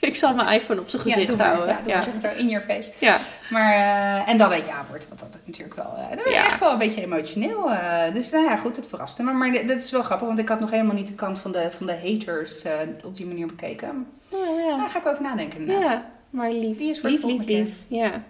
Ik 0.10 0.16
zal 0.16 0.34
mijn 0.34 0.48
iPhone 0.60 0.80
op 0.80 0.88
zijn 0.88 1.02
ja, 1.04 1.08
gezicht 1.12 1.28
doe 1.28 1.36
maar. 1.36 1.46
houden. 1.46 1.68
Ja, 1.76 1.80
doe 1.82 1.92
maar, 1.94 2.02
zeg 2.02 2.12
het 2.12 2.22
zo 2.22 2.28
in 2.38 2.48
your 2.48 2.64
face. 2.66 2.92
Ja. 2.98 3.18
Maar, 3.50 3.72
eh, 3.72 4.28
en 4.28 4.38
dan 4.38 4.48
weet 4.48 4.66
ja 4.66 4.84
wordt, 4.88 5.08
want 5.08 5.20
dat 5.20 5.28
is 5.28 5.38
natuurlijk 5.46 5.76
wel, 5.76 5.94
eh, 5.96 6.06
dan 6.08 6.16
ben 6.24 6.24
je 6.24 6.38
Ja. 6.38 6.46
echt 6.46 6.58
wel 6.60 6.72
een 6.72 6.78
beetje 6.78 7.02
emotioneel. 7.02 7.70
eh, 7.70 8.12
dus 8.12 8.30
nou 8.30 8.44
ja, 8.44 8.56
goed, 8.56 8.76
het 8.76 8.88
verraste 8.88 9.22
me. 9.22 9.32
Maar 9.32 9.52
dat 9.66 9.76
is 9.78 9.90
wel 9.90 10.02
grappig, 10.02 10.26
want 10.26 10.38
ik 10.38 10.48
had 10.48 10.60
nog 10.60 10.70
helemaal 10.70 10.94
niet 10.94 11.06
de 11.06 11.12
kant 11.14 11.38
van 11.38 11.52
de, 11.52 11.68
van 11.70 11.86
de 11.86 11.96
haters 12.04 12.62
op 13.04 13.16
die 13.16 13.26
manier 13.26 13.46
bekeken. 13.46 14.06
Ja, 14.28 14.36
Daar 14.68 14.78
ja. 14.78 14.88
ga 14.88 14.98
ik 14.98 15.06
over 15.06 15.22
nadenken 15.22 15.58
inderdaad. 15.60 15.88
ja, 15.90 16.10
maar 16.30 16.50
lief. 16.52 16.76
Die 16.78 16.90
is 16.90 17.02
lief, 17.02 17.22
lief, 17.24 17.44
lief. 17.44 17.74
Ja. 17.88 18.22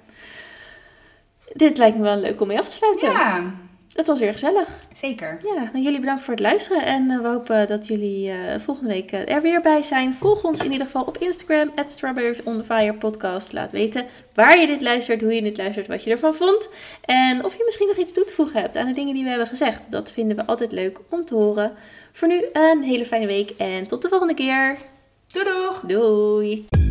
Dit 1.52 1.78
lijkt 1.78 1.96
me 1.96 2.02
wel 2.02 2.16
leuk 2.16 2.40
om 2.40 2.46
mee 2.46 2.58
af 2.58 2.68
te 2.68 2.74
sluiten. 2.74 3.10
Ja, 3.12 3.42
Het 3.98 4.06
was 4.06 4.18
weer 4.18 4.32
gezellig. 4.32 4.68
zeker. 4.92 5.38
Ja, 5.42 5.70
nou, 5.72 5.84
jullie 5.84 6.00
bedankt 6.00 6.22
voor 6.22 6.34
het 6.34 6.42
luisteren. 6.42 6.84
En 6.84 7.10
eh, 7.10 7.20
we 7.20 7.28
hopen 7.28 7.66
dat 7.66 7.86
jullie 7.86 8.30
eh, 8.30 8.58
volgende 8.58 8.88
week 8.90 9.12
eh, 9.12 9.34
er 9.34 9.42
weer 9.42 9.60
bij 9.60 9.82
zijn. 9.82 10.14
Volg 10.14 10.44
ons 10.44 10.64
in 10.64 10.72
ieder 10.72 10.86
geval 10.86 11.02
op 11.02 11.18
Instagram, 11.18 11.72
at 11.74 11.92
Strawberry 11.92 12.40
on 12.44 12.58
the 12.58 12.64
Fire 12.64 12.94
podcast. 12.94 13.52
Laat 13.52 13.72
weten 13.72 14.06
waar 14.34 14.58
je 14.58 14.66
dit 14.66 14.82
luistert, 14.82 15.20
hoe 15.20 15.34
je 15.34 15.42
dit 15.42 15.56
luistert, 15.56 15.86
wat 15.86 16.02
je 16.04 16.10
ervan 16.10 16.34
vond. 16.34 16.68
En 17.04 17.44
of 17.44 17.56
je 17.56 17.62
misschien 17.64 17.88
nog 17.88 17.96
iets 17.96 18.12
toe 18.12 18.24
te 18.24 18.32
voegen 18.32 18.60
hebt 18.60 18.76
aan 18.76 18.86
de 18.86 18.92
dingen 18.92 19.14
die 19.14 19.22
we 19.22 19.28
hebben 19.28 19.48
gezegd. 19.48 19.90
Dat 19.90 20.12
vinden 20.12 20.36
we 20.36 20.46
altijd 20.46 20.72
leuk 20.72 20.98
om 21.10 21.24
te 21.24 21.34
horen. 21.34 21.72
Voor 22.12 22.28
nu 22.28 22.44
een 22.52 22.82
hele 22.82 23.04
fijne 23.04 23.26
week 23.26 23.50
en 23.50 23.86
tot 23.86 24.02
de 24.02 24.08
volgende 24.08 24.34
keer. 24.34 24.76
Doei 25.32 25.44
doeg! 25.44 25.80
Doei! 25.86 26.87